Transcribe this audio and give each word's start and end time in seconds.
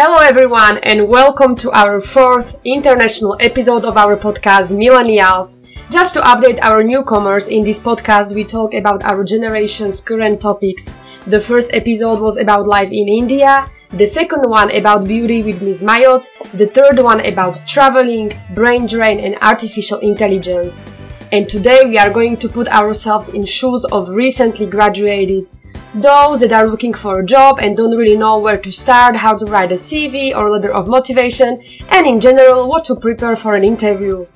Hello 0.00 0.18
everyone 0.18 0.78
and 0.84 1.08
welcome 1.08 1.56
to 1.56 1.72
our 1.72 2.00
fourth 2.00 2.54
international 2.64 3.36
episode 3.40 3.84
of 3.84 3.96
our 3.96 4.16
podcast 4.16 4.70
Millennials. 4.70 5.66
Just 5.90 6.14
to 6.14 6.20
update 6.20 6.60
our 6.62 6.84
newcomers 6.84 7.48
in 7.48 7.64
this 7.64 7.80
podcast 7.80 8.32
we 8.32 8.44
talk 8.44 8.74
about 8.74 9.02
our 9.02 9.24
generation's 9.24 10.00
current 10.00 10.40
topics. 10.40 10.94
The 11.26 11.40
first 11.40 11.74
episode 11.74 12.20
was 12.20 12.38
about 12.38 12.68
life 12.68 12.92
in 12.92 13.08
India, 13.08 13.68
the 13.90 14.06
second 14.06 14.48
one 14.48 14.70
about 14.70 15.08
beauty 15.08 15.42
with 15.42 15.60
Ms. 15.60 15.82
Mayot, 15.82 16.28
the 16.54 16.68
third 16.68 17.00
one 17.00 17.26
about 17.26 17.66
traveling, 17.66 18.30
brain 18.54 18.86
drain 18.86 19.18
and 19.18 19.36
artificial 19.42 19.98
intelligence. 19.98 20.84
And 21.32 21.48
today 21.48 21.80
we 21.86 21.98
are 21.98 22.10
going 22.10 22.36
to 22.36 22.48
put 22.48 22.68
ourselves 22.68 23.30
in 23.30 23.44
shoes 23.44 23.84
of 23.84 24.10
recently 24.10 24.66
graduated 24.66 25.50
those 25.94 26.40
that 26.40 26.52
are 26.52 26.66
looking 26.66 26.92
for 26.92 27.20
a 27.20 27.26
job 27.26 27.58
and 27.60 27.76
don't 27.76 27.96
really 27.96 28.16
know 28.16 28.38
where 28.38 28.58
to 28.58 28.70
start, 28.70 29.16
how 29.16 29.36
to 29.36 29.46
write 29.46 29.72
a 29.72 29.74
CV 29.74 30.36
or 30.36 30.50
letter 30.50 30.72
of 30.72 30.88
motivation, 30.88 31.62
and 31.90 32.06
in 32.06 32.20
general 32.20 32.68
what 32.68 32.84
to 32.86 32.96
prepare 32.96 33.36
for 33.36 33.54
an 33.54 33.64
interview. 33.64 34.26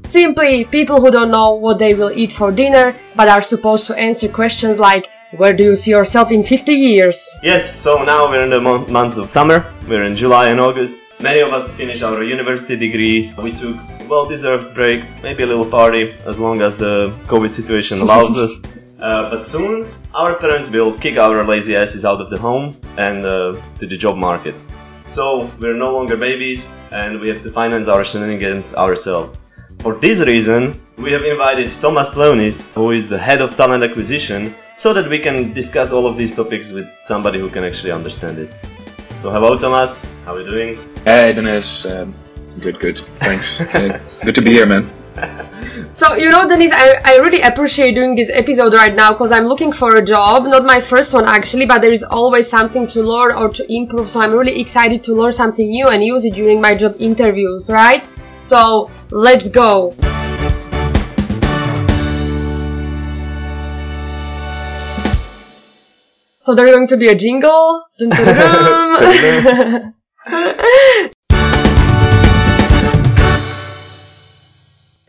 Simply 0.00 0.64
people 0.64 1.00
who 1.00 1.10
don't 1.10 1.30
know 1.30 1.54
what 1.54 1.78
they 1.78 1.94
will 1.94 2.10
eat 2.10 2.32
for 2.32 2.50
dinner 2.52 2.96
but 3.14 3.28
are 3.28 3.42
supposed 3.42 3.88
to 3.88 3.94
answer 3.96 4.28
questions 4.28 4.78
like 4.78 5.06
where 5.36 5.52
do 5.52 5.62
you 5.62 5.76
see 5.76 5.90
yourself 5.90 6.30
in 6.30 6.42
50 6.42 6.72
years? 6.72 7.36
Yes, 7.42 7.78
so 7.78 8.02
now 8.04 8.30
we're 8.30 8.44
in 8.44 8.50
the 8.50 8.60
mon- 8.60 8.90
months 8.90 9.18
of 9.18 9.28
summer, 9.28 9.70
we're 9.86 10.04
in 10.04 10.16
July 10.16 10.48
and 10.48 10.58
August. 10.58 10.96
Many 11.20 11.40
of 11.40 11.52
us 11.52 11.70
finished 11.72 12.02
our 12.02 12.22
university 12.22 12.76
degrees. 12.76 13.36
We 13.36 13.52
took 13.52 13.76
well 14.08 14.26
deserved 14.26 14.74
break, 14.74 15.04
maybe 15.22 15.42
a 15.42 15.46
little 15.46 15.68
party 15.68 16.14
as 16.24 16.38
long 16.38 16.62
as 16.62 16.78
the 16.78 17.10
COVID 17.26 17.50
situation 17.50 18.00
allows 18.00 18.36
us. 18.36 18.62
Uh, 19.00 19.30
but 19.30 19.44
soon 19.44 19.88
our 20.12 20.34
parents 20.34 20.68
will 20.68 20.92
kick 20.98 21.16
our 21.18 21.44
lazy 21.44 21.76
asses 21.76 22.04
out 22.04 22.20
of 22.20 22.30
the 22.30 22.38
home 22.38 22.76
and 22.96 23.24
uh, 23.24 23.60
to 23.78 23.86
the 23.86 23.96
job 23.96 24.16
market. 24.16 24.54
So 25.08 25.50
we're 25.60 25.76
no 25.76 25.92
longer 25.92 26.16
babies 26.16 26.76
and 26.90 27.20
we 27.20 27.28
have 27.28 27.42
to 27.42 27.50
finance 27.50 27.88
our 27.88 28.04
shenanigans 28.04 28.74
ourselves. 28.74 29.44
For 29.78 29.94
this 29.94 30.20
reason, 30.20 30.80
we 30.96 31.12
have 31.12 31.22
invited 31.22 31.70
Thomas 31.70 32.10
Plonis, 32.10 32.62
who 32.72 32.90
is 32.90 33.08
the 33.08 33.18
head 33.18 33.40
of 33.40 33.56
talent 33.56 33.84
acquisition, 33.84 34.54
so 34.76 34.92
that 34.92 35.08
we 35.08 35.20
can 35.20 35.52
discuss 35.52 35.92
all 35.92 36.06
of 36.06 36.16
these 36.16 36.34
topics 36.34 36.72
with 36.72 36.88
somebody 36.98 37.38
who 37.38 37.48
can 37.48 37.62
actually 37.62 37.92
understand 37.92 38.38
it. 38.38 38.52
So 39.20 39.30
hello 39.30 39.56
Thomas, 39.56 40.04
how 40.24 40.34
are 40.34 40.40
you 40.40 40.50
doing? 40.50 40.94
Hey 41.04 41.32
Dennis, 41.32 41.86
um, 41.86 42.14
good, 42.60 42.80
good, 42.80 42.98
thanks. 43.20 43.60
uh, 43.74 44.00
good 44.24 44.34
to 44.34 44.42
be 44.42 44.50
here, 44.50 44.66
man. 44.66 44.84
So, 45.98 46.14
you 46.14 46.30
know, 46.30 46.46
Denise, 46.46 46.70
I, 46.72 46.94
I 47.04 47.16
really 47.16 47.40
appreciate 47.40 47.96
doing 47.96 48.14
this 48.14 48.30
episode 48.32 48.72
right 48.72 48.94
now 48.94 49.10
because 49.10 49.32
I'm 49.32 49.46
looking 49.46 49.72
for 49.72 49.96
a 49.96 50.00
job. 50.00 50.44
Not 50.44 50.64
my 50.64 50.80
first 50.80 51.12
one 51.12 51.24
actually, 51.24 51.66
but 51.66 51.82
there 51.82 51.90
is 51.90 52.04
always 52.04 52.48
something 52.48 52.86
to 52.94 53.02
learn 53.02 53.32
or 53.32 53.48
to 53.48 53.66
improve. 53.68 54.08
So 54.08 54.20
I'm 54.20 54.30
really 54.30 54.60
excited 54.60 55.02
to 55.04 55.14
learn 55.16 55.32
something 55.32 55.68
new 55.68 55.88
and 55.88 56.04
use 56.04 56.24
it 56.24 56.34
during 56.34 56.60
my 56.60 56.76
job 56.76 56.94
interviews, 57.00 57.68
right? 57.68 58.08
So 58.40 58.92
let's 59.10 59.48
go. 59.48 59.96
So 66.40 66.54
there's 66.54 66.74
going 66.74 66.86
to 66.88 66.96
be 66.96 67.08
a 67.08 67.14
jingle. 67.16 67.84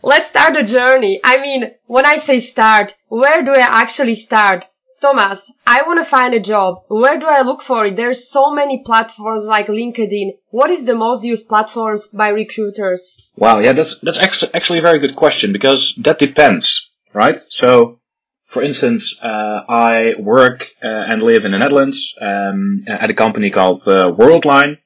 Let's 0.01 0.29
start 0.29 0.53
the 0.53 0.63
journey. 0.63 1.19
I 1.23 1.41
mean, 1.41 1.71
when 1.87 2.05
I 2.05 2.15
say 2.15 2.39
start, 2.39 2.95
where 3.09 3.43
do 3.43 3.53
I 3.53 3.59
actually 3.59 4.15
start? 4.15 4.65
Thomas, 5.01 5.51
I 5.65 5.83
want 5.83 5.99
to 5.99 6.05
find 6.05 6.33
a 6.33 6.41
job. 6.41 6.83
Where 6.89 7.17
do 7.17 7.25
I 7.25 7.41
look 7.41 7.61
for 7.61 7.85
it? 7.85 7.95
There's 7.95 8.29
so 8.29 8.53
many 8.53 8.83
platforms 8.83 9.47
like 9.47 9.67
LinkedIn. 9.67 10.37
What 10.49 10.69
is 10.69 10.83
the 10.83 10.95
most 10.95 11.23
used 11.23 11.47
platforms 11.47 12.07
by 12.07 12.29
recruiters? 12.29 13.29
Wow, 13.37 13.59
yeah, 13.59 13.73
that's 13.73 13.99
that's 14.01 14.19
actually 14.53 14.79
a 14.79 14.81
very 14.81 14.99
good 14.99 15.15
question 15.15 15.53
because 15.53 15.95
that 15.99 16.19
depends, 16.19 16.91
right? 17.13 17.39
So, 17.39 17.99
for 18.45 18.61
instance, 18.61 19.23
uh, 19.23 19.63
I 19.69 20.15
work 20.19 20.67
uh, 20.83 20.87
and 20.87 21.23
live 21.23 21.45
in 21.45 21.53
the 21.53 21.59
Netherlands 21.59 22.13
um, 22.19 22.83
at 22.87 23.09
a 23.09 23.13
company 23.13 23.51
called 23.51 23.87
uh, 23.87 24.11
Worldline, 24.11 24.79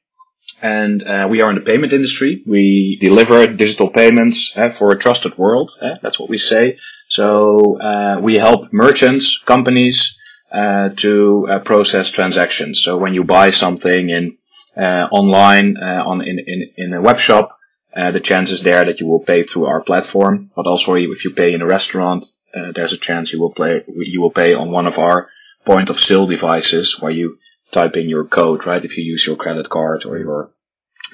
and 0.64 1.04
uh, 1.04 1.28
we 1.30 1.42
are 1.42 1.50
in 1.50 1.58
the 1.58 1.62
payment 1.62 1.92
industry. 1.92 2.42
We 2.48 2.98
deliver 3.02 3.46
digital 3.46 3.90
payments 3.90 4.58
uh, 4.58 4.70
for 4.70 4.92
a 4.92 4.98
trusted 4.98 5.38
world. 5.38 5.72
Uh, 5.80 5.96
that's 6.02 6.18
what 6.18 6.30
we 6.30 6.38
say. 6.38 6.80
So 7.10 7.80
uh, 7.82 8.20
we 8.22 8.38
help 8.38 8.72
merchants, 8.72 9.44
companies 9.44 10.18
uh, 10.54 10.90
to 10.96 11.48
uh, 11.52 11.60
process 11.60 12.10
transactions. 12.10 12.82
So 12.82 12.98
when 12.98 13.14
you 13.14 13.26
buy 13.26 13.50
something 13.50 14.10
in 14.10 14.38
online 14.78 15.78
on 15.78 16.22
in, 16.22 16.40
in 16.40 16.60
in 16.78 16.94
a 16.94 17.02
web 17.02 17.20
shop, 17.20 17.58
the 17.94 18.22
chances 18.22 18.62
there 18.62 18.86
that 18.86 19.00
you 19.02 19.08
will 19.08 19.20
pay 19.20 19.44
through 19.44 19.66
our 19.66 19.82
platform. 19.82 20.50
But 20.56 20.66
also 20.66 20.96
if 20.96 21.26
you 21.26 21.32
pay 21.32 21.54
in 21.54 21.62
a 21.62 21.68
restaurant, 21.68 22.26
there's 22.74 22.94
a 22.94 22.98
chance 22.98 23.34
you 23.34 23.42
will 23.42 23.54
pay 23.54 23.84
you 23.88 24.22
will 24.22 24.32
pay 24.32 24.54
on 24.54 24.72
one 24.72 24.88
of 24.88 24.98
our 24.98 25.30
point 25.66 25.90
of 25.90 26.00
sale 26.00 26.26
devices 26.26 27.02
where 27.02 27.12
you 27.12 27.38
type 27.74 27.98
in 27.98 28.08
your 28.10 28.26
code, 28.26 28.66
right? 28.66 28.84
If 28.84 28.98
you 28.98 29.04
use 29.04 29.26
your 29.26 29.36
credit 29.36 29.70
card 29.70 30.06
or 30.06 30.18
your 30.18 30.52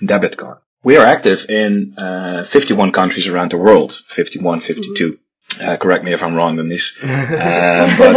debit 0.06 0.38
card. 0.38 0.60
We 0.84 0.98
are 0.98 1.06
active 1.06 1.50
in 1.50 1.96
uh, 1.98 2.44
51 2.44 2.92
countries 2.92 3.28
around 3.28 3.52
the 3.52 3.58
world. 3.58 3.92
51, 4.08 4.62
52. 4.62 5.12
Mm-hmm. 5.12 5.24
Uh, 5.62 5.78
correct 5.78 6.06
me 6.06 6.14
if 6.14 6.22
I'm 6.24 6.36
wrong 6.36 6.60
on 6.60 6.70
this. 6.70 6.98
uh, 7.04 7.96
but 7.98 8.16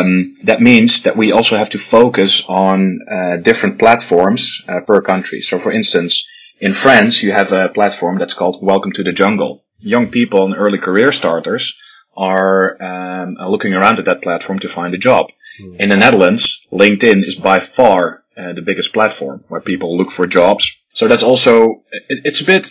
um, 0.00 0.36
that 0.42 0.60
means 0.60 1.02
that 1.02 1.16
we 1.16 1.30
also 1.30 1.56
have 1.56 1.70
to 1.70 1.78
focus 1.78 2.44
on 2.48 3.00
uh, 3.08 3.36
different 3.36 3.78
platforms 3.78 4.64
uh, 4.66 4.80
per 4.80 5.02
country. 5.02 5.40
So, 5.40 5.58
for 5.58 5.70
instance, 5.70 6.26
in 6.60 6.72
France, 6.72 7.22
you 7.22 7.32
have 7.32 7.52
a 7.52 7.68
platform 7.68 8.18
that's 8.18 8.34
called 8.34 8.58
Welcome 8.62 8.92
to 8.92 9.04
the 9.04 9.12
Jungle. 9.12 9.64
Young 9.78 10.10
people 10.10 10.46
and 10.46 10.56
early 10.56 10.78
career 10.78 11.12
starters 11.12 11.76
are 12.16 12.82
um, 12.82 13.36
looking 13.48 13.74
around 13.74 13.98
at 13.98 14.06
that 14.06 14.22
platform 14.22 14.58
to 14.60 14.68
find 14.68 14.94
a 14.94 14.98
job. 14.98 15.30
Mm. 15.60 15.80
In 15.80 15.88
the 15.90 15.96
Netherlands, 15.96 16.66
LinkedIn 16.72 17.24
is 17.24 17.36
by 17.36 17.60
far 17.60 18.24
uh, 18.36 18.52
the 18.52 18.62
biggest 18.62 18.92
platform 18.92 19.44
where 19.48 19.60
people 19.60 19.96
look 19.96 20.10
for 20.10 20.26
jobs. 20.26 20.80
So 20.92 21.08
that's 21.08 21.22
also, 21.22 21.82
it, 21.90 22.20
it's 22.24 22.40
a 22.40 22.46
bit 22.46 22.70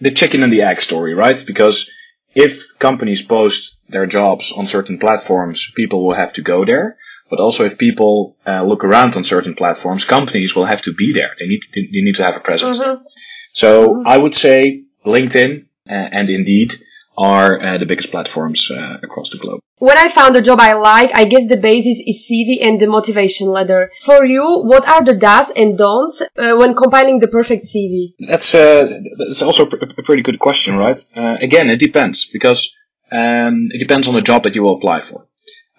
the 0.00 0.10
chicken 0.10 0.42
and 0.42 0.52
the 0.52 0.62
egg 0.62 0.80
story, 0.80 1.14
right? 1.14 1.42
Because 1.46 1.90
if 2.34 2.78
companies 2.78 3.22
post 3.22 3.78
their 3.88 4.06
jobs 4.06 4.52
on 4.52 4.66
certain 4.66 4.98
platforms, 4.98 5.70
people 5.76 6.04
will 6.04 6.14
have 6.14 6.32
to 6.34 6.42
go 6.42 6.64
there. 6.64 6.96
But 7.30 7.40
also 7.40 7.64
if 7.64 7.78
people 7.78 8.36
uh, 8.46 8.62
look 8.62 8.84
around 8.84 9.16
on 9.16 9.24
certain 9.24 9.54
platforms, 9.54 10.04
companies 10.04 10.54
will 10.54 10.66
have 10.66 10.82
to 10.82 10.92
be 10.92 11.12
there. 11.14 11.34
They 11.38 11.46
need 11.46 11.60
to, 11.72 11.80
they 11.80 12.02
need 12.02 12.16
to 12.16 12.24
have 12.24 12.36
a 12.36 12.40
presence. 12.40 12.78
Mm-hmm. 12.78 13.04
So 13.52 13.94
mm-hmm. 13.94 14.08
I 14.08 14.18
would 14.18 14.34
say 14.34 14.84
LinkedIn 15.06 15.66
uh, 15.88 15.92
and 15.92 16.28
Indeed 16.28 16.74
are 17.16 17.60
uh, 17.60 17.78
the 17.78 17.86
biggest 17.86 18.10
platforms 18.10 18.70
uh, 18.70 18.98
across 19.02 19.30
the 19.30 19.38
globe. 19.38 19.60
When 19.82 19.98
I 19.98 20.06
found 20.06 20.36
a 20.36 20.42
job 20.42 20.60
I 20.60 20.74
like, 20.74 21.10
I 21.12 21.24
guess 21.24 21.48
the 21.48 21.56
basis 21.56 22.00
is 22.06 22.30
CV 22.30 22.64
and 22.64 22.78
the 22.78 22.86
motivation 22.86 23.48
letter. 23.48 23.90
For 24.04 24.24
you, 24.24 24.62
what 24.62 24.88
are 24.88 25.02
the 25.02 25.16
does 25.16 25.50
and 25.50 25.76
don'ts 25.76 26.22
uh, 26.22 26.54
when 26.54 26.76
compiling 26.76 27.18
the 27.18 27.26
perfect 27.26 27.64
CV? 27.64 28.14
That's 28.30 28.54
uh, 28.54 29.00
that's 29.26 29.42
also 29.42 29.66
a 29.66 30.02
pretty 30.04 30.22
good 30.22 30.38
question, 30.38 30.76
right? 30.76 31.04
Uh, 31.16 31.36
again, 31.40 31.68
it 31.68 31.80
depends 31.80 32.26
because 32.26 32.76
um, 33.10 33.70
it 33.72 33.78
depends 33.78 34.06
on 34.06 34.14
the 34.14 34.20
job 34.20 34.44
that 34.44 34.54
you 34.54 34.62
will 34.62 34.76
apply 34.76 35.00
for. 35.00 35.26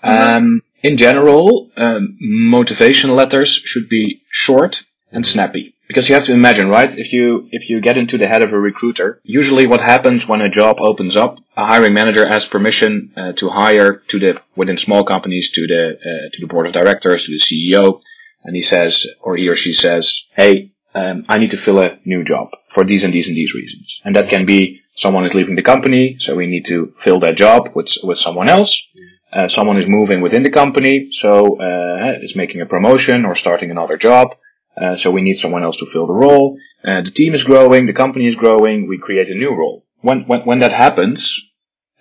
Mm-hmm. 0.04 0.36
Um, 0.36 0.62
in 0.82 0.98
general, 0.98 1.72
um, 1.78 2.18
motivation 2.20 3.16
letters 3.16 3.54
should 3.54 3.88
be 3.88 4.22
short 4.30 4.84
and 5.14 5.26
snappy 5.26 5.73
because 5.88 6.08
you 6.08 6.16
have 6.16 6.26
to 6.26 6.34
imagine, 6.34 6.70
right? 6.70 6.98
If 6.98 7.14
you 7.14 7.48
if 7.52 7.70
you 7.70 7.82
get 7.82 7.98
into 7.98 8.18
the 8.18 8.28
head 8.28 8.44
of 8.44 8.54
a 8.54 8.60
recruiter, 8.60 9.20
usually 9.24 9.68
what 9.68 9.82
happens 9.82 10.28
when 10.28 10.42
a 10.42 10.50
job 10.50 10.78
opens 10.80 11.16
up, 11.16 11.40
a 11.58 11.66
hiring 11.66 11.94
manager 11.94 12.26
asks 12.26 12.50
permission 12.50 13.12
uh, 13.18 13.34
to 13.34 13.50
hire 13.50 14.02
to 14.08 14.20
the 14.20 14.42
within 14.56 14.78
small 14.78 15.04
companies 15.04 15.52
to 15.52 15.68
the 15.68 15.84
uh, 15.92 16.30
to 16.34 16.42
the 16.42 16.48
board 16.48 16.68
of 16.68 16.74
directors 16.74 17.26
to 17.26 17.32
the 17.32 17.40
CEO, 17.40 18.02
and 18.44 18.56
he 18.56 18.62
says 18.62 19.08
or 19.22 19.36
he 19.36 19.50
or 19.50 19.56
she 19.56 19.74
says, 19.74 20.28
"Hey, 20.36 20.72
um, 20.96 21.26
I 21.28 21.38
need 21.38 21.52
to 21.52 21.58
fill 21.58 21.80
a 21.80 21.98
new 22.06 22.24
job 22.24 22.50
for 22.70 22.84
these 22.84 23.04
and 23.04 23.14
these 23.14 23.28
and 23.28 23.38
these 23.38 23.54
reasons," 23.54 24.02
and 24.06 24.16
that 24.16 24.30
can 24.30 24.46
be 24.46 24.82
someone 24.96 25.26
is 25.26 25.34
leaving 25.34 25.56
the 25.56 25.62
company, 25.74 26.18
so 26.20 26.36
we 26.36 26.48
need 26.48 26.66
to 26.66 26.94
fill 27.00 27.20
that 27.20 27.36
job 27.36 27.70
with 27.76 27.90
with 28.04 28.18
someone 28.18 28.50
else. 28.50 28.90
Uh, 29.32 29.48
someone 29.48 29.78
is 29.78 29.88
moving 29.88 30.22
within 30.22 30.44
the 30.44 30.52
company, 30.52 31.08
so 31.12 31.60
uh, 31.60 32.20
is 32.22 32.36
making 32.36 32.62
a 32.62 32.68
promotion 32.68 33.26
or 33.26 33.36
starting 33.36 33.72
another 33.72 33.98
job 33.98 34.36
uh, 34.76 34.96
so 34.96 35.12
we 35.12 35.22
need 35.22 35.38
someone 35.38 35.64
else 35.64 35.78
to 35.78 35.86
fill 35.86 36.08
the 36.08 36.14
role. 36.14 36.58
Uh, 36.84 37.02
the 37.02 37.12
team 37.12 37.34
is 37.34 37.44
growing, 37.44 37.86
the 37.86 37.94
company 37.94 38.26
is 38.26 38.36
growing, 38.36 38.88
we 38.88 38.98
create 38.98 39.30
a 39.30 39.36
new 39.36 39.54
role. 39.56 39.86
When, 40.02 40.24
when, 40.24 40.42
when 40.42 40.60
that 40.60 40.74
happens, 40.74 41.40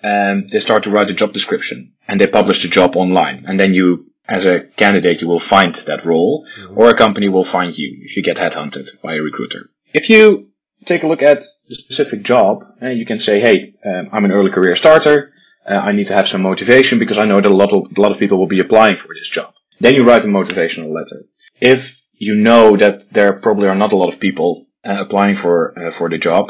um, 0.03 0.49
they 0.49 0.61
start 0.61 0.85
to 0.85 0.91
write 0.91 1.11
a 1.11 1.15
job 1.15 1.33
description 1.33 1.93
and 2.09 2.21
they 2.21 2.27
publish 2.27 2.63
the 2.63 2.69
job 2.69 2.97
online. 2.97 3.45
And 3.47 3.61
then 3.61 3.75
you, 3.75 4.11
as 4.27 4.47
a 4.47 4.61
candidate, 4.61 5.23
you 5.23 5.29
will 5.29 5.41
find 5.41 5.75
that 5.75 6.05
role 6.05 6.47
mm-hmm. 6.59 6.79
or 6.79 6.91
a 6.91 6.97
company 6.97 7.29
will 7.29 7.45
find 7.45 7.77
you 7.77 7.99
if 8.03 8.17
you 8.17 8.23
get 8.23 8.39
headhunted 8.39 9.01
by 9.03 9.15
a 9.15 9.21
recruiter. 9.21 9.71
If 9.95 10.11
you 10.11 10.49
take 10.85 11.05
a 11.05 11.07
look 11.07 11.23
at 11.23 11.45
the 11.69 11.75
specific 11.75 12.23
job, 12.23 12.65
uh, 12.83 12.89
you 12.89 13.07
can 13.07 13.21
say, 13.21 13.41
hey, 13.41 13.75
um, 13.85 14.09
I'm 14.13 14.25
an 14.25 14.33
early 14.33 14.51
career 14.51 14.75
starter. 14.75 15.33
Uh, 15.69 15.75
I 15.75 15.93
need 15.93 16.09
to 16.09 16.15
have 16.15 16.27
some 16.27 16.43
motivation 16.43 16.99
because 16.99 17.19
I 17.19 17.25
know 17.25 17.41
that 17.41 17.51
a 17.51 17.55
lot 17.55 17.73
of, 17.73 17.87
a 17.97 18.01
lot 18.01 18.11
of 18.11 18.19
people 18.19 18.39
will 18.39 18.49
be 18.49 18.61
applying 18.61 18.97
for 18.97 19.15
this 19.15 19.29
job. 19.29 19.55
Then 19.79 19.95
you 19.95 20.05
write 20.05 20.25
a 20.25 20.29
motivational 20.29 20.93
letter. 20.93 21.25
If 21.61 22.02
you 22.29 22.35
know 22.37 22.77
that 22.77 22.97
there 23.11 23.33
probably 23.33 23.67
are 23.67 23.81
not 23.83 23.93
a 23.93 23.97
lot 23.97 24.13
of 24.13 24.21
people 24.21 24.67
uh, 24.89 24.99
applying 25.05 25.37
for 25.43 25.57
uh, 25.79 25.91
for 25.91 26.09
the 26.09 26.19
job, 26.19 26.45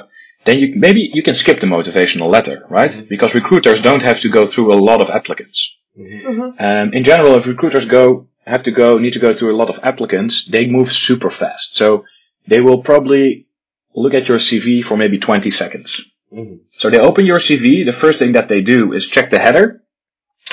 then 0.45 0.59
you 0.59 0.67
maybe 0.77 1.03
you 1.17 1.23
can 1.23 1.35
skip 1.35 1.61
the 1.61 1.67
motivational 1.77 2.29
letter, 2.37 2.57
right? 2.69 2.91
Mm-hmm. 2.91 3.09
Because 3.09 3.35
recruiters 3.35 3.81
don't 3.81 4.03
have 4.03 4.21
to 4.21 4.29
go 4.29 4.47
through 4.47 4.69
a 4.73 4.83
lot 4.89 5.01
of 5.01 5.09
applicants. 5.09 5.79
Mm-hmm. 5.99 6.63
Um, 6.67 6.93
in 6.93 7.05
general, 7.05 7.37
if 7.37 7.47
recruiters 7.47 7.87
go 7.87 8.29
have 8.55 8.65
to 8.65 8.73
go 8.83 8.99
need 8.99 9.15
to 9.15 9.25
go 9.27 9.33
through 9.35 9.53
a 9.55 9.61
lot 9.61 9.71
of 9.71 9.81
applicants, 9.83 10.35
they 10.55 10.67
move 10.67 10.93
super 10.93 11.31
fast. 11.31 11.75
So 11.75 12.05
they 12.47 12.61
will 12.61 12.83
probably 12.83 13.47
look 13.95 14.15
at 14.15 14.29
your 14.29 14.39
CV 14.39 14.85
for 14.85 14.97
maybe 14.97 15.19
20 15.19 15.51
seconds. 15.51 15.91
Mhm. 16.33 16.61
So 16.77 16.91
they 16.91 16.99
open 16.99 17.25
your 17.27 17.39
CV. 17.39 17.85
The 17.85 17.99
first 18.03 18.19
thing 18.19 18.33
that 18.33 18.49
they 18.49 18.61
do 18.61 18.93
is 18.93 19.07
check 19.07 19.31
the 19.31 19.39
header. 19.39 19.82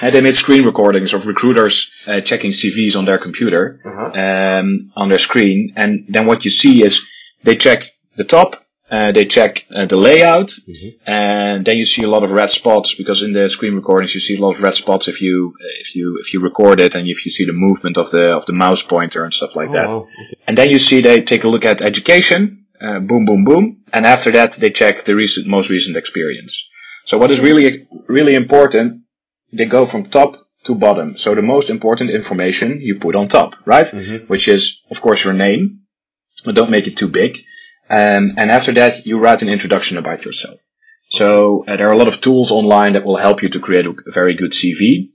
And 0.01 0.15
they 0.15 0.21
made 0.21 0.35
screen 0.35 0.65
recordings 0.65 1.13
of 1.13 1.27
recruiters 1.27 1.91
uh, 2.07 2.21
checking 2.21 2.51
CVs 2.51 2.95
on 2.97 3.05
their 3.05 3.17
computer 3.17 3.79
Uh-huh. 3.85 4.11
um, 4.23 4.91
on 4.95 5.09
their 5.09 5.19
screen. 5.19 5.73
And 5.75 6.05
then 6.09 6.25
what 6.25 6.45
you 6.45 6.51
see 6.51 6.83
is 6.83 7.07
they 7.43 7.55
check 7.55 7.79
the 8.15 8.23
top, 8.23 8.65
uh, 8.91 9.11
they 9.11 9.25
check 9.25 9.65
uh, 9.75 9.85
the 9.85 9.95
layout, 9.97 10.51
and 11.05 11.65
then 11.65 11.77
you 11.77 11.85
see 11.85 12.03
a 12.03 12.07
lot 12.09 12.23
of 12.23 12.31
red 12.31 12.49
spots 12.51 12.95
because 12.95 13.21
in 13.23 13.33
the 13.33 13.49
screen 13.49 13.75
recordings 13.75 14.13
you 14.15 14.19
see 14.19 14.35
a 14.37 14.41
lot 14.41 14.55
of 14.55 14.63
red 14.63 14.75
spots 14.75 15.07
if 15.07 15.21
you 15.21 15.53
if 15.79 15.95
you 15.95 16.17
if 16.23 16.33
you 16.33 16.39
record 16.39 16.79
it 16.79 16.95
and 16.95 17.07
if 17.07 17.25
you 17.25 17.31
see 17.31 17.45
the 17.45 17.53
movement 17.53 17.97
of 17.97 18.09
the 18.11 18.31
of 18.39 18.45
the 18.45 18.53
mouse 18.53 18.81
pointer 18.83 19.23
and 19.23 19.33
stuff 19.33 19.55
like 19.55 19.69
Oh, 19.69 19.73
that. 19.77 19.87
wow. 19.89 20.07
And 20.47 20.57
then 20.57 20.69
you 20.69 20.77
see 20.79 21.01
they 21.01 21.17
take 21.17 21.43
a 21.43 21.49
look 21.49 21.65
at 21.65 21.81
education, 21.81 22.65
uh, 22.81 22.99
boom, 22.99 23.25
boom, 23.25 23.43
boom, 23.43 23.83
and 23.93 24.05
after 24.05 24.31
that 24.31 24.53
they 24.53 24.69
check 24.71 25.05
the 25.05 25.15
recent, 25.15 25.45
most 25.47 25.69
recent 25.69 25.95
experience. 25.97 26.67
So 27.05 27.17
what 27.17 27.31
is 27.31 27.39
really, 27.39 27.87
really 28.07 28.33
important, 28.33 28.93
they 29.51 29.65
go 29.65 29.85
from 29.85 30.05
top 30.05 30.37
to 30.65 30.75
bottom. 30.75 31.17
So 31.17 31.35
the 31.35 31.41
most 31.41 31.69
important 31.69 32.09
information 32.11 32.81
you 32.81 32.99
put 32.99 33.15
on 33.15 33.27
top, 33.27 33.55
right? 33.65 33.85
Mhm. 33.87 34.27
Which 34.27 34.47
is, 34.47 34.81
of 34.91 35.01
course, 35.01 35.23
your 35.23 35.33
name, 35.33 35.79
but 36.45 36.55
don't 36.55 36.71
make 36.71 36.87
it 36.87 36.97
too 36.97 37.07
big. 37.07 37.37
Um, 37.89 38.33
and 38.37 38.51
after 38.51 38.71
that, 38.73 39.05
you 39.05 39.17
write 39.17 39.41
an 39.41 39.49
introduction 39.49 39.97
about 39.97 40.25
yourself. 40.25 40.59
So 41.07 41.65
uh, 41.67 41.75
there 41.77 41.87
are 41.89 41.93
a 41.93 41.97
lot 41.97 42.07
of 42.07 42.21
tools 42.21 42.51
online 42.51 42.93
that 42.93 43.03
will 43.05 43.15
help 43.17 43.41
you 43.41 43.49
to 43.49 43.59
create 43.59 43.85
a 43.87 43.93
very 44.11 44.35
good 44.35 44.51
CV 44.51 45.09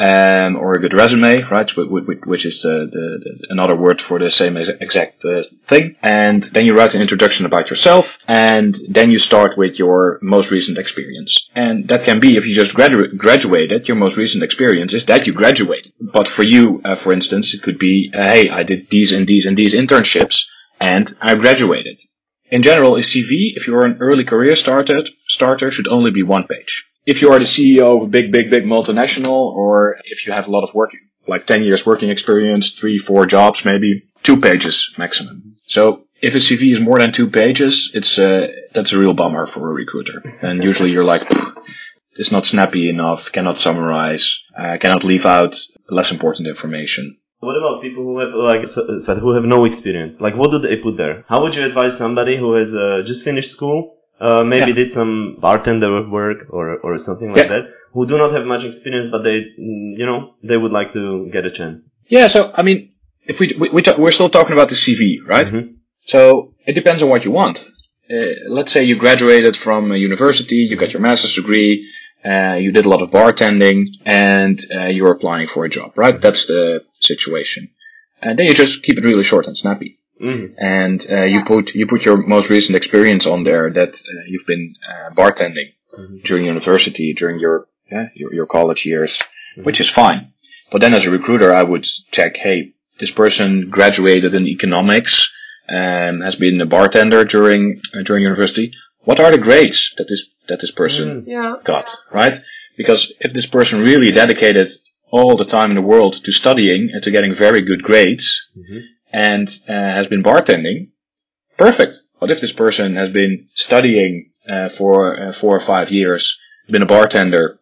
um, 0.00 0.56
or 0.56 0.72
a 0.72 0.80
good 0.80 0.94
resume, 0.94 1.42
right? 1.42 1.70
Wh- 1.70 1.90
wh- 1.92 2.06
wh- 2.08 2.26
Which 2.26 2.46
is 2.46 2.62
the, 2.62 2.76
the 2.94 3.46
another 3.50 3.76
word 3.76 4.00
for 4.00 4.18
the 4.18 4.30
same 4.30 4.56
exact 4.56 5.24
uh, 5.24 5.42
thing. 5.68 5.96
And 6.02 6.42
then 6.54 6.66
you 6.66 6.72
write 6.74 6.94
an 6.94 7.02
introduction 7.02 7.44
about 7.44 7.68
yourself, 7.68 8.16
and 8.26 8.74
then 8.88 9.10
you 9.10 9.18
start 9.18 9.58
with 9.58 9.78
your 9.78 10.18
most 10.22 10.50
recent 10.50 10.78
experience. 10.78 11.50
And 11.54 11.86
that 11.88 12.04
can 12.04 12.18
be 12.18 12.36
if 12.38 12.46
you 12.46 12.54
just 12.54 12.74
gradu- 12.74 13.14
graduated. 13.16 13.88
Your 13.88 13.98
most 13.98 14.16
recent 14.16 14.42
experience 14.42 14.94
is 14.94 15.04
that 15.06 15.26
you 15.26 15.32
graduated. 15.34 15.92
But 16.00 16.28
for 16.28 16.44
you, 16.44 16.80
uh, 16.84 16.94
for 16.94 17.12
instance, 17.12 17.52
it 17.54 17.62
could 17.62 17.78
be, 17.78 18.10
uh, 18.14 18.26
hey, 18.34 18.48
I 18.50 18.62
did 18.62 18.88
these 18.90 19.12
and 19.12 19.26
these 19.26 19.44
and 19.44 19.56
these 19.56 19.74
internships, 19.74 20.46
and 20.80 21.12
I 21.20 21.34
graduated. 21.34 21.98
In 22.50 22.62
general, 22.62 22.96
a 22.96 23.00
CV, 23.02 23.52
if 23.54 23.66
you're 23.66 23.86
an 23.86 23.98
early 24.00 24.24
career 24.24 24.56
starter, 24.56 25.02
starter 25.28 25.70
should 25.70 25.86
only 25.88 26.10
be 26.10 26.22
one 26.22 26.46
page. 26.48 26.86
If 27.06 27.22
you 27.22 27.32
are 27.32 27.38
the 27.38 27.44
CEO 27.44 27.96
of 27.96 28.02
a 28.02 28.06
big, 28.06 28.30
big, 28.32 28.50
big 28.50 28.64
multinational, 28.64 29.52
or 29.54 29.96
if 30.04 30.26
you 30.26 30.32
have 30.32 30.48
a 30.48 30.50
lot 30.50 30.64
of 30.64 30.74
work, 30.74 30.90
like 31.26 31.46
10 31.46 31.62
years 31.62 31.86
working 31.86 32.10
experience, 32.10 32.72
three, 32.72 32.98
four 32.98 33.26
jobs, 33.26 33.64
maybe 33.64 34.04
two 34.22 34.40
pages 34.40 34.94
maximum. 34.98 35.56
So 35.66 36.04
if 36.20 36.34
a 36.34 36.38
CV 36.38 36.72
is 36.72 36.80
more 36.80 36.98
than 36.98 37.12
two 37.12 37.30
pages, 37.30 37.92
it's 37.94 38.18
uh, 38.18 38.48
that's 38.74 38.92
a 38.92 38.98
real 38.98 39.14
bummer 39.14 39.46
for 39.46 39.70
a 39.70 39.72
recruiter. 39.72 40.22
And 40.42 40.62
usually 40.62 40.90
you're 40.90 41.04
like, 41.04 41.30
it's 42.16 42.32
not 42.32 42.46
snappy 42.46 42.88
enough, 42.88 43.32
cannot 43.32 43.60
summarize, 43.60 44.44
uh, 44.56 44.76
cannot 44.78 45.04
leave 45.04 45.26
out 45.26 45.56
less 45.88 46.12
important 46.12 46.48
information. 46.48 47.16
What 47.38 47.56
about 47.56 47.80
people 47.80 48.04
who 48.04 48.18
have 48.18 48.34
like 48.34 48.68
said 48.68 49.18
who 49.18 49.32
have 49.34 49.44
no 49.44 49.64
experience? 49.64 50.20
Like, 50.20 50.36
what 50.36 50.50
do 50.50 50.58
they 50.58 50.76
put 50.76 50.98
there? 50.98 51.24
How 51.26 51.42
would 51.42 51.54
you 51.54 51.64
advise 51.64 51.96
somebody 51.96 52.36
who 52.36 52.52
has 52.52 52.74
uh, 52.74 53.02
just 53.04 53.24
finished 53.24 53.50
school, 53.50 53.96
uh, 54.20 54.44
maybe 54.44 54.70
Yeah. 54.70 54.74
did 54.82 54.92
some 54.92 55.36
bartender 55.40 55.90
work 56.18 56.46
or 56.56 56.64
or 56.84 56.98
something 56.98 57.28
like 57.32 57.38
Yes. 57.46 57.48
that, 57.54 57.64
who 57.94 58.06
do 58.06 58.16
not 58.22 58.30
have 58.36 58.44
much 58.46 58.64
experience, 58.70 59.08
but 59.14 59.22
they, 59.28 59.38
you 60.00 60.06
know, 60.10 60.20
they 60.48 60.56
would 60.62 60.72
like 60.72 60.92
to 60.98 61.04
get 61.34 61.44
a 61.50 61.50
chance. 61.50 61.80
Yeah, 62.08 62.26
so 62.28 62.40
I 62.60 62.62
mean, 62.62 62.78
if 63.32 63.38
we, 63.40 63.46
we, 63.60 63.66
we 63.76 63.80
ta- 63.82 63.96
we're 64.02 64.10
still 64.18 64.28
talking 64.30 64.52
about 64.58 64.68
the 64.68 64.74
CV, 64.84 65.02
right? 65.34 65.46
Mhm. 65.46 65.74
So 66.04 66.20
it 66.66 66.74
depends 66.80 67.02
on 67.02 67.08
what 67.12 67.24
you 67.24 67.30
want. 67.42 67.56
Uh, 68.10 68.34
let's 68.48 68.72
say 68.72 68.82
you 68.84 68.96
graduated 68.96 69.56
from 69.56 69.92
a 69.92 69.96
university, 69.96 70.56
you 70.70 70.76
got 70.76 70.92
your 70.92 71.00
master's 71.08 71.34
degree, 71.36 71.72
uh, 72.30 72.54
you 72.64 72.72
did 72.72 72.84
a 72.84 72.88
lot 72.88 73.02
of 73.02 73.10
bartending, 73.10 73.78
and 74.04 74.58
uh, 74.76 74.86
you're 74.96 75.12
applying 75.12 75.46
for 75.46 75.64
a 75.64 75.68
job, 75.68 75.92
right? 75.96 76.20
That's 76.20 76.46
the 76.46 76.82
situation. 76.92 77.70
And 78.20 78.36
then 78.38 78.46
you 78.46 78.54
just 78.54 78.82
keep 78.82 78.98
it 78.98 79.04
really 79.04 79.22
short 79.22 79.46
and 79.46 79.56
snappy. 79.56 79.99
Mhm. 80.20 80.54
And 80.58 81.06
uh, 81.10 81.24
you 81.24 81.44
put 81.44 81.74
you 81.74 81.86
put 81.86 82.04
your 82.04 82.16
most 82.36 82.50
recent 82.50 82.76
experience 82.76 83.26
on 83.26 83.44
there 83.44 83.70
that 83.78 83.92
uh, 83.94 84.22
you've 84.28 84.46
been 84.46 84.74
uh, 84.90 85.10
bartending 85.14 85.68
Mhm. 85.98 86.22
during 86.24 86.44
university, 86.44 87.14
during 87.14 87.40
your 87.40 87.66
yeah, 87.90 88.06
your, 88.14 88.32
your 88.34 88.46
college 88.46 88.86
years, 88.86 89.20
which 89.66 89.80
is 89.80 89.90
fine. 89.90 90.20
But 90.70 90.80
then 90.80 90.94
as 90.94 91.04
a 91.06 91.10
recruiter, 91.10 91.52
I 91.52 91.64
would 91.64 91.84
check, 92.12 92.36
hey, 92.36 92.58
this 93.00 93.10
person 93.10 93.68
graduated 93.70 94.32
in 94.34 94.46
economics 94.46 95.32
and 95.66 96.22
has 96.22 96.36
been 96.36 96.60
a 96.60 96.66
bartender 96.66 97.24
during 97.24 97.80
uh, 97.94 98.02
during 98.02 98.22
university. 98.22 98.70
What 99.08 99.18
are 99.20 99.30
the 99.32 99.38
grades 99.48 99.94
that 99.96 100.06
this 100.08 100.22
that 100.48 100.60
this 100.60 100.70
person 100.82 101.06
Mm. 101.08 101.24
Yeah. 101.26 101.54
got, 101.64 101.88
right? 102.12 102.36
Because 102.76 103.02
if 103.20 103.32
this 103.32 103.46
person 103.46 103.82
really 103.82 104.10
dedicated 104.12 104.68
all 105.10 105.36
the 105.36 105.44
time 105.56 105.70
in 105.72 105.76
the 105.76 105.88
world 105.92 106.12
to 106.24 106.30
studying 106.32 106.90
and 106.92 107.02
to 107.02 107.10
getting 107.10 107.34
very 107.34 107.62
good 107.70 107.82
grades 107.82 108.26
Mhm. 108.56 108.80
And 109.12 109.48
uh, 109.68 109.72
has 109.72 110.06
been 110.06 110.22
bartending, 110.22 110.88
perfect. 111.56 111.96
But 112.20 112.30
if 112.30 112.40
this 112.40 112.52
person 112.52 112.96
has 112.96 113.10
been 113.10 113.48
studying 113.54 114.30
uh, 114.48 114.68
for 114.68 115.20
uh, 115.28 115.32
four 115.32 115.54
or 115.56 115.60
five 115.60 115.90
years, 115.90 116.38
been 116.68 116.82
a 116.82 116.86
bartender, 116.86 117.58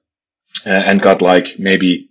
uh, 0.66 0.70
and 0.70 1.00
got 1.00 1.22
like 1.22 1.58
maybe 1.58 2.08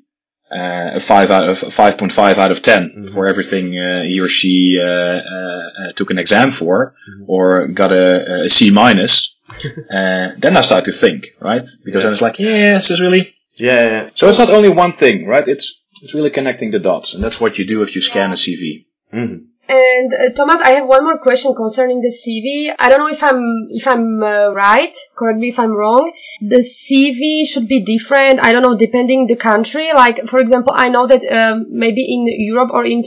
uh, 0.51 0.91
a 0.95 0.99
five 0.99 1.29
out 1.31 1.47
of 1.49 1.59
five 1.59 1.97
point 1.97 2.13
five 2.13 2.37
out 2.39 2.51
of 2.51 2.61
10 2.61 2.93
Mhm. 2.97 3.13
for 3.13 3.27
everything 3.27 3.77
uh, 3.77 4.03
he 4.03 4.19
or 4.21 4.29
she 4.29 4.77
uh, 4.81 4.85
uh, 4.85 5.19
uh, 5.89 5.91
took 5.95 6.09
an 6.09 6.17
exam 6.17 6.51
for, 6.51 6.95
Mhm. 7.09 7.25
or 7.27 7.67
got 7.67 7.91
a, 7.91 8.43
a 8.45 8.49
C 8.49 8.71
minus, 8.71 9.35
uh, 9.91 10.29
then 10.37 10.55
I 10.57 10.61
start 10.61 10.85
to 10.85 10.91
think, 10.91 11.27
right? 11.41 11.65
Because 11.85 12.03
then 12.03 12.13
it's 12.13 12.21
like, 12.21 12.39
yeah, 12.39 12.73
this 12.75 12.89
is 12.91 13.01
really. 13.01 13.33
Yeah, 13.57 13.73
yeah, 13.75 13.89
yeah. 13.89 14.09
So 14.15 14.29
it's 14.29 14.37
not 14.39 14.49
only 14.51 14.69
one 14.69 14.93
thing, 14.93 15.25
right? 15.27 15.47
It's 15.47 15.83
it's 16.01 16.13
really 16.13 16.29
connecting 16.29 16.71
the 16.71 16.79
dots, 16.79 17.13
and 17.15 17.23
that's 17.23 17.41
what 17.41 17.57
you 17.57 17.65
do 17.65 17.81
if 17.83 17.95
you 17.95 18.01
scan 18.01 18.31
a 18.31 18.35
CV. 18.35 18.85
Mhm. 19.13 19.47
And 19.69 20.13
uh, 20.13 20.29
Thomas, 20.33 20.61
I 20.61 20.71
have 20.71 20.87
one 20.87 21.03
more 21.03 21.17
question 21.17 21.53
concerning 21.53 21.99
the 21.99 22.07
CV. 22.07 22.73
I 22.79 22.87
don't 22.87 22.99
know 22.99 23.09
if 23.09 23.21
I'm 23.21 23.67
if 23.69 23.85
I'm 23.85 24.23
uh, 24.23 24.51
right. 24.53 24.95
Correct 25.17 25.39
me 25.39 25.49
if 25.49 25.59
I'm 25.59 25.71
wrong. 25.71 26.13
The 26.39 26.63
CV 26.63 27.45
should 27.45 27.67
be 27.67 27.81
different. 27.81 28.39
I 28.41 28.53
don't 28.53 28.61
know, 28.61 28.77
depending 28.77 29.27
the 29.27 29.35
country. 29.35 29.91
Like 29.93 30.25
for 30.27 30.39
example, 30.39 30.73
I 30.75 30.87
know 30.87 31.05
that 31.07 31.21
um, 31.29 31.65
maybe 31.69 32.05
in 32.07 32.27
Europe 32.27 32.69
or 32.73 32.85
in 32.85 33.03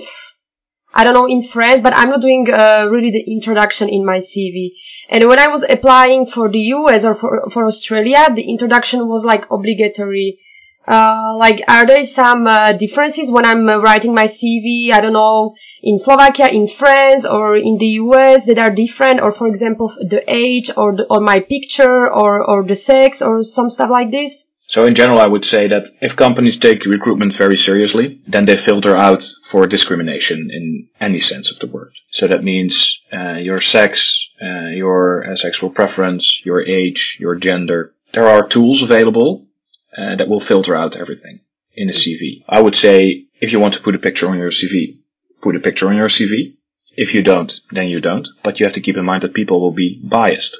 I 0.92 1.04
don't 1.04 1.14
know 1.14 1.28
in 1.28 1.42
France, 1.42 1.80
but 1.80 1.94
I'm 1.96 2.10
not 2.10 2.20
doing 2.20 2.52
uh, 2.52 2.88
really 2.90 3.10
the 3.10 3.24
introduction 3.32 3.88
in 3.88 4.04
my 4.04 4.18
CV. 4.18 4.72
And 5.08 5.26
when 5.28 5.38
I 5.38 5.48
was 5.48 5.64
applying 5.64 6.26
for 6.26 6.50
the 6.50 6.60
US 6.76 7.04
or 7.04 7.14
for 7.14 7.48
for 7.50 7.64
Australia, 7.64 8.28
the 8.34 8.42
introduction 8.50 9.08
was 9.08 9.24
like 9.24 9.50
obligatory. 9.50 10.40
Uh, 10.86 11.36
like, 11.36 11.62
are 11.68 11.86
there 11.86 12.04
some 12.04 12.46
uh, 12.46 12.72
differences 12.72 13.30
when 13.30 13.44
I'm 13.44 13.68
uh, 13.68 13.78
writing 13.78 14.14
my 14.14 14.24
CV? 14.24 14.92
I 14.92 15.00
don't 15.00 15.12
know, 15.12 15.54
in 15.82 15.98
Slovakia, 15.98 16.48
in 16.48 16.66
France, 16.66 17.24
or 17.26 17.54
in 17.56 17.78
the 17.78 18.00
US 18.04 18.46
that 18.46 18.58
are 18.58 18.70
different, 18.70 19.20
or 19.20 19.30
for 19.30 19.46
example, 19.46 19.92
the 20.00 20.24
age, 20.26 20.70
or 20.76 20.96
the, 20.96 21.06
or 21.10 21.20
my 21.20 21.40
picture, 21.40 22.10
or 22.10 22.42
or 22.42 22.64
the 22.64 22.74
sex, 22.74 23.22
or 23.22 23.42
some 23.44 23.70
stuff 23.70 23.90
like 23.90 24.10
this. 24.10 24.50
So 24.70 24.84
in 24.84 24.94
general, 24.94 25.20
I 25.20 25.26
would 25.26 25.44
say 25.44 25.66
that 25.66 25.88
if 26.00 26.14
companies 26.14 26.56
take 26.56 26.84
recruitment 26.84 27.34
very 27.34 27.56
seriously, 27.56 28.20
then 28.28 28.44
they 28.44 28.56
filter 28.56 28.96
out 28.96 29.28
for 29.44 29.66
discrimination 29.66 30.48
in 30.52 30.88
any 31.00 31.18
sense 31.18 31.50
of 31.50 31.58
the 31.58 31.66
word. 31.66 31.92
So 32.12 32.28
that 32.28 32.44
means 32.44 33.02
uh, 33.12 33.34
your 33.34 33.60
sex, 33.60 34.28
uh, 34.40 34.68
your 34.68 35.32
uh, 35.32 35.36
sexual 35.36 35.70
preference, 35.70 36.44
your 36.46 36.62
age, 36.62 37.16
your 37.18 37.34
gender. 37.34 37.94
There 38.12 38.28
are 38.28 38.46
tools 38.46 38.82
available 38.82 39.46
uh, 39.96 40.16
that 40.16 40.28
will 40.28 40.40
filter 40.40 40.76
out 40.76 40.96
everything 40.96 41.40
in 41.74 41.88
a 41.88 41.92
CV. 41.92 42.44
I 42.48 42.60
would 42.60 42.76
say 42.76 43.26
if 43.40 43.52
you 43.52 43.60
want 43.60 43.74
to 43.74 43.82
put 43.82 43.94
a 43.94 43.98
picture 43.98 44.28
on 44.28 44.38
your 44.38 44.50
CV, 44.50 44.98
put 45.42 45.56
a 45.56 45.60
picture 45.60 45.88
on 45.88 45.96
your 45.96 46.08
CV. 46.08 46.56
If 46.96 47.14
you 47.14 47.22
don't, 47.22 47.54
then 47.70 47.86
you 47.86 48.00
don't. 48.00 48.26
But 48.42 48.58
you 48.58 48.66
have 48.66 48.74
to 48.74 48.80
keep 48.80 48.96
in 48.96 49.04
mind 49.04 49.22
that 49.22 49.34
people 49.34 49.60
will 49.60 49.72
be 49.72 50.00
biased 50.02 50.56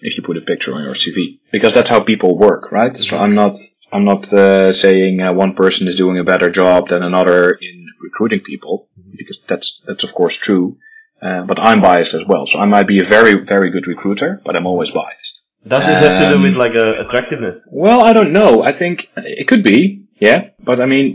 if 0.00 0.16
you 0.16 0.22
put 0.22 0.36
a 0.36 0.42
picture 0.42 0.74
on 0.74 0.84
your 0.84 0.94
CV 0.94 1.40
because 1.50 1.74
that's 1.74 1.90
how 1.90 2.00
people 2.00 2.38
work, 2.38 2.70
right? 2.70 2.96
So 2.96 3.18
I'm 3.18 3.34
not 3.34 3.58
I'm 3.92 4.04
not 4.04 4.32
uh, 4.32 4.72
saying 4.72 5.20
uh, 5.20 5.32
one 5.32 5.54
person 5.54 5.88
is 5.88 5.96
doing 5.96 6.18
a 6.18 6.24
better 6.24 6.50
job 6.50 6.88
than 6.88 7.02
another 7.02 7.50
in 7.52 7.86
recruiting 8.02 8.40
people 8.40 8.88
because 9.16 9.40
that's 9.48 9.82
that's 9.86 10.04
of 10.04 10.14
course 10.14 10.36
true. 10.36 10.78
Uh, 11.20 11.42
but 11.44 11.58
I'm 11.58 11.80
biased 11.80 12.12
as 12.12 12.26
well, 12.26 12.46
so 12.46 12.58
I 12.58 12.66
might 12.66 12.86
be 12.86 13.00
a 13.00 13.04
very 13.04 13.44
very 13.44 13.70
good 13.70 13.86
recruiter, 13.86 14.40
but 14.44 14.54
I'm 14.54 14.66
always 14.66 14.90
biased. 14.90 15.45
Does 15.66 15.84
this 15.84 15.98
have 15.98 16.18
to 16.18 16.28
do 16.30 16.36
Um, 16.36 16.42
with 16.42 16.56
like 16.56 16.74
uh, 16.74 17.04
attractiveness? 17.04 17.64
Well, 17.70 18.04
I 18.04 18.12
don't 18.12 18.32
know. 18.32 18.62
I 18.62 18.72
think 18.72 19.08
it 19.16 19.46
could 19.48 19.62
be, 19.64 20.04
yeah. 20.20 20.50
But 20.68 20.80
I 20.80 20.86
mean, 20.86 21.06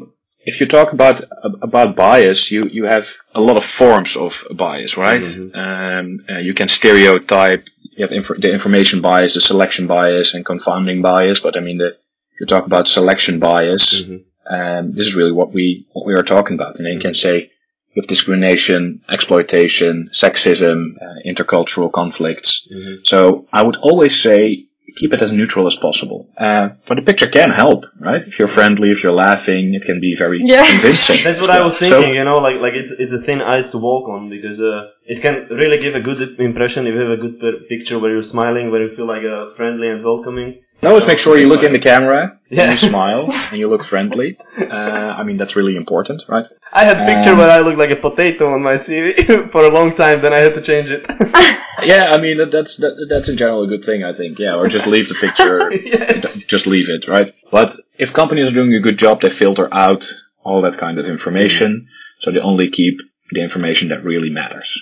if 0.50 0.60
you 0.60 0.66
talk 0.68 0.92
about 0.94 1.24
about 1.68 1.96
bias, 1.96 2.52
you 2.52 2.62
you 2.78 2.84
have 2.96 3.06
a 3.34 3.42
lot 3.42 3.58
of 3.58 3.66
forms 3.66 4.16
of 4.26 4.32
bias, 4.64 4.98
right? 4.98 5.22
Mhm. 5.22 5.56
Um, 5.64 6.06
uh, 6.30 6.40
you 6.48 6.54
can 6.60 6.68
stereotype. 6.68 7.64
You 7.98 8.02
have 8.06 8.12
inf- 8.20 8.42
the 8.44 8.52
information 8.58 9.02
bias, 9.02 9.34
the 9.36 9.42
selection 9.42 9.86
bias, 9.88 10.34
and 10.34 10.46
confounding 10.46 11.02
bias. 11.02 11.40
But 11.46 11.54
I 11.58 11.62
mean, 11.68 11.78
the, 11.78 11.90
if 12.34 12.38
you 12.42 12.46
talk 12.46 12.66
about 12.66 12.88
selection 12.88 13.40
bias, 13.40 13.84
Mhm. 14.04 14.20
um, 14.58 14.84
this 14.96 15.08
is 15.08 15.16
really 15.16 15.32
what 15.40 15.50
we 15.54 15.66
what 15.94 16.06
we 16.08 16.14
are 16.20 16.24
talking 16.36 16.56
about. 16.60 16.76
And 16.78 16.86
then 16.86 16.94
you 16.98 17.04
can 17.08 17.14
say 17.14 17.52
with 17.96 18.08
discrimination, 18.08 19.02
exploitation, 19.10 20.10
sexism, 20.14 20.78
uh, 21.02 21.06
intercultural 21.32 21.92
conflicts. 21.92 22.68
Mhm. 22.76 23.06
So 23.12 23.46
I 23.52 23.62
would 23.66 23.78
always 23.90 24.16
say 24.28 24.66
keep 25.00 25.14
it 25.14 25.22
as 25.22 25.32
neutral 25.32 25.68
as 25.68 25.76
possible. 25.88 26.28
Uh, 26.38 26.66
but 26.88 26.96
the 26.96 27.02
picture 27.10 27.28
can 27.28 27.50
help, 27.52 27.86
right? 28.08 28.22
If 28.30 28.38
you're 28.38 28.50
friendly, 28.60 28.90
if 28.96 29.04
you're 29.04 29.14
laughing, 29.28 29.74
it 29.74 29.84
can 29.90 30.00
be 30.02 30.16
very 30.24 30.40
Yeah. 30.44 30.66
convincing. 30.74 31.20
That's 31.24 31.38
as 31.40 31.42
what 31.44 31.50
I 31.50 31.56
well. 31.60 31.66
was 31.66 31.78
So- 31.78 31.86
thinking, 31.86 32.16
you 32.20 32.26
know, 32.30 32.40
like 32.48 32.58
like 32.66 32.74
it's 32.82 32.92
it's 33.04 33.14
a 33.20 33.22
thin 33.28 33.40
ice 33.58 33.68
to 33.74 33.78
walk 33.78 34.10
on 34.16 34.22
because 34.36 34.58
uh, 34.62 34.90
it 35.14 35.22
can 35.22 35.36
really 35.62 35.78
give 35.86 35.96
a 35.96 36.04
good 36.10 36.20
impression 36.50 36.88
if 36.88 36.94
you 36.96 37.02
have 37.06 37.16
a 37.20 37.22
good 37.26 37.36
pi- 37.42 37.62
picture 37.74 37.98
where 38.00 38.12
you're 38.14 38.30
smiling, 38.36 38.66
where 38.72 38.84
you 38.86 38.92
feel 38.98 39.08
like 39.14 39.24
uh, 39.36 39.46
friendly 39.58 39.88
and 39.94 40.04
welcoming. 40.04 40.50
And 40.82 40.88
always 40.90 41.06
make 41.06 41.20
sure 41.20 41.38
you 41.38 41.48
look 41.48 41.62
in 41.64 41.74
the 41.74 41.80
camera 41.80 42.40
Yeah. 42.50 42.64
and 42.64 42.72
you 42.72 42.78
smile 42.90 43.30
and 43.52 43.60
you 43.60 43.68
look 43.70 43.84
friendly. 43.84 44.38
Uh, 44.60 45.14
I 45.20 45.24
mean, 45.24 45.38
that's 45.38 45.56
really 45.56 45.76
important, 45.76 46.24
right? 46.28 46.46
I 46.74 46.84
had 46.86 46.98
a 46.98 47.06
picture 47.06 47.32
Um, 47.34 47.38
where 47.38 47.50
I 47.52 47.60
look 47.62 47.78
like 47.78 47.92
a 47.92 47.96
potato 47.96 48.52
on 48.56 48.64
my 48.64 48.76
CV 48.76 49.48
for 49.52 49.64
a 49.64 49.70
long 49.70 49.94
time, 49.94 50.22
then 50.22 50.34
I 50.34 50.38
had 50.38 50.56
to 50.56 50.62
change 50.62 50.90
it. 50.90 51.06
Yeah, 51.84 52.12
I 52.16 52.22
mean, 52.22 52.38
that's 52.52 52.78
that, 52.78 53.08
that's 53.10 53.28
in 53.30 53.38
general 53.38 53.64
a 53.64 53.68
good 53.68 53.84
thing, 53.84 54.04
I 54.04 54.14
think. 54.14 54.38
Yeah, 54.38 54.56
or 54.56 54.68
just 54.68 54.86
leave 54.86 55.08
the 55.10 55.16
picture. 55.16 55.72
yes. 55.74 56.46
just 56.46 56.68
leave 56.68 56.90
it, 56.90 57.08
right? 57.08 57.34
But 57.52 57.76
if 57.98 58.14
companies 58.14 58.52
are 58.52 58.54
doing 58.54 58.74
a 58.76 58.80
good 58.82 59.00
job, 59.00 59.22
they 59.22 59.32
filter 59.32 59.68
out 59.72 60.06
all 60.44 60.62
that 60.62 60.78
kind 60.78 61.00
of 61.00 61.06
information. 61.08 61.88
So 62.20 62.30
they 62.30 62.38
only 62.40 62.70
keep 62.70 63.00
the 63.32 63.42
information 63.42 63.88
that 63.90 64.04
really 64.04 64.30
matters. 64.30 64.78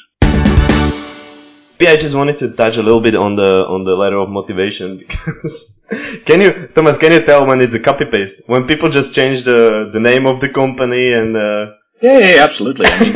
Yeah, 1.80 1.92
I 1.92 1.98
just 1.98 2.16
wanted 2.16 2.38
to 2.40 2.52
touch 2.52 2.76
a 2.76 2.84
little 2.84 3.00
bit 3.02 3.16
on 3.16 3.38
the 3.38 3.66
on 3.70 3.86
the 3.86 3.96
letter 3.96 4.18
of 4.18 4.28
motivation 4.30 4.98
because 4.98 5.79
can 6.26 6.42
you 6.42 6.68
Thomas 6.76 6.98
can 6.98 7.12
you 7.12 7.22
tell 7.22 7.46
when 7.48 7.60
it's 7.62 7.76
a 7.76 7.80
copy 7.80 8.06
paste 8.06 8.36
when 8.48 8.68
people 8.68 8.90
just 8.90 9.14
change 9.16 9.44
the 9.44 9.90
the 9.92 10.00
name 10.00 10.26
of 10.26 10.40
the 10.40 10.50
company 10.50 11.12
and 11.14 11.36
uh, 11.36 11.74
Yeah, 12.02 12.20
yeah, 12.20 12.44
absolutely. 12.48 12.86
I 12.88 13.00
mean, 13.04 13.16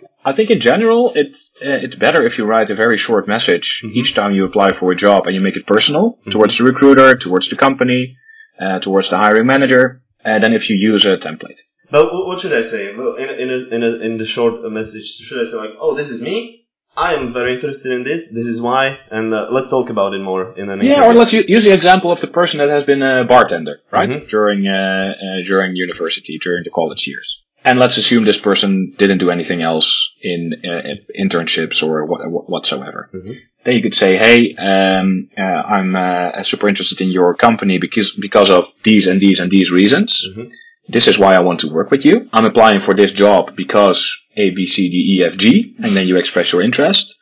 I 0.30 0.32
think 0.32 0.50
in 0.50 0.60
general, 0.60 1.12
it's 1.14 1.50
uh, 1.68 1.84
it's 1.84 1.96
better 1.96 2.24
if 2.28 2.38
you 2.38 2.44
write 2.46 2.70
a 2.70 2.74
very 2.84 2.98
short 3.06 3.24
message 3.34 3.66
Mhm. 3.84 3.92
each 4.00 4.10
time 4.14 4.32
you 4.36 4.44
apply 4.50 4.72
for 4.72 4.86
a 4.90 4.96
job 5.06 5.26
and 5.26 5.34
you 5.36 5.42
make 5.48 5.56
it 5.60 5.66
personal 5.66 6.04
towards 6.34 6.56
the 6.58 6.64
recruiter, 6.64 7.08
towards 7.26 7.46
the 7.50 7.56
company, 7.66 8.16
uh, 8.62 8.78
towards 8.86 9.08
the 9.10 9.18
hiring 9.18 9.46
manager, 9.46 9.84
uh, 10.24 10.38
than 10.42 10.52
if 10.58 10.70
you 10.70 10.76
use 10.92 11.04
a 11.12 11.16
template. 11.18 11.60
But 11.90 12.04
what 12.28 12.40
should 12.40 12.54
I 12.54 12.62
say? 12.62 12.82
Well, 12.96 13.14
in 13.22 13.28
a, 13.28 13.32
in 13.42 13.48
a, 13.56 13.58
in, 13.76 13.82
a, 13.88 13.92
in 14.06 14.12
the 14.18 14.24
short 14.24 14.54
message, 14.78 15.06
should 15.26 15.40
I 15.42 15.44
say 15.44 15.56
like, 15.56 15.74
"Oh, 15.78 15.94
this 15.94 16.10
is 16.10 16.20
me. 16.22 16.63
I 16.96 17.14
am 17.14 17.32
very 17.32 17.54
interested 17.54 17.90
in 17.92 18.04
this. 18.04 18.28
This 18.32 18.46
is 18.46 18.60
why, 18.60 18.98
and 19.10 19.34
uh, 19.34 19.48
let's 19.50 19.68
talk 19.68 19.90
about 19.90 20.14
it 20.14 20.20
more 20.20 20.56
in 20.56 20.70
an 20.70 20.80
Yeah, 20.80 20.92
interview." 20.94 21.10
or 21.10 21.14
let's 21.14 21.32
use 21.32 21.64
the 21.64 21.74
example 21.74 22.10
of 22.12 22.20
the 22.20 22.28
person 22.28 22.58
that 22.58 22.68
has 22.68 22.84
been 22.84 23.02
a 23.02 23.24
bartender, 23.24 23.80
right? 23.90 24.08
Mhm. 24.08 24.28
During 24.28 24.66
uh, 24.68 25.14
uh, 25.24 25.44
during 25.46 25.74
university, 25.76 26.38
during 26.38 26.62
the 26.64 26.70
college 26.70 27.06
years. 27.08 27.42
And 27.66 27.78
let's 27.80 27.96
assume 27.96 28.24
this 28.24 28.38
person 28.50 28.92
didn't 28.98 29.18
do 29.18 29.30
anything 29.30 29.62
else 29.62 29.88
in 30.22 30.40
uh, 30.64 30.82
internships 31.18 31.82
or 31.82 32.04
what, 32.04 32.20
what, 32.30 32.48
whatsoever. 32.48 33.08
Mhm. 33.14 33.36
Then 33.64 33.74
you 33.76 33.82
could 33.82 33.94
say, 33.94 34.10
"Hey, 34.18 34.54
um, 34.58 35.28
uh, 35.36 35.42
I'm 35.76 35.96
uh, 35.96 36.42
super 36.42 36.68
interested 36.68 37.00
in 37.00 37.10
your 37.10 37.34
company 37.34 37.78
because 37.78 38.08
because 38.28 38.50
of 38.50 38.70
these 38.82 39.06
and 39.10 39.18
these 39.20 39.40
and 39.40 39.50
these 39.50 39.70
reasons. 39.72 40.10
Mhm. 40.28 40.46
This 40.86 41.08
is 41.08 41.18
why 41.18 41.34
I 41.34 41.40
want 41.48 41.60
to 41.60 41.68
work 41.78 41.90
with 41.90 42.04
you. 42.04 42.28
I'm 42.34 42.44
applying 42.44 42.80
for 42.80 42.94
this 42.94 43.10
job 43.10 43.56
because 43.56 44.00
A, 44.36 44.50
B, 44.50 44.66
C, 44.66 44.88
D, 44.88 45.18
E, 45.18 45.24
F, 45.24 45.36
G, 45.36 45.74
and 45.78 45.96
then 45.96 46.06
you 46.06 46.16
express 46.16 46.52
your 46.52 46.62
interest. 46.62 47.18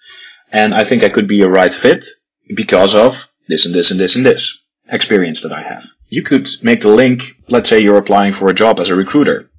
And 0.50 0.74
I 0.74 0.84
think 0.84 1.02
I 1.02 1.08
could 1.08 1.28
be 1.28 1.42
a 1.42 1.48
right 1.48 1.72
fit 1.72 2.04
because 2.54 2.94
of 2.94 3.28
this 3.48 3.66
and 3.66 3.74
this 3.74 3.90
and 3.90 3.98
this 3.98 4.16
and 4.16 4.24
this 4.24 4.62
experience 4.88 5.42
that 5.42 5.52
I 5.52 5.62
have. 5.62 5.86
You 6.08 6.22
could 6.22 6.48
make 6.62 6.82
the 6.82 6.90
link, 6.90 7.36
let's 7.48 7.70
say 7.70 7.80
you're 7.80 7.96
applying 7.96 8.34
for 8.34 8.48
a 8.48 8.54
job 8.54 8.80
as 8.80 8.90
a 8.90 8.94
recruiter. 8.94 9.50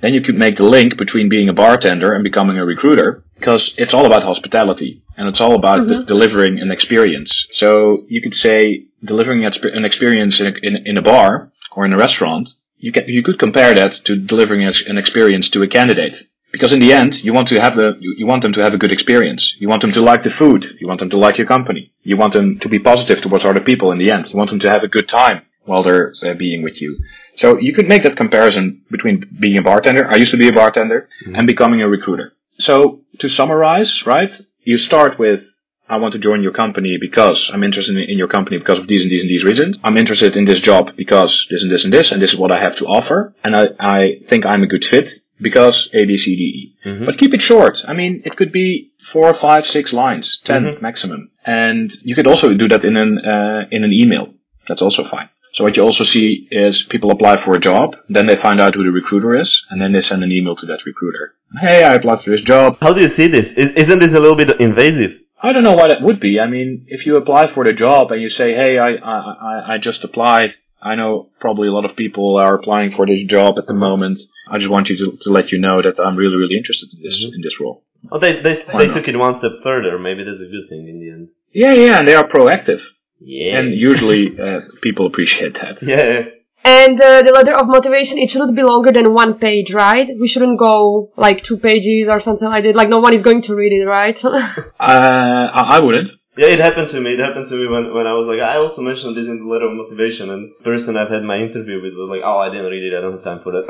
Then 0.00 0.12
you 0.12 0.20
could 0.20 0.36
make 0.36 0.56
the 0.56 0.68
link 0.68 0.98
between 0.98 1.30
being 1.30 1.48
a 1.48 1.54
bartender 1.54 2.12
and 2.12 2.22
becoming 2.22 2.58
a 2.58 2.64
recruiter 2.64 3.24
because 3.38 3.74
it's 3.78 3.94
all 3.94 4.04
about 4.04 4.22
hospitality 4.22 5.02
and 5.16 5.28
it's 5.28 5.40
all 5.40 5.54
about 5.54 5.86
de- 5.86 6.04
delivering 6.04 6.60
an 6.60 6.70
experience. 6.70 7.48
So 7.52 8.04
you 8.08 8.20
could 8.20 8.34
say 8.34 8.86
delivering 9.02 9.44
an 9.44 9.84
experience 9.84 10.40
in 10.40 10.48
a, 10.48 10.58
in, 10.62 10.76
in 10.86 10.98
a 10.98 11.02
bar 11.02 11.52
or 11.72 11.86
in 11.86 11.92
a 11.92 11.96
restaurant, 11.96 12.50
you 12.76 12.92
can, 12.92 13.08
you 13.08 13.22
could 13.22 13.38
compare 13.38 13.74
that 13.74 13.92
to 14.04 14.16
delivering 14.16 14.66
an 14.66 14.98
experience 14.98 15.48
to 15.50 15.62
a 15.62 15.68
candidate. 15.68 16.24
Because 16.54 16.72
in 16.72 16.78
the 16.78 16.92
end, 16.92 17.24
you 17.24 17.32
want 17.32 17.48
to 17.48 17.60
have 17.60 17.74
the, 17.74 17.96
you, 17.98 18.14
you 18.16 18.26
want 18.28 18.42
them 18.42 18.52
to 18.52 18.62
have 18.62 18.74
a 18.74 18.78
good 18.78 18.92
experience. 18.92 19.56
You 19.58 19.68
want 19.68 19.82
them 19.82 19.90
to 19.90 20.00
like 20.00 20.22
the 20.22 20.30
food. 20.30 20.64
You 20.80 20.86
want 20.86 21.00
them 21.00 21.10
to 21.10 21.18
like 21.18 21.36
your 21.36 21.48
company. 21.48 21.92
You 22.04 22.16
want 22.16 22.32
them 22.32 22.60
to 22.60 22.68
be 22.68 22.78
positive 22.78 23.20
towards 23.20 23.44
other 23.44 23.60
people 23.60 23.90
in 23.90 23.98
the 23.98 24.12
end. 24.12 24.30
You 24.30 24.38
want 24.38 24.50
them 24.50 24.60
to 24.60 24.70
have 24.70 24.84
a 24.84 24.94
good 24.96 25.08
time 25.08 25.42
while 25.64 25.82
they're 25.82 26.12
uh, 26.22 26.34
being 26.34 26.62
with 26.62 26.80
you. 26.80 27.00
So 27.34 27.58
you 27.58 27.74
could 27.74 27.88
make 27.88 28.04
that 28.04 28.16
comparison 28.16 28.82
between 28.88 29.24
being 29.40 29.58
a 29.58 29.62
bartender. 29.62 30.06
I 30.08 30.14
used 30.14 30.30
to 30.30 30.36
be 30.36 30.46
a 30.46 30.52
bartender 30.52 31.08
and 31.26 31.44
becoming 31.48 31.82
a 31.82 31.88
recruiter. 31.88 32.34
So 32.58 33.00
to 33.18 33.28
summarize, 33.28 34.06
right? 34.06 34.32
You 34.62 34.78
start 34.78 35.18
with, 35.18 35.58
I 35.88 35.96
want 35.96 36.12
to 36.12 36.20
join 36.20 36.44
your 36.44 36.52
company 36.52 36.98
because 37.00 37.50
I'm 37.52 37.64
interested 37.64 37.96
in 37.96 38.04
in 38.12 38.16
your 38.16 38.28
company 38.28 38.58
because 38.58 38.78
of 38.78 38.86
these 38.86 39.02
and 39.02 39.10
these 39.10 39.22
and 39.22 39.30
these 39.34 39.42
reasons. 39.42 39.80
I'm 39.82 39.98
interested 39.98 40.36
in 40.36 40.44
this 40.44 40.60
job 40.60 40.94
because 40.94 41.48
this 41.50 41.64
and 41.64 41.72
this 41.72 41.82
and 41.84 41.92
this, 41.92 42.12
and 42.12 42.22
this 42.22 42.32
is 42.32 42.38
what 42.38 42.54
I 42.54 42.60
have 42.60 42.76
to 42.76 42.86
offer. 42.86 43.34
And 43.42 43.56
I, 43.56 43.64
I 43.80 44.00
think 44.28 44.46
I'm 44.46 44.62
a 44.62 44.72
good 44.74 44.84
fit 44.84 45.10
because 45.40 45.90
A, 45.94 46.04
B, 46.04 46.16
C, 46.16 46.36
D, 46.36 46.42
E. 46.42 46.88
Mhm. 46.88 47.06
But 47.06 47.18
keep 47.18 47.34
it 47.34 47.42
short. 47.42 47.84
I 47.88 47.92
mean, 47.92 48.22
it 48.24 48.36
could 48.36 48.52
be 48.52 48.90
four, 49.00 49.32
five, 49.34 49.66
six 49.66 49.92
lines, 49.92 50.40
10 50.44 50.64
Mhm. 50.64 50.82
maximum. 50.82 51.30
And 51.44 51.90
you 52.02 52.14
could 52.14 52.26
also 52.26 52.54
do 52.54 52.68
that 52.68 52.84
in 52.84 52.96
an, 52.96 53.18
uh, 53.18 53.66
in 53.70 53.84
an 53.84 53.92
email. 53.92 54.34
That's 54.68 54.82
also 54.82 55.04
fine. 55.04 55.28
So 55.52 55.62
what 55.64 55.76
you 55.76 55.84
also 55.84 56.02
see 56.04 56.48
is 56.50 56.82
people 56.82 57.10
apply 57.12 57.36
for 57.36 57.54
a 57.54 57.60
job, 57.60 57.96
then 58.08 58.26
they 58.26 58.34
find 58.34 58.60
out 58.60 58.74
who 58.74 58.82
the 58.82 58.90
recruiter 58.90 59.36
is, 59.36 59.64
and 59.70 59.80
then 59.80 59.92
they 59.92 60.00
send 60.00 60.24
an 60.24 60.32
email 60.32 60.56
to 60.56 60.66
that 60.66 60.84
recruiter. 60.84 61.34
Hey, 61.60 61.84
I 61.84 61.94
applied 61.94 62.20
for 62.22 62.30
this 62.30 62.40
job. 62.42 62.78
How 62.80 62.92
do 62.92 63.00
you 63.00 63.08
see 63.08 63.28
this? 63.28 63.52
Is, 63.52 63.70
isn't 63.70 64.00
this 64.00 64.14
a 64.14 64.20
little 64.20 64.34
bit 64.36 64.60
invasive? 64.60 65.20
I 65.40 65.52
don't 65.52 65.62
know 65.62 65.74
why 65.74 65.88
that 65.88 66.02
would 66.02 66.18
be. 66.18 66.40
I 66.40 66.48
mean, 66.48 66.86
if 66.88 67.06
you 67.06 67.16
apply 67.16 67.46
for 67.46 67.64
the 67.64 67.72
job 67.72 68.10
and 68.10 68.20
you 68.22 68.30
say, 68.30 68.54
"Hey, 68.54 68.78
I, 68.78 68.94
I, 68.94 69.74
I 69.74 69.78
just 69.78 70.02
applied," 70.02 70.50
I 70.84 70.94
know 70.96 71.30
probably 71.40 71.68
a 71.68 71.72
lot 71.72 71.86
of 71.86 71.96
people 71.96 72.36
are 72.36 72.54
applying 72.54 72.90
for 72.92 73.06
this 73.06 73.24
job 73.24 73.58
at 73.58 73.66
the 73.66 73.74
moment. 73.74 74.20
I 74.50 74.58
just 74.58 74.70
want 74.70 74.90
you 74.90 74.96
to, 74.98 75.16
to 75.22 75.30
let 75.30 75.50
you 75.52 75.58
know 75.58 75.80
that 75.82 75.98
I'm 75.98 76.16
really 76.16 76.36
really 76.36 76.56
interested 76.56 76.92
in 76.94 77.02
this 77.02 77.24
in 77.34 77.40
this 77.42 77.58
role. 77.60 77.82
Oh, 78.12 78.18
they 78.18 78.32
they, 78.40 78.54
Why 78.70 78.80
they 78.80 78.86
not? 78.88 78.94
took 78.96 79.08
it 79.08 79.16
one 79.16 79.34
step 79.34 79.52
further. 79.62 79.98
Maybe 79.98 80.24
that's 80.24 80.42
a 80.42 80.50
good 80.54 80.68
thing 80.68 80.86
in 80.88 81.00
the 81.00 81.10
end. 81.10 81.28
Yeah, 81.52 81.72
yeah, 81.72 81.98
and 82.00 82.06
they 82.08 82.14
are 82.16 82.28
proactive, 82.28 82.82
Yeah. 83.20 83.58
and 83.58 83.72
usually 83.72 84.38
uh, 84.38 84.60
people 84.82 85.06
appreciate 85.06 85.54
that. 85.54 85.78
yeah. 85.94 86.28
And 86.66 86.98
uh, 87.00 87.20
the 87.22 87.30
letter 87.32 87.54
of 87.54 87.66
motivation, 87.68 88.16
it 88.18 88.30
shouldn't 88.30 88.56
be 88.56 88.62
longer 88.62 88.90
than 88.90 89.12
one 89.12 89.34
page, 89.38 89.72
right? 89.74 90.08
We 90.18 90.28
shouldn't 90.28 90.58
go 90.58 91.12
like 91.16 91.42
two 91.42 91.58
pages 91.58 92.08
or 92.08 92.20
something 92.20 92.48
like 92.48 92.64
that. 92.64 92.74
Like 92.74 92.88
no 92.88 93.00
one 93.00 93.12
is 93.12 93.22
going 93.22 93.42
to 93.42 93.54
read 93.54 93.72
it, 93.72 93.84
right? 93.84 94.18
Uh, 94.24 95.48
I, 95.60 95.76
I 95.76 95.80
wouldn't. 95.80 96.10
Yeah, 96.36 96.46
it 96.48 96.58
happened 96.58 96.88
to 96.90 97.00
me. 97.00 97.12
It 97.14 97.20
happened 97.20 97.46
to 97.48 97.54
me 97.54 97.66
when, 97.68 97.94
when 97.94 98.06
I 98.08 98.14
was 98.14 98.26
like, 98.26 98.40
I 98.40 98.56
also 98.56 98.82
mentioned 98.82 99.16
this 99.16 99.26
in 99.28 99.38
the 99.38 99.46
letter 99.46 99.66
of 99.66 99.72
motivation, 99.74 100.30
and 100.30 100.50
the 100.58 100.64
person 100.64 100.96
I've 100.96 101.08
had 101.10 101.22
my 101.22 101.36
interview 101.38 101.80
with 101.80 101.94
was 101.94 102.08
like, 102.08 102.22
oh, 102.24 102.38
I 102.38 102.50
didn't 102.50 102.70
read 102.70 102.82
it. 102.82 102.96
I 102.96 103.00
don't 103.00 103.12
have 103.12 103.22
time 103.22 103.40
for 103.42 103.52
that. 103.52 103.66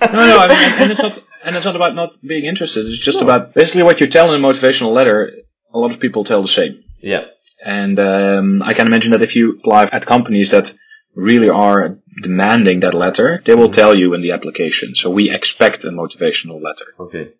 No, 0.12 0.26
no, 0.26 0.38
I 0.38 0.48
mean, 0.48 0.58
and, 0.82 0.92
it's 0.92 1.02
not, 1.02 1.18
and 1.44 1.56
it's 1.56 1.64
not 1.64 1.76
about 1.76 1.94
not 1.94 2.10
being 2.26 2.44
interested. 2.44 2.86
It's 2.86 2.98
just 2.98 3.20
No. 3.20 3.26
about 3.26 3.54
basically 3.54 3.82
what 3.82 4.00
you 4.00 4.06
tell 4.08 4.32
in 4.32 4.42
a 4.42 4.46
motivational 4.46 4.92
letter. 4.92 5.32
A 5.72 5.78
lot 5.78 5.92
of 5.92 5.98
people 6.00 6.24
tell 6.24 6.42
the 6.42 6.48
same. 6.48 6.84
yeah. 7.00 7.24
And 7.64 7.98
um, 7.98 8.62
I 8.62 8.74
can 8.74 8.86
imagine 8.86 9.12
that 9.12 9.22
if 9.22 9.34
you 9.34 9.58
apply 9.58 9.84
at 9.90 10.04
companies 10.04 10.50
that 10.50 10.74
really 11.14 11.48
are 11.48 11.98
demanding 12.22 12.80
that 12.80 12.92
letter, 12.94 13.42
they 13.46 13.54
will 13.54 13.70
tell 13.70 13.96
you 13.96 14.12
in 14.14 14.20
the 14.20 14.32
application. 14.32 14.94
So 14.94 15.08
we 15.10 15.30
expect 15.30 15.82
a 15.84 15.88
motivational 15.88 16.60
letter. 16.62 16.88
Okay. 17.00 17.32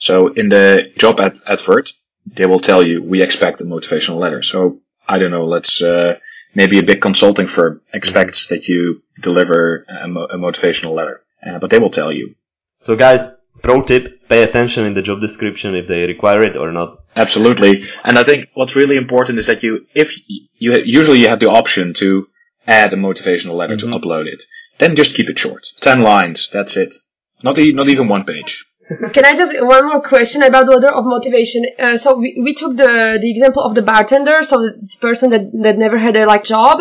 So 0.00 0.28
in 0.34 0.48
the 0.48 0.92
job 0.98 1.20
ad- 1.20 1.38
advert, 1.46 1.92
they 2.26 2.46
will 2.46 2.60
tell 2.60 2.86
you 2.86 3.02
we 3.02 3.22
expect 3.22 3.60
a 3.60 3.64
motivational 3.64 4.18
letter. 4.20 4.42
So 4.42 4.80
I 5.08 5.18
don't 5.18 5.30
know. 5.30 5.46
Let's 5.46 5.82
uh, 5.82 6.18
maybe 6.54 6.78
a 6.78 6.82
big 6.84 7.00
consulting 7.00 7.46
firm 7.46 7.80
expects 7.92 8.48
that 8.48 8.68
you 8.68 9.02
deliver 9.20 9.84
a, 10.04 10.08
mo- 10.08 10.26
a 10.30 10.36
motivational 10.36 10.94
letter, 10.94 11.22
uh, 11.46 11.58
but 11.58 11.70
they 11.70 11.78
will 11.78 11.90
tell 11.90 12.12
you. 12.12 12.34
So 12.78 12.96
guys, 12.96 13.28
pro 13.62 13.82
tip: 13.82 14.28
pay 14.28 14.42
attention 14.42 14.84
in 14.84 14.94
the 14.94 15.02
job 15.02 15.20
description 15.20 15.74
if 15.74 15.86
they 15.88 16.02
require 16.06 16.40
it 16.42 16.56
or 16.56 16.72
not. 16.72 16.98
Absolutely. 17.14 17.84
And 18.04 18.18
I 18.18 18.24
think 18.24 18.48
what's 18.54 18.74
really 18.76 18.96
important 18.96 19.38
is 19.38 19.46
that 19.46 19.62
you, 19.62 19.86
if 19.94 20.16
you, 20.26 20.74
usually 20.84 21.20
you 21.20 21.28
have 21.28 21.40
the 21.40 21.50
option 21.50 21.92
to 21.94 22.28
add 22.66 22.92
a 22.92 22.96
motivational 22.96 23.54
letter 23.54 23.76
Mhm. 23.76 23.80
to 23.80 23.86
upload 23.86 24.26
it, 24.26 24.44
then 24.78 24.96
just 24.96 25.14
keep 25.16 25.28
it 25.28 25.38
short. 25.38 25.66
10 25.80 26.00
lines, 26.02 26.48
that's 26.50 26.76
it. 26.76 26.94
Not, 27.42 27.58
e- 27.58 27.72
not 27.72 27.88
even 27.88 28.08
one 28.08 28.24
page. 28.24 28.64
Can 29.12 29.24
I 29.24 29.34
just 29.34 29.54
one 29.60 29.86
more 29.86 30.02
question 30.02 30.42
about 30.42 30.66
the 30.66 30.72
letter 30.72 30.94
of 30.94 31.04
motivation? 31.04 31.64
Uh, 31.78 31.96
so 31.96 32.18
we, 32.18 32.40
we 32.44 32.54
took 32.54 32.76
the 32.76 33.18
the 33.20 33.30
example 33.30 33.62
of 33.62 33.74
the 33.74 33.82
bartender, 33.82 34.42
so 34.42 34.60
this 34.62 34.96
person 34.96 35.30
that 35.30 35.50
that 35.62 35.78
never 35.78 35.98
had 35.98 36.16
a 36.16 36.26
like 36.26 36.44
job. 36.44 36.80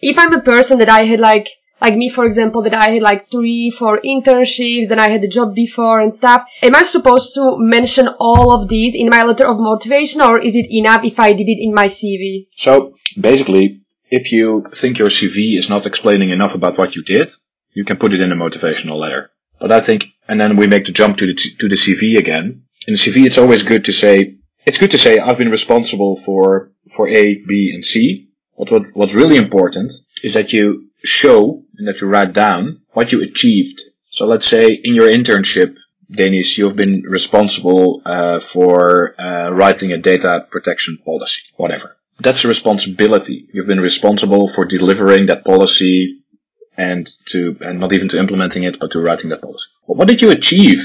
If 0.00 0.18
I'm 0.18 0.32
a 0.32 0.40
person 0.40 0.78
that 0.78 0.88
I 0.88 1.04
had 1.04 1.20
like 1.20 1.48
like 1.80 1.96
me, 1.96 2.08
for 2.08 2.24
example, 2.24 2.62
that 2.62 2.74
I 2.74 2.90
had 2.90 3.02
like 3.02 3.30
three, 3.30 3.70
four 3.70 4.00
internships, 4.00 4.88
then 4.88 4.98
I 4.98 5.08
had 5.08 5.24
a 5.24 5.28
job 5.28 5.54
before 5.54 6.00
and 6.00 6.12
stuff. 6.12 6.44
Am 6.62 6.74
I 6.74 6.82
supposed 6.82 7.34
to 7.34 7.56
mention 7.58 8.08
all 8.18 8.52
of 8.52 8.68
these 8.68 8.94
in 8.94 9.08
my 9.08 9.22
letter 9.22 9.46
of 9.46 9.58
motivation 9.58 10.20
or 10.20 10.38
is 10.38 10.56
it 10.56 10.66
enough 10.70 11.04
if 11.04 11.18
I 11.18 11.32
did 11.32 11.48
it 11.48 11.58
in 11.62 11.74
my 11.74 11.86
CV? 11.86 12.48
So 12.54 12.94
basically, 13.18 13.80
if 14.10 14.32
you 14.32 14.66
think 14.74 14.98
your 14.98 15.08
CV 15.08 15.58
is 15.58 15.70
not 15.70 15.86
explaining 15.86 16.30
enough 16.30 16.54
about 16.54 16.76
what 16.76 16.96
you 16.96 17.02
did, 17.02 17.32
you 17.72 17.84
can 17.84 17.96
put 17.96 18.12
it 18.12 18.20
in 18.20 18.32
a 18.32 18.36
motivational 18.36 18.98
letter. 18.98 19.30
But 19.60 19.72
I 19.72 19.80
think, 19.80 20.04
and 20.30 20.40
then 20.40 20.56
we 20.56 20.68
make 20.68 20.84
the 20.86 20.92
jump 20.92 21.18
to 21.18 21.26
the, 21.26 21.34
to 21.34 21.68
the 21.68 21.74
CV 21.74 22.16
again. 22.16 22.62
In 22.86 22.94
the 22.94 22.98
CV, 22.98 23.26
it's 23.26 23.36
always 23.36 23.64
good 23.64 23.84
to 23.86 23.92
say, 23.92 24.36
it's 24.64 24.78
good 24.78 24.92
to 24.92 24.98
say 24.98 25.18
I've 25.18 25.38
been 25.38 25.50
responsible 25.50 26.14
for, 26.14 26.70
for 26.94 27.08
A, 27.08 27.34
B, 27.34 27.72
and 27.74 27.84
C. 27.84 28.28
But 28.56 28.70
what, 28.70 28.82
what's 28.94 29.14
really 29.14 29.36
important 29.36 29.92
is 30.22 30.34
that 30.34 30.52
you 30.52 30.88
show 31.02 31.60
and 31.76 31.88
that 31.88 32.00
you 32.00 32.06
write 32.06 32.32
down 32.32 32.82
what 32.92 33.10
you 33.10 33.22
achieved. 33.22 33.82
So 34.10 34.24
let's 34.26 34.46
say 34.46 34.68
in 34.68 34.94
your 34.94 35.10
internship, 35.10 35.74
Denis, 36.08 36.56
you've 36.56 36.76
been 36.76 37.02
responsible 37.02 38.00
uh, 38.06 38.38
for 38.38 39.20
uh, 39.20 39.50
writing 39.50 39.90
a 39.90 39.98
data 39.98 40.46
protection 40.48 40.98
policy, 41.04 41.42
whatever. 41.56 41.96
That's 42.20 42.44
a 42.44 42.48
responsibility. 42.48 43.48
You've 43.52 43.66
been 43.66 43.80
responsible 43.80 44.46
for 44.46 44.64
delivering 44.64 45.26
that 45.26 45.44
policy 45.44 46.19
and 46.88 47.04
to 47.26 47.56
and 47.60 47.78
not 47.78 47.92
even 47.92 48.08
to 48.08 48.18
implementing 48.18 48.62
it, 48.64 48.80
but 48.80 48.90
to 48.92 49.00
writing 49.00 49.30
that 49.30 49.42
policy. 49.42 49.66
Well, 49.86 49.98
what 49.98 50.08
did 50.08 50.22
you 50.22 50.30
achieve? 50.30 50.80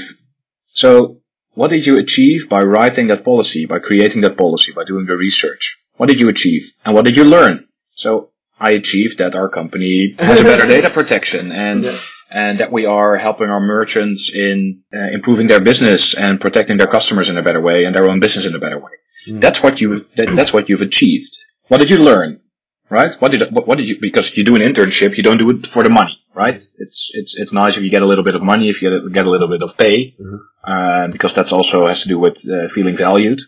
So, 0.68 1.20
what 1.54 1.70
did 1.70 1.86
you 1.86 1.98
achieve 1.98 2.48
by 2.48 2.62
writing 2.62 3.06
that 3.08 3.24
policy, 3.24 3.64
by 3.64 3.78
creating 3.78 4.20
that 4.22 4.36
policy, 4.36 4.72
by 4.72 4.84
doing 4.84 5.06
the 5.06 5.16
research? 5.16 5.78
What 5.96 6.08
did 6.10 6.20
you 6.20 6.28
achieve, 6.28 6.70
and 6.84 6.94
what 6.94 7.06
did 7.06 7.16
you 7.16 7.24
learn? 7.24 7.66
So, 7.92 8.30
I 8.60 8.72
achieved 8.72 9.18
that 9.18 9.34
our 9.34 9.48
company 9.48 10.14
has 10.18 10.40
a 10.40 10.44
better 10.44 10.66
data 10.76 10.90
protection 10.90 11.52
and 11.52 11.82
yeah. 11.84 11.98
and 12.30 12.60
that 12.60 12.72
we 12.72 12.84
are 12.86 13.16
helping 13.16 13.48
our 13.48 13.60
merchants 13.60 14.34
in 14.34 14.82
uh, 14.94 15.08
improving 15.18 15.46
their 15.48 15.60
business 15.60 16.14
and 16.14 16.40
protecting 16.40 16.76
their 16.76 16.92
customers 16.96 17.28
in 17.30 17.38
a 17.38 17.42
better 17.42 17.62
way 17.68 17.84
and 17.84 17.94
their 17.96 18.10
own 18.10 18.20
business 18.20 18.46
in 18.46 18.54
a 18.54 18.58
better 18.58 18.78
way. 18.78 18.94
Mm. 19.28 19.40
That's 19.40 19.62
what 19.62 19.80
you 19.80 20.00
that, 20.16 20.28
that's 20.38 20.52
what 20.52 20.68
you've 20.68 20.82
achieved. 20.82 21.32
What 21.68 21.80
did 21.80 21.90
you 21.90 21.98
learn? 21.98 22.40
Right? 22.88 23.12
What 23.14 23.32
did 23.32 23.52
what, 23.52 23.66
what, 23.66 23.78
did 23.78 23.88
you 23.88 23.98
because 24.00 24.36
you 24.36 24.44
do 24.44 24.54
an 24.54 24.62
internship, 24.62 25.16
you 25.16 25.22
don't 25.22 25.38
do 25.38 25.50
it 25.50 25.66
for 25.66 25.82
the 25.82 25.90
money, 25.90 26.18
right? 26.34 26.54
It's 26.54 27.10
it's 27.14 27.34
it's 27.36 27.52
nice 27.52 27.76
if 27.76 27.82
you 27.82 27.90
get 27.90 28.02
a 28.02 28.06
little 28.06 28.22
bit 28.22 28.36
of 28.36 28.42
money, 28.42 28.68
if 28.68 28.80
you 28.80 29.10
get 29.10 29.26
a, 29.26 29.30
little 29.30 29.48
bit 29.48 29.62
of 29.62 29.76
pay, 29.76 30.14
mm-hmm. 30.14 30.36
uh, 30.64 31.08
because 31.08 31.34
that's 31.34 31.52
also 31.52 31.88
has 31.88 32.02
to 32.02 32.08
do 32.08 32.18
with 32.18 32.48
uh, 32.48 32.68
feeling 32.68 32.96
valued 32.96 33.40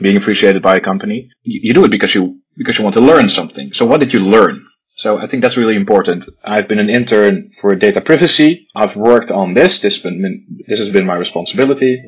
being 0.00 0.16
appreciated 0.16 0.62
by 0.62 0.76
a 0.76 0.80
company. 0.80 1.30
You, 1.42 1.60
you 1.64 1.74
do 1.74 1.84
it 1.84 1.90
because 1.90 2.14
you 2.14 2.40
because 2.56 2.78
you 2.78 2.84
want 2.84 2.94
to 2.94 3.00
learn 3.00 3.28
something. 3.28 3.72
So 3.72 3.84
what 3.86 4.00
did 4.00 4.12
you 4.12 4.20
learn? 4.20 4.66
So 4.96 5.18
I 5.18 5.26
think 5.26 5.42
that's 5.42 5.58
really 5.58 5.76
important. 5.76 6.26
I've 6.42 6.68
been 6.68 6.78
an 6.78 6.88
intern 6.88 7.50
for 7.60 7.74
data 7.74 8.00
privacy. 8.00 8.68
I've 8.74 8.96
worked 8.96 9.30
on 9.30 9.52
this. 9.52 9.80
This, 9.80 9.98
been, 9.98 10.46
this 10.66 10.78
has 10.78 10.90
been 10.90 11.06
my 11.06 11.16
responsibility. 11.16 12.02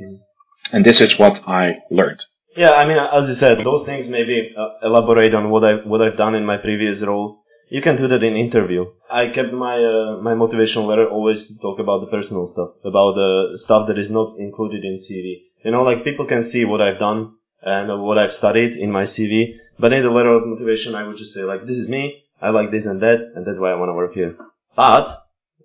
And 0.72 0.84
this 0.86 1.02
is 1.02 1.18
what 1.18 1.46
I 1.46 1.80
learned. 1.90 2.24
Yeah, 2.58 2.72
I 2.72 2.84
mean, 2.88 2.98
as 2.98 3.28
you 3.28 3.34
said, 3.34 3.58
those 3.64 3.84
things 3.84 4.08
maybe 4.08 4.52
uh, 4.56 4.70
elaborate 4.82 5.32
on 5.32 5.48
what 5.50 5.64
I 5.64 5.74
what 5.90 6.02
I've 6.02 6.16
done 6.16 6.34
in 6.34 6.44
my 6.44 6.56
previous 6.56 7.02
role. 7.02 7.28
You 7.70 7.80
can 7.80 7.96
do 7.96 8.08
that 8.08 8.22
in 8.28 8.34
interview. 8.34 8.86
I 9.08 9.28
kept 9.36 9.52
my 9.52 9.76
uh, 9.84 10.16
my 10.28 10.34
motivational 10.42 10.86
letter 10.90 11.06
always 11.16 11.46
to 11.48 11.58
talk 11.66 11.78
about 11.78 12.00
the 12.00 12.10
personal 12.16 12.46
stuff, 12.54 12.70
about 12.92 13.12
the 13.20 13.30
stuff 13.64 13.86
that 13.88 13.98
is 14.04 14.10
not 14.10 14.28
included 14.46 14.84
in 14.84 14.94
CV. 15.06 15.36
You 15.64 15.70
know, 15.70 15.84
like 15.90 16.02
people 16.02 16.26
can 16.26 16.42
see 16.42 16.64
what 16.64 16.80
I've 16.80 16.98
done 16.98 17.20
and 17.62 18.02
what 18.02 18.18
I've 18.18 18.32
studied 18.32 18.74
in 18.74 18.90
my 18.90 19.04
CV. 19.04 19.54
But 19.78 19.92
in 19.92 20.02
the 20.02 20.10
letter 20.10 20.34
of 20.34 20.46
motivation, 20.46 20.94
I 20.94 21.04
would 21.04 21.16
just 21.16 21.34
say 21.34 21.44
like, 21.44 21.64
this 21.64 21.78
is 21.78 21.88
me. 21.88 22.24
I 22.40 22.50
like 22.50 22.70
this 22.70 22.86
and 22.86 23.00
that, 23.02 23.20
and 23.34 23.46
that's 23.46 23.58
why 23.58 23.70
I 23.70 23.74
want 23.74 23.90
to 23.90 23.94
work 23.94 24.14
here. 24.14 24.36
But, 24.76 25.08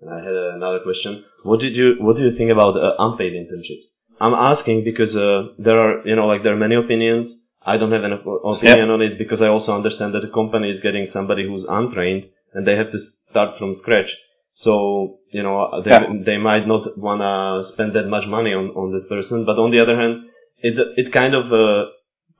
and 0.00 0.10
I 0.10 0.18
had 0.18 0.34
another 0.34 0.80
question. 0.80 1.24
What 1.44 1.60
did 1.60 1.76
you, 1.76 1.94
what 1.98 2.16
do 2.16 2.24
you 2.24 2.30
think 2.30 2.50
about 2.50 2.76
uh, 2.76 2.94
unpaid 2.98 3.32
internships? 3.32 3.86
I'm 4.20 4.34
asking 4.34 4.84
because 4.84 5.16
uh, 5.16 5.48
there 5.58 5.78
are, 5.78 6.06
you 6.06 6.16
know, 6.16 6.26
like 6.26 6.42
there 6.42 6.52
are 6.52 6.56
many 6.56 6.76
opinions. 6.76 7.50
I 7.62 7.76
don't 7.78 7.92
have 7.92 8.04
an 8.04 8.12
opinion 8.12 8.90
on 8.90 9.00
it 9.02 9.18
because 9.18 9.40
I 9.42 9.48
also 9.48 9.74
understand 9.74 10.14
that 10.14 10.20
the 10.20 10.28
company 10.28 10.68
is 10.68 10.80
getting 10.80 11.06
somebody 11.06 11.46
who's 11.46 11.64
untrained 11.64 12.28
and 12.52 12.66
they 12.66 12.76
have 12.76 12.90
to 12.90 12.98
start 12.98 13.56
from 13.56 13.74
scratch. 13.74 14.16
So, 14.52 15.18
you 15.30 15.42
know, 15.42 15.82
they, 15.82 15.90
yeah. 15.90 16.12
they 16.20 16.38
might 16.38 16.66
not 16.66 16.96
want 16.96 17.22
to 17.22 17.64
spend 17.64 17.94
that 17.94 18.06
much 18.06 18.26
money 18.28 18.54
on, 18.54 18.70
on 18.70 18.92
that 18.92 19.08
person. 19.08 19.44
But 19.44 19.58
on 19.58 19.70
the 19.70 19.80
other 19.80 19.96
hand, 19.96 20.26
it 20.58 20.78
it 20.96 21.12
kind 21.12 21.34
of 21.34 21.52
uh, 21.52 21.86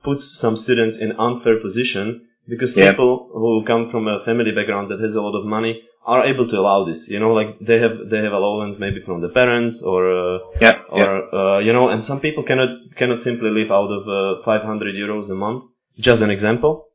puts 0.03 0.39
some 0.39 0.55
students 0.55 0.97
in 0.97 1.19
unfair 1.19 1.59
position 1.59 2.27
because 2.47 2.73
people 2.73 3.29
who 3.33 3.65
come 3.65 3.89
from 3.89 4.07
a 4.07 4.23
family 4.23 4.53
background 4.53 4.89
that 4.89 4.99
has 4.99 5.15
a 5.15 5.21
lot 5.21 5.37
of 5.37 5.45
money 5.45 5.83
are 6.05 6.25
able 6.25 6.47
to 6.47 6.59
allow 6.59 6.85
this. 6.85 7.09
You 7.09 7.19
know, 7.19 7.33
like 7.33 7.59
they 7.59 7.79
have 7.79 7.97
they 8.09 8.21
have 8.21 8.33
allowance 8.33 8.77
maybe 8.79 9.01
from 9.01 9.21
the 9.21 9.29
parents 9.29 9.81
or 9.81 10.01
uh, 10.11 10.39
yeah, 10.61 10.79
or 10.89 11.35
uh, 11.35 11.59
you 11.59 11.73
know, 11.73 11.89
and 11.89 12.03
some 12.03 12.19
people 12.19 12.43
cannot 12.43 12.69
cannot 12.95 13.21
simply 13.21 13.49
live 13.49 13.71
out 13.71 13.91
of 13.91 14.07
uh, 14.07 14.43
500 14.43 14.95
euros 14.95 15.29
a 15.31 15.35
month. 15.35 15.63
Just 15.97 16.21
an 16.21 16.29
example. 16.29 16.87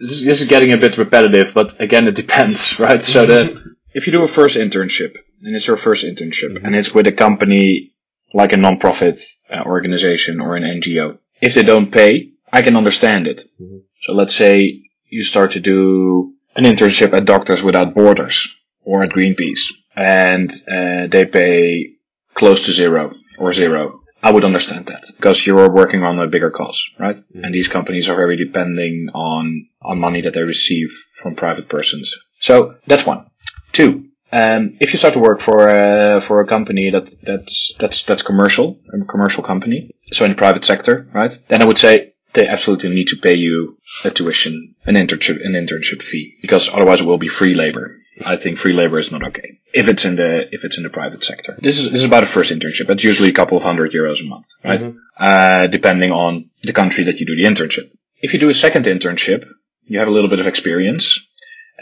This, 0.00 0.24
this 0.24 0.40
is 0.42 0.48
getting 0.48 0.72
a 0.72 0.78
bit 0.78 0.98
repetitive, 0.98 1.54
but 1.54 1.80
again, 1.80 2.08
it 2.08 2.14
depends, 2.14 2.78
right? 2.86 3.04
So 3.04 3.24
if 3.94 4.06
you 4.06 4.12
do 4.12 4.22
a 4.22 4.28
first 4.28 4.56
internship 4.56 5.16
and 5.42 5.54
it's 5.54 5.66
your 5.66 5.76
first 5.76 6.04
internship 6.04 6.52
mm-hmm. 6.52 6.66
and 6.66 6.74
it's 6.74 6.92
with 6.92 7.06
a 7.06 7.12
company 7.12 7.94
like 8.34 8.52
a 8.52 8.56
non-profit 8.56 9.20
uh, 9.50 9.62
organization 9.64 10.40
or 10.40 10.56
an 10.56 10.64
NGO. 10.64 11.18
If 11.40 11.54
they 11.54 11.62
don't 11.62 11.90
pay, 11.90 12.32
I 12.52 12.60
can 12.62 12.76
understand 12.76 13.26
it. 13.26 13.44
Mm-hmm. 13.60 13.78
So 14.02 14.12
let's 14.12 14.34
say 14.34 14.82
you 15.08 15.24
start 15.24 15.52
to 15.52 15.60
do 15.60 16.34
an 16.54 16.64
internship 16.64 17.14
at 17.14 17.24
Doctors 17.24 17.62
Without 17.62 17.94
Borders 17.94 18.54
or 18.88 19.04
at 19.04 19.10
Greenpeace 19.10 19.64
and 19.94 20.50
uh, 20.76 21.06
they 21.12 21.24
pay 21.26 21.90
close 22.34 22.64
to 22.64 22.72
zero 22.72 23.12
or 23.38 23.52
zero. 23.52 24.00
I 24.22 24.32
would 24.32 24.44
understand 24.44 24.86
that 24.86 25.04
because 25.16 25.46
you're 25.46 25.70
working 25.70 26.02
on 26.02 26.18
a 26.18 26.26
bigger 26.26 26.50
cause, 26.50 26.90
right? 26.98 27.16
Mm-hmm. 27.16 27.44
And 27.44 27.54
these 27.54 27.68
companies 27.68 28.08
are 28.08 28.16
very 28.16 28.36
depending 28.36 29.08
on, 29.14 29.66
on 29.82 30.00
money 30.00 30.22
that 30.22 30.32
they 30.34 30.42
receive 30.42 30.88
from 31.22 31.36
private 31.36 31.68
persons. 31.68 32.16
So 32.40 32.76
that's 32.86 33.06
one. 33.06 33.26
Two, 33.72 34.08
um, 34.32 34.78
if 34.80 34.92
you 34.92 34.98
start 34.98 35.14
to 35.14 35.20
work 35.20 35.40
for 35.42 35.68
a, 35.68 36.20
for 36.22 36.40
a 36.40 36.46
company 36.46 36.90
that 36.90 37.06
that's 37.22 37.74
that's 37.78 38.02
that's 38.04 38.22
commercial, 38.22 38.80
a 38.92 39.04
commercial 39.04 39.42
company, 39.42 39.90
so 40.12 40.24
in 40.24 40.32
the 40.32 40.36
private 40.44 40.64
sector, 40.64 41.08
right? 41.12 41.36
Then 41.48 41.62
I 41.62 41.66
would 41.66 41.78
say 41.78 42.14
they 42.32 42.46
absolutely 42.46 42.90
need 42.90 43.08
to 43.08 43.16
pay 43.16 43.34
you 43.34 43.78
a 44.04 44.10
tuition, 44.10 44.74
an 44.84 44.94
internship, 44.94 45.44
an 45.44 45.52
internship 45.52 46.02
fee, 46.02 46.36
because 46.42 46.68
otherwise 46.68 47.00
it 47.00 47.06
will 47.06 47.18
be 47.18 47.28
free 47.28 47.54
labor. 47.54 47.97
I 48.24 48.36
think 48.36 48.58
free 48.58 48.72
labor 48.72 48.98
is 48.98 49.10
not 49.12 49.26
okay 49.28 49.60
if 49.72 49.88
it's 49.88 50.04
in 50.04 50.16
the 50.16 50.48
if 50.52 50.64
it's 50.64 50.76
in 50.76 50.82
the 50.82 50.90
private 50.90 51.24
sector. 51.24 51.58
This 51.60 51.80
is 51.80 51.90
this 51.92 52.02
is 52.02 52.08
about 52.08 52.24
a 52.24 52.26
first 52.26 52.52
internship. 52.52 52.88
It's 52.90 53.04
usually 53.04 53.28
a 53.28 53.32
couple 53.32 53.56
of 53.56 53.62
hundred 53.62 53.92
euros 53.92 54.20
a 54.20 54.24
month, 54.24 54.46
right? 54.64 54.80
Mm-hmm. 54.80 54.98
Uh, 55.18 55.66
depending 55.66 56.10
on 56.10 56.50
the 56.62 56.72
country 56.72 57.04
that 57.04 57.18
you 57.18 57.26
do 57.26 57.36
the 57.40 57.48
internship. 57.48 57.90
If 58.20 58.34
you 58.34 58.40
do 58.40 58.48
a 58.48 58.54
second 58.54 58.86
internship, 58.86 59.44
you 59.84 59.98
have 59.98 60.08
a 60.08 60.10
little 60.10 60.30
bit 60.30 60.40
of 60.40 60.46
experience 60.46 61.20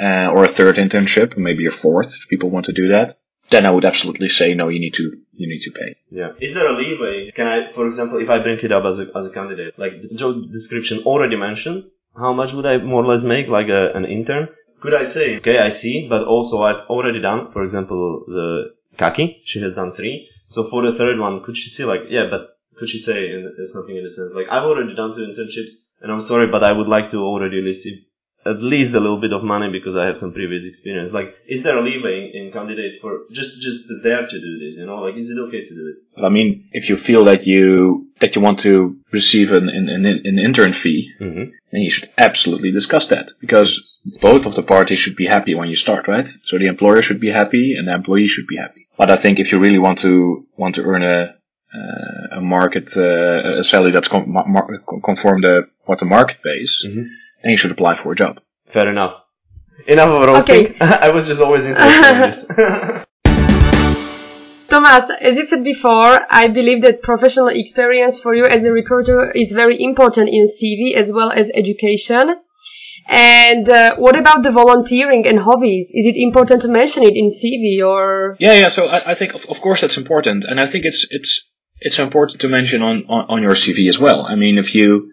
uh, 0.00 0.28
or 0.34 0.44
a 0.44 0.48
third 0.48 0.76
internship, 0.76 1.36
maybe 1.36 1.66
a 1.66 1.72
fourth 1.72 2.14
if 2.14 2.28
people 2.28 2.50
want 2.50 2.66
to 2.66 2.72
do 2.72 2.88
that, 2.88 3.16
then 3.50 3.66
I 3.66 3.70
would 3.70 3.84
absolutely 3.84 4.28
say 4.28 4.54
no. 4.54 4.68
You 4.68 4.80
need 4.80 4.94
to 4.94 5.04
you 5.32 5.48
need 5.48 5.62
to 5.62 5.70
pay. 5.70 5.96
Yeah. 6.10 6.32
Is 6.40 6.54
there 6.54 6.68
a 6.68 6.72
leeway? 6.72 7.30
Can 7.30 7.46
I, 7.46 7.70
for 7.70 7.86
example, 7.86 8.20
if 8.20 8.28
I 8.28 8.40
bring 8.40 8.58
it 8.58 8.72
up 8.72 8.84
as 8.84 8.98
a 8.98 9.10
as 9.14 9.26
a 9.26 9.30
candidate, 9.30 9.78
like 9.78 10.02
the 10.02 10.14
job 10.14 10.50
description 10.50 10.98
already 11.04 11.36
mentions 11.36 12.02
how 12.16 12.32
much 12.32 12.52
would 12.52 12.66
I 12.66 12.78
more 12.78 13.02
or 13.02 13.06
less 13.06 13.22
make, 13.22 13.48
like 13.48 13.68
a, 13.68 13.92
an 13.92 14.04
intern? 14.04 14.48
Could 14.80 14.94
I 14.94 15.04
say, 15.04 15.38
okay, 15.38 15.58
I 15.58 15.70
see, 15.70 16.08
but 16.08 16.26
also 16.26 16.62
I've 16.62 16.86
already 16.88 17.20
done, 17.20 17.50
for 17.50 17.62
example, 17.62 18.24
the 18.26 18.74
Kaki, 18.96 19.40
she 19.44 19.60
has 19.60 19.74
done 19.74 19.92
three. 19.94 20.28
So 20.48 20.64
for 20.64 20.82
the 20.82 20.92
third 20.92 21.18
one, 21.18 21.42
could 21.42 21.56
she 21.56 21.68
say 21.68 21.84
like, 21.84 22.02
yeah, 22.08 22.26
but 22.30 22.56
could 22.76 22.88
she 22.88 22.98
say 22.98 23.30
in, 23.30 23.54
something 23.66 23.96
in 23.96 24.04
the 24.04 24.10
sense 24.10 24.34
like, 24.34 24.48
I've 24.50 24.64
already 24.64 24.94
done 24.94 25.14
two 25.14 25.22
internships, 25.22 25.72
and 26.00 26.12
I'm 26.12 26.20
sorry, 26.20 26.46
but 26.46 26.62
I 26.62 26.72
would 26.72 26.88
like 26.88 27.10
to 27.10 27.18
already 27.18 27.60
receive 27.60 28.04
at 28.46 28.62
least 28.62 28.94
a 28.94 29.00
little 29.00 29.20
bit 29.20 29.32
of 29.32 29.42
money 29.42 29.70
because 29.70 29.96
I 29.96 30.06
have 30.06 30.16
some 30.16 30.32
previous 30.32 30.66
experience. 30.66 31.12
Like, 31.12 31.34
is 31.46 31.64
there 31.64 31.76
a 31.76 31.82
leeway 31.82 32.30
in, 32.32 32.46
in 32.46 32.52
candidate 32.52 33.00
for 33.00 33.22
just 33.32 33.60
just 33.60 33.90
dare 34.02 34.26
to 34.26 34.40
do 34.40 34.58
this? 34.58 34.76
You 34.76 34.86
know, 34.86 35.00
like, 35.00 35.16
is 35.16 35.30
it 35.30 35.38
okay 35.48 35.66
to 35.66 35.74
do 35.74 35.92
it? 35.92 36.24
I 36.24 36.28
mean, 36.28 36.68
if 36.70 36.88
you 36.88 36.96
feel 36.96 37.24
that 37.24 37.44
you 37.44 38.08
that 38.20 38.36
you 38.36 38.42
want 38.42 38.60
to 38.60 38.96
receive 39.10 39.50
an 39.50 39.68
an, 39.68 39.88
an, 39.88 40.06
an 40.06 40.38
intern 40.38 40.72
fee, 40.72 41.12
mm-hmm. 41.20 41.50
then 41.72 41.80
you 41.80 41.90
should 41.90 42.08
absolutely 42.16 42.70
discuss 42.70 43.08
that 43.08 43.32
because 43.40 43.95
both 44.20 44.46
of 44.46 44.54
the 44.54 44.62
parties 44.62 44.98
should 44.98 45.16
be 45.16 45.26
happy 45.26 45.54
when 45.54 45.68
you 45.68 45.76
start, 45.76 46.08
right? 46.08 46.28
So 46.44 46.58
the 46.58 46.66
employer 46.66 47.02
should 47.02 47.20
be 47.20 47.30
happy 47.30 47.74
and 47.76 47.88
the 47.88 47.94
employee 47.94 48.28
should 48.28 48.46
be 48.46 48.56
happy. 48.56 48.88
But 48.96 49.10
I 49.10 49.16
think 49.16 49.38
if 49.38 49.52
you 49.52 49.58
really 49.58 49.78
want 49.78 49.98
to 49.98 50.46
want 50.56 50.76
to 50.76 50.84
earn 50.84 51.02
a 51.02 51.34
uh, 51.74 52.38
a 52.38 52.40
market 52.40 52.96
uh, 52.96 53.60
a 53.60 53.64
salary 53.64 53.92
that's 53.92 54.08
com- 54.08 54.32
mar- 54.32 54.80
conform 55.04 55.42
to 55.42 55.68
what 55.84 55.98
the 55.98 56.04
market 56.04 56.38
pays. 56.42 56.82
Mm-hmm 56.86 57.06
and 57.46 57.52
you 57.52 57.56
should 57.56 57.70
apply 57.70 57.94
for 57.94 58.10
a 58.12 58.16
job. 58.16 58.40
Fair 58.64 58.88
enough. 58.88 59.22
Enough 59.86 60.08
of 60.08 60.26
roasting. 60.26 60.66
Okay. 60.66 60.76
I 60.80 61.10
was 61.10 61.28
just 61.28 61.40
always 61.40 61.64
interested 61.64 62.10
in 62.10 62.20
this. 62.22 62.46
Thomas, 64.68 65.10
as 65.10 65.36
you 65.36 65.44
said 65.44 65.62
before, 65.62 66.18
I 66.28 66.48
believe 66.48 66.82
that 66.82 67.02
professional 67.02 67.46
experience 67.48 68.20
for 68.20 68.34
you 68.34 68.46
as 68.46 68.64
a 68.66 68.72
recruiter 68.72 69.30
is 69.30 69.52
very 69.52 69.80
important 69.80 70.28
in 70.28 70.46
CV 70.46 70.94
as 70.94 71.12
well 71.12 71.30
as 71.30 71.52
education. 71.54 72.34
And 73.08 73.68
uh, 73.68 73.96
what 73.96 74.16
about 74.16 74.42
the 74.42 74.50
volunteering 74.50 75.26
and 75.26 75.38
hobbies? 75.38 75.92
Is 75.94 76.06
it 76.06 76.16
important 76.16 76.62
to 76.62 76.68
mention 76.68 77.04
it 77.04 77.14
in 77.14 77.28
CV 77.28 77.86
or? 77.86 78.36
Yeah, 78.40 78.54
yeah. 78.54 78.68
So 78.68 78.86
I, 78.86 79.12
I 79.12 79.14
think, 79.14 79.34
of, 79.34 79.46
of 79.46 79.60
course, 79.60 79.80
that's 79.80 79.96
important, 79.96 80.44
and 80.44 80.60
I 80.60 80.66
think 80.66 80.84
it's 80.84 81.06
it's 81.10 81.48
it's 81.80 81.98
important 81.98 82.40
to 82.40 82.48
mention 82.48 82.82
on, 82.82 83.04
on, 83.08 83.26
on 83.28 83.42
your 83.42 83.52
CV 83.52 83.88
as 83.88 83.98
well. 83.98 84.22
I 84.22 84.34
mean, 84.34 84.58
if 84.58 84.74
you 84.74 85.12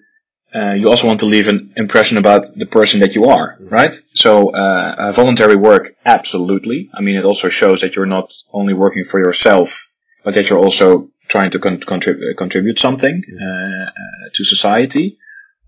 uh, 0.56 0.73
you 0.73 0.89
also 0.89 1.08
want 1.08 1.19
to 1.19 1.25
leave 1.25 1.47
an 1.47 1.73
impression 1.75 2.17
about 2.17 2.45
the 2.56 2.65
person 2.65 2.99
that 2.99 3.15
you 3.15 3.25
are, 3.25 3.58
right? 3.60 3.93
So 4.13 4.53
uh, 4.53 4.95
uh, 4.97 5.12
voluntary 5.12 5.56
work, 5.56 5.95
absolutely. 6.06 6.89
I 6.93 7.01
mean, 7.01 7.15
it 7.15 7.25
also 7.25 7.49
shows 7.49 7.82
that 7.82 7.95
you're 7.95 8.06
not 8.06 8.32
only 8.51 8.73
working 8.73 9.03
for 9.03 9.19
yourself, 9.19 9.89
but 10.23 10.36
that 10.36 10.49
you're 10.49 10.60
also 10.60 11.10
trying 11.27 11.51
to 11.51 11.60
con- 11.60 11.79
contrib- 11.79 12.38
contribute 12.38 12.79
something 12.79 13.23
uh, 13.41 13.45
uh, 13.45 13.91
to 14.34 14.43
society. 14.43 15.17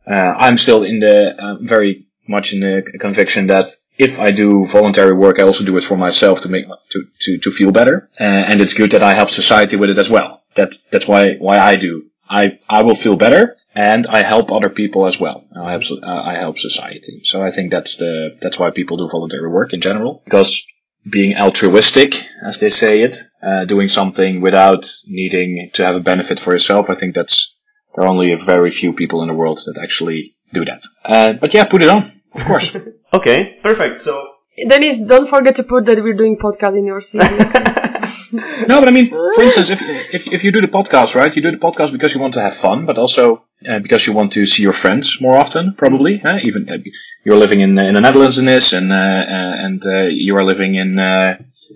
Uh, 0.07 0.13
I'm 0.13 0.57
still 0.57 0.83
in 0.83 0.99
the 0.99 1.57
very 1.61 2.05
much 2.27 2.53
in 2.53 2.59
the 2.59 2.83
conviction 2.99 3.47
that 3.47 3.65
if 3.97 4.19
I 4.19 4.31
do 4.31 4.65
voluntary 4.67 5.15
work, 5.15 5.39
I 5.39 5.43
also 5.43 5.63
do 5.63 5.77
it 5.77 5.83
for 5.83 5.97
myself 5.97 6.41
to 6.41 6.49
make 6.49 6.65
to 6.91 7.05
to, 7.21 7.38
to 7.38 7.51
feel 7.51 7.71
better, 7.71 8.09
and 8.17 8.61
it's 8.61 8.73
good 8.73 8.91
that 8.91 9.03
I 9.03 9.15
help 9.15 9.29
society 9.29 9.75
with 9.77 9.89
it 9.89 9.97
as 9.97 10.09
well. 10.09 10.41
That's 10.55 10.83
that's 10.85 11.07
why 11.07 11.35
why 11.35 11.59
I 11.59 11.75
do. 11.75 12.05
I 12.29 12.59
I 12.69 12.83
will 12.83 12.95
feel 12.95 13.15
better 13.15 13.55
and 13.75 14.07
I 14.07 14.23
help 14.23 14.51
other 14.51 14.69
people 14.69 15.05
as 15.05 15.19
well. 15.19 15.45
I 15.55 15.71
help, 15.71 15.83
uh, 15.91 16.07
I 16.07 16.35
help 16.35 16.57
society. 16.57 17.21
So 17.25 17.43
I 17.43 17.51
think 17.51 17.71
that's 17.71 17.97
the 17.97 18.38
that's 18.41 18.57
why 18.57 18.71
people 18.71 18.97
do 18.97 19.09
voluntary 19.11 19.49
work 19.49 19.73
in 19.73 19.81
general 19.81 20.21
because 20.23 20.65
being 21.07 21.35
altruistic, 21.38 22.25
as 22.43 22.57
they 22.59 22.69
say 22.69 23.01
it, 23.01 23.17
uh, 23.43 23.65
doing 23.65 23.89
something 23.89 24.41
without 24.41 24.89
needing 25.05 25.69
to 25.73 25.85
have 25.85 25.95
a 25.95 25.99
benefit 25.99 26.39
for 26.39 26.53
yourself. 26.53 26.89
I 26.89 26.95
think 26.95 27.13
that's 27.13 27.55
there 27.95 28.05
are 28.05 28.09
only 28.09 28.31
a 28.31 28.38
very 28.38 28.71
few 28.71 28.93
people 28.93 29.21
in 29.21 29.27
the 29.27 29.33
world 29.33 29.59
that 29.65 29.79
actually 29.81 30.35
do 30.53 30.65
that. 30.65 30.81
Uh, 31.03 31.33
but 31.33 31.53
yeah, 31.53 31.65
put 31.65 31.83
it 31.83 31.89
on, 31.89 32.14
of 32.36 32.45
course. 32.45 32.76
okay, 33.13 33.60
perfect. 33.62 34.00
So 34.00 34.36
Dennis, 34.67 35.02
don't 35.02 35.28
forget 35.28 35.56
to 35.56 35.63
put 35.63 35.86
that 35.86 36.02
we're 36.04 36.13
doing 36.13 36.38
podcast 36.38 36.78
in 36.78 36.86
your 36.86 37.00
CV. 37.00 37.21
no, 38.67 38.80
but 38.80 38.88
I 38.88 38.91
mean, 38.91 39.10
for 39.10 39.41
instance, 39.41 39.69
if, 39.69 39.82
if, 39.82 40.28
if 40.28 40.43
you 40.43 40.52
do 40.52 40.62
the 40.62 40.67
podcast, 40.67 41.15
right, 41.15 41.36
you 41.36 41.41
do 41.41 41.52
the 41.52 41.58
podcast 41.58 41.91
because 41.91 42.13
you 42.13 42.21
want 42.21 42.34
to 42.36 42.41
have 42.41 42.56
fun, 42.56 42.86
but 42.86 42.98
also 42.98 43.45
uh, 43.67 43.80
because 43.80 44.06
you 44.08 44.13
want 44.13 44.34
to 44.34 44.45
see 44.45 44.63
your 44.63 44.74
friends 44.74 45.21
more 45.21 45.36
often, 45.36 45.74
probably. 45.74 46.21
Uh, 46.24 46.38
even 46.43 46.69
uh, 46.69 46.78
you're 47.24 47.38
living 47.38 47.62
in 47.62 47.78
in 47.78 47.93
the 47.93 48.02
Netherlands 48.02 48.38
in 48.38 48.45
this, 48.45 48.74
and 48.74 48.91
uh, 48.91 48.95
uh, 48.95 49.65
and 49.65 49.86
uh, 49.86 50.04
you 50.10 50.36
are 50.36 50.43
living 50.43 50.76
in 50.76 51.00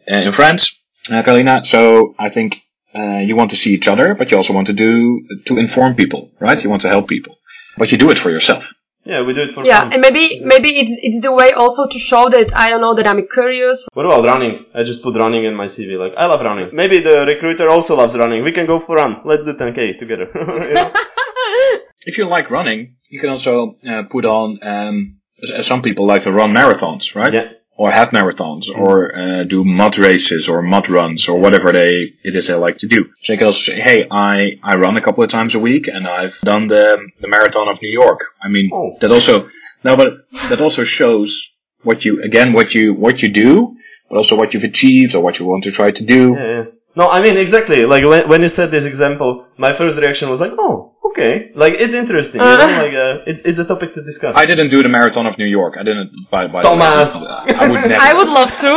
in 0.08 0.32
France, 0.32 0.80
Carolina. 1.08 1.64
So 1.64 2.16
I 2.18 2.30
think 2.30 2.62
you 2.94 3.36
want 3.36 3.52
to 3.52 3.56
see 3.56 3.74
each 3.74 3.88
other, 3.88 4.16
but 4.16 4.32
you 4.32 4.38
also 4.38 4.54
want 4.54 4.68
to 4.68 4.74
do 4.74 5.22
to 5.46 5.58
inform 5.58 5.96
people, 5.96 6.32
right? 6.40 6.62
You 6.64 6.70
want 6.70 6.82
to 6.84 6.90
help 6.90 7.08
people, 7.08 7.36
but 7.78 7.92
you 7.92 7.98
do 7.98 8.12
it 8.12 8.18
for 8.18 8.30
yourself. 8.30 8.74
Yeah, 9.10 9.24
we 9.26 9.34
do 9.34 9.42
it 9.42 9.52
for 9.52 9.66
yeah, 9.66 9.82
fun. 9.82 9.94
and 9.94 10.02
maybe 10.02 10.24
maybe 10.44 10.70
it's 10.82 10.96
it's 11.02 11.22
the 11.22 11.34
way 11.34 11.52
also 11.52 11.88
to 11.88 12.00
show 12.00 12.30
that 12.30 12.56
I 12.56 12.70
don't 12.70 12.82
know 12.82 12.94
that 12.94 13.08
I'm 13.08 13.22
curious. 13.28 13.88
What 13.94 14.06
about 14.06 14.24
running? 14.26 14.66
I 14.74 14.84
just 14.84 15.02
put 15.04 15.16
running 15.16 15.46
in 15.46 15.56
my 15.56 15.66
CV. 15.66 15.98
Like 15.98 16.14
I 16.16 16.28
love 16.28 16.42
running. 16.42 16.70
Maybe 16.74 17.00
the 17.00 17.26
recruiter 17.26 17.70
also 17.70 17.96
loves 17.96 18.18
running. 18.18 18.44
We 18.44 18.52
can 18.52 18.68
go 18.68 18.80
for 18.80 18.96
run. 18.98 19.22
Let's 19.26 19.46
do 19.46 19.54
10k 19.54 19.98
together. 19.98 20.28
if 22.12 22.18
you 22.18 22.26
like 22.26 22.52
running, 22.52 22.98
you 23.10 23.20
can 23.20 23.30
also 23.30 23.78
uh, 23.88 24.04
put 24.04 24.26
on. 24.26 24.60
Um, 24.62 25.16
some 25.62 25.82
people 25.82 26.06
like 26.06 26.24
to 26.24 26.32
run 26.32 26.54
marathons, 26.54 27.16
right? 27.16 27.34
Yeah 27.34 27.50
or 27.80 27.90
half 27.90 28.12
marathons 28.12 28.66
mm. 28.70 28.78
or 28.78 29.18
uh, 29.18 29.44
do 29.46 29.64
mud 29.64 29.98
races 29.98 30.50
or 30.50 30.62
mud 30.62 30.90
runs 30.90 31.30
or 31.30 31.40
whatever 31.40 31.72
they 31.72 31.92
it 32.28 32.36
is 32.36 32.48
they 32.48 32.54
like 32.54 32.78
to 32.80 32.88
do. 32.88 33.06
So 33.24 33.32
you 33.32 33.40
can 33.40 33.48
also 33.48 33.72
say, 33.72 33.80
hey, 33.80 34.06
I, 34.12 34.60
I 34.62 34.76
run 34.76 34.98
a 34.98 35.02
couple 35.02 35.24
of 35.24 35.30
times 35.30 35.56
a 35.56 35.60
week 35.60 35.88
and 35.88 36.06
I've 36.06 36.38
done 36.42 36.68
the 36.68 36.84
the 37.22 37.30
marathon 37.30 37.70
of 37.70 37.82
New 37.82 37.94
York. 38.04 38.20
I 38.44 38.50
mean 38.50 38.70
oh. 38.74 38.98
that 39.00 39.12
also 39.12 39.50
no, 39.86 39.96
but 39.96 40.10
that 40.50 40.60
also 40.60 40.84
shows 40.84 41.52
what 41.82 42.04
you 42.04 42.22
again 42.22 42.52
what 42.52 42.76
you 42.76 42.94
what 42.94 43.22
you 43.24 43.30
do, 43.30 43.78
but 44.10 44.18
also 44.18 44.36
what 44.36 44.54
you've 44.54 44.66
achieved 44.66 45.16
or 45.16 45.24
what 45.24 45.40
you 45.40 45.46
want 45.46 45.64
to 45.64 45.72
try 45.72 45.90
to 45.90 46.04
do. 46.04 46.36
Yeah. 46.36 46.66
No, 47.00 47.10
I 47.10 47.22
mean 47.22 47.38
exactly. 47.38 47.86
Like 47.86 48.04
when 48.04 48.28
when 48.28 48.42
you 48.42 48.50
said 48.50 48.72
this 48.72 48.84
example, 48.84 49.46
my 49.66 49.72
first 49.72 49.98
reaction 49.98 50.30
was 50.30 50.42
like, 50.42 50.52
oh, 50.60 50.96
okay, 51.08 51.50
like 51.56 51.76
it's 51.84 51.94
interesting. 51.94 52.42
You 52.42 52.48
know? 52.48 52.56
Uh-huh. 52.56 52.84
like 52.84 52.94
uh, 52.94 53.30
it's 53.32 53.42
it's 53.50 53.60
a 53.60 53.64
topic 53.64 53.94
to 53.94 54.02
discuss. 54.04 54.36
I 54.36 54.46
didn't 54.46 54.70
do 54.70 54.84
the 54.84 54.90
marathon 54.90 55.26
of 55.26 55.38
New 55.38 55.52
York. 55.60 55.76
I 55.80 55.84
didn't. 55.84 56.12
By, 56.30 56.48
by 56.48 56.62
Thomas, 56.62 57.22
way, 57.22 57.28
I 57.64 57.70
would 57.70 57.84
never. 57.92 58.04
I 58.08 58.12
would 58.18 58.32
love 58.40 58.52
to. 58.64 58.72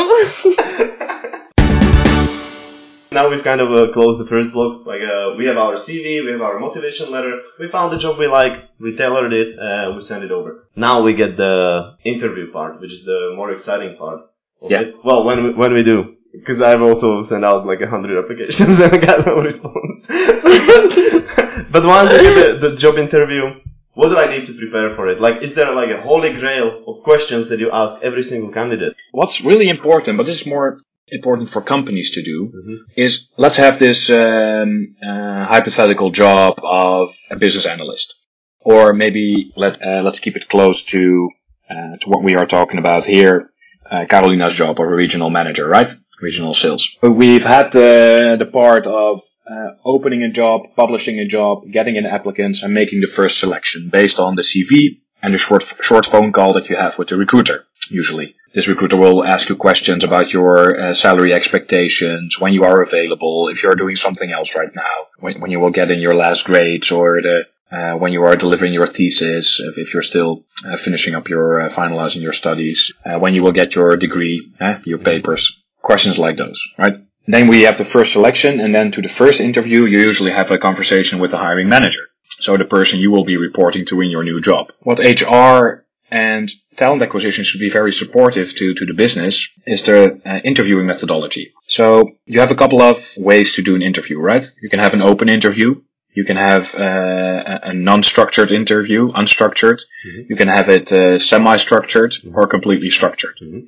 now 3.19 3.29
we've 3.29 3.43
kind 3.43 3.61
of 3.61 3.69
uh, 3.73 3.93
closed 3.97 4.21
the 4.21 4.29
first 4.35 4.53
block. 4.53 4.87
Like 4.87 5.03
uh, 5.03 5.35
we 5.37 5.47
have 5.47 5.59
our 5.65 5.75
CV, 5.75 6.25
we 6.25 6.31
have 6.31 6.43
our 6.43 6.61
motivation 6.61 7.11
letter. 7.11 7.43
We 7.59 7.67
found 7.67 7.93
the 7.93 7.99
job 7.99 8.19
we 8.21 8.29
like, 8.29 8.55
we 8.79 8.95
tailored 8.95 9.33
it, 9.33 9.59
uh, 9.59 9.91
we 9.97 10.01
sent 10.01 10.23
it 10.23 10.31
over. 10.31 10.69
Now 10.77 11.03
we 11.03 11.15
get 11.15 11.37
the 11.37 11.97
interview 12.05 12.53
part, 12.53 12.81
which 12.81 12.93
is 12.93 13.05
the 13.05 13.33
more 13.35 13.51
exciting 13.51 13.97
part. 13.97 14.21
yeah. 14.69 14.83
It. 14.83 15.05
Well, 15.05 15.25
when 15.25 15.39
we, 15.43 15.51
when 15.55 15.73
we 15.73 15.83
do, 15.83 16.19
because 16.33 16.61
I've 16.61 16.83
also 16.83 17.23
sent 17.23 17.45
out 17.45 17.67
like 17.67 17.81
a 17.81 17.89
hundred 17.89 18.23
applications 18.23 18.81
and 18.85 18.95
I 18.95 18.99
got 18.99 19.27
no 19.27 19.41
response. 19.41 20.07
but 20.07 21.85
once 21.85 22.11
I 22.11 22.19
get 22.23 22.61
the, 22.61 22.69
the 22.69 22.77
job 22.77 22.97
interview, 22.97 23.61
what 23.95 24.09
do 24.09 24.19
I 24.19 24.27
need 24.27 24.47
to 24.47 24.55
prepare 24.55 24.91
for 24.91 25.09
it? 25.09 25.21
Like, 25.21 25.43
is 25.43 25.55
there 25.55 25.75
like 25.75 25.91
a 25.91 26.01
holy 26.01 26.33
grail 26.33 26.83
of 26.87 27.03
questions 27.03 27.49
that 27.49 27.61
you 27.61 27.71
ask 27.71 28.03
every 28.03 28.23
single 28.23 28.51
candidate? 28.51 28.95
What's 29.13 29.43
really 29.43 29.69
important, 29.69 30.17
but 30.17 30.27
this 30.27 30.41
is 30.41 30.47
more 30.47 30.79
important 31.11 31.51
for 31.51 31.61
companies 31.61 32.13
to 32.13 32.23
do, 32.23 32.47
mm-hmm. 32.47 32.75
is 32.97 33.29
let's 33.37 33.59
have 33.59 33.79
this 33.79 34.09
um, 34.09 34.97
uh, 35.07 35.45
hypothetical 35.45 36.11
job 36.11 36.59
of 36.63 37.15
a 37.31 37.37
business 37.37 37.67
analyst, 37.67 38.15
or 38.61 38.95
maybe 38.95 39.53
let 39.57 39.83
uh, 39.83 40.01
let's 40.03 40.21
keep 40.21 40.37
it 40.37 40.49
close 40.49 40.83
to 40.87 41.29
uh, 41.69 41.97
to 41.99 42.09
what 42.09 42.25
we 42.25 42.35
are 42.35 42.47
talking 42.47 42.79
about 42.79 43.05
here, 43.05 43.51
uh, 43.91 44.07
Carolina's 44.07 44.55
job 44.55 44.81
of 44.81 44.87
a 44.87 44.95
regional 44.95 45.29
manager, 45.29 45.69
right? 45.69 45.91
Regional 46.23 46.55
sales. 46.55 46.97
We've 47.03 47.45
had 47.45 47.73
the, 47.73 48.37
the 48.39 48.47
part 48.47 48.87
of 48.87 49.21
uh, 49.51 49.71
opening 49.85 50.23
a 50.23 50.31
job, 50.31 50.63
publishing 50.77 51.19
a 51.19 51.27
job, 51.27 51.65
getting 51.71 51.97
in 51.97 52.07
applicants, 52.07 52.63
and 52.63 52.73
making 52.73 53.01
the 53.01 53.09
first 53.09 53.39
selection 53.41 53.91
based 53.93 54.19
on 54.19 54.37
the 54.37 54.43
CV 54.43 55.01
and 55.23 55.35
the 55.35 55.39
short 55.39 55.63
short 55.81 56.07
phone 56.07 56.33
call 56.33 56.53
that 56.55 56.69
you 56.69 56.77
have 56.77 56.97
with 56.99 57.09
the 57.09 57.17
recruiter. 57.17 57.65
Usually, 57.91 58.35
this 58.55 58.69
recruiter 58.69 58.97
will 58.97 59.25
ask 59.25 59.49
you 59.49 59.57
questions 59.57 60.05
about 60.05 60.33
your 60.33 60.79
uh, 60.79 60.95
salary 60.95 61.35
expectations, 61.35 62.41
when 62.41 62.53
you 62.53 62.65
are 62.65 62.83
available, 62.83 63.49
if 63.49 63.63
you're 63.63 63.75
doing 63.75 63.97
something 63.97 64.31
else 64.31 64.55
right 64.57 64.75
now, 64.75 65.07
when, 65.19 65.41
when 65.41 65.51
you 65.51 65.59
will 65.59 65.71
get 65.71 65.91
in 65.91 66.01
your 66.01 66.15
last 66.15 66.45
grades, 66.45 66.91
or 66.91 67.21
the 67.23 67.43
uh, 67.73 67.97
when 67.97 68.13
you 68.13 68.23
are 68.23 68.37
delivering 68.37 68.75
your 68.75 68.87
thesis, 68.87 69.59
if, 69.61 69.79
if 69.79 69.95
you're 69.95 70.03
still 70.03 70.45
uh, 70.67 70.77
finishing 70.77 71.15
up 71.15 71.29
your 71.29 71.63
uh, 71.63 71.71
finalizing 71.71 72.21
your 72.21 72.35
studies, 72.35 72.93
uh, 73.07 73.19
when 73.19 73.35
you 73.35 73.43
will 73.43 73.53
get 73.53 73.75
your 73.75 73.97
degree, 73.97 74.53
uh, 74.61 74.75
your 74.85 74.99
papers, 74.99 75.62
questions 75.83 76.19
like 76.19 76.37
those, 76.37 76.61
right? 76.79 76.97
Then 77.27 77.49
we 77.49 77.63
have 77.63 77.79
the 77.79 77.85
first 77.85 78.13
selection, 78.13 78.61
and 78.61 78.75
then 78.75 78.91
to 78.93 79.03
the 79.03 79.09
first 79.09 79.41
interview, 79.41 79.85
you 79.87 80.01
usually 80.01 80.33
have 80.33 80.51
a 80.51 80.59
conversation 80.59 81.21
with 81.21 81.31
the 81.31 81.39
hiring 81.39 81.69
manager. 81.69 82.03
So 82.41 82.57
the 82.57 82.65
person 82.65 82.99
you 82.99 83.11
will 83.11 83.25
be 83.25 83.37
reporting 83.37 83.85
to 83.87 84.01
in 84.01 84.11
your 84.11 84.25
new 84.25 84.41
job. 84.41 84.73
What 84.81 84.99
HR 84.99 85.85
and 86.11 86.51
talent 86.77 87.03
acquisition 87.03 87.45
should 87.45 87.61
be 87.61 87.71
very 87.71 87.93
supportive 87.93 88.55
to, 88.57 88.75
to 88.75 88.87
the 88.87 88.95
business 88.95 89.49
is 89.67 89.83
the 89.85 90.21
uh, 90.27 90.39
interviewing 90.45 90.87
methodology. 90.87 91.53
So 91.69 92.17
you 92.27 92.41
have 92.41 92.51
a 92.51 92.57
couple 92.57 92.83
of 92.83 93.09
ways 93.17 93.55
to 93.55 93.63
do 93.63 93.77
an 93.77 93.83
interview, 93.83 94.19
right? 94.19 94.45
You 94.61 94.69
can 94.69 94.81
have 94.81 94.95
an 94.95 95.03
open 95.03 95.29
interview. 95.29 95.83
You 96.15 96.25
can 96.25 96.37
have 96.37 96.75
uh, 96.75 97.61
a 97.63 97.73
non-structured 97.73 98.51
interview, 98.51 99.11
unstructured. 99.13 99.81
Mm-hmm. 100.07 100.23
You 100.29 100.37
can 100.37 100.49
have 100.49 100.69
it 100.69 100.93
uh, 100.93 101.19
semi-structured 101.19 102.17
or 102.35 102.47
completely 102.47 102.91
structured. 102.91 103.37
Mm-hmm. 103.43 103.61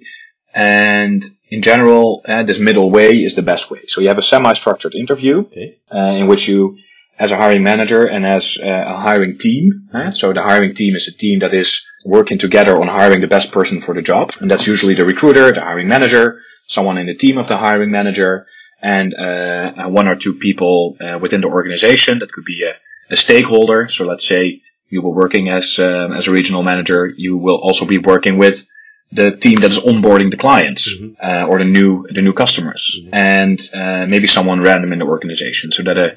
And 0.54 1.24
in 1.48 1.62
general, 1.62 2.22
uh, 2.26 2.42
this 2.42 2.58
middle 2.58 2.90
way 2.90 3.10
is 3.22 3.34
the 3.34 3.42
best 3.42 3.70
way. 3.70 3.80
So 3.86 4.00
you 4.00 4.08
have 4.08 4.18
a 4.18 4.22
semi-structured 4.22 4.94
interview 4.94 5.40
okay. 5.40 5.78
uh, 5.94 5.98
in 5.98 6.26
which 6.26 6.48
you, 6.48 6.78
as 7.18 7.30
a 7.30 7.36
hiring 7.36 7.62
manager 7.62 8.04
and 8.04 8.26
as 8.26 8.58
uh, 8.60 8.66
a 8.66 8.96
hiring 8.96 9.38
team, 9.38 9.88
uh, 9.92 10.10
so 10.10 10.32
the 10.32 10.42
hiring 10.42 10.74
team 10.74 10.96
is 10.96 11.08
a 11.08 11.16
team 11.16 11.40
that 11.40 11.54
is 11.54 11.86
working 12.06 12.38
together 12.38 12.80
on 12.80 12.88
hiring 12.88 13.20
the 13.20 13.26
best 13.26 13.52
person 13.52 13.80
for 13.80 13.94
the 13.94 14.02
job. 14.02 14.32
And 14.40 14.50
that's 14.50 14.66
usually 14.66 14.94
the 14.94 15.04
recruiter, 15.04 15.52
the 15.52 15.60
hiring 15.60 15.88
manager, 15.88 16.40
someone 16.66 16.98
in 16.98 17.06
the 17.06 17.14
team 17.14 17.38
of 17.38 17.46
the 17.46 17.56
hiring 17.56 17.90
manager, 17.90 18.46
and 18.82 19.14
uh, 19.14 19.88
one 19.88 20.08
or 20.08 20.16
two 20.16 20.34
people 20.34 20.96
uh, 21.00 21.18
within 21.18 21.40
the 21.40 21.48
organization. 21.48 22.18
That 22.18 22.32
could 22.32 22.44
be 22.44 22.62
a, 22.64 23.12
a 23.12 23.16
stakeholder. 23.16 23.88
So 23.88 24.04
let's 24.04 24.26
say 24.26 24.62
you 24.88 25.00
were 25.02 25.14
working 25.14 25.48
as, 25.48 25.78
um, 25.78 26.12
as 26.12 26.26
a 26.26 26.30
regional 26.30 26.62
manager. 26.62 27.12
You 27.16 27.36
will 27.36 27.56
also 27.56 27.86
be 27.86 27.98
working 27.98 28.38
with 28.38 28.66
the 29.14 29.36
team 29.36 29.60
that 29.60 29.70
is 29.70 29.78
onboarding 29.78 30.30
the 30.30 30.36
clients 30.36 30.92
mm-hmm. 30.92 31.14
uh, 31.22 31.46
or 31.46 31.58
the 31.58 31.64
new 31.64 32.06
the 32.08 32.22
new 32.22 32.32
customers, 32.32 33.00
mm-hmm. 33.00 33.14
and 33.14 33.60
uh, 33.74 34.06
maybe 34.06 34.26
someone 34.26 34.60
random 34.60 34.92
in 34.92 34.98
the 34.98 35.04
organization, 35.04 35.72
so 35.72 35.82
that 35.82 35.98
a 35.98 36.16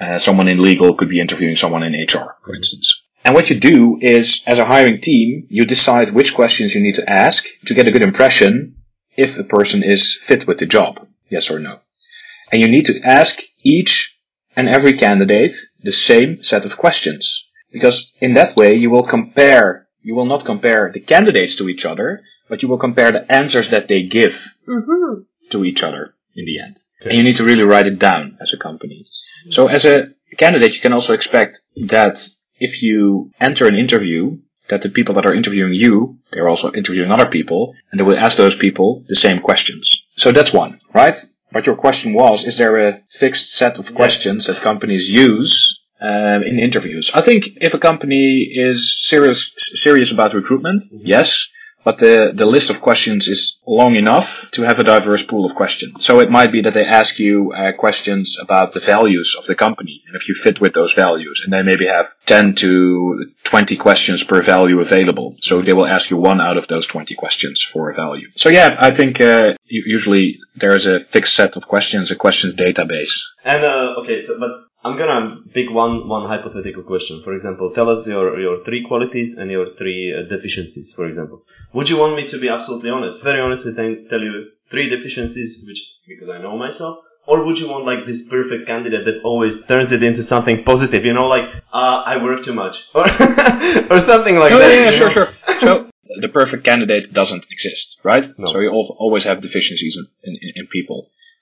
uh, 0.00 0.18
someone 0.18 0.48
in 0.48 0.62
legal 0.62 0.94
could 0.94 1.08
be 1.08 1.20
interviewing 1.20 1.56
someone 1.56 1.82
in 1.82 1.92
HR, 1.92 2.36
for 2.44 2.54
instance. 2.54 3.02
And 3.24 3.34
what 3.34 3.50
you 3.50 3.58
do 3.58 3.98
is, 4.00 4.44
as 4.46 4.60
a 4.60 4.64
hiring 4.64 5.00
team, 5.00 5.46
you 5.50 5.64
decide 5.64 6.10
which 6.10 6.34
questions 6.34 6.74
you 6.74 6.82
need 6.82 6.94
to 6.94 7.10
ask 7.10 7.44
to 7.66 7.74
get 7.74 7.88
a 7.88 7.90
good 7.90 8.02
impression 8.02 8.76
if 9.16 9.38
a 9.38 9.44
person 9.44 9.82
is 9.82 10.14
fit 10.14 10.46
with 10.46 10.58
the 10.58 10.66
job, 10.66 11.06
yes 11.28 11.50
or 11.50 11.58
no. 11.58 11.80
And 12.52 12.62
you 12.62 12.68
need 12.68 12.86
to 12.86 13.00
ask 13.02 13.40
each 13.62 14.16
and 14.54 14.68
every 14.68 14.94
candidate 14.96 15.54
the 15.82 15.92
same 15.92 16.44
set 16.44 16.64
of 16.64 16.78
questions. 16.78 17.48
Because 17.72 18.12
in 18.20 18.34
that 18.34 18.56
way 18.56 18.74
you 18.74 18.90
will 18.90 19.02
compare 19.02 19.88
you 20.00 20.14
will 20.14 20.26
not 20.26 20.44
compare 20.44 20.90
the 20.90 21.00
candidates 21.00 21.56
to 21.56 21.68
each 21.68 21.84
other, 21.84 22.22
but 22.48 22.62
you 22.62 22.68
will 22.68 22.78
compare 22.78 23.12
the 23.12 23.30
answers 23.32 23.70
that 23.70 23.88
they 23.88 24.02
give 24.04 24.54
Mm-hmm. 24.68 25.22
to 25.50 25.64
each 25.64 25.82
other 25.82 26.14
in 26.36 26.44
the 26.44 26.60
end. 26.60 26.76
And 27.02 27.14
you 27.14 27.22
need 27.22 27.36
to 27.36 27.44
really 27.44 27.62
write 27.62 27.86
it 27.86 27.98
down 27.98 28.36
as 28.40 28.52
a 28.52 28.58
company. 28.58 29.06
So 29.50 29.66
as 29.68 29.86
a 29.86 30.08
candidate, 30.36 30.74
you 30.74 30.80
can 30.80 30.92
also 30.92 31.14
expect 31.14 31.60
that 31.86 32.16
if 32.60 32.82
you 32.82 33.30
enter 33.40 33.66
an 33.66 33.74
interview, 33.76 34.38
that 34.68 34.82
the 34.82 34.90
people 34.90 35.14
that 35.14 35.24
are 35.24 35.34
interviewing 35.34 35.72
you, 35.72 36.18
they're 36.30 36.48
also 36.48 36.70
interviewing 36.72 37.10
other 37.10 37.30
people, 37.30 37.74
and 37.90 37.98
they 37.98 38.04
will 38.04 38.18
ask 38.18 38.36
those 38.36 38.54
people 38.56 39.04
the 39.08 39.16
same 39.16 39.40
questions. 39.40 40.06
So 40.16 40.30
that's 40.32 40.52
one, 40.52 40.80
right? 40.92 41.18
But 41.50 41.64
your 41.64 41.76
question 41.76 42.12
was, 42.12 42.44
is 42.44 42.58
there 42.58 42.76
a 42.88 43.00
fixed 43.10 43.54
set 43.54 43.78
of 43.78 43.94
questions 43.94 44.46
that 44.46 44.60
companies 44.60 45.10
use 45.10 45.80
um, 46.00 46.42
in 46.42 46.58
interviews? 46.58 47.10
I 47.14 47.22
think 47.22 47.44
if 47.62 47.72
a 47.72 47.78
company 47.78 48.50
is 48.54 48.96
serious 49.00 49.54
serious 49.56 50.12
about 50.12 50.34
recruitment, 50.34 50.82
yes. 50.92 51.48
But 51.88 51.96
the, 51.96 52.32
the 52.34 52.44
list 52.44 52.68
of 52.68 52.82
questions 52.82 53.28
is 53.28 53.60
long 53.66 53.96
enough 53.96 54.50
to 54.50 54.60
have 54.60 54.78
a 54.78 54.84
diverse 54.84 55.22
pool 55.22 55.46
of 55.46 55.54
questions. 55.54 56.04
So 56.04 56.20
it 56.20 56.30
might 56.30 56.52
be 56.52 56.60
that 56.60 56.74
they 56.74 56.84
ask 56.84 57.18
you 57.18 57.50
uh, 57.52 57.72
questions 57.72 58.36
about 58.38 58.74
the 58.74 58.80
values 58.80 59.34
of 59.38 59.46
the 59.46 59.54
company 59.54 60.02
and 60.06 60.14
if 60.14 60.28
you 60.28 60.34
fit 60.34 60.60
with 60.60 60.74
those 60.74 60.92
values. 60.92 61.40
And 61.42 61.50
they 61.50 61.62
maybe 61.62 61.86
have 61.86 62.08
10 62.26 62.56
to 62.56 63.32
20 63.44 63.76
questions 63.78 64.22
per 64.22 64.42
value 64.42 64.80
available. 64.80 65.36
So 65.40 65.62
they 65.62 65.72
will 65.72 65.86
ask 65.86 66.10
you 66.10 66.18
one 66.18 66.42
out 66.42 66.58
of 66.58 66.68
those 66.68 66.86
20 66.86 67.14
questions 67.14 67.62
for 67.62 67.88
a 67.88 67.94
value. 67.94 68.28
So 68.36 68.50
yeah, 68.50 68.76
I 68.78 68.90
think 68.90 69.22
uh, 69.22 69.54
usually 69.64 70.40
there 70.56 70.74
is 70.74 70.84
a 70.84 71.04
fixed 71.06 71.34
set 71.34 71.56
of 71.56 71.66
questions, 71.66 72.10
a 72.10 72.16
questions 72.16 72.52
database. 72.52 73.14
And 73.44 73.64
uh, 73.64 73.94
okay, 74.00 74.20
so 74.20 74.38
but 74.38 74.67
I'm 74.84 74.96
gonna 74.96 75.40
pick 75.52 75.70
one 75.70 76.08
one 76.08 76.26
hypothetical 76.28 76.84
question. 76.84 77.20
For 77.24 77.32
example, 77.32 77.72
tell 77.74 77.88
us 77.94 78.06
your 78.06 78.38
your 78.40 78.56
three 78.64 78.82
qualities 78.86 79.36
and 79.38 79.50
your 79.50 79.66
three 79.76 80.14
uh, 80.16 80.28
deficiencies. 80.28 80.92
For 80.94 81.04
example, 81.06 81.42
would 81.72 81.88
you 81.90 81.98
want 81.98 82.14
me 82.16 82.24
to 82.28 82.38
be 82.44 82.48
absolutely 82.48 82.90
honest, 82.90 83.22
very 83.22 83.40
honestly, 83.40 83.72
then 83.72 84.06
tell 84.08 84.22
you 84.28 84.34
three 84.70 84.88
deficiencies, 84.88 85.50
which 85.66 85.80
because 86.06 86.28
I 86.36 86.38
know 86.44 86.56
myself, 86.56 86.94
or 87.26 87.36
would 87.44 87.58
you 87.58 87.68
want 87.68 87.84
like 87.90 88.02
this 88.06 88.20
perfect 88.28 88.66
candidate 88.72 89.04
that 89.06 89.18
always 89.30 89.54
turns 89.64 89.90
it 89.96 90.02
into 90.02 90.22
something 90.22 90.62
positive? 90.62 91.04
You 91.04 91.14
know, 91.18 91.28
like 91.36 91.46
uh, 91.72 92.02
I 92.12 92.22
work 92.22 92.40
too 92.44 92.54
much, 92.64 92.76
or 92.94 93.04
or 93.92 94.00
something 94.10 94.36
like 94.42 94.52
Oh, 94.52 94.58
that. 94.58 94.72
yeah, 94.72 94.84
yeah, 94.90 94.90
sure, 95.00 95.10
sure. 95.10 95.28
So 95.66 95.72
the 96.24 96.28
perfect 96.40 96.62
candidate 96.70 97.12
doesn't 97.20 97.44
exist, 97.54 97.86
right? 98.12 98.24
No. 98.42 98.46
So 98.52 98.56
you 98.64 98.70
always 99.04 99.24
have 99.24 99.38
deficiencies 99.48 99.94
in, 100.28 100.32
in, 100.46 100.52
in 100.60 100.66
people. 100.76 100.87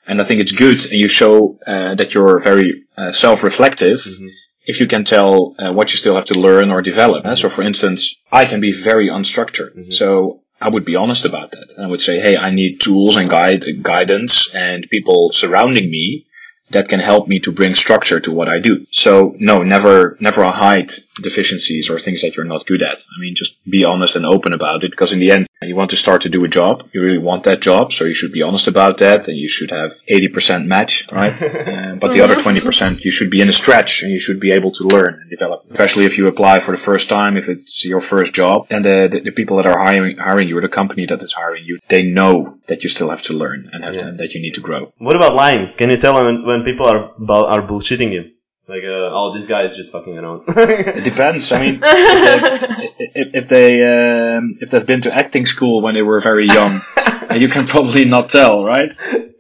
And 0.08 0.20
I 0.20 0.24
think 0.24 0.40
it's 0.40 0.52
good 0.52 0.78
and 0.84 1.00
you 1.04 1.08
show 1.08 1.58
uh, 1.66 1.94
that 1.96 2.14
you're 2.14 2.38
very 2.40 2.84
uh, 2.96 3.12
self-reflective 3.12 4.00
Mhm. 4.00 4.30
if 4.66 4.80
you 4.80 4.86
can 4.86 5.04
tell 5.04 5.54
uh, 5.58 5.72
what 5.72 5.90
you 5.92 5.96
still 5.98 6.14
have 6.14 6.26
to 6.26 6.38
learn 6.46 6.70
or 6.70 6.80
develop. 6.82 7.24
Uh, 7.24 7.34
So 7.34 7.48
for 7.48 7.62
instance, 7.62 8.00
I 8.32 8.44
can 8.50 8.60
be 8.60 8.72
very 8.72 9.08
unstructured. 9.08 9.72
Mhm. 9.76 9.92
So 10.00 10.40
I 10.60 10.68
would 10.70 10.84
be 10.84 10.96
honest 10.96 11.24
about 11.24 11.50
that. 11.52 11.68
And 11.76 11.84
I 11.86 11.88
would 11.88 12.00
say, 12.00 12.18
hey, 12.20 12.36
I 12.36 12.50
need 12.50 12.80
tools 12.80 13.16
and 13.16 13.28
guide, 13.28 13.64
guidance 13.82 14.32
and 14.54 14.86
people 14.90 15.30
surrounding 15.32 15.90
me 15.90 16.25
that 16.70 16.88
can 16.88 17.00
help 17.00 17.28
me 17.28 17.38
to 17.40 17.52
bring 17.52 17.74
structure 17.74 18.20
to 18.20 18.32
what 18.32 18.48
I 18.48 18.58
do. 18.58 18.86
So 18.90 19.34
no, 19.38 19.62
never, 19.62 20.16
never 20.20 20.44
hide 20.44 20.90
deficiencies 21.22 21.90
or 21.90 21.98
things 21.98 22.22
that 22.22 22.34
you're 22.36 22.44
not 22.54 22.66
good 22.66 22.82
at. 22.82 22.98
I 22.98 23.20
mean, 23.20 23.34
just 23.34 23.62
be 23.64 23.84
honest 23.84 24.16
and 24.16 24.26
open 24.26 24.52
about 24.52 24.84
it 24.84 24.90
because 24.90 25.12
in 25.12 25.18
the 25.20 25.30
end, 25.32 25.46
you 25.62 25.74
want 25.74 25.90
to 25.90 25.96
start 25.96 26.22
to 26.22 26.28
do 26.28 26.44
a 26.44 26.48
job. 26.48 26.82
You 26.92 27.02
really 27.02 27.18
want 27.18 27.44
that 27.44 27.60
job. 27.60 27.92
So 27.92 28.04
you 28.04 28.14
should 28.14 28.32
be 28.32 28.42
honest 28.42 28.66
about 28.68 28.98
that 28.98 29.26
and 29.28 29.36
you 29.38 29.48
should 29.48 29.70
have 29.70 29.92
80% 30.10 30.66
match, 30.66 31.10
right? 31.12 31.36
Uh, 31.66 31.94
but 31.96 32.12
the 32.12 32.20
other 32.20 32.34
20%, 32.36 33.04
you 33.04 33.10
should 33.10 33.30
be 33.30 33.40
in 33.40 33.48
a 33.48 33.52
stretch 33.52 34.02
and 34.02 34.12
you 34.12 34.20
should 34.20 34.38
be 34.40 34.52
able 34.52 34.70
to 34.70 34.84
learn 34.84 35.14
and 35.20 35.30
develop. 35.30 35.64
Especially 35.70 36.04
if 36.04 36.16
you 36.18 36.26
apply 36.26 36.60
for 36.60 36.72
the 36.72 36.82
first 36.90 37.08
time, 37.08 37.36
if 37.36 37.48
it's 37.48 37.84
your 37.84 38.00
first 38.00 38.32
job 38.34 38.66
and 38.70 38.84
the, 38.84 39.08
the, 39.10 39.20
the 39.20 39.30
people 39.32 39.56
that 39.56 39.66
are 39.66 39.78
hiring, 39.78 40.16
hiring 40.18 40.46
you 40.48 40.56
or 40.58 40.60
the 40.60 40.68
company 40.68 41.06
that 41.06 41.22
is 41.22 41.32
hiring 41.32 41.64
you, 41.64 41.78
they 41.88 42.02
know 42.02 42.58
that 42.68 42.82
you 42.84 42.88
still 42.90 43.10
have 43.10 43.22
to 43.22 43.32
learn 43.32 43.70
and 43.72 43.82
have 43.84 43.94
Yeah. 43.94 44.10
to, 44.10 44.12
that 44.18 44.32
you 44.34 44.40
need 44.40 44.54
to 44.54 44.60
grow. 44.60 44.92
What 44.98 45.16
about 45.16 45.34
lying? 45.34 45.72
Can 45.76 45.90
you 45.90 45.96
tell 45.96 46.14
when 46.14 46.44
when 46.56 46.64
people 46.64 46.86
are 46.86 47.12
bu- 47.18 47.32
are 47.54 47.62
bullshitting 47.62 48.12
you? 48.12 48.30
Like, 48.68 48.82
uh, 48.82 49.10
oh, 49.18 49.32
this 49.32 49.46
guy 49.46 49.62
is 49.62 49.76
just 49.76 49.92
fucking 49.92 50.18
around. 50.18 50.42
It 50.48 51.04
depends. 51.04 51.52
I 51.52 51.60
mean, 51.60 51.80
if, 51.82 52.90
if, 52.98 53.28
if 53.44 53.48
they 53.48 53.80
um, 53.82 54.52
if 54.60 54.70
they've 54.70 54.86
been 54.86 55.02
to 55.02 55.14
acting 55.14 55.46
school 55.46 55.82
when 55.82 55.94
they 55.94 56.02
were 56.02 56.20
very 56.20 56.46
young, 56.48 56.80
you 57.36 57.48
can 57.48 57.66
probably 57.68 58.04
not 58.06 58.28
tell, 58.28 58.64
right? 58.64 58.90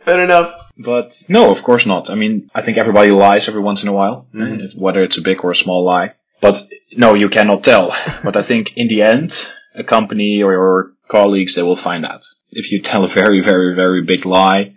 Fair 0.04 0.22
enough. 0.22 0.52
But 0.78 1.24
no, 1.28 1.50
of 1.50 1.62
course 1.62 1.86
not. 1.86 2.08
I 2.10 2.14
mean, 2.14 2.50
I 2.54 2.62
think 2.62 2.76
everybody 2.78 3.10
lies 3.10 3.48
every 3.48 3.62
once 3.62 3.82
in 3.82 3.88
a 3.88 3.92
while, 3.92 4.28
Mhm. 4.34 4.60
eh, 4.62 4.68
whether 4.76 5.02
it's 5.02 5.16
a 5.18 5.22
big 5.22 5.42
or 5.42 5.50
a 5.50 5.56
small 5.56 5.84
lie. 5.84 6.12
But 6.40 6.62
no, 6.96 7.14
you 7.14 7.28
cannot 7.28 7.64
tell. 7.64 7.96
but 8.22 8.36
I 8.36 8.42
think 8.42 8.74
in 8.76 8.86
the 8.88 9.02
end, 9.02 9.32
a 9.74 9.82
company 9.82 10.42
or 10.44 10.52
your 10.52 10.92
colleagues 11.08 11.54
they 11.54 11.62
will 11.62 11.76
find 11.88 12.04
out 12.06 12.24
if 12.52 12.70
you 12.70 12.80
tell 12.80 13.02
a 13.04 13.08
very, 13.08 13.40
very, 13.40 13.74
very 13.74 14.02
big 14.04 14.24
lie. 14.26 14.74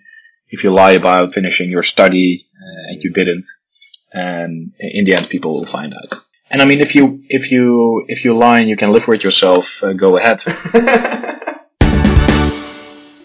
If 0.49 0.63
you 0.63 0.71
lie 0.71 0.93
about 0.93 1.33
finishing 1.33 1.69
your 1.69 1.83
study 1.83 2.47
uh, 2.55 2.91
and 2.91 3.03
you 3.03 3.11
didn't, 3.11 3.47
and 4.11 4.73
in 4.79 5.05
the 5.05 5.15
end, 5.15 5.29
people 5.29 5.53
will 5.53 5.65
find 5.65 5.93
out. 5.93 6.13
And 6.49 6.61
I 6.61 6.65
mean, 6.65 6.81
if 6.81 6.95
you 6.95 7.23
if 7.29 7.51
you 7.51 8.05
if 8.07 8.25
you 8.25 8.35
lie 8.35 8.57
and 8.57 8.69
you 8.69 8.75
can 8.75 8.91
live 8.91 9.07
with 9.07 9.23
yourself, 9.23 9.83
uh, 9.83 9.93
go 9.93 10.17
ahead. 10.17 10.43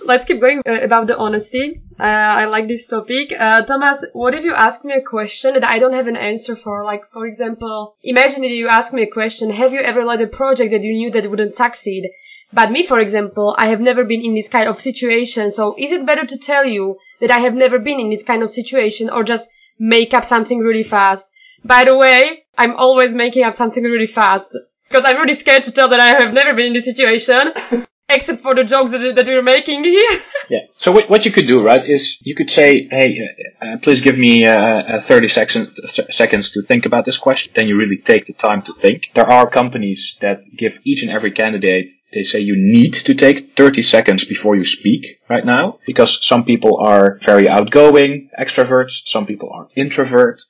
Let's 0.06 0.26
keep 0.26 0.38
going 0.38 0.60
uh, 0.66 0.80
about 0.82 1.06
the 1.06 1.16
honesty. 1.16 1.80
Uh, 1.98 2.02
I 2.02 2.44
like 2.44 2.68
this 2.68 2.86
topic. 2.88 3.32
Uh, 3.32 3.62
Thomas, 3.62 4.04
what 4.12 4.34
if 4.34 4.44
you 4.44 4.52
ask 4.52 4.84
me 4.84 4.92
a 4.92 5.00
question 5.00 5.54
that 5.54 5.64
I 5.64 5.78
don't 5.78 5.94
have 5.94 6.08
an 6.08 6.16
answer 6.16 6.54
for? 6.54 6.84
Like, 6.84 7.06
for 7.06 7.24
example, 7.24 7.96
imagine 8.02 8.42
that 8.42 8.50
you 8.50 8.68
ask 8.68 8.92
me 8.92 9.04
a 9.04 9.10
question, 9.10 9.48
have 9.48 9.72
you 9.72 9.80
ever 9.80 10.04
led 10.04 10.20
a 10.20 10.26
project 10.26 10.72
that 10.72 10.82
you 10.82 10.92
knew 10.92 11.10
that 11.12 11.30
wouldn't 11.30 11.54
succeed? 11.54 12.10
But 12.54 12.70
me, 12.70 12.84
for 12.86 13.00
example, 13.00 13.54
I 13.58 13.66
have 13.66 13.80
never 13.80 14.04
been 14.04 14.24
in 14.24 14.34
this 14.34 14.48
kind 14.48 14.68
of 14.68 14.80
situation, 14.80 15.50
so 15.50 15.74
is 15.76 15.90
it 15.90 16.06
better 16.06 16.24
to 16.24 16.38
tell 16.38 16.64
you 16.64 16.98
that 17.20 17.32
I 17.32 17.40
have 17.40 17.54
never 17.54 17.80
been 17.80 17.98
in 17.98 18.10
this 18.10 18.22
kind 18.22 18.44
of 18.44 18.50
situation 18.50 19.10
or 19.10 19.24
just 19.24 19.50
make 19.78 20.14
up 20.14 20.24
something 20.24 20.60
really 20.60 20.84
fast? 20.84 21.32
By 21.64 21.82
the 21.82 21.96
way, 21.96 22.44
I'm 22.56 22.76
always 22.76 23.12
making 23.12 23.42
up 23.42 23.54
something 23.54 23.82
really 23.82 24.06
fast 24.06 24.56
because 24.88 25.04
I'm 25.04 25.16
really 25.20 25.34
scared 25.34 25.64
to 25.64 25.72
tell 25.72 25.88
that 25.88 25.98
I 25.98 26.22
have 26.22 26.32
never 26.32 26.54
been 26.54 26.66
in 26.66 26.72
this 26.74 26.84
situation. 26.84 27.52
Except 28.08 28.42
for 28.42 28.54
the 28.54 28.64
jokes 28.64 28.90
that, 28.90 29.14
that 29.14 29.26
we're 29.26 29.42
making 29.42 29.84
here. 29.84 30.20
Yeah. 30.50 30.58
So 30.76 30.92
what, 30.92 31.08
what 31.08 31.24
you 31.24 31.32
could 31.32 31.46
do, 31.46 31.62
right, 31.62 31.82
is 31.82 32.18
you 32.20 32.34
could 32.34 32.50
say, 32.50 32.86
hey, 32.90 33.16
uh, 33.18 33.64
uh, 33.64 33.76
please 33.82 34.02
give 34.02 34.18
me 34.18 34.44
uh, 34.44 34.58
uh, 34.58 35.00
30 35.00 35.28
seconds, 35.28 35.68
th- 35.94 36.12
seconds 36.12 36.50
to 36.50 36.60
think 36.60 36.84
about 36.84 37.06
this 37.06 37.16
question. 37.16 37.54
Then 37.56 37.66
you 37.66 37.78
really 37.78 37.96
take 37.96 38.26
the 38.26 38.34
time 38.34 38.60
to 38.64 38.74
think. 38.74 39.04
There 39.14 39.26
are 39.26 39.48
companies 39.48 40.18
that 40.20 40.42
give 40.54 40.80
each 40.84 41.02
and 41.02 41.10
every 41.10 41.30
candidate, 41.30 41.88
they 42.12 42.24
say 42.24 42.40
you 42.40 42.56
need 42.58 42.92
to 42.92 43.14
take 43.14 43.56
30 43.56 43.80
seconds 43.80 44.26
before 44.26 44.54
you 44.54 44.66
speak 44.66 45.18
right 45.30 45.46
now, 45.46 45.78
because 45.86 46.22
some 46.22 46.44
people 46.44 46.76
are 46.84 47.18
very 47.22 47.48
outgoing, 47.48 48.28
extroverts, 48.38 49.00
some 49.06 49.24
people 49.24 49.48
are 49.50 49.68
introvert. 49.76 50.42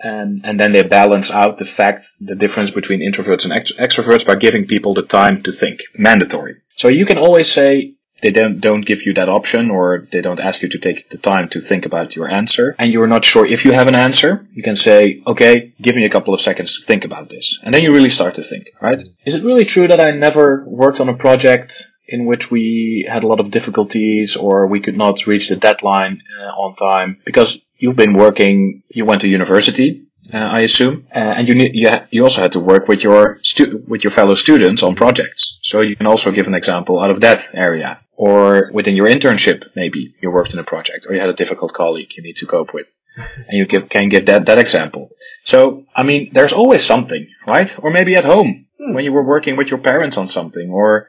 And, 0.00 0.40
and 0.44 0.58
then 0.58 0.72
they 0.72 0.82
balance 0.82 1.30
out 1.30 1.58
the 1.58 1.66
fact, 1.66 2.02
the 2.20 2.34
difference 2.34 2.70
between 2.70 3.00
introverts 3.00 3.44
and 3.44 3.52
ex- 3.52 3.72
extroverts 3.72 4.26
by 4.26 4.34
giving 4.34 4.66
people 4.66 4.94
the 4.94 5.02
time 5.02 5.42
to 5.42 5.52
think. 5.52 5.80
Mandatory. 5.96 6.61
So 6.76 6.88
you 6.88 7.06
can 7.06 7.18
always 7.18 7.50
say, 7.50 7.94
they 8.22 8.30
don't 8.30 8.60
don't 8.60 8.86
give 8.86 9.04
you 9.04 9.12
that 9.14 9.28
option 9.28 9.70
or 9.70 10.06
they 10.12 10.20
don't 10.20 10.40
ask 10.40 10.62
you 10.62 10.68
to 10.68 10.78
take 10.78 11.10
the 11.10 11.18
time 11.18 11.48
to 11.48 11.60
think 11.60 11.84
about 11.84 12.16
your 12.16 12.30
answer. 12.30 12.74
And 12.78 12.92
you're 12.92 13.08
not 13.08 13.24
sure 13.24 13.44
if 13.44 13.64
you 13.64 13.72
have 13.72 13.88
an 13.88 13.96
answer 13.96 14.46
you 14.54 14.62
can 14.62 14.76
say 14.76 15.22
okay 15.26 15.74
give 15.80 15.96
me 15.96 16.04
a 16.04 16.10
couple 16.10 16.32
of 16.32 16.40
seconds 16.40 16.78
to 16.78 16.86
think 16.86 17.04
about 17.04 17.28
this. 17.28 17.58
And 17.62 17.74
then 17.74 17.82
you 17.82 17.90
really 17.92 18.10
start 18.10 18.36
to 18.36 18.44
think 18.44 18.68
right? 18.80 19.00
Is 19.26 19.34
it 19.34 19.44
really 19.44 19.64
true 19.64 19.88
that 19.88 20.00
i 20.00 20.10
never 20.12 20.64
worked 20.66 21.00
on 21.00 21.08
a 21.08 21.16
project 21.16 21.92
in 22.06 22.26
which 22.26 22.50
we 22.50 23.06
had 23.08 23.24
a 23.24 23.26
lot 23.26 23.40
of 23.40 23.50
difficulties 23.50 24.36
or 24.36 24.66
we 24.66 24.80
could 24.80 24.96
not 24.96 25.26
reach 25.26 25.48
the 25.48 25.56
deadline 25.56 26.22
uh, 26.38 26.62
on 26.62 26.76
time? 26.76 27.20
Because 27.24 27.60
you've 27.76 27.96
been 27.96 28.14
working 28.14 28.82
you 28.88 29.04
went 29.04 29.22
to 29.22 29.28
university 29.28 30.06
I 30.38 30.60
assume, 30.60 31.06
uh, 31.14 31.18
and 31.18 31.48
you 31.48 31.54
need, 31.54 31.72
you, 31.74 31.88
ha- 31.88 32.06
you 32.10 32.22
also 32.22 32.40
had 32.40 32.52
to 32.52 32.60
work 32.60 32.88
with 32.88 33.02
your 33.02 33.38
stu- 33.42 33.84
with 33.86 34.02
your 34.04 34.10
fellow 34.10 34.34
students 34.34 34.82
on 34.82 34.94
projects. 34.94 35.58
So 35.62 35.80
you 35.82 35.96
can 35.96 36.06
also 36.06 36.32
give 36.32 36.46
an 36.46 36.54
example 36.54 37.02
out 37.02 37.10
of 37.10 37.20
that 37.20 37.50
area, 37.54 38.00
or 38.16 38.70
within 38.72 38.96
your 38.96 39.08
internship, 39.08 39.68
maybe 39.76 40.14
you 40.20 40.30
worked 40.30 40.52
in 40.54 40.58
a 40.58 40.64
project, 40.64 41.06
or 41.06 41.14
you 41.14 41.20
had 41.20 41.28
a 41.28 41.34
difficult 41.34 41.72
colleague 41.74 42.08
you 42.16 42.22
need 42.22 42.36
to 42.36 42.46
cope 42.46 42.72
with, 42.72 42.86
and 43.16 43.58
you 43.58 43.66
give, 43.66 43.88
can 43.88 44.08
give 44.08 44.26
that 44.26 44.46
that 44.46 44.58
example. 44.58 45.10
So 45.44 45.84
I 45.94 46.02
mean, 46.02 46.30
there's 46.32 46.52
always 46.52 46.84
something, 46.84 47.28
right? 47.46 47.70
Or 47.82 47.90
maybe 47.90 48.14
at 48.16 48.24
home 48.24 48.66
when 48.78 49.04
you 49.04 49.12
were 49.12 49.24
working 49.24 49.56
with 49.56 49.68
your 49.68 49.78
parents 49.78 50.16
on 50.16 50.28
something, 50.28 50.70
or 50.70 51.08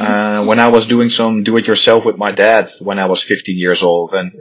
uh, 0.00 0.44
when 0.46 0.60
I 0.60 0.68
was 0.68 0.86
doing 0.86 1.10
some 1.10 1.42
do-it-yourself 1.42 2.04
with 2.04 2.16
my 2.16 2.30
dad 2.32 2.70
when 2.80 2.98
I 2.98 3.06
was 3.06 3.22
15 3.22 3.58
years 3.58 3.82
old, 3.82 4.14
and 4.14 4.32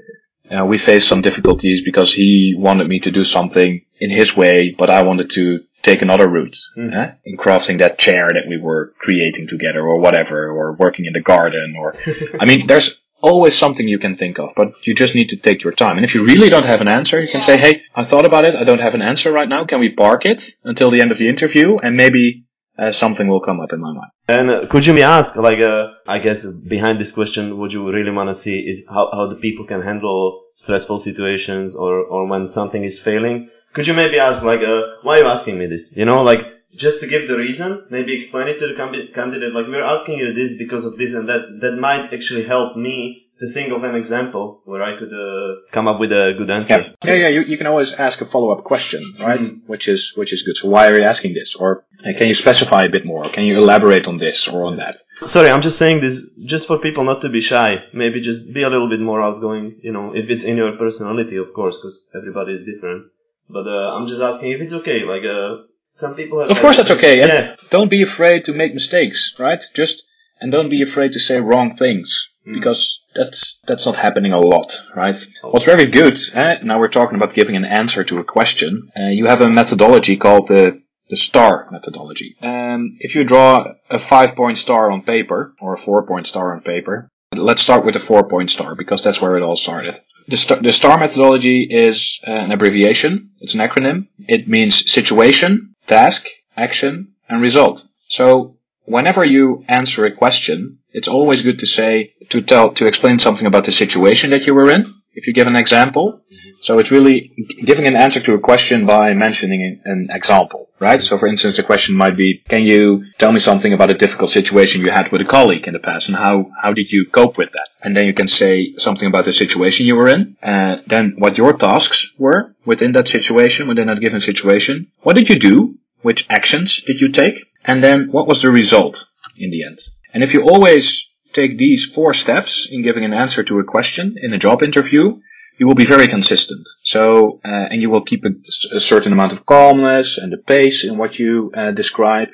uh, 0.52 0.66
we 0.66 0.78
faced 0.78 1.08
some 1.08 1.22
difficulties 1.22 1.82
because 1.84 2.14
he 2.14 2.56
wanted 2.58 2.88
me 2.88 3.00
to 3.00 3.12
do 3.12 3.24
something 3.24 3.82
in 4.00 4.10
his 4.10 4.36
way, 4.36 4.76
but 4.78 4.90
I 4.90 5.04
wanted 5.04 5.32
to 5.32 5.62
take 5.82 6.02
another 6.02 6.28
route 6.30 6.58
Mm. 6.78 6.94
eh, 6.96 7.12
in 7.26 7.38
crafting 7.38 7.80
that 7.80 7.98
chair 7.98 8.30
that 8.34 8.48
we 8.48 8.58
were 8.58 8.94
creating 9.00 9.48
together, 9.48 9.82
or 9.82 10.00
whatever, 10.00 10.50
or 10.50 10.74
working 10.74 11.06
in 11.06 11.14
the 11.14 11.22
garden, 11.22 11.76
or 11.78 11.96
I 12.42 12.46
mean, 12.46 12.68
there's 12.68 13.00
always 13.22 13.58
something 13.58 13.88
you 13.88 14.00
can 14.00 14.16
think 14.18 14.38
of, 14.40 14.50
but 14.56 14.74
you 14.86 14.94
just 14.94 15.16
need 15.16 15.30
to 15.30 15.38
take 15.38 15.64
your 15.64 15.72
time. 15.74 15.96
And 15.98 16.06
if 16.06 16.14
you 16.16 16.26
really 16.26 16.50
don't 16.50 16.66
have 16.66 16.82
an 16.82 16.90
answer, 16.90 17.22
you 17.24 17.32
can 17.32 17.42
say, 17.42 17.58
"Hey, 17.58 17.74
I 17.96 18.04
thought 18.04 18.26
about 18.26 18.44
it. 18.46 18.54
I 18.56 18.64
don't 18.66 18.82
have 18.82 18.96
an 18.96 19.02
answer 19.02 19.32
right 19.32 19.48
now. 19.48 19.64
Can 19.66 19.80
we 19.80 19.90
park 19.90 20.26
it 20.26 20.44
until 20.64 20.90
the 20.92 21.02
end 21.02 21.12
of 21.14 21.18
the 21.18 21.30
interview, 21.30 21.78
and 21.78 21.96
maybe 21.96 22.44
uh, 22.78 22.92
something 22.92 23.28
will 23.28 23.40
come 23.40 23.60
up 23.60 23.74
in 23.74 23.80
my 23.80 23.94
mind. 23.94 24.12
And 24.28 24.50
uh, 24.50 24.68
could 24.68 24.86
you 24.86 24.94
me 24.94 25.02
ask, 25.02 25.36
like, 25.36 25.60
uh, 25.60 25.92
I 26.08 26.20
guess 26.20 26.46
behind 26.46 27.00
this 27.00 27.12
question, 27.12 27.58
what 27.58 27.74
you 27.74 27.92
really 27.92 28.12
want 28.12 28.30
to 28.30 28.34
see 28.34 28.60
is 28.60 28.88
how, 28.90 29.10
how 29.12 29.28
the 29.28 29.36
people 29.36 29.66
can 29.66 29.82
handle 29.82 30.46
stressful 30.56 31.00
situations 31.00 31.76
or, 31.76 32.00
or 32.00 32.28
when 32.28 32.48
something 32.48 32.84
is 32.84 33.00
failing. 33.00 33.50
Could 33.74 33.88
you 33.88 33.94
maybe 33.94 34.20
ask, 34.20 34.44
like, 34.44 34.62
uh, 34.62 34.82
why 35.02 35.16
are 35.16 35.20
you 35.20 35.28
asking 35.28 35.58
me 35.58 35.66
this? 35.66 35.96
You 35.96 36.06
know, 36.06 36.24
like, 36.24 36.48
just 36.76 37.02
to 37.02 37.08
give 37.08 37.28
the 37.28 37.38
reason, 37.38 37.86
maybe 37.90 38.16
explain 38.16 38.48
it 38.48 38.60
to 38.60 38.68
the 38.68 39.10
candidate, 39.14 39.54
like, 39.54 39.68
we're 39.68 39.84
asking 39.84 40.20
you 40.20 40.34
this 40.34 40.58
because 40.58 40.86
of 40.86 40.98
this 40.98 41.14
and 41.14 41.30
that. 41.30 41.60
That 41.62 41.78
might 41.78 42.14
actually 42.14 42.46
help 42.46 42.76
me 42.76 43.23
to 43.40 43.52
think 43.52 43.74
of 43.74 43.84
an 43.84 43.96
example 43.96 44.62
where 44.66 44.84
I 44.84 44.98
could 44.98 45.12
uh, 45.12 45.62
come 45.72 45.88
up 45.88 46.00
with 46.00 46.12
a 46.12 46.36
good 46.38 46.50
answer. 46.50 46.94
Yeah, 47.04 47.14
yeah, 47.14 47.14
yeah. 47.14 47.28
You, 47.30 47.42
you 47.42 47.58
can 47.58 47.68
always 47.68 47.94
ask 47.94 48.22
a 48.22 48.26
follow 48.26 48.52
up 48.52 48.64
question, 48.64 49.02
right? 49.22 49.40
Mm-hmm. 49.40 49.68
Which 49.68 49.88
is 49.88 50.14
which 50.16 50.34
is 50.34 50.44
good. 50.44 50.56
So 50.58 50.70
why 50.70 50.88
are 50.90 50.96
you 50.96 51.04
asking 51.04 51.34
this? 51.34 51.56
Or 51.56 51.86
uh, 52.00 52.14
can 52.18 52.28
you 52.28 52.34
specify 52.34 52.84
a 52.84 52.90
bit 52.90 53.06
more? 53.06 53.30
Can 53.30 53.44
you 53.44 53.58
elaborate 53.58 54.08
on 54.08 54.18
this 54.18 54.48
or 54.48 54.66
on 54.66 54.78
that? 54.78 54.98
Sorry, 55.26 55.50
I'm 55.50 55.62
just 55.62 55.78
saying 55.78 56.02
this 56.02 56.34
just 56.46 56.68
for 56.68 56.78
people 56.78 57.04
not 57.04 57.22
to 57.22 57.30
be 57.30 57.42
shy. 57.42 57.84
Maybe 57.94 58.22
just 58.22 58.54
be 58.54 58.64
a 58.64 58.70
little 58.70 58.90
bit 58.90 59.00
more 59.00 59.22
outgoing. 59.22 59.80
You 59.82 59.92
know, 59.92 60.16
if 60.16 60.30
it's 60.30 60.44
in 60.44 60.58
your 60.58 60.78
personality, 60.78 61.38
of 61.38 61.54
course, 61.54 61.78
because 61.78 62.10
everybody 62.16 62.54
is 62.54 62.66
different. 62.66 63.08
But 63.50 63.68
uh, 63.68 63.96
I'm 63.96 64.08
just 64.08 64.22
asking 64.22 64.52
if 64.52 64.62
it's 64.62 64.74
okay. 64.74 65.04
Like, 65.04 65.24
uh, 65.26 65.64
some 65.92 66.16
people 66.16 66.40
have. 66.40 66.50
Of 66.50 66.60
course, 66.60 66.78
that's 66.78 66.92
okay. 66.92 67.18
Yeah. 67.20 67.56
Don't 67.70 67.90
be 67.90 68.04
afraid 68.04 68.46
to 68.46 68.54
make 68.54 68.74
mistakes, 68.74 69.36
right? 69.38 69.64
Just 69.74 70.06
and 70.44 70.52
don't 70.52 70.70
be 70.70 70.82
afraid 70.82 71.14
to 71.14 71.22
say 71.22 71.40
wrong 71.40 71.76
things 71.78 72.30
mm. 72.46 72.54
because 72.54 73.00
that's 73.16 73.62
that's 73.66 73.86
not 73.86 73.96
happening 73.96 74.34
a 74.34 74.40
lot, 74.40 74.76
right? 74.94 75.16
What's 75.42 75.66
very 75.66 75.86
good, 75.86 76.20
eh, 76.34 76.56
now 76.64 76.80
we're 76.80 76.90
talking 77.00 77.16
about 77.16 77.34
giving 77.34 77.56
an 77.56 77.64
answer 77.64 78.04
to 78.04 78.20
a 78.20 78.26
question. 78.26 78.92
Uh, 78.96 79.08
you 79.08 79.26
have 79.28 79.42
a 79.42 79.50
methodology 79.50 80.18
called 80.18 80.50
the 80.50 80.82
the 81.10 81.16
star 81.16 81.70
methodology. 81.72 82.36
Um, 82.42 82.98
if 83.00 83.16
you 83.16 83.24
draw 83.24 83.74
a 83.90 83.98
five 83.98 84.36
point 84.36 84.58
star 84.58 84.92
on 84.92 85.04
paper 85.04 85.56
or 85.62 85.74
a 85.74 85.78
four 85.78 86.06
point 86.06 86.28
star 86.28 86.54
on 86.54 86.62
paper, 86.62 87.08
let's 87.34 87.62
start 87.62 87.86
with 87.86 87.94
the 87.94 88.02
four 88.02 88.28
point 88.28 88.50
star 88.52 88.76
because 88.76 89.02
that's 89.02 89.22
where 89.22 89.38
it 89.38 89.44
all 89.44 89.56
started. 89.56 90.02
The, 90.28 90.38
st- 90.38 90.64
the 90.64 90.74
star 90.74 90.98
methodology 90.98 91.68
is 91.70 92.20
uh, 92.28 92.32
an 92.32 92.52
abbreviation. 92.52 93.32
It's 93.40 93.56
an 93.56 93.62
acronym. 93.62 94.08
It 94.20 94.48
means 94.48 94.92
situation, 94.92 95.74
task, 95.88 96.28
action, 96.56 97.14
and 97.30 97.42
result. 97.42 97.86
So 98.08 98.53
whenever 98.86 99.26
you 99.26 99.64
answer 99.68 100.06
a 100.06 100.12
question, 100.12 100.80
it's 100.92 101.08
always 101.08 101.42
good 101.42 101.60
to 101.60 101.66
say, 101.66 102.14
to 102.30 102.42
tell, 102.42 102.74
to 102.74 102.88
explain 102.88 103.20
something 103.20 103.48
about 103.48 103.66
the 103.66 103.72
situation 103.72 104.30
that 104.32 104.46
you 104.46 104.54
were 104.54 104.70
in. 104.70 104.94
If 105.16 105.28
you 105.28 105.34
give 105.34 105.48
an 105.48 105.56
example. 105.56 106.22
Mm-hmm. 106.32 106.50
So 106.62 106.80
it's 106.80 106.92
really 106.92 107.34
giving 107.66 107.86
an 107.86 107.96
answer 107.96 108.20
to 108.22 108.34
a 108.34 108.40
question 108.40 108.86
by 108.86 109.14
mentioning 109.14 109.82
an 109.86 110.08
example, 110.10 110.70
right? 110.80 111.02
So 111.02 111.18
for 111.18 111.28
instance, 111.28 111.58
the 111.58 111.64
question 111.64 111.96
might 111.96 112.18
be, 112.18 112.42
can 112.48 112.64
you 112.64 113.04
tell 113.18 113.32
me 113.32 113.40
something 113.40 113.74
about 113.74 113.92
a 113.92 113.98
difficult 113.98 114.32
situation 114.32 114.82
you 114.82 114.90
had 114.90 115.12
with 115.12 115.22
a 115.22 115.26
colleague 115.26 115.68
in 115.68 115.74
the 115.74 115.80
past 115.80 116.08
and 116.08 116.18
how, 116.18 116.50
how 116.62 116.72
did 116.74 116.90
you 116.92 117.06
cope 117.12 117.38
with 117.38 117.52
that? 117.52 117.76
And 117.84 117.96
then 117.96 118.06
you 118.06 118.14
can 118.14 118.28
say 118.28 118.74
something 118.78 119.08
about 119.08 119.26
the 119.26 119.34
situation 119.34 119.86
you 119.86 119.96
were 119.96 120.10
in, 120.10 120.38
and 120.42 120.82
then 120.88 121.16
what 121.18 121.38
your 121.38 121.54
tasks 121.54 122.14
were 122.18 122.56
within 122.66 122.94
that 122.94 123.08
situation, 123.08 123.68
within 123.68 123.88
that 123.88 124.00
given 124.00 124.22
situation. 124.22 124.88
What 125.02 125.16
did 125.16 125.30
you 125.30 125.38
do? 125.38 125.78
Which 126.04 126.30
actions 126.30 126.84
did 126.84 127.02
you 127.02 127.10
take? 127.10 127.38
And 127.66 127.84
then 127.84 128.10
what 128.12 128.28
was 128.28 128.42
the 128.42 128.52
result 128.52 129.06
in 129.38 129.50
the 129.50 129.64
end? 129.64 129.80
And 130.14 130.24
if 130.24 130.34
you 130.34 130.44
always 130.44 131.10
take 131.32 131.58
these 131.58 131.86
four 131.86 132.14
steps 132.14 132.70
in 132.72 132.84
giving 132.84 133.04
an 133.04 133.14
answer 133.14 133.44
to 133.44 133.60
a 133.60 133.64
question 133.64 134.16
in 134.22 134.34
a 134.34 134.38
job 134.38 134.62
interview, 134.64 135.20
you 135.58 135.68
will 135.68 135.76
be 135.76 135.86
very 135.86 136.08
consistent. 136.08 136.68
So, 136.84 137.40
uh, 137.46 137.72
and 137.72 137.82
you 137.82 137.90
will 137.90 138.04
keep 138.04 138.24
a, 138.26 138.32
a, 138.76 138.80
certain 138.80 139.14
amount 139.14 139.34
of 139.34 139.46
calmness 139.46 140.18
and 140.18 140.32
the 140.32 140.38
pace 140.38 140.84
in 140.84 140.98
what 140.98 141.20
you 141.20 141.52
uh, 141.56 141.72
describe. 141.72 142.30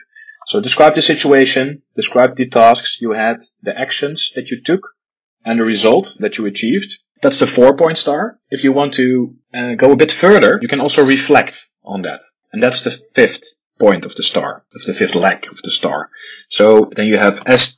So 0.47 0.61
describe 0.61 0.95
the 0.95 1.01
situation, 1.01 1.83
describe 1.95 2.35
the 2.35 2.49
tasks 2.49 2.99
you 3.01 3.11
had, 3.11 3.37
the 3.61 3.77
actions 3.77 4.31
that 4.35 4.49
you 4.49 4.61
took, 4.63 4.81
and 5.45 5.59
the 5.59 5.63
result 5.63 6.17
that 6.19 6.37
you 6.37 6.45
achieved. 6.45 6.99
That's 7.21 7.39
the 7.39 7.47
four 7.47 7.75
point 7.75 7.97
star. 7.97 8.39
If 8.49 8.63
you 8.63 8.71
want 8.71 8.95
to 8.95 9.35
uh, 9.53 9.75
go 9.75 9.91
a 9.91 9.97
bit 9.97 10.11
further, 10.11 10.57
you 10.61 10.67
can 10.67 10.79
also 10.79 11.05
reflect 11.05 11.69
on 11.83 12.01
that. 12.03 12.21
And 12.51 12.63
that's 12.63 12.83
the 12.83 12.91
fifth 12.91 13.43
point 13.79 14.05
of 14.05 14.15
the 14.15 14.23
star, 14.23 14.65
of 14.75 14.83
the 14.83 14.93
fifth 14.93 15.15
leg 15.15 15.47
of 15.51 15.61
the 15.63 15.71
star. 15.71 16.09
So 16.49 16.89
then 16.95 17.07
you 17.07 17.17
have 17.17 17.43
S-T-A-R-R. 17.45 17.77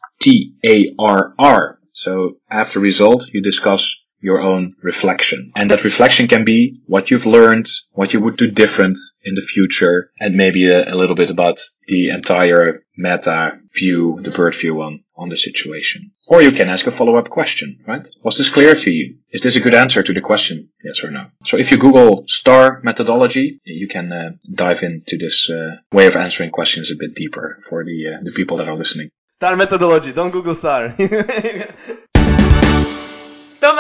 So 1.93 2.37
after 2.49 2.79
result, 2.79 3.27
you 3.33 3.41
discuss 3.41 4.00
your 4.21 4.39
own 4.39 4.73
reflection. 4.81 5.51
And 5.55 5.69
that 5.71 5.83
reflection 5.83 6.27
can 6.27 6.45
be 6.45 6.79
what 6.85 7.09
you've 7.09 7.25
learned, 7.25 7.67
what 7.91 8.13
you 8.13 8.21
would 8.21 8.37
do 8.37 8.47
different 8.47 8.97
in 9.23 9.35
the 9.35 9.41
future, 9.41 10.11
and 10.19 10.35
maybe 10.35 10.67
a, 10.67 10.93
a 10.93 10.95
little 10.95 11.15
bit 11.15 11.29
about 11.29 11.59
the 11.87 12.09
entire 12.09 12.83
meta 12.95 13.57
view, 13.73 14.19
the 14.23 14.31
bird 14.31 14.55
view 14.55 14.81
on, 14.81 15.03
on 15.17 15.29
the 15.29 15.37
situation. 15.37 16.11
Or 16.27 16.41
you 16.41 16.51
can 16.51 16.69
ask 16.69 16.87
a 16.87 16.91
follow-up 16.91 17.29
question, 17.29 17.79
right? 17.87 18.07
Was 18.23 18.37
this 18.37 18.49
clear 18.49 18.75
to 18.75 18.91
you? 18.91 19.17
Is 19.31 19.41
this 19.41 19.55
a 19.55 19.59
good 19.59 19.75
answer 19.75 20.03
to 20.03 20.13
the 20.13 20.21
question? 20.21 20.69
Yes 20.83 21.03
or 21.03 21.11
no? 21.11 21.25
So 21.43 21.57
if 21.57 21.71
you 21.71 21.77
Google 21.77 22.23
STAR 22.27 22.81
methodology, 22.83 23.59
you 23.63 23.87
can 23.87 24.11
uh, 24.11 24.31
dive 24.53 24.83
into 24.83 25.17
this 25.17 25.49
uh, 25.49 25.77
way 25.91 26.07
of 26.07 26.15
answering 26.15 26.51
questions 26.51 26.91
a 26.91 26.95
bit 26.95 27.15
deeper 27.15 27.63
for 27.69 27.83
the, 27.83 28.15
uh, 28.15 28.19
the 28.21 28.33
people 28.35 28.57
that 28.57 28.69
are 28.69 28.77
listening. 28.77 29.09
STAR 29.31 29.55
methodology, 29.55 30.13
don't 30.13 30.31
Google 30.31 30.55
STAR. 30.55 30.95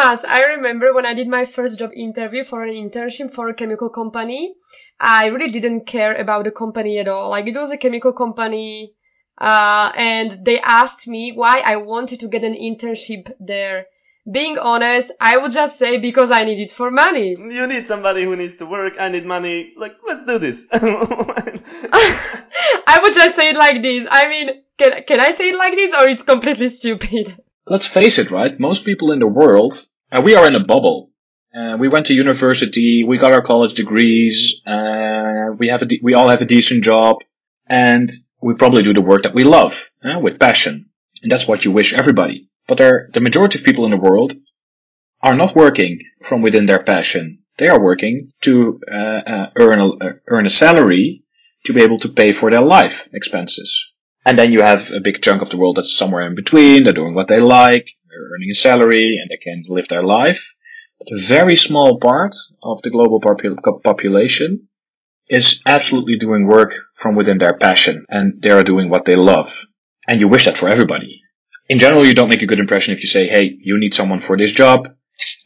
Thomas, 0.01 0.25
I 0.25 0.43
remember 0.55 0.93
when 0.95 1.05
I 1.05 1.13
did 1.13 1.27
my 1.27 1.45
first 1.45 1.77
job 1.77 1.91
interview 1.95 2.43
for 2.43 2.63
an 2.63 2.73
internship 2.73 3.31
for 3.31 3.49
a 3.49 3.53
chemical 3.53 3.89
company, 3.89 4.55
I 4.99 5.27
really 5.27 5.49
didn't 5.49 5.85
care 5.85 6.15
about 6.15 6.43
the 6.45 6.51
company 6.51 6.97
at 6.97 7.07
all. 7.07 7.29
Like 7.29 7.45
it 7.45 7.55
was 7.55 7.71
a 7.71 7.77
chemical 7.77 8.11
company, 8.11 8.95
uh, 9.37 9.91
and 9.95 10.43
they 10.43 10.59
asked 10.59 11.07
me 11.07 11.33
why 11.33 11.59
I 11.59 11.75
wanted 11.75 12.21
to 12.21 12.27
get 12.29 12.43
an 12.43 12.55
internship 12.55 13.31
there. 13.39 13.85
Being 14.31 14.57
honest, 14.57 15.11
I 15.19 15.37
would 15.37 15.51
just 15.51 15.77
say 15.77 15.99
because 15.99 16.31
I 16.31 16.45
need 16.45 16.59
it 16.59 16.71
for 16.71 16.89
money. 16.89 17.35
You 17.37 17.67
need 17.67 17.85
somebody 17.87 18.23
who 18.23 18.35
needs 18.35 18.55
to 18.57 18.65
work. 18.65 18.95
I 18.99 19.09
need 19.09 19.25
money. 19.25 19.73
Like, 19.77 19.97
let's 20.07 20.25
do 20.25 20.39
this. 20.39 20.65
I 20.71 20.79
would 23.03 23.13
just 23.13 23.35
say 23.35 23.49
it 23.51 23.55
like 23.55 23.83
this. 23.83 24.07
I 24.09 24.29
mean, 24.29 24.63
can, 24.79 25.03
can 25.03 25.19
I 25.19 25.31
say 25.31 25.49
it 25.49 25.57
like 25.57 25.75
this 25.75 25.93
or 25.93 26.07
it's 26.07 26.23
completely 26.23 26.69
stupid? 26.69 27.37
let's 27.65 27.87
face 27.87 28.19
it, 28.19 28.31
right? 28.31 28.59
Most 28.59 28.85
people 28.85 29.11
in 29.11 29.19
the 29.19 29.27
world, 29.27 29.87
uh, 30.11 30.21
we 30.21 30.35
are 30.35 30.47
in 30.47 30.55
a 30.55 30.63
bubble. 30.63 31.11
Uh, 31.53 31.75
we 31.77 31.89
went 31.89 32.05
to 32.05 32.13
university, 32.13 33.03
we 33.05 33.17
got 33.17 33.33
our 33.33 33.41
college 33.41 33.73
degrees, 33.73 34.61
uh, 34.65 35.51
we 35.57 35.67
have 35.67 35.81
a 35.81 35.85
de- 35.85 35.99
we 36.01 36.13
all 36.13 36.29
have 36.29 36.41
a 36.41 36.45
decent 36.45 36.81
job, 36.81 37.17
and 37.67 38.09
we 38.41 38.53
probably 38.53 38.83
do 38.83 38.93
the 38.93 39.01
work 39.01 39.23
that 39.23 39.33
we 39.33 39.43
love 39.43 39.91
uh, 40.03 40.17
with 40.17 40.39
passion, 40.39 40.89
and 41.21 41.31
that's 41.31 41.47
what 41.47 41.65
you 41.65 41.71
wish 41.71 41.93
everybody. 41.93 42.49
But 42.67 42.77
there, 42.77 43.09
the 43.13 43.19
majority 43.19 43.59
of 43.59 43.65
people 43.65 43.83
in 43.83 43.91
the 43.91 43.97
world 43.97 44.33
are 45.21 45.35
not 45.35 45.55
working 45.55 45.99
from 46.23 46.41
within 46.41 46.67
their 46.67 46.83
passion. 46.83 47.39
They 47.57 47.67
are 47.67 47.83
working 47.83 48.31
to 48.41 48.79
uh, 48.89 48.95
uh, 48.95 49.49
earn 49.57 49.79
a, 49.81 49.89
earn 50.27 50.45
a 50.45 50.49
salary 50.49 51.23
to 51.65 51.73
be 51.73 51.83
able 51.83 51.99
to 51.99 52.09
pay 52.09 52.31
for 52.31 52.49
their 52.49 52.61
life 52.61 53.09
expenses. 53.13 53.93
And 54.25 54.37
then 54.37 54.51
you 54.51 54.61
have 54.61 54.91
a 54.91 54.99
big 54.99 55.21
chunk 55.21 55.41
of 55.41 55.49
the 55.49 55.57
world 55.57 55.77
that's 55.77 55.95
somewhere 55.95 56.25
in 56.25 56.35
between. 56.35 56.83
They're 56.83 56.93
doing 56.93 57.13
what 57.13 57.27
they 57.27 57.39
like. 57.39 57.89
They're 58.21 58.35
earning 58.35 58.51
a 58.51 58.53
salary 58.53 59.17
and 59.19 59.29
they 59.29 59.37
can 59.37 59.63
live 59.67 59.87
their 59.87 60.03
life. 60.03 60.53
But 60.99 61.17
a 61.17 61.21
very 61.21 61.55
small 61.55 61.99
part 61.99 62.35
of 62.61 62.81
the 62.83 62.91
global 62.91 63.19
population 63.83 64.67
is 65.27 65.61
absolutely 65.65 66.17
doing 66.17 66.45
work 66.45 66.73
from 66.95 67.15
within 67.15 67.39
their 67.39 67.57
passion 67.57 68.05
and 68.09 68.41
they 68.41 68.51
are 68.51 68.63
doing 68.63 68.89
what 68.89 69.05
they 69.05 69.15
love. 69.15 69.65
And 70.07 70.19
you 70.19 70.27
wish 70.27 70.45
that 70.45 70.57
for 70.57 70.69
everybody. 70.69 71.21
In 71.67 71.79
general, 71.79 72.05
you 72.05 72.13
don't 72.13 72.29
make 72.29 72.41
a 72.41 72.45
good 72.45 72.59
impression 72.59 72.93
if 72.93 73.01
you 73.01 73.07
say, 73.07 73.27
hey, 73.27 73.57
you 73.59 73.79
need 73.79 73.95
someone 73.95 74.19
for 74.19 74.37
this 74.37 74.51
job. 74.51 74.89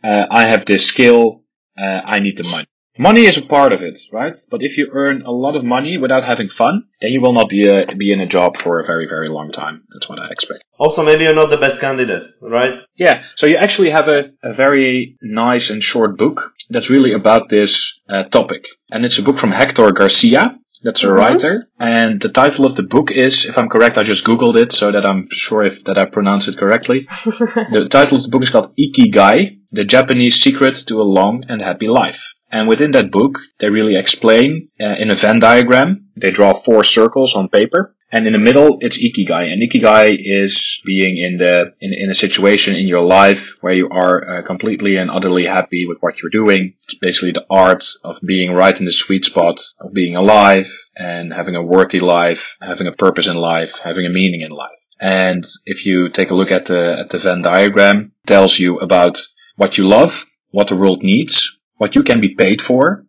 Uh, 0.04 0.26
I 0.30 0.48
have 0.48 0.66
this 0.66 0.86
skill. 0.86 1.44
Uh, 1.78 2.02
I 2.04 2.20
need 2.20 2.38
the 2.38 2.44
money. 2.44 2.68
Money 2.98 3.26
is 3.26 3.38
a 3.38 3.46
part 3.46 3.74
of 3.74 3.82
it, 3.82 4.00
right? 4.14 4.38
But 4.50 4.64
if 4.64 4.78
you 4.78 4.90
earn 4.94 5.24
a 5.24 5.32
lot 5.32 5.58
of 5.58 5.66
money 5.66 5.98
without 5.98 6.24
having 6.24 6.48
fun, 6.48 6.86
then 7.02 7.12
you 7.12 7.20
will 7.20 7.34
not 7.34 7.50
be 7.50 7.68
a, 7.68 7.86
be 7.94 8.12
in 8.12 8.22
a 8.22 8.26
job 8.26 8.56
for 8.56 8.80
a 8.80 8.86
very, 8.86 9.06
very 9.06 9.28
long 9.28 9.52
time. 9.52 9.84
That's 9.94 10.08
what 10.08 10.20
I 10.20 10.26
expect. 10.32 10.64
Also, 10.78 11.04
maybe 11.04 11.26
you're 11.26 11.36
not 11.36 11.50
the 11.50 11.58
best 11.58 11.82
candidate, 11.82 12.26
right? 12.42 12.80
Yeah. 12.96 13.24
So 13.36 13.48
you 13.48 13.58
actually 13.58 13.90
have 13.90 14.08
a, 14.08 14.32
a 14.42 14.54
very 14.54 15.18
nice 15.22 15.72
and 15.72 15.84
short 15.84 16.18
book 16.18 16.54
that's 16.70 16.90
really 16.90 17.12
about 17.12 17.50
this 17.50 18.00
uh, 18.08 18.24
topic. 18.24 18.64
And 18.90 19.04
it's 19.04 19.18
a 19.18 19.24
book 19.24 19.40
from 19.40 19.52
Hector 19.52 19.92
Garcia. 19.92 20.58
That's 20.84 21.04
a 21.04 21.08
mm-hmm. 21.08 21.16
writer. 21.16 21.68
And 21.80 22.22
the 22.22 22.30
title 22.30 22.66
of 22.66 22.76
the 22.76 22.84
book 22.84 23.12
is, 23.12 23.46
if 23.46 23.58
I'm 23.58 23.70
correct, 23.70 23.98
I 23.98 24.04
just 24.04 24.26
Googled 24.26 24.56
it 24.56 24.72
so 24.72 24.92
that 24.92 25.06
I'm 25.06 25.28
sure 25.32 25.64
if 25.64 25.84
that 25.86 25.98
I 25.98 26.06
pronounce 26.06 26.48
it 26.48 26.58
correctly. 26.58 27.02
the 27.08 27.88
title 27.90 28.18
of 28.18 28.24
the 28.24 28.30
book 28.30 28.44
is 28.44 28.52
called 28.52 28.74
Ikigai, 28.78 29.60
the 29.72 29.84
Japanese 29.84 30.40
secret 30.40 30.76
to 30.88 31.02
a 31.02 31.04
long 31.04 31.44
and 31.50 31.62
happy 31.62 31.88
life. 31.88 32.35
And 32.52 32.68
within 32.68 32.92
that 32.92 33.12
book, 33.12 33.40
they 33.60 33.70
really 33.70 33.96
explain 33.96 34.70
uh, 34.80 34.96
in 34.98 35.12
a 35.12 35.16
Venn 35.16 35.40
diagram. 35.40 36.10
They 36.16 36.30
draw 36.30 36.54
four 36.54 36.84
circles 36.84 37.36
on 37.36 37.50
paper. 37.50 37.96
And 38.12 38.28
in 38.28 38.34
the 38.34 38.40
middle, 38.40 38.78
it's 38.82 39.04
ikigai. 39.04 39.52
And 39.52 39.62
ikigai 39.62 40.16
is 40.18 40.82
being 40.86 41.18
in 41.18 41.38
the 41.38 41.74
in, 41.82 41.92
in 41.92 42.10
a 42.10 42.14
situation 42.14 42.76
in 42.76 42.88
your 42.88 43.04
life 43.04 43.56
where 43.62 43.74
you 43.74 43.90
are 43.90 44.38
uh, 44.38 44.42
completely 44.44 44.96
and 44.96 45.10
utterly 45.10 45.46
happy 45.46 45.86
with 45.88 45.98
what 46.00 46.22
you're 46.22 46.30
doing. 46.30 46.76
It's 46.84 46.96
basically 46.96 47.32
the 47.32 47.46
art 47.50 47.84
of 48.04 48.20
being 48.26 48.54
right 48.54 48.80
in 48.80 48.86
the 48.86 48.92
sweet 48.92 49.26
spot 49.26 49.60
of 49.82 49.92
being 49.92 50.16
alive 50.16 50.70
and 50.96 51.34
having 51.34 51.56
a 51.56 51.64
worthy 51.64 52.00
life, 52.00 52.56
having 52.62 52.88
a 52.88 52.94
purpose 52.94 53.28
in 53.28 53.36
life, 53.36 53.80
having 53.84 54.06
a 54.06 54.10
meaning 54.10 54.42
in 54.42 54.52
life. 54.52 54.80
And 55.02 55.44
if 55.66 55.86
you 55.86 56.10
take 56.10 56.30
a 56.30 56.36
look 56.36 56.52
at 56.52 56.66
the 56.66 56.98
at 57.04 57.10
the 57.10 57.18
Venn 57.18 57.42
diagram, 57.42 58.14
tells 58.26 58.58
you 58.58 58.80
about 58.80 59.22
what 59.58 59.78
you 59.78 59.88
love, 59.88 60.26
what 60.52 60.68
the 60.68 60.78
world 60.78 61.04
needs, 61.04 61.55
what 61.78 61.96
you 61.96 62.04
can 62.04 62.22
be 62.22 62.36
paid 62.36 62.62
for, 62.62 63.06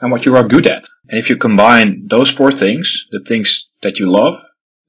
and 0.00 0.10
what 0.10 0.24
you 0.24 0.36
are 0.36 0.48
good 0.48 0.66
at. 0.66 0.88
And 1.08 1.18
if 1.18 1.30
you 1.30 1.36
combine 1.36 2.06
those 2.08 2.30
four 2.30 2.52
things, 2.52 3.06
the 3.10 3.24
things 3.26 3.70
that 3.82 3.98
you 3.98 4.10
love, 4.10 4.40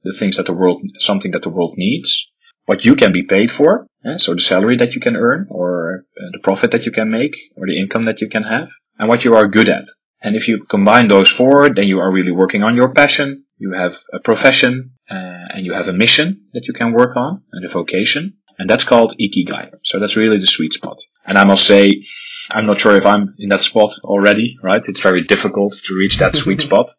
the 0.04 0.16
things 0.18 0.36
that 0.36 0.46
the 0.46 0.52
world, 0.52 0.82
something 0.98 1.32
that 1.32 1.42
the 1.42 1.50
world 1.50 1.74
needs, 1.76 2.30
what 2.66 2.84
you 2.84 2.94
can 2.96 3.12
be 3.12 3.24
paid 3.24 3.50
for, 3.50 3.86
eh, 4.04 4.16
so 4.16 4.34
the 4.34 4.40
salary 4.40 4.76
that 4.76 4.92
you 4.92 5.00
can 5.00 5.16
earn, 5.16 5.46
or 5.50 6.04
uh, 6.16 6.30
the 6.32 6.40
profit 6.42 6.70
that 6.72 6.86
you 6.86 6.92
can 6.92 7.10
make, 7.10 7.34
or 7.56 7.66
the 7.66 7.78
income 7.78 8.04
that 8.06 8.20
you 8.20 8.28
can 8.28 8.42
have, 8.42 8.68
and 8.98 9.08
what 9.08 9.24
you 9.24 9.34
are 9.34 9.48
good 9.48 9.68
at. 9.68 9.86
And 10.22 10.36
if 10.36 10.46
you 10.46 10.64
combine 10.64 11.08
those 11.08 11.28
four, 11.28 11.68
then 11.68 11.86
you 11.86 11.98
are 11.98 12.12
really 12.12 12.30
working 12.30 12.62
on 12.62 12.76
your 12.76 12.90
passion. 12.94 13.44
You 13.58 13.72
have 13.72 13.98
a 14.12 14.20
profession, 14.20 14.92
uh, 15.10 15.54
and 15.54 15.66
you 15.66 15.72
have 15.72 15.88
a 15.88 15.92
mission 15.92 16.46
that 16.52 16.66
you 16.66 16.74
can 16.74 16.92
work 16.92 17.16
on, 17.16 17.42
and 17.52 17.64
a 17.64 17.68
vocation. 17.68 18.34
And 18.58 18.70
that's 18.70 18.84
called 18.84 19.16
Ikigai. 19.20 19.72
So 19.82 19.98
that's 19.98 20.16
really 20.16 20.38
the 20.38 20.46
sweet 20.46 20.72
spot. 20.72 20.98
And 21.26 21.38
I 21.38 21.44
must 21.44 21.66
say, 21.66 22.02
I'm 22.50 22.66
not 22.66 22.80
sure 22.80 22.96
if 22.96 23.06
I'm 23.06 23.34
in 23.38 23.48
that 23.50 23.62
spot 23.62 23.92
already, 24.04 24.58
right? 24.62 24.82
It's 24.86 25.00
very 25.00 25.24
difficult 25.24 25.74
to 25.84 25.94
reach 25.94 26.18
that 26.18 26.36
sweet 26.36 26.60
spot. 26.68 26.90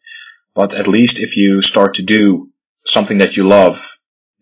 But 0.56 0.74
at 0.74 0.88
least 0.88 1.20
if 1.20 1.36
you 1.38 1.62
start 1.62 1.96
to 1.96 2.04
do 2.04 2.50
something 2.86 3.18
that 3.20 3.36
you 3.38 3.48
love 3.48 3.82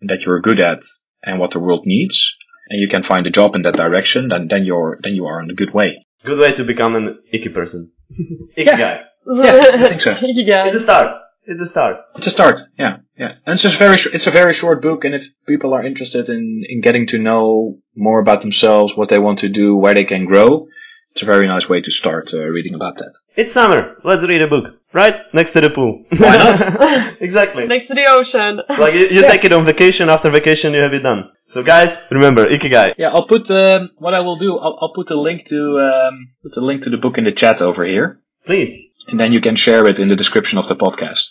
and 0.00 0.10
that 0.10 0.20
you're 0.20 0.40
good 0.40 0.60
at 0.60 0.82
and 1.22 1.38
what 1.40 1.52
the 1.52 1.60
world 1.60 1.82
needs, 1.86 2.36
and 2.68 2.80
you 2.80 2.88
can 2.88 3.02
find 3.02 3.26
a 3.26 3.30
job 3.30 3.54
in 3.56 3.62
that 3.62 3.74
direction, 3.76 4.28
then, 4.28 4.46
then 4.48 4.64
you're, 4.64 4.98
then 5.02 5.14
you 5.14 5.26
are 5.26 5.40
on 5.42 5.50
a 5.50 5.54
good 5.54 5.72
way. 5.74 5.94
Good 6.24 6.38
way 6.38 6.52
to 6.54 6.64
become 6.64 6.94
an 6.96 7.18
icky 7.32 7.48
person. 7.48 7.92
icky 8.56 8.70
Yeah. 8.70 8.78
guy. 8.78 9.02
Yeah, 9.26 9.70
I 9.74 9.88
think 9.88 10.00
so. 10.00 10.14
Ikigai. 10.14 10.66
It's 10.66 10.76
a 10.76 10.80
start. 10.80 11.21
It's 11.44 11.60
a 11.60 11.66
start. 11.66 11.96
It's 12.16 12.26
a 12.26 12.30
start. 12.30 12.60
Yeah, 12.78 12.98
yeah. 13.18 13.32
And 13.44 13.54
it's 13.54 13.62
just 13.62 13.78
very, 13.78 13.96
sh- 13.96 14.14
it's 14.14 14.26
a 14.26 14.30
very 14.30 14.52
short 14.52 14.80
book. 14.80 15.04
And 15.04 15.14
if 15.14 15.24
people 15.46 15.74
are 15.74 15.84
interested 15.84 16.28
in, 16.28 16.64
in 16.68 16.80
getting 16.80 17.06
to 17.08 17.18
know 17.18 17.78
more 17.96 18.20
about 18.20 18.42
themselves, 18.42 18.96
what 18.96 19.08
they 19.08 19.18
want 19.18 19.40
to 19.40 19.48
do, 19.48 19.74
where 19.76 19.94
they 19.94 20.04
can 20.04 20.24
grow, 20.24 20.68
it's 21.12 21.22
a 21.22 21.26
very 21.26 21.46
nice 21.46 21.68
way 21.68 21.80
to 21.80 21.90
start 21.90 22.32
uh, 22.32 22.42
reading 22.42 22.74
about 22.74 22.96
that. 22.96 23.12
It's 23.36 23.52
summer. 23.52 23.96
Let's 24.02 24.24
read 24.24 24.40
a 24.40 24.46
book. 24.46 24.78
Right? 24.94 25.16
Next 25.34 25.52
to 25.54 25.60
the 25.60 25.70
pool. 25.70 26.04
Why 26.16 26.36
not? 26.36 27.16
exactly. 27.20 27.66
Next 27.66 27.88
to 27.88 27.94
the 27.94 28.06
ocean. 28.06 28.60
Like 28.78 28.94
you, 28.94 29.08
you 29.08 29.22
take 29.22 29.44
it 29.44 29.52
on 29.52 29.64
vacation, 29.64 30.08
after 30.08 30.30
vacation 30.30 30.72
you 30.74 30.80
have 30.80 30.94
it 30.94 31.02
done. 31.02 31.30
So 31.46 31.62
guys, 31.62 31.98
remember, 32.10 32.46
Ikigai. 32.46 32.94
Yeah, 32.98 33.08
I'll 33.08 33.26
put 33.26 33.50
um, 33.50 33.90
what 33.98 34.14
I 34.14 34.20
will 34.20 34.36
do. 34.38 34.56
I'll, 34.58 34.78
I'll 34.80 34.92
put 34.94 35.10
a 35.10 35.20
link 35.20 35.44
to 35.46 35.80
um, 35.80 36.28
put 36.42 36.56
a 36.56 36.60
link 36.60 36.82
to 36.84 36.90
the 36.90 36.98
book 36.98 37.18
in 37.18 37.24
the 37.24 37.32
chat 37.32 37.60
over 37.60 37.84
here, 37.84 38.22
Please. 38.44 38.76
And 39.08 39.18
then 39.18 39.32
you 39.32 39.40
can 39.40 39.56
share 39.56 39.86
it 39.88 39.98
in 39.98 40.08
the 40.08 40.16
description 40.16 40.58
of 40.58 40.68
the 40.68 40.76
podcast. 40.76 41.26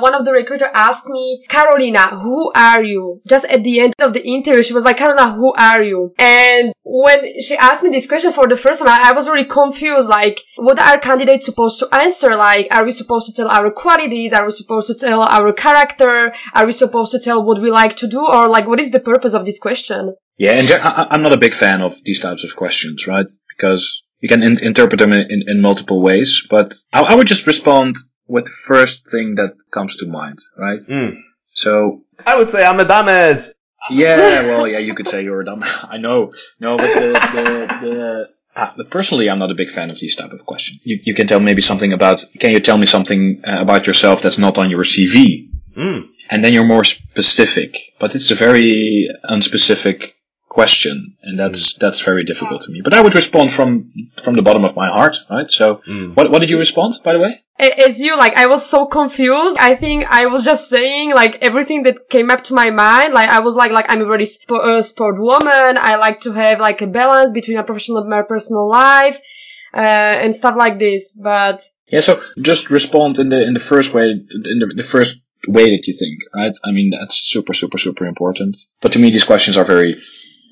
One 0.00 0.14
of 0.14 0.24
the 0.24 0.32
recruiter 0.32 0.68
asked 0.72 1.04
me, 1.06 1.44
Carolina, 1.46 2.18
who 2.18 2.50
are 2.56 2.82
you? 2.82 3.20
Just 3.28 3.44
at 3.44 3.62
the 3.62 3.80
end 3.80 3.92
of 3.98 4.14
the 4.14 4.26
interview, 4.26 4.62
she 4.62 4.72
was 4.72 4.82
like, 4.82 4.96
Carolina, 4.96 5.34
who 5.34 5.52
are 5.52 5.82
you? 5.82 6.14
And 6.18 6.72
when 6.82 7.38
she 7.42 7.54
asked 7.54 7.84
me 7.84 7.90
this 7.90 8.06
question 8.06 8.32
for 8.32 8.48
the 8.48 8.56
first 8.56 8.80
time, 8.80 8.88
I, 8.88 9.10
I 9.10 9.12
was 9.12 9.28
really 9.28 9.44
confused. 9.44 10.08
Like, 10.08 10.40
what 10.56 10.78
are 10.78 10.98
candidates 10.98 11.44
supposed 11.44 11.80
to 11.80 11.94
answer? 11.94 12.34
Like, 12.34 12.68
are 12.70 12.84
we 12.84 12.92
supposed 12.92 13.26
to 13.26 13.34
tell 13.42 13.50
our 13.50 13.70
qualities? 13.70 14.32
Are 14.32 14.46
we 14.46 14.52
supposed 14.52 14.86
to 14.86 14.94
tell 14.94 15.20
our 15.20 15.52
character? 15.52 16.32
Are 16.54 16.64
we 16.64 16.72
supposed 16.72 17.12
to 17.12 17.20
tell 17.20 17.44
what 17.44 17.60
we 17.60 17.70
like 17.70 17.96
to 17.96 18.08
do? 18.08 18.26
Or 18.26 18.48
like, 18.48 18.66
what 18.66 18.80
is 18.80 18.90
the 18.92 19.00
purpose 19.00 19.34
of 19.34 19.44
this 19.44 19.58
question? 19.58 20.14
Yeah, 20.38 20.52
and 20.52 20.70
I'm 20.72 21.22
not 21.22 21.34
a 21.34 21.38
big 21.38 21.52
fan 21.52 21.82
of 21.82 22.02
these 22.04 22.20
types 22.20 22.42
of 22.42 22.56
questions, 22.56 23.06
right? 23.06 23.26
Because 23.54 24.02
you 24.20 24.28
can 24.28 24.42
in- 24.42 24.62
interpret 24.64 24.98
them 24.98 25.12
in, 25.12 25.20
in, 25.20 25.44
in 25.48 25.60
multiple 25.60 26.00
ways. 26.00 26.46
But 26.48 26.74
I, 26.92 27.02
I 27.02 27.14
would 27.14 27.26
just 27.26 27.46
respond 27.46 27.96
with 28.26 28.44
the 28.44 28.56
first 28.66 29.10
thing 29.10 29.34
that 29.36 29.54
comes 29.72 29.96
to 29.96 30.06
mind, 30.06 30.38
right? 30.56 30.78
Mm. 30.88 31.16
So 31.48 32.02
I 32.24 32.36
would 32.36 32.50
say 32.50 32.64
I'm 32.64 32.80
a 32.80 32.84
dumbass. 32.84 33.50
Yeah, 33.90 34.16
well, 34.46 34.68
yeah, 34.68 34.78
you 34.78 34.94
could 34.94 35.08
say 35.08 35.22
you're 35.22 35.40
a 35.40 35.44
dumb. 35.44 35.64
I 35.82 35.96
know. 35.96 36.32
No, 36.60 36.76
but 36.76 36.94
the, 36.94 37.12
the, 37.80 37.88
the, 37.88 38.28
uh, 38.54 38.72
but 38.76 38.90
personally, 38.90 39.30
I'm 39.30 39.38
not 39.38 39.50
a 39.50 39.54
big 39.54 39.70
fan 39.70 39.90
of 39.90 39.98
these 39.98 40.16
type 40.16 40.32
of 40.32 40.44
questions. 40.44 40.80
You, 40.84 41.00
you 41.04 41.14
can 41.14 41.26
tell 41.26 41.40
maybe 41.40 41.62
something 41.62 41.92
about, 41.92 42.24
can 42.38 42.52
you 42.52 42.60
tell 42.60 42.76
me 42.76 42.86
something 42.86 43.42
uh, 43.46 43.60
about 43.60 43.86
yourself 43.86 44.22
that's 44.22 44.38
not 44.38 44.58
on 44.58 44.70
your 44.70 44.82
CV? 44.82 45.48
Mm. 45.76 46.08
And 46.30 46.44
then 46.44 46.52
you're 46.52 46.64
more 46.64 46.84
specific, 46.84 47.76
but 47.98 48.14
it's 48.14 48.30
a 48.30 48.34
very 48.34 49.08
unspecific 49.24 50.10
question, 50.50 51.16
and 51.22 51.38
that's, 51.38 51.74
that's 51.82 52.00
very 52.10 52.24
difficult 52.24 52.60
to 52.62 52.72
me. 52.72 52.80
But 52.82 52.94
I 52.94 53.00
would 53.02 53.14
respond 53.14 53.52
from, 53.52 53.70
from 54.24 54.34
the 54.34 54.42
bottom 54.42 54.64
of 54.64 54.74
my 54.82 54.88
heart, 54.96 55.16
right? 55.30 55.50
So, 55.50 55.80
Mm. 55.88 56.14
what, 56.16 56.30
what 56.30 56.40
did 56.40 56.50
you 56.50 56.58
respond, 56.58 56.94
by 57.04 57.12
the 57.14 57.20
way? 57.20 57.32
A- 57.66 57.78
As 57.86 58.00
you, 58.00 58.16
like, 58.24 58.36
I 58.36 58.46
was 58.46 58.62
so 58.74 58.86
confused. 58.86 59.56
I 59.70 59.74
think 59.76 59.98
I 60.20 60.26
was 60.26 60.44
just 60.44 60.68
saying, 60.68 61.14
like, 61.14 61.34
everything 61.48 61.84
that 61.84 62.08
came 62.14 62.28
up 62.34 62.42
to 62.44 62.54
my 62.62 62.70
mind. 62.70 63.14
Like, 63.14 63.28
I 63.30 63.40
was 63.46 63.54
like, 63.54 63.70
like, 63.78 63.86
I'm 63.88 64.02
a 64.02 64.06
very 64.14 64.26
sp- 64.26 64.64
uh, 64.70 64.82
sport 64.82 65.16
woman. 65.18 65.78
I 65.90 65.96
like 65.96 66.18
to 66.26 66.32
have, 66.32 66.58
like, 66.68 66.82
a 66.82 66.86
balance 67.00 67.32
between 67.32 67.56
my 67.58 67.62
professional 67.62 67.98
and 67.98 68.10
my 68.10 68.22
personal 68.22 68.68
life, 68.68 69.18
uh, 69.72 70.22
and 70.24 70.34
stuff 70.34 70.56
like 70.64 70.78
this. 70.78 71.02
But, 71.12 71.58
Yeah, 71.94 72.00
so 72.00 72.12
just 72.50 72.70
respond 72.70 73.18
in 73.22 73.28
the 73.28 73.40
in 73.48 73.54
the 73.54 73.60
first 73.72 73.94
way, 73.94 74.04
in 74.48 74.58
the, 74.62 74.68
the 74.82 74.88
first 74.94 75.12
way 75.56 75.64
that 75.74 75.84
you 75.88 75.94
think, 76.02 76.16
right? 76.34 76.56
I 76.68 76.70
mean, 76.76 76.90
that's 76.98 77.16
super, 77.34 77.54
super, 77.54 77.78
super 77.86 78.06
important. 78.06 78.54
But 78.82 78.92
to 78.94 78.98
me, 78.98 79.10
these 79.10 79.24
questions 79.32 79.56
are 79.56 79.64
very 79.64 79.92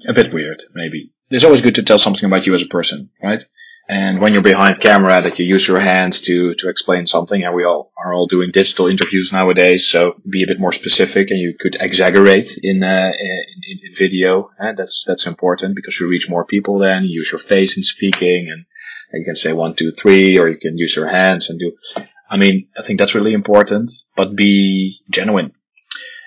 a 0.07 0.13
bit 0.13 0.33
weird. 0.33 0.63
Maybe 0.75 1.13
it's 1.31 1.45
always 1.45 1.63
good 1.63 1.77
to 1.77 1.83
tell 1.83 1.99
something 1.99 2.25
about 2.25 2.47
you 2.47 2.55
as 2.55 2.63
a 2.63 2.67
person, 2.67 3.11
right? 3.23 3.43
And 3.91 4.21
when 4.21 4.35
you're 4.35 4.43
behind 4.43 4.79
camera, 4.79 5.23
that 5.23 5.39
you 5.39 5.47
use 5.47 5.67
your 5.67 5.81
hands 5.81 6.21
to 6.23 6.55
to 6.57 6.69
explain 6.69 7.07
something. 7.07 7.43
And 7.43 7.55
we 7.55 7.65
all 7.65 7.91
are 7.97 8.13
all 8.13 8.27
doing 8.27 8.51
digital 8.53 8.87
interviews 8.87 9.33
nowadays, 9.33 9.87
so 9.87 10.21
be 10.29 10.43
a 10.43 10.47
bit 10.47 10.61
more 10.61 10.73
specific, 10.73 11.31
and 11.31 11.41
you 11.41 11.55
could 11.59 11.79
exaggerate 11.81 12.59
in 12.63 12.83
uh, 12.83 13.11
in, 13.19 13.79
in, 13.83 13.95
video. 13.97 14.51
And 14.59 14.77
that's 14.77 15.05
that's 15.07 15.27
important 15.27 15.75
because 15.75 15.99
you 15.99 16.07
reach 16.07 16.29
more 16.29 16.45
people. 16.45 16.79
Then 16.79 17.05
you 17.05 17.21
use 17.21 17.33
your 17.33 17.39
face 17.39 17.79
in 17.79 17.83
speaking 17.83 18.49
and 18.53 18.67
and 19.11 19.21
you 19.21 19.25
can 19.25 19.37
say 19.37 19.55
one, 19.55 19.75
two, 19.75 19.91
three, 19.91 20.39
or 20.39 20.51
you 20.51 20.59
can 20.59 20.77
use 20.77 20.95
your 20.95 21.09
hands 21.09 21.49
and 21.49 21.59
do. 21.59 21.73
I 22.31 22.37
mean, 22.37 22.69
I 22.79 22.83
think 22.83 22.99
that's 22.99 23.15
really 23.15 23.33
important, 23.33 23.91
but 24.15 24.37
be 24.37 24.99
genuine. 25.09 25.53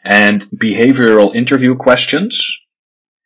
And 0.04 0.42
behavioral 0.42 1.36
interview 1.36 1.76
questions 1.76 2.60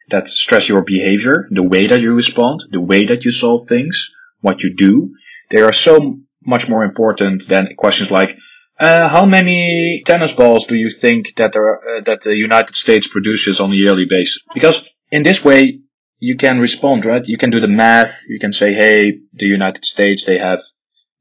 that 0.09 0.27
stress 0.27 0.69
your 0.69 0.83
behavior, 0.83 1.47
the 1.51 1.63
way 1.63 1.87
that 1.87 2.01
you 2.01 2.13
respond, 2.13 2.63
the 2.71 2.81
way 2.81 3.05
that 3.05 3.25
you 3.25 3.31
solve 3.31 3.67
things, 3.67 4.11
what 4.41 4.63
you 4.63 4.75
do, 4.75 5.15
they 5.51 5.61
are 5.61 5.73
so 5.73 6.19
much 6.45 6.69
more 6.69 6.83
important 6.83 7.47
than 7.47 7.75
questions 7.77 8.11
like, 8.11 8.37
uh, 8.79 9.07
how 9.07 9.25
many 9.25 10.03
tennis 10.05 10.33
balls 10.33 10.67
do 10.67 10.75
you 10.75 10.89
think 10.89 11.33
that 11.37 11.53
there, 11.53 11.75
uh, 11.75 12.01
that 12.05 12.21
the 12.21 12.35
United 12.35 12.75
States 12.75 13.07
produces 13.07 13.59
on 13.59 13.71
a 13.71 13.75
yearly 13.75 14.05
basis? 14.09 14.43
Because 14.53 14.89
in 15.11 15.23
this 15.23 15.43
way, 15.45 15.79
you 16.19 16.37
can 16.37 16.59
respond, 16.59 17.05
right? 17.05 17.25
You 17.25 17.37
can 17.37 17.51
do 17.51 17.59
the 17.59 17.69
math. 17.69 18.23
You 18.27 18.39
can 18.39 18.51
say, 18.51 18.73
hey, 18.73 19.19
the 19.33 19.45
United 19.45 19.85
States, 19.85 20.25
they 20.25 20.37
have 20.37 20.61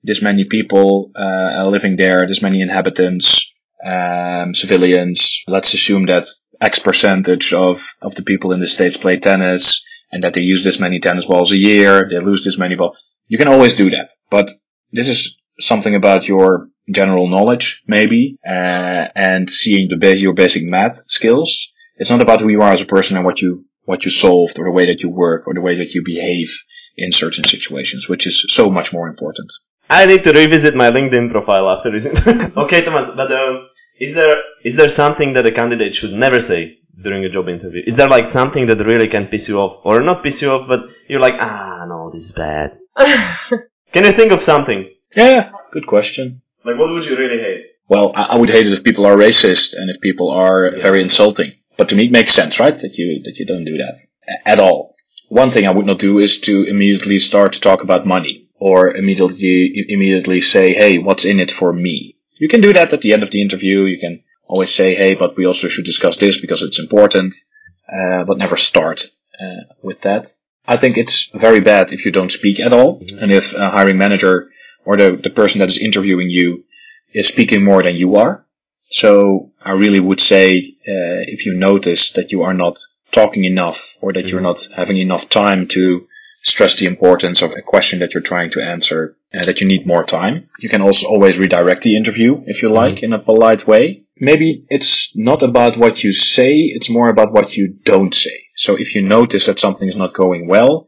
this 0.02 0.20
many 0.22 0.44
people 0.44 1.10
uh, 1.16 1.66
living 1.68 1.96
there, 1.96 2.26
this 2.26 2.42
many 2.42 2.60
inhabitants, 2.60 3.54
um, 3.84 4.54
civilians. 4.54 5.42
Let's 5.46 5.74
assume 5.74 6.06
that 6.06 6.26
X 6.60 6.78
percentage 6.78 7.52
of, 7.52 7.82
of 8.02 8.14
the 8.14 8.22
people 8.22 8.52
in 8.52 8.60
the 8.60 8.68
States 8.68 8.96
play 8.96 9.18
tennis 9.18 9.84
and 10.12 10.22
that 10.22 10.34
they 10.34 10.40
use 10.40 10.62
this 10.62 10.80
many 10.80 11.00
tennis 11.00 11.26
balls 11.26 11.52
a 11.52 11.58
year. 11.58 12.08
They 12.08 12.20
lose 12.20 12.44
this 12.44 12.58
many 12.58 12.76
balls. 12.76 12.96
You 13.26 13.38
can 13.38 13.48
always 13.48 13.74
do 13.74 13.90
that. 13.90 14.10
But 14.30 14.50
this 14.92 15.08
is 15.08 15.38
something 15.58 15.94
about 15.94 16.28
your 16.28 16.68
general 16.90 17.28
knowledge, 17.28 17.82
maybe, 17.86 18.38
uh, 18.46 19.08
and 19.14 19.48
seeing 19.50 19.88
the 19.88 20.16
your 20.18 20.34
basic 20.34 20.64
math 20.64 21.02
skills. 21.08 21.72
It's 21.96 22.10
not 22.10 22.20
about 22.20 22.40
who 22.40 22.48
you 22.48 22.62
are 22.62 22.72
as 22.72 22.82
a 22.82 22.86
person 22.86 23.16
and 23.16 23.24
what 23.24 23.40
you 23.40 23.64
what 23.84 24.04
you 24.04 24.10
solved 24.10 24.58
or 24.58 24.64
the 24.64 24.70
way 24.70 24.86
that 24.86 25.00
you 25.00 25.10
work 25.10 25.46
or 25.46 25.54
the 25.54 25.60
way 25.60 25.76
that 25.76 25.90
you 25.90 26.02
behave 26.04 26.48
in 26.96 27.12
certain 27.12 27.44
situations, 27.44 28.08
which 28.08 28.26
is 28.26 28.46
so 28.48 28.70
much 28.70 28.92
more 28.92 29.08
important. 29.08 29.52
I 29.90 30.06
need 30.06 30.24
to 30.24 30.32
revisit 30.32 30.74
my 30.74 30.90
LinkedIn 30.90 31.30
profile 31.30 31.68
after 31.68 31.90
this. 31.90 32.06
okay, 32.56 32.84
Thomas, 32.84 33.10
but 33.14 33.30
uh, 33.30 33.64
is 33.98 34.14
there 34.14 34.36
is 34.62 34.76
there 34.76 34.88
something 34.88 35.34
that 35.34 35.46
a 35.46 35.52
candidate 35.52 35.94
should 35.94 36.12
never 36.12 36.40
say 36.40 36.78
during 37.00 37.24
a 37.24 37.28
job 37.28 37.48
interview? 37.48 37.82
Is 37.86 37.96
there 37.96 38.08
like 38.08 38.26
something 38.26 38.66
that 38.66 38.78
really 38.78 39.08
can 39.08 39.26
piss 39.26 39.48
you 39.48 39.58
off, 39.58 39.80
or 39.84 40.00
not 40.00 40.22
piss 40.22 40.42
you 40.42 40.50
off, 40.50 40.66
but 40.68 40.88
you're 41.08 41.20
like, 41.20 41.34
ah, 41.38 41.84
no, 41.88 42.10
this 42.10 42.24
is 42.24 42.32
bad. 42.32 42.78
Can 43.92 44.04
you 44.04 44.12
think 44.12 44.32
of 44.32 44.42
something? 44.42 44.90
Yeah, 45.14 45.50
good 45.72 45.86
question. 45.86 46.42
Like, 46.64 46.78
what 46.78 46.90
would 46.90 47.04
you 47.04 47.16
really 47.16 47.40
hate? 47.40 47.66
Well, 47.88 48.12
I, 48.14 48.22
I 48.30 48.36
would 48.36 48.50
hate 48.50 48.66
it 48.66 48.72
if 48.72 48.82
people 48.82 49.06
are 49.06 49.16
racist 49.16 49.74
and 49.76 49.90
if 49.90 50.00
people 50.00 50.30
are 50.30 50.70
Yeah. 50.74 50.82
very 50.82 51.02
insulting. 51.02 51.52
But 51.76 51.88
to 51.90 51.96
me, 51.96 52.04
it 52.06 52.12
makes 52.12 52.32
sense, 52.32 52.58
right? 52.60 52.76
That 52.78 52.94
you 52.96 53.22
that 53.24 53.36
you 53.38 53.46
don't 53.46 53.64
do 53.64 53.76
that 53.78 53.96
at 54.46 54.60
all. 54.60 54.94
One 55.28 55.50
thing 55.50 55.66
I 55.66 55.72
would 55.72 55.86
not 55.86 55.98
do 55.98 56.18
is 56.18 56.40
to 56.42 56.64
immediately 56.64 57.18
start 57.18 57.54
to 57.54 57.60
talk 57.60 57.82
about 57.82 58.06
money 58.06 58.48
or 58.54 58.94
immediately 58.94 59.84
immediately 59.88 60.40
say, 60.40 60.72
"Hey, 60.72 60.98
what's 60.98 61.24
in 61.24 61.40
it 61.40 61.50
for 61.50 61.72
me?" 61.72 62.13
You 62.36 62.48
can 62.48 62.60
do 62.60 62.72
that 62.72 62.92
at 62.92 63.00
the 63.00 63.12
end 63.12 63.22
of 63.22 63.30
the 63.30 63.42
interview. 63.42 63.82
You 63.82 63.98
can 63.98 64.22
always 64.46 64.74
say, 64.74 64.94
hey, 64.94 65.14
but 65.14 65.36
we 65.36 65.46
also 65.46 65.68
should 65.68 65.84
discuss 65.84 66.16
this 66.16 66.40
because 66.40 66.62
it's 66.62 66.78
important, 66.78 67.34
uh, 67.88 68.24
but 68.24 68.38
never 68.38 68.56
start 68.56 69.10
uh, 69.40 69.74
with 69.82 70.00
that. 70.02 70.28
I 70.66 70.76
think 70.76 70.96
it's 70.96 71.30
very 71.30 71.60
bad 71.60 71.92
if 71.92 72.04
you 72.04 72.12
don't 72.12 72.32
speak 72.32 72.58
at 72.60 72.72
all, 72.72 73.00
mm-hmm. 73.00 73.18
and 73.18 73.32
if 73.32 73.54
a 73.54 73.70
hiring 73.70 73.98
manager 73.98 74.50
or 74.84 74.96
the, 74.96 75.18
the 75.22 75.30
person 75.30 75.58
that 75.60 75.68
is 75.68 75.78
interviewing 75.78 76.28
you 76.30 76.64
is 77.12 77.28
speaking 77.28 77.64
more 77.64 77.82
than 77.82 77.96
you 77.96 78.16
are. 78.16 78.44
So 78.90 79.52
I 79.62 79.72
really 79.72 80.00
would 80.00 80.20
say 80.20 80.56
uh, 80.56 81.24
if 81.34 81.46
you 81.46 81.54
notice 81.54 82.12
that 82.12 82.32
you 82.32 82.42
are 82.42 82.54
not 82.54 82.78
talking 83.12 83.44
enough 83.44 83.94
or 84.00 84.12
that 84.12 84.20
mm-hmm. 84.20 84.28
you're 84.28 84.40
not 84.40 84.68
having 84.74 84.98
enough 84.98 85.28
time 85.28 85.66
to 85.68 86.06
stress 86.44 86.76
the 86.76 86.86
importance 86.86 87.42
of 87.42 87.52
a 87.52 87.62
question 87.62 87.98
that 88.00 88.12
you're 88.12 88.22
trying 88.22 88.50
to 88.50 88.62
answer 88.62 89.16
and 89.32 89.42
uh, 89.42 89.46
that 89.46 89.60
you 89.60 89.66
need 89.66 89.86
more 89.86 90.04
time. 90.04 90.48
You 90.58 90.68
can 90.68 90.82
also 90.82 91.08
always 91.08 91.38
redirect 91.38 91.82
the 91.82 91.96
interview 91.96 92.42
if 92.46 92.62
you 92.62 92.68
like 92.68 92.96
mm-hmm. 92.96 93.06
in 93.06 93.12
a 93.14 93.18
polite 93.18 93.66
way. 93.66 94.04
Maybe 94.16 94.64
it's 94.68 95.16
not 95.16 95.42
about 95.42 95.76
what 95.76 96.04
you 96.04 96.12
say, 96.12 96.52
it's 96.52 96.90
more 96.90 97.08
about 97.08 97.32
what 97.32 97.56
you 97.56 97.74
don't 97.84 98.14
say. 98.14 98.44
So 98.56 98.76
if 98.78 98.94
you 98.94 99.02
notice 99.02 99.46
that 99.46 99.58
something 99.58 99.88
is 99.88 99.96
not 99.96 100.14
going 100.14 100.46
well, 100.46 100.86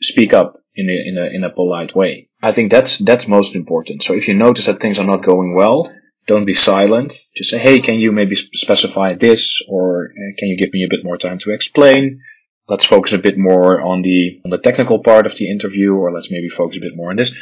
speak 0.00 0.32
up 0.32 0.62
in 0.74 0.88
a, 0.88 1.08
in 1.08 1.18
a, 1.18 1.26
in 1.36 1.44
a 1.44 1.50
polite 1.50 1.94
way. 1.94 2.30
I 2.40 2.52
think 2.52 2.70
that's, 2.70 2.98
that's 2.98 3.26
most 3.26 3.56
important. 3.56 4.04
So 4.04 4.14
if 4.14 4.28
you 4.28 4.34
notice 4.34 4.66
that 4.66 4.80
things 4.80 4.98
are 4.98 5.06
not 5.06 5.24
going 5.24 5.56
well, 5.56 5.92
don't 6.28 6.44
be 6.44 6.54
silent. 6.54 7.12
Just 7.34 7.50
say, 7.50 7.58
hey, 7.58 7.80
can 7.80 7.96
you 7.96 8.12
maybe 8.12 8.36
specify 8.36 9.14
this 9.14 9.62
or 9.68 10.10
uh, 10.10 10.32
can 10.38 10.48
you 10.48 10.56
give 10.56 10.72
me 10.72 10.84
a 10.84 10.88
bit 10.88 11.04
more 11.04 11.18
time 11.18 11.38
to 11.40 11.52
explain? 11.52 12.20
Let's 12.68 12.84
focus 12.84 13.12
a 13.12 13.18
bit 13.18 13.38
more 13.38 13.80
on 13.80 14.02
the, 14.02 14.40
on 14.44 14.50
the 14.50 14.58
technical 14.58 14.98
part 14.98 15.26
of 15.26 15.36
the 15.36 15.50
interview 15.50 15.94
or 15.94 16.12
let's 16.12 16.30
maybe 16.30 16.48
focus 16.48 16.76
a 16.78 16.80
bit 16.80 16.96
more 16.96 17.10
on 17.10 17.16
this. 17.16 17.34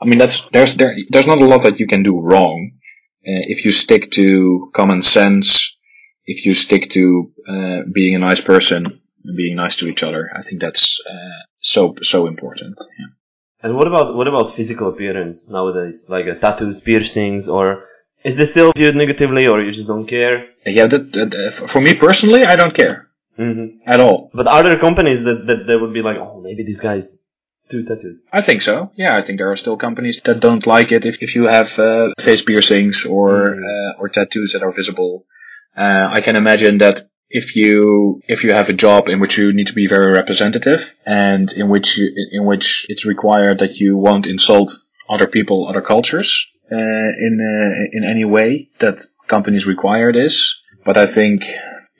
I 0.00 0.06
mean, 0.06 0.18
that's, 0.18 0.48
there's, 0.48 0.74
there, 0.74 0.96
there's 1.10 1.28
not 1.28 1.38
a 1.38 1.44
lot 1.44 1.62
that 1.62 1.78
you 1.78 1.86
can 1.86 2.02
do 2.02 2.20
wrong. 2.20 2.72
Uh, 3.24 3.46
if 3.46 3.64
you 3.64 3.70
stick 3.70 4.10
to 4.12 4.70
common 4.74 5.02
sense, 5.02 5.76
if 6.24 6.44
you 6.44 6.54
stick 6.54 6.90
to 6.90 7.32
uh, 7.48 7.80
being 7.92 8.16
a 8.16 8.18
nice 8.18 8.40
person 8.40 9.00
and 9.24 9.36
being 9.36 9.54
nice 9.56 9.76
to 9.76 9.88
each 9.88 10.02
other, 10.02 10.28
I 10.34 10.42
think 10.42 10.60
that's 10.60 11.00
uh, 11.08 11.42
so 11.60 11.94
so 12.02 12.26
important. 12.26 12.80
Yeah. 12.98 13.06
And 13.62 13.76
what 13.76 13.86
about 13.86 14.16
what 14.16 14.26
about 14.26 14.50
physical 14.50 14.88
appearance 14.88 15.48
nowadays, 15.48 16.06
like 16.08 16.26
uh, 16.26 16.34
tattoos, 16.34 16.80
piercings, 16.80 17.48
or 17.48 17.84
is 18.24 18.34
this 18.34 18.50
still 18.50 18.72
viewed 18.72 18.96
negatively, 18.96 19.46
or 19.46 19.60
you 19.60 19.70
just 19.70 19.86
don't 19.86 20.06
care? 20.06 20.48
Yeah, 20.66 20.86
that, 20.88 21.12
that 21.12 21.52
for 21.54 21.80
me 21.80 21.94
personally, 21.94 22.44
I 22.44 22.56
don't 22.56 22.74
care 22.74 23.11
mm-hmm. 23.38 23.78
at 23.86 24.00
all. 24.00 24.30
But 24.34 24.46
are 24.46 24.62
there 24.62 24.78
companies 24.78 25.24
that, 25.24 25.46
that 25.46 25.66
that 25.66 25.78
would 25.80 25.92
be 25.92 26.02
like, 26.02 26.18
oh, 26.18 26.40
maybe 26.42 26.64
these 26.64 26.80
guys 26.80 27.26
too 27.70 27.84
tattooed? 27.84 28.18
I 28.32 28.42
think 28.42 28.62
so. 28.62 28.92
Yeah, 28.96 29.16
I 29.16 29.22
think 29.22 29.38
there 29.38 29.50
are 29.50 29.56
still 29.56 29.76
companies 29.76 30.20
that 30.24 30.40
don't 30.40 30.66
like 30.66 30.92
it 30.92 31.04
if, 31.04 31.22
if 31.22 31.34
you 31.34 31.46
have 31.46 31.78
uh, 31.78 32.08
face 32.18 32.42
piercings 32.42 33.06
or 33.06 33.48
mm. 33.48 33.58
uh, 33.58 34.00
or 34.00 34.08
tattoos 34.08 34.52
that 34.52 34.62
are 34.62 34.72
visible. 34.72 35.24
Uh, 35.76 36.08
I 36.12 36.20
can 36.20 36.36
imagine 36.36 36.78
that 36.78 37.00
if 37.30 37.56
you 37.56 38.20
if 38.28 38.44
you 38.44 38.52
have 38.52 38.68
a 38.68 38.74
job 38.74 39.08
in 39.08 39.18
which 39.18 39.38
you 39.38 39.52
need 39.52 39.68
to 39.68 39.72
be 39.72 39.86
very 39.86 40.12
representative 40.12 40.94
and 41.06 41.50
in 41.52 41.68
which 41.68 41.96
you, 41.96 42.12
in 42.32 42.44
which 42.44 42.86
it's 42.90 43.06
required 43.06 43.58
that 43.60 43.76
you 43.76 43.96
won't 43.96 44.26
insult 44.26 44.70
other 45.08 45.26
people, 45.26 45.66
other 45.66 45.80
cultures 45.80 46.46
uh, 46.70 46.76
in 46.76 47.38
uh, 47.40 47.96
in 47.96 48.04
any 48.04 48.24
way, 48.24 48.68
that 48.80 49.04
companies 49.28 49.66
require 49.66 50.12
this. 50.12 50.56
But 50.84 50.96
I 50.96 51.06
think 51.06 51.44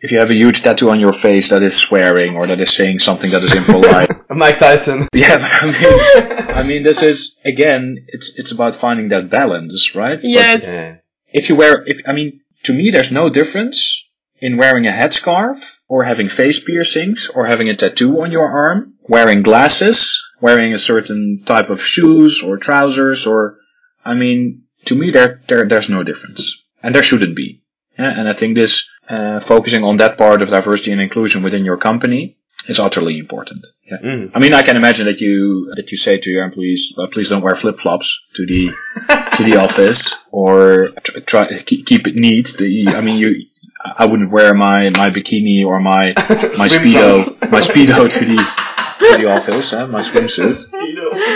if 0.03 0.11
you 0.11 0.19
have 0.19 0.31
a 0.31 0.37
huge 0.37 0.63
tattoo 0.63 0.91
on 0.91 0.99
your 0.99 1.13
face 1.13 1.51
that 1.51 1.63
is 1.63 1.77
swearing 1.77 2.37
or 2.37 2.49
that 2.49 2.61
is 2.61 2.75
saying 2.75 2.99
something 2.99 3.31
that 3.31 3.43
is 3.43 3.55
impolite. 3.55 4.11
Mike 4.31 4.59
Tyson. 4.59 5.07
Yeah, 5.15 5.39
but 5.39 5.63
I 5.63 5.67
mean, 5.67 6.51
I 6.59 6.63
mean, 6.65 6.83
this 6.83 7.03
is 7.03 7.37
again, 7.45 8.05
it's 8.09 8.37
it's 8.39 8.51
about 8.51 8.75
finding 8.75 9.09
that 9.11 9.31
balance, 9.31 9.95
right? 9.95 10.19
Yes. 10.23 10.63
But 10.67 11.05
if 11.33 11.49
you 11.49 11.55
wear, 11.55 11.85
if 11.87 12.03
I 12.07 12.13
mean, 12.13 12.41
to 12.65 12.73
me, 12.73 12.91
there's 12.91 13.13
no 13.13 13.31
difference 13.31 14.11
in 14.39 14.57
wearing 14.57 14.89
a 14.89 14.91
headscarf 14.91 15.77
or 15.87 16.03
having 16.03 16.29
face 16.29 16.63
piercings 16.63 17.29
or 17.29 17.47
having 17.47 17.69
a 17.69 17.77
tattoo 17.77 18.23
on 18.23 18.33
your 18.33 18.51
arm, 18.51 18.95
wearing 19.09 19.43
glasses, 19.43 20.21
wearing 20.41 20.75
a 20.75 20.79
certain 20.79 21.43
type 21.47 21.71
of 21.71 21.81
shoes 21.81 22.43
or 22.43 22.57
trousers, 22.57 23.25
or 23.25 23.59
I 24.05 24.15
mean, 24.15 24.65
to 24.87 24.97
me, 24.97 25.13
there 25.13 25.41
there 25.47 25.69
there's 25.69 25.89
no 25.89 26.03
difference, 26.03 26.57
and 26.83 26.93
there 26.93 27.05
shouldn't 27.05 27.37
be. 27.37 27.62
Yeah, 27.99 28.19
and 28.19 28.29
I 28.29 28.33
think 28.33 28.57
this 28.57 28.91
uh, 29.09 29.41
focusing 29.41 29.85
on 29.85 29.99
that 29.99 30.17
part 30.17 30.43
of 30.43 30.51
diversity 30.51 30.93
and 30.93 31.01
inclusion 31.01 31.43
within 31.43 31.65
your 31.65 31.77
company 31.77 32.37
is 32.69 32.79
utterly 32.79 33.19
important. 33.19 33.67
Yeah. 33.91 33.99
Mm. 33.99 34.31
I 34.35 34.39
mean, 34.39 34.55
I 34.55 34.63
can 34.63 34.77
imagine 34.77 35.07
that 35.07 35.21
you 35.21 35.73
that 35.77 35.91
you 35.91 35.97
say 35.97 36.19
to 36.19 36.31
your 36.31 36.45
employees, 36.45 36.95
well, 36.97 37.09
"Please 37.09 37.29
don't 37.29 37.43
wear 37.43 37.55
flip 37.55 37.81
flops 37.81 38.23
to 38.37 38.47
the 38.47 38.69
to 39.37 39.43
the 39.45 39.57
office, 39.57 40.17
or 40.31 40.89
try 41.27 41.49
keep 41.59 42.07
it 42.07 42.15
neat." 42.15 42.55
The, 42.59 42.95
I 42.97 43.01
mean, 43.01 43.19
you. 43.19 43.47
I 43.85 44.07
wouldn't 44.07 44.31
wear 44.31 44.55
my, 44.55 44.91
my 44.91 45.09
bikini 45.09 45.67
or 45.67 45.81
my 45.81 46.13
my 46.17 46.69
speedo 46.69 47.51
my 47.51 47.61
speedo 47.61 48.09
to 48.09 48.25
the 48.25 48.37
to 48.37 49.17
the 49.21 49.27
office, 49.37 49.73
eh, 49.73 49.87
my 49.87 50.01
swimsuit. 50.01 50.73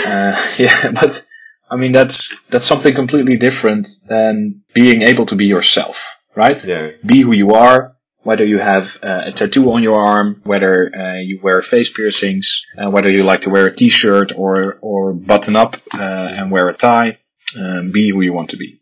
Uh, 0.05 0.41
yeah, 0.57 0.91
but 0.91 1.25
I 1.69 1.75
mean 1.75 1.91
that's 1.91 2.33
that's 2.49 2.65
something 2.65 2.95
completely 2.95 3.35
different 3.35 3.89
than 4.07 4.63
being 4.73 5.01
able 5.01 5.25
to 5.25 5.35
be 5.35 5.45
yourself 5.45 6.16
right? 6.37 6.63
Yeah. 6.63 6.91
Be 7.03 7.23
who 7.23 7.33
you 7.33 7.49
are, 7.51 7.97
whether 8.21 8.45
you 8.45 8.59
have 8.59 8.97
uh, 9.01 9.23
a 9.25 9.31
tattoo 9.31 9.71
on 9.73 9.81
your 9.81 9.99
arm, 9.99 10.41
whether 10.43 10.73
uh, 10.95 11.19
you 11.19 11.39
wear 11.41 11.61
face 11.63 11.91
piercings, 11.91 12.65
uh, 12.77 12.89
whether 12.91 13.09
you 13.09 13.23
like 13.23 13.41
to 13.41 13.49
wear 13.49 13.65
a 13.65 13.75
t-shirt 13.75 14.33
or, 14.37 14.77
or 14.81 15.13
button 15.13 15.55
up 15.55 15.75
uh, 15.95 16.37
and 16.37 16.51
wear 16.51 16.69
a 16.69 16.75
tie, 16.75 17.17
um, 17.59 17.91
be 17.91 18.11
who 18.11 18.21
you 18.21 18.33
want 18.33 18.51
to 18.51 18.57
be. 18.57 18.79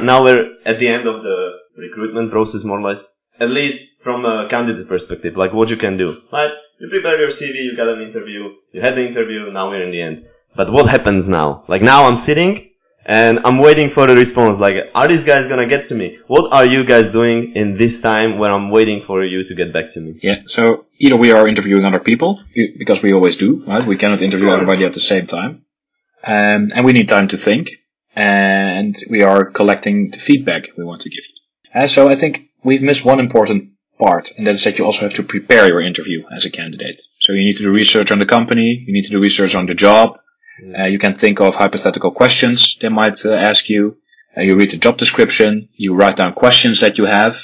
Now 0.00 0.24
we're 0.24 0.56
at 0.64 0.78
the 0.78 0.88
end 0.88 1.06
of 1.06 1.22
the 1.22 1.38
recruitment 1.76 2.30
process, 2.30 2.64
more 2.64 2.78
or 2.78 2.82
less. 2.82 3.14
At 3.40 3.50
least 3.50 4.02
from 4.02 4.24
a 4.24 4.48
candidate 4.48 4.88
perspective, 4.88 5.36
like 5.36 5.52
what 5.52 5.70
you 5.70 5.76
can 5.76 5.96
do. 5.96 6.20
Right? 6.32 6.52
You 6.80 6.88
prepare 6.88 7.18
your 7.20 7.28
CV, 7.28 7.64
you 7.64 7.76
got 7.76 7.88
an 7.88 8.00
interview, 8.00 8.54
you 8.72 8.80
had 8.80 8.94
the 8.94 9.06
interview, 9.06 9.50
now 9.52 9.68
we're 9.68 9.82
in 9.82 9.90
the 9.90 10.00
end. 10.00 10.26
But 10.56 10.72
what 10.72 10.88
happens 10.88 11.28
now? 11.28 11.64
Like 11.68 11.82
now 11.82 12.06
I'm 12.06 12.16
sitting 12.16 12.67
and 13.08 13.40
I'm 13.42 13.58
waiting 13.58 13.88
for 13.88 14.06
the 14.06 14.14
response. 14.14 14.60
Like, 14.60 14.90
are 14.94 15.08
these 15.08 15.24
guys 15.24 15.48
gonna 15.48 15.66
get 15.66 15.88
to 15.88 15.94
me? 15.94 16.18
What 16.26 16.52
are 16.52 16.66
you 16.66 16.84
guys 16.84 17.10
doing 17.10 17.56
in 17.56 17.76
this 17.78 18.00
time 18.00 18.38
when 18.38 18.50
I'm 18.52 18.70
waiting 18.70 19.02
for 19.02 19.24
you 19.24 19.42
to 19.44 19.54
get 19.54 19.72
back 19.72 19.88
to 19.92 20.00
me? 20.00 20.20
Yeah. 20.22 20.42
So 20.46 20.84
either 20.98 21.16
we 21.16 21.32
are 21.32 21.48
interviewing 21.48 21.86
other 21.86 22.00
people 22.00 22.40
because 22.78 23.02
we 23.02 23.14
always 23.14 23.36
do, 23.36 23.64
right? 23.66 23.82
We 23.82 23.96
cannot 23.96 24.20
interview 24.20 24.50
everybody 24.50 24.84
at 24.84 24.92
the 24.92 25.00
same 25.00 25.26
time, 25.26 25.64
um, 26.22 26.70
and 26.74 26.84
we 26.84 26.92
need 26.92 27.08
time 27.08 27.28
to 27.28 27.38
think, 27.38 27.70
and 28.14 28.94
we 29.08 29.22
are 29.22 29.46
collecting 29.46 30.10
the 30.10 30.18
feedback 30.18 30.68
we 30.76 30.84
want 30.84 31.00
to 31.02 31.10
give 31.10 31.24
you. 31.24 31.80
Uh, 31.80 31.86
so 31.86 32.10
I 32.10 32.14
think 32.14 32.50
we've 32.62 32.82
missed 32.82 33.06
one 33.06 33.20
important 33.20 33.70
part, 33.98 34.32
and 34.36 34.46
that 34.46 34.56
is 34.56 34.64
that 34.64 34.78
you 34.78 34.84
also 34.84 35.02
have 35.06 35.14
to 35.14 35.22
prepare 35.22 35.66
your 35.66 35.80
interview 35.80 36.24
as 36.36 36.44
a 36.44 36.50
candidate. 36.50 37.02
So 37.20 37.32
you 37.32 37.44
need 37.46 37.56
to 37.56 37.64
do 37.64 37.70
research 37.70 38.10
on 38.10 38.18
the 38.18 38.26
company, 38.26 38.84
you 38.86 38.92
need 38.92 39.04
to 39.04 39.10
do 39.10 39.20
research 39.20 39.54
on 39.54 39.64
the 39.64 39.74
job, 39.74 40.18
uh, 40.78 40.84
you 40.84 40.98
can 40.98 41.16
think 41.16 41.40
of 41.40 41.54
hypothetical 41.54 42.10
questions 42.10 42.78
they 42.80 42.88
might 42.88 43.24
uh, 43.24 43.32
ask 43.32 43.68
you. 43.68 43.96
Uh, 44.36 44.42
you 44.42 44.56
read 44.56 44.70
the 44.70 44.76
job 44.76 44.98
description. 44.98 45.68
You 45.74 45.94
write 45.94 46.16
down 46.16 46.34
questions 46.34 46.80
that 46.80 46.98
you 46.98 47.04
have, 47.04 47.34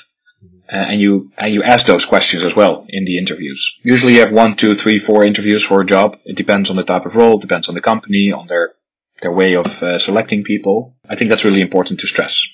uh, 0.72 0.76
and 0.76 1.00
you 1.00 1.30
and 1.36 1.52
you 1.52 1.62
ask 1.62 1.86
those 1.86 2.04
questions 2.04 2.44
as 2.44 2.54
well 2.54 2.86
in 2.88 3.04
the 3.04 3.18
interviews. 3.18 3.78
Usually, 3.82 4.14
you 4.14 4.20
have 4.20 4.32
one, 4.32 4.56
two, 4.56 4.74
three, 4.74 4.98
four 4.98 5.24
interviews 5.24 5.64
for 5.64 5.80
a 5.80 5.86
job. 5.86 6.18
It 6.24 6.36
depends 6.36 6.70
on 6.70 6.76
the 6.76 6.84
type 6.84 7.06
of 7.06 7.16
role, 7.16 7.38
depends 7.38 7.68
on 7.68 7.74
the 7.74 7.80
company, 7.80 8.32
on 8.32 8.46
their 8.46 8.74
their 9.22 9.32
way 9.32 9.54
of 9.54 9.82
uh, 9.82 9.98
selecting 9.98 10.42
people. 10.42 10.96
I 11.08 11.16
think 11.16 11.28
that's 11.28 11.44
really 11.44 11.62
important 11.62 12.00
to 12.00 12.06
stress. 12.06 12.48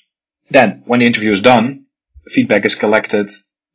Then, 0.49 0.83
when 0.85 0.99
the 0.99 1.07
interview 1.07 1.31
is 1.31 1.41
done, 1.41 1.85
feedback 2.27 2.65
is 2.65 2.75
collected. 2.75 3.31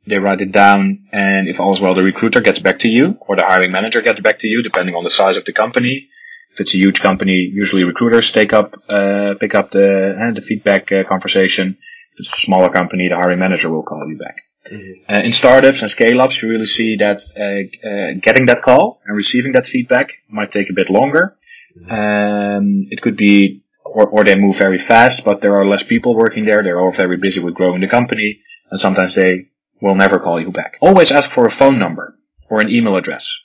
They 0.06 0.18
write 0.18 0.40
it 0.40 0.52
down, 0.52 1.06
and 1.10 1.48
if 1.48 1.58
all's 1.58 1.80
well, 1.80 1.96
the 1.96 2.04
recruiter 2.04 2.40
gets 2.40 2.60
back 2.60 2.78
to 2.80 2.88
you, 2.88 3.16
or 3.20 3.34
the 3.34 3.44
hiring 3.44 3.72
manager 3.72 4.02
gets 4.02 4.20
back 4.20 4.38
to 4.38 4.48
you, 4.48 4.62
depending 4.62 4.94
on 4.94 5.02
the 5.02 5.10
size 5.10 5.36
of 5.36 5.44
the 5.44 5.52
company 5.52 6.08
if 6.56 6.60
it's 6.60 6.74
a 6.74 6.78
huge 6.78 7.02
company, 7.02 7.50
usually 7.52 7.84
recruiters 7.84 8.32
take 8.32 8.54
up, 8.54 8.76
uh, 8.88 9.34
pick 9.38 9.54
up 9.54 9.72
the, 9.72 10.16
uh, 10.18 10.32
the 10.32 10.40
feedback 10.40 10.90
uh, 10.90 11.04
conversation. 11.04 11.76
If 12.14 12.20
it's 12.20 12.32
a 12.32 12.40
smaller 12.40 12.70
company, 12.70 13.08
the 13.10 13.16
hiring 13.16 13.38
manager 13.38 13.70
will 13.70 13.82
call 13.82 14.08
you 14.08 14.16
back. 14.16 14.36
Mm-hmm. 14.72 15.12
Uh, 15.12 15.20
in 15.20 15.32
startups 15.32 15.82
and 15.82 15.90
scale 15.90 16.22
ups, 16.22 16.42
you 16.42 16.48
really 16.48 16.64
see 16.64 16.96
that 16.96 17.20
uh, 17.36 17.86
uh, 17.86 18.18
getting 18.22 18.46
that 18.46 18.62
call 18.62 19.02
and 19.04 19.14
receiving 19.14 19.52
that 19.52 19.66
feedback 19.66 20.14
might 20.30 20.50
take 20.50 20.70
a 20.70 20.72
bit 20.72 20.88
longer. 20.88 21.36
Mm-hmm. 21.78 21.92
Um, 21.92 22.86
it 22.90 23.02
could 23.02 23.18
be, 23.18 23.62
or, 23.84 24.08
or 24.08 24.24
they 24.24 24.34
move 24.34 24.56
very 24.56 24.78
fast, 24.78 25.26
but 25.26 25.42
there 25.42 25.56
are 25.56 25.68
less 25.68 25.82
people 25.82 26.16
working 26.16 26.46
there. 26.46 26.62
They're 26.62 26.80
all 26.80 26.90
very 26.90 27.18
busy 27.18 27.40
with 27.40 27.52
growing 27.52 27.82
the 27.82 27.88
company, 27.88 28.40
and 28.70 28.80
sometimes 28.80 29.14
they 29.14 29.50
will 29.82 29.94
never 29.94 30.18
call 30.18 30.40
you 30.40 30.52
back. 30.52 30.78
Always 30.80 31.12
ask 31.12 31.30
for 31.30 31.44
a 31.44 31.50
phone 31.50 31.78
number 31.78 32.18
or 32.48 32.62
an 32.62 32.70
email 32.70 32.96
address, 32.96 33.42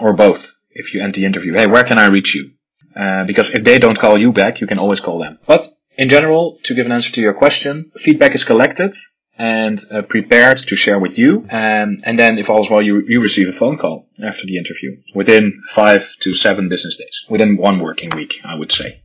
or 0.00 0.12
both 0.12 0.55
if 0.76 0.92
you 0.92 1.02
end 1.02 1.14
the 1.14 1.24
interview, 1.24 1.52
hey, 1.54 1.66
where 1.66 1.84
can 1.84 1.98
I 1.98 2.06
reach 2.06 2.34
you? 2.34 2.50
Uh, 2.94 3.24
because 3.26 3.50
if 3.50 3.62
they 3.64 3.78
don't 3.78 3.98
call 3.98 4.18
you 4.18 4.32
back, 4.32 4.60
you 4.60 4.66
can 4.66 4.78
always 4.78 5.00
call 5.00 5.18
them. 5.18 5.38
But 5.46 5.66
in 5.98 6.08
general, 6.08 6.58
to 6.64 6.74
give 6.74 6.86
an 6.86 6.92
answer 6.92 7.12
to 7.12 7.20
your 7.20 7.34
question, 7.34 7.90
feedback 7.96 8.34
is 8.34 8.44
collected 8.44 8.94
and 9.38 9.78
uh, 9.90 10.02
prepared 10.02 10.58
to 10.58 10.76
share 10.76 10.98
with 10.98 11.18
you. 11.18 11.46
Um, 11.50 12.02
and 12.04 12.18
then 12.18 12.38
if 12.38 12.48
all's 12.48 12.70
well, 12.70 12.82
you, 12.82 13.02
you 13.06 13.20
receive 13.20 13.48
a 13.48 13.52
phone 13.52 13.76
call 13.76 14.08
after 14.22 14.46
the 14.46 14.56
interview 14.56 14.96
within 15.14 15.62
five 15.68 16.08
to 16.20 16.34
seven 16.34 16.68
business 16.68 16.96
days, 16.96 17.26
within 17.28 17.56
one 17.56 17.80
working 17.80 18.10
week, 18.14 18.40
I 18.44 18.54
would 18.54 18.72
say. 18.72 19.02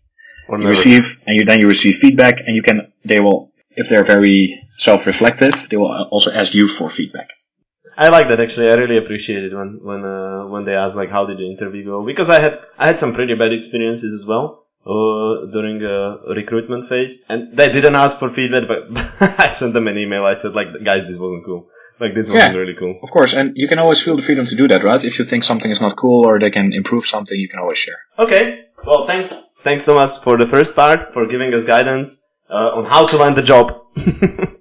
You 0.50 0.70
receive, 0.70 1.22
and 1.26 1.38
you 1.38 1.46
then 1.46 1.62
you 1.62 1.68
receive 1.68 1.98
feedback, 1.98 2.42
and 2.46 2.56
you 2.56 2.62
can. 2.62 2.92
They 3.06 3.22
will, 3.22 3.52
if 3.72 3.88
they're 3.88 4.04
very 4.04 4.62
self-reflective, 4.78 5.70
they 5.70 5.78
will 5.78 5.92
also 6.12 6.32
ask 6.32 6.54
you 6.54 6.68
for 6.68 6.90
feedback. 6.90 7.30
I 7.98 8.10
like 8.10 8.28
that 8.30 8.40
actually. 8.40 8.70
I 8.72 8.76
really 8.76 8.98
appreciate 8.98 9.44
it 9.44 9.54
when 9.54 9.80
when 9.84 10.06
uh, 10.06 10.46
when 10.48 10.64
they 10.66 10.76
ask 10.76 10.96
like 10.96 11.10
how 11.10 11.26
did 11.26 11.38
the 11.38 11.50
interview 11.50 11.84
go 11.86 12.06
because 12.06 12.30
I 12.30 12.40
had 12.40 12.60
I 12.78 12.88
had 12.88 12.98
some 12.98 13.14
pretty 13.14 13.36
bad 13.36 13.52
experiences 13.54 14.14
as 14.14 14.26
well 14.26 14.66
uh, 14.86 15.46
during 15.52 15.84
a 15.84 16.18
recruitment 16.36 16.88
phase 16.90 17.24
and 17.30 17.56
they 17.58 17.72
didn't 17.72 17.96
ask 17.96 18.18
for 18.20 18.30
feedback 18.30 18.68
but 18.68 19.40
I 19.40 19.50
sent 19.50 19.74
them 19.74 19.88
an 19.88 19.98
email. 19.98 20.26
I 20.26 20.34
said 20.34 20.54
like 20.54 20.70
guys 20.84 21.04
this 21.08 21.18
wasn't 21.18 21.46
cool. 21.46 21.68
Like 22.00 22.16
this 22.16 22.30
wasn't 22.30 22.54
Yeah. 22.54 22.60
really 22.60 22.74
cool. 22.76 23.00
Of 23.04 23.12
course, 23.12 23.34
and 23.34 23.52
you 23.56 23.68
can 23.68 23.78
always 23.78 24.02
feel 24.02 24.16
the 24.16 24.24
freedom 24.24 24.46
to 24.48 24.56
do 24.56 24.68
that, 24.70 24.84
right? 24.84 25.04
If 25.04 25.20
you 25.20 25.26
think 25.26 25.44
something 25.44 25.70
is 25.70 25.82
not 25.82 25.98
cool 25.98 26.26
or 26.28 26.40
they 26.40 26.50
can 26.50 26.74
improve 26.74 27.06
something, 27.06 27.38
you 27.38 27.50
can 27.50 27.60
always 27.60 27.78
share. 27.78 28.00
Okay. 28.18 28.66
Well 28.86 29.06
thanks 29.06 29.30
thanks 29.68 29.86
Thomas 29.86 30.18
for 30.18 30.38
the 30.38 30.48
first 30.48 30.76
part 30.76 31.14
for 31.14 31.28
giving 31.28 31.54
us 31.54 31.64
guidance 31.66 32.18
uh, 32.50 32.72
on 32.78 32.86
how 32.86 33.06
to 33.06 33.18
land 33.18 33.36
the 33.36 33.44
job. 33.44 33.82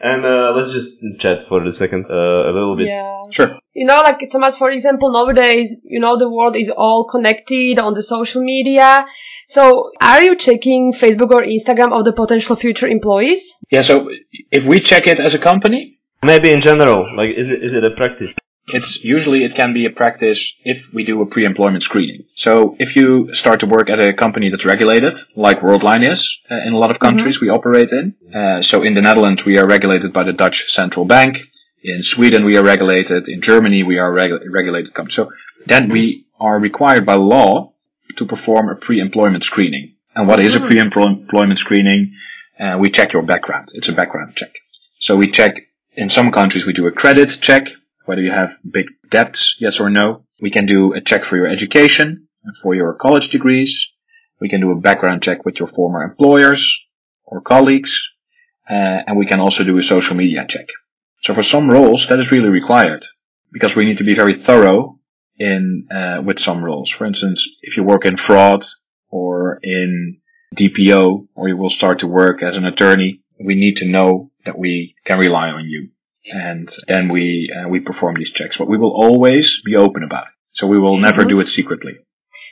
and 0.00 0.24
uh, 0.24 0.52
let's 0.54 0.72
just 0.72 1.02
chat 1.18 1.42
for 1.42 1.62
a 1.62 1.72
second 1.72 2.06
uh, 2.10 2.50
a 2.50 2.52
little 2.52 2.76
bit. 2.76 2.88
Yeah. 2.88 3.22
Sure. 3.30 3.58
You 3.74 3.86
know, 3.86 3.96
like 3.96 4.28
Thomas, 4.30 4.56
for 4.56 4.70
example, 4.70 5.12
nowadays, 5.12 5.82
you 5.84 6.00
know, 6.00 6.16
the 6.16 6.30
world 6.30 6.56
is 6.56 6.70
all 6.70 7.04
connected 7.04 7.78
on 7.78 7.94
the 7.94 8.02
social 8.02 8.42
media. 8.42 9.06
So, 9.48 9.92
are 10.00 10.22
you 10.22 10.36
checking 10.36 10.92
Facebook 10.92 11.30
or 11.30 11.42
Instagram 11.42 11.92
of 11.92 12.04
the 12.04 12.12
potential 12.12 12.56
future 12.56 12.88
employees? 12.88 13.56
Yeah. 13.70 13.82
So 13.82 14.10
if 14.50 14.64
we 14.64 14.80
check 14.80 15.06
it 15.06 15.20
as 15.20 15.34
a 15.34 15.38
company, 15.38 15.96
Maybe 16.22 16.50
in 16.50 16.60
general, 16.60 17.14
like 17.14 17.30
is 17.36 17.50
it 17.50 17.62
is 17.62 17.74
it 17.74 17.84
a 17.84 17.90
practice? 17.90 18.34
It's 18.68 19.04
usually 19.04 19.44
it 19.44 19.54
can 19.54 19.72
be 19.72 19.86
a 19.86 19.90
practice 19.90 20.54
if 20.64 20.92
we 20.92 21.04
do 21.04 21.22
a 21.22 21.26
pre-employment 21.26 21.82
screening. 21.82 22.24
So 22.34 22.76
if 22.78 22.96
you 22.96 23.32
start 23.34 23.60
to 23.60 23.66
work 23.66 23.90
at 23.90 24.04
a 24.04 24.12
company 24.12 24.50
that's 24.50 24.64
regulated, 24.64 25.16
like 25.36 25.60
Worldline 25.60 26.08
is 26.08 26.40
uh, 26.50 26.56
in 26.56 26.72
a 26.72 26.78
lot 26.78 26.90
of 26.90 26.98
countries 26.98 27.40
we 27.40 27.48
operate 27.48 27.92
in. 27.92 28.14
Uh, 28.34 28.60
so 28.62 28.82
in 28.82 28.94
the 28.94 29.02
Netherlands 29.02 29.44
we 29.44 29.58
are 29.58 29.66
regulated 29.66 30.12
by 30.12 30.24
the 30.24 30.32
Dutch 30.32 30.70
Central 30.72 31.04
Bank. 31.04 31.42
In 31.82 32.02
Sweden 32.02 32.44
we 32.44 32.56
are 32.56 32.64
regulated. 32.64 33.28
In 33.28 33.40
Germany 33.40 33.84
we 33.84 33.98
are 33.98 34.10
regu- 34.10 34.40
regulated 34.50 34.92
company. 34.94 35.12
So 35.12 35.30
then 35.66 35.88
we 35.88 36.26
are 36.40 36.58
required 36.58 37.06
by 37.06 37.14
law 37.14 37.72
to 38.16 38.26
perform 38.26 38.68
a 38.68 38.74
pre-employment 38.74 39.44
screening. 39.44 39.94
And 40.14 40.26
what 40.26 40.40
is 40.40 40.56
a 40.56 40.60
pre-employment 40.60 41.58
screening? 41.58 42.14
Uh, 42.58 42.78
we 42.80 42.90
check 42.90 43.12
your 43.12 43.22
background. 43.22 43.68
It's 43.74 43.88
a 43.88 43.92
background 43.92 44.34
check. 44.34 44.52
So 44.98 45.16
we 45.16 45.30
check 45.30 45.54
in 45.94 46.10
some 46.10 46.32
countries 46.32 46.66
we 46.66 46.72
do 46.72 46.86
a 46.86 46.92
credit 46.92 47.38
check, 47.40 47.68
whether 48.06 48.22
you 48.22 48.30
have 48.30 48.56
big 48.68 48.86
debts, 49.10 49.56
yes 49.60 49.80
or 49.80 49.90
no. 49.90 50.24
We 50.40 50.50
can 50.50 50.66
do 50.66 50.92
a 50.92 51.00
check 51.00 51.24
for 51.24 51.36
your 51.36 51.46
education 51.46 52.26
for 52.62 52.74
your 52.74 52.94
college 52.94 53.30
degrees. 53.30 53.92
We 54.40 54.48
can 54.48 54.60
do 54.60 54.72
a 54.72 54.80
background 54.80 55.22
check 55.22 55.44
with 55.44 55.58
your 55.58 55.68
former 55.68 56.02
employers 56.02 56.84
or 57.24 57.40
colleagues. 57.40 58.10
Uh, 58.68 59.02
and 59.06 59.16
we 59.16 59.26
can 59.26 59.40
also 59.40 59.64
do 59.64 59.76
a 59.76 59.82
social 59.82 60.16
media 60.16 60.44
check. 60.48 60.66
So 61.22 61.34
for 61.34 61.42
some 61.42 61.68
roles 61.68 62.08
that 62.08 62.18
is 62.18 62.32
really 62.32 62.48
required 62.48 63.04
because 63.52 63.76
we 63.76 63.84
need 63.84 63.98
to 63.98 64.04
be 64.04 64.14
very 64.14 64.34
thorough 64.34 64.98
in, 65.38 65.86
uh, 65.90 66.20
with 66.22 66.38
some 66.38 66.62
roles. 66.62 66.90
For 66.90 67.06
instance, 67.06 67.58
if 67.62 67.76
you 67.76 67.84
work 67.84 68.04
in 68.04 68.16
fraud 68.16 68.64
or 69.08 69.58
in 69.62 70.18
DPO 70.54 71.28
or 71.34 71.48
you 71.48 71.56
will 71.56 71.70
start 71.70 72.00
to 72.00 72.06
work 72.06 72.42
as 72.42 72.56
an 72.56 72.64
attorney, 72.64 73.22
we 73.38 73.54
need 73.54 73.76
to 73.78 73.88
know 73.88 74.30
that 74.44 74.58
we 74.58 74.94
can 75.04 75.18
rely 75.18 75.48
on 75.50 75.64
you. 75.68 75.90
And 76.32 76.68
then 76.88 77.08
we, 77.08 77.52
uh, 77.54 77.68
we 77.68 77.80
perform 77.80 78.16
these 78.16 78.32
checks, 78.32 78.56
but 78.56 78.68
we 78.68 78.78
will 78.78 78.92
always 78.92 79.62
be 79.62 79.76
open 79.76 80.02
about 80.02 80.26
it. 80.26 80.32
So 80.52 80.66
we 80.66 80.78
will 80.78 80.98
never 80.98 81.24
do 81.24 81.40
it 81.40 81.48
secretly. 81.48 81.98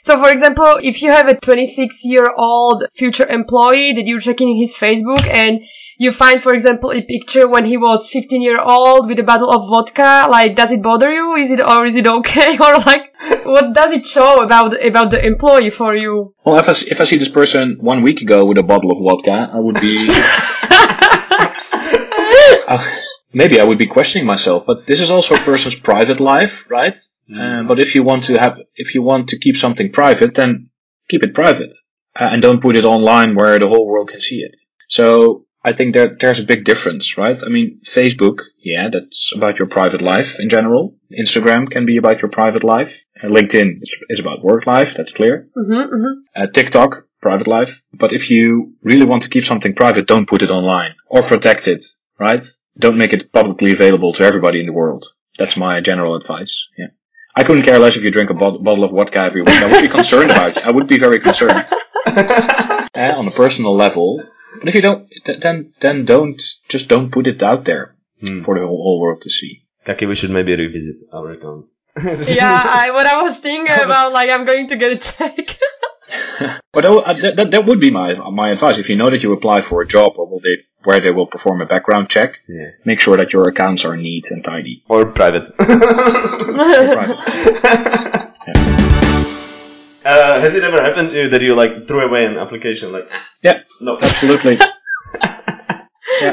So, 0.02 0.18
for 0.18 0.30
example, 0.30 0.78
if 0.82 1.02
you 1.02 1.10
have 1.10 1.28
a 1.28 1.38
26 1.38 2.04
year 2.04 2.32
old 2.36 2.84
future 2.94 3.26
employee 3.26 3.92
that 3.94 4.06
you're 4.06 4.20
checking 4.20 4.56
his 4.56 4.74
Facebook 4.74 5.26
and 5.26 5.62
you 5.96 6.10
find, 6.12 6.42
for 6.42 6.52
example, 6.52 6.92
a 6.92 7.02
picture 7.02 7.48
when 7.48 7.64
he 7.64 7.76
was 7.76 8.10
15 8.10 8.42
year 8.42 8.60
old 8.60 9.06
with 9.08 9.18
a 9.18 9.22
bottle 9.22 9.50
of 9.50 9.68
vodka, 9.68 10.26
like, 10.30 10.56
does 10.56 10.72
it 10.72 10.82
bother 10.82 11.10
you? 11.10 11.36
Is 11.36 11.52
it, 11.52 11.60
or 11.60 11.84
is 11.86 11.96
it 11.96 12.06
okay? 12.06 12.58
or 12.64 12.78
like, 12.78 13.14
what 13.44 13.72
does 13.72 13.92
it 13.92 14.04
show 14.04 14.42
about, 14.42 14.84
about 14.84 15.10
the 15.10 15.24
employee 15.24 15.70
for 15.70 15.94
you? 15.94 16.34
Well, 16.44 16.58
if 16.58 16.68
I, 16.68 16.72
if 16.72 17.00
I 17.00 17.04
see 17.04 17.16
this 17.16 17.28
person 17.28 17.78
one 17.80 18.02
week 18.02 18.20
ago 18.20 18.44
with 18.44 18.58
a 18.58 18.62
bottle 18.62 18.92
of 18.92 18.98
vodka, 19.02 19.50
I 19.52 19.58
would 19.58 19.80
be, 19.80 19.96
uh, 22.68 23.00
maybe 23.34 23.60
I 23.60 23.64
would 23.64 23.78
be 23.78 23.86
questioning 23.86 24.26
myself, 24.26 24.64
but 24.66 24.86
this 24.86 25.00
is 25.00 25.10
also 25.10 25.34
a 25.34 25.38
person's 25.38 25.78
private 25.78 26.20
life, 26.20 26.64
right? 26.68 26.98
Uh, 27.34 27.62
but 27.62 27.80
if 27.80 27.94
you 27.94 28.02
want 28.02 28.24
to 28.24 28.34
have, 28.34 28.58
if 28.76 28.94
you 28.94 29.02
want 29.02 29.30
to 29.30 29.38
keep 29.38 29.56
something 29.56 29.90
private, 29.90 30.34
then 30.34 30.70
keep 31.08 31.22
it 31.24 31.34
private 31.34 31.74
uh, 32.16 32.28
and 32.30 32.42
don't 32.42 32.62
put 32.62 32.76
it 32.76 32.84
online 32.84 33.34
where 33.34 33.58
the 33.58 33.68
whole 33.68 33.86
world 33.86 34.10
can 34.10 34.20
see 34.20 34.40
it. 34.40 34.58
So 34.88 35.46
I 35.64 35.72
think 35.72 35.94
there, 35.94 36.16
there's 36.20 36.40
a 36.40 36.46
big 36.46 36.64
difference, 36.64 37.16
right? 37.16 37.40
I 37.42 37.48
mean, 37.48 37.80
Facebook, 37.84 38.40
yeah, 38.58 38.88
that's 38.92 39.32
about 39.34 39.58
your 39.58 39.68
private 39.68 40.02
life 40.02 40.36
in 40.38 40.48
general. 40.48 40.94
Instagram 41.18 41.70
can 41.70 41.86
be 41.86 41.96
about 41.96 42.20
your 42.20 42.30
private 42.30 42.64
life. 42.64 43.02
Uh, 43.22 43.28
LinkedIn 43.28 43.82
is, 43.82 43.96
is 44.10 44.20
about 44.20 44.44
work 44.44 44.66
life, 44.66 44.94
that's 44.94 45.12
clear. 45.12 45.48
Mm-hmm, 45.56 45.94
mm-hmm. 45.94 46.42
Uh, 46.42 46.46
TikTok, 46.48 47.06
private 47.22 47.46
life. 47.46 47.82
But 47.94 48.12
if 48.12 48.30
you 48.30 48.74
really 48.82 49.06
want 49.06 49.22
to 49.22 49.30
keep 49.30 49.44
something 49.44 49.74
private, 49.74 50.06
don't 50.06 50.28
put 50.28 50.42
it 50.42 50.50
online 50.50 50.94
or 51.08 51.22
protect 51.22 51.66
it, 51.66 51.82
right? 52.20 52.44
Don't 52.78 52.98
make 52.98 53.12
it 53.12 53.32
publicly 53.32 53.72
available 53.72 54.12
to 54.14 54.24
everybody 54.24 54.60
in 54.60 54.66
the 54.66 54.72
world. 54.72 55.06
That's 55.38 55.56
my 55.56 55.80
general 55.80 56.16
advice. 56.16 56.68
Yeah. 56.78 56.88
I 57.36 57.42
couldn't 57.44 57.64
care 57.64 57.78
less 57.78 57.96
if 57.96 58.04
you 58.04 58.10
drink 58.10 58.30
a 58.30 58.34
bot- 58.34 58.62
bottle 58.62 58.84
of 58.84 58.92
vodka 58.92 59.18
every 59.18 59.42
week. 59.42 59.50
I 59.62 59.70
would 59.72 59.82
be 59.82 59.88
concerned 59.88 60.30
about 60.30 60.56
you. 60.56 60.62
I 60.62 60.70
would 60.70 60.86
be 60.86 60.98
very 60.98 61.18
concerned. 61.20 61.66
Uh, 62.06 62.88
on 62.94 63.26
a 63.28 63.32
personal 63.32 63.74
level. 63.76 64.22
But 64.60 64.68
if 64.68 64.74
you 64.76 64.80
don't, 64.82 65.08
th- 65.26 65.40
then, 65.40 65.72
then 65.80 66.04
don't, 66.04 66.40
just 66.68 66.88
don't 66.88 67.10
put 67.10 67.26
it 67.26 67.42
out 67.42 67.64
there 67.64 67.96
Hmm. 68.20 68.42
for 68.44 68.54
the 68.54 68.64
whole, 68.66 68.80
whole 68.82 69.00
world 69.00 69.22
to 69.22 69.30
see. 69.30 69.62
Kaki, 69.84 70.06
we 70.06 70.14
should 70.14 70.30
maybe 70.30 70.54
revisit 70.56 70.96
our 71.12 71.32
accounts. 71.32 71.76
Yeah, 72.30 72.62
I, 72.64 72.90
what 72.92 73.06
I 73.06 73.20
was 73.22 73.40
thinking 73.40 73.74
about, 73.84 74.12
like, 74.12 74.30
I'm 74.30 74.44
going 74.44 74.68
to 74.68 74.76
get 74.76 74.92
a 74.92 74.96
check. 74.96 75.58
But 76.72 76.84
that, 76.84 76.90
would- 76.90 77.04
uh, 77.04 77.12
that, 77.14 77.36
that, 77.36 77.50
that 77.52 77.66
would 77.66 77.80
be 77.80 77.90
my, 77.90 78.14
my 78.30 78.50
advice. 78.50 78.78
If 78.78 78.88
you 78.88 78.96
know 78.96 79.08
that 79.10 79.22
you 79.22 79.32
apply 79.32 79.60
for 79.62 79.80
a 79.82 79.86
job 79.86 80.14
or 80.16 80.28
will 80.28 80.40
they, 80.40 80.64
where 80.82 81.00
they 81.00 81.10
will 81.12 81.26
perform 81.26 81.60
a 81.60 81.66
background 81.66 82.08
check, 82.10 82.40
yeah. 82.48 82.70
make 82.84 83.00
sure 83.00 83.16
that 83.16 83.32
your 83.32 83.48
accounts 83.48 83.84
are 83.84 83.96
neat 83.96 84.30
and 84.30 84.44
tidy. 84.44 84.82
Or 84.88 85.06
private. 85.06 85.52
Uh, 90.06 90.38
has 90.38 90.54
it 90.54 90.62
ever 90.62 90.82
happened 90.82 91.10
to 91.12 91.22
you 91.22 91.28
that 91.30 91.40
you 91.40 91.54
like 91.54 91.88
threw 91.88 92.04
away 92.06 92.26
an 92.26 92.36
application? 92.36 92.92
Like, 92.92 93.10
Yeah, 93.40 93.60
no. 93.80 93.96
absolutely. 93.96 94.58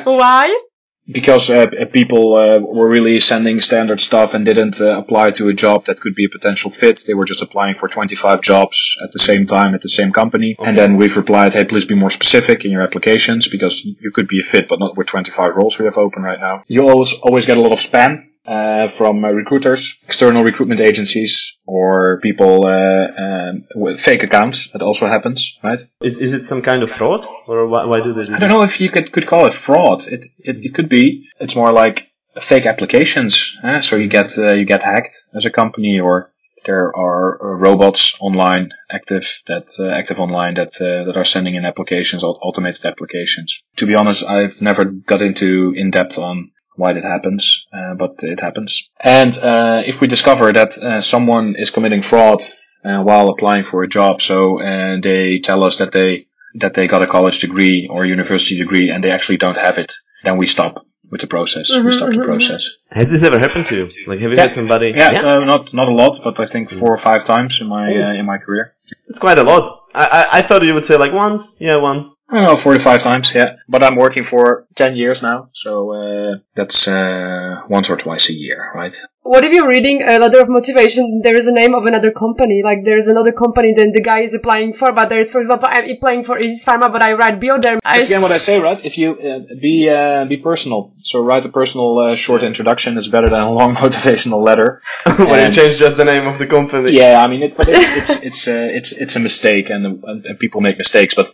Why? 0.03 0.63
Because 1.07 1.49
uh, 1.49 1.67
people 1.91 2.35
uh, 2.35 2.59
were 2.59 2.89
really 2.89 3.19
sending 3.19 3.59
standard 3.59 3.99
stuff 3.99 4.33
and 4.33 4.45
didn't 4.45 4.79
uh, 4.79 4.99
apply 4.99 5.31
to 5.31 5.49
a 5.49 5.53
job 5.53 5.85
that 5.85 5.99
could 5.99 6.15
be 6.15 6.25
a 6.25 6.29
potential 6.29 6.71
fit. 6.71 7.01
They 7.05 7.13
were 7.13 7.25
just 7.25 7.41
applying 7.41 7.75
for 7.75 7.87
25 7.87 8.41
jobs 8.41 8.97
at 9.03 9.11
the 9.11 9.19
same 9.19 9.45
time 9.45 9.73
at 9.73 9.81
the 9.81 9.89
same 9.89 10.11
company. 10.11 10.55
And 10.59 10.77
then 10.77 10.97
we've 10.97 11.17
replied, 11.17 11.53
hey, 11.53 11.65
please 11.65 11.85
be 11.85 11.95
more 11.95 12.11
specific 12.11 12.65
in 12.65 12.71
your 12.71 12.81
applications 12.81 13.47
because 13.47 13.83
you 13.83 14.11
could 14.11 14.27
be 14.27 14.39
a 14.39 14.43
fit, 14.43 14.67
but 14.67 14.79
not 14.79 14.95
with 14.95 15.07
25 15.07 15.55
roles 15.55 15.79
we 15.79 15.85
have 15.85 15.97
open 15.97 16.23
right 16.23 16.39
now. 16.39 16.63
You 16.67 16.87
always, 16.87 17.13
always 17.19 17.45
get 17.45 17.57
a 17.57 17.61
lot 17.61 17.73
of 17.73 17.79
spam. 17.79 18.27
Uh, 18.47 18.87
from 18.87 19.23
uh, 19.23 19.29
recruiters, 19.29 19.97
external 20.07 20.43
recruitment 20.43 20.81
agencies, 20.81 21.59
or 21.67 22.19
people 22.23 22.65
uh, 22.65 23.21
um, 23.23 23.65
with 23.75 24.01
fake 24.01 24.23
accounts. 24.23 24.71
That 24.71 24.81
also 24.81 25.05
happens, 25.05 25.59
right? 25.63 25.79
Is, 26.01 26.17
is 26.17 26.33
it 26.33 26.45
some 26.45 26.63
kind 26.63 26.81
of 26.81 26.89
fraud? 26.89 27.23
Or 27.47 27.67
why, 27.67 27.85
why 27.85 28.01
do 28.01 28.13
they 28.13 28.25
do 28.25 28.33
I 28.33 28.39
don't 28.39 28.49
know 28.49 28.63
if 28.63 28.81
you 28.81 28.89
could, 28.89 29.11
could 29.11 29.27
call 29.27 29.45
it 29.45 29.53
fraud. 29.53 30.07
It, 30.07 30.25
it 30.39 30.57
it 30.65 30.73
could 30.73 30.89
be. 30.89 31.27
It's 31.39 31.55
more 31.55 31.71
like 31.71 32.07
fake 32.41 32.65
applications. 32.65 33.55
eh? 33.63 33.81
So 33.81 33.95
you 33.95 34.07
get 34.07 34.35
uh, 34.39 34.55
you 34.55 34.65
get 34.65 34.81
hacked 34.81 35.15
as 35.35 35.45
a 35.45 35.51
company, 35.51 35.99
or 35.99 36.31
there 36.65 36.91
are 36.97 37.39
uh, 37.41 37.57
robots 37.57 38.17
online 38.19 38.69
active 38.91 39.25
that 39.45 39.67
uh, 39.79 39.89
active 39.89 40.19
online 40.19 40.55
that 40.55 40.73
uh, 40.81 41.05
that 41.05 41.15
are 41.15 41.25
sending 41.25 41.53
in 41.53 41.65
applications, 41.65 42.23
automated 42.23 42.85
applications. 42.85 43.61
To 43.77 43.85
be 43.85 43.93
honest, 43.93 44.23
I've 44.23 44.61
never 44.61 44.85
got 44.85 45.21
into 45.21 45.73
in 45.75 45.91
depth 45.91 46.17
on 46.17 46.51
why 46.75 46.93
that 46.93 47.03
happens, 47.03 47.67
uh, 47.73 47.93
but 47.95 48.15
it 48.21 48.39
happens. 48.39 48.89
And 48.99 49.37
uh, 49.37 49.81
if 49.85 49.99
we 50.01 50.07
discover 50.07 50.51
that 50.53 50.77
uh, 50.77 51.01
someone 51.01 51.55
is 51.57 51.69
committing 51.69 52.01
fraud 52.01 52.41
uh, 52.85 53.01
while 53.03 53.29
applying 53.29 53.63
for 53.63 53.83
a 53.83 53.87
job, 53.87 54.21
so 54.21 54.61
uh, 54.61 54.97
they 55.01 55.39
tell 55.39 55.63
us 55.63 55.77
that 55.77 55.91
they 55.91 56.27
that 56.55 56.73
they 56.73 56.87
got 56.87 57.01
a 57.01 57.07
college 57.07 57.39
degree 57.39 57.87
or 57.89 58.03
a 58.03 58.07
university 58.07 58.57
degree 58.57 58.89
and 58.89 59.01
they 59.03 59.11
actually 59.11 59.37
don't 59.37 59.57
have 59.57 59.77
it, 59.77 59.93
then 60.23 60.37
we 60.37 60.45
stop 60.47 60.85
with 61.09 61.21
the 61.21 61.27
process. 61.27 61.69
we 61.83 61.91
stop 61.91 62.09
the 62.09 62.23
process. 62.23 62.69
Has 62.89 63.09
this 63.09 63.23
ever 63.23 63.37
happened 63.39 63.65
to 63.67 63.75
you? 63.75 63.89
Like, 64.07 64.19
have 64.19 64.31
you 64.31 64.37
Yeah. 64.37 64.43
had 64.43 64.53
somebody? 64.53 64.89
Yeah, 64.95 65.09
Uh, 65.09 65.39
not 65.45 65.73
not 65.73 65.87
a 65.87 65.91
lot, 65.93 66.19
but 66.23 66.39
I 66.39 66.45
think 66.45 66.69
four 66.71 66.91
or 66.91 66.97
five 66.97 67.23
times 67.25 67.59
in 67.61 67.67
my 67.67 67.85
uh, 68.03 68.19
in 68.19 68.25
my 68.25 68.37
career. 68.37 68.73
it's 69.09 69.19
quite 69.19 69.37
a 69.37 69.43
lot. 69.43 69.63
I, 69.93 70.05
I 70.19 70.21
I 70.39 70.41
thought 70.41 70.61
you 70.63 70.73
would 70.73 70.85
say 70.85 70.97
like 70.97 71.13
once. 71.13 71.43
Yeah, 71.59 71.77
once. 71.91 72.15
I 72.31 72.35
don't 72.35 72.45
know, 72.45 72.57
four 72.57 72.73
to 72.73 72.79
five 72.79 73.01
times. 73.01 73.33
Yeah, 73.35 73.57
but 73.67 73.83
I'm 73.83 73.95
working 73.95 74.23
for 74.23 74.65
ten 74.75 74.95
years 74.95 75.21
now, 75.21 75.49
so 75.53 75.91
uh, 75.91 76.37
that's 76.55 76.87
uh, 76.87 77.61
once 77.67 77.89
or 77.89 77.97
twice 77.97 78.29
a 78.29 78.33
year, 78.33 78.71
right? 78.73 78.95
what 79.23 79.43
if 79.43 79.53
you're 79.53 79.67
reading 79.67 80.01
a 80.01 80.17
letter 80.19 80.41
of 80.41 80.49
motivation? 80.49 81.21
There 81.23 81.35
is 81.35 81.47
a 81.47 81.53
name 81.53 81.73
of 81.75 81.85
another 81.85 82.11
company. 82.11 82.63
Like 82.63 82.83
there 82.83 82.97
is 82.97 83.07
another 83.07 83.31
company 83.31 83.73
than 83.73 83.91
the 83.91 84.01
guy 84.01 84.19
is 84.21 84.33
applying 84.33 84.73
for. 84.73 84.91
But 84.91 85.09
there 85.09 85.19
is, 85.19 85.31
for 85.31 85.39
example, 85.39 85.69
I'm 85.71 85.89
applying 85.89 86.23
for 86.23 86.37
Aegis 86.37 86.65
Pharma, 86.65 86.91
but 86.91 87.01
I 87.03 87.13
write 87.13 87.39
Bioderm. 87.39 87.79
I 87.85 87.97
That's 87.97 88.09
again 88.09 88.21
what 88.21 88.31
I 88.31 88.39
say, 88.39 88.59
right? 88.59 88.83
If 88.83 88.97
you 88.97 89.11
uh, 89.11 89.39
be 89.61 89.89
uh, 89.89 90.25
be 90.25 90.37
personal, 90.37 90.93
so 90.97 91.23
write 91.23 91.45
a 91.45 91.49
personal 91.49 91.99
uh, 91.99 92.15
short 92.15 92.43
introduction 92.43 92.97
is 92.97 93.07
better 93.07 93.29
than 93.29 93.39
a 93.39 93.51
long 93.51 93.75
motivational 93.83 94.43
letter. 94.43 94.81
when 95.05 95.27
you 95.27 95.35
And- 95.35 95.53
change 95.53 95.77
just 95.77 95.97
the 95.97 96.05
name 96.05 96.27
of 96.27 96.39
the 96.39 96.47
company. 96.47 96.91
Yeah, 96.91 97.23
I 97.23 97.27
mean, 97.27 97.43
it, 97.43 97.55
but 97.55 97.67
it's 97.69 97.97
it's 97.99 98.23
it's 98.27 98.47
uh, 98.47 98.67
it's 98.77 98.91
it's 98.91 99.15
a 99.15 99.19
mistake, 99.19 99.69
and, 99.69 99.85
and, 99.85 100.25
and 100.25 100.39
people 100.39 100.61
make 100.61 100.77
mistakes, 100.77 101.15
but 101.15 101.33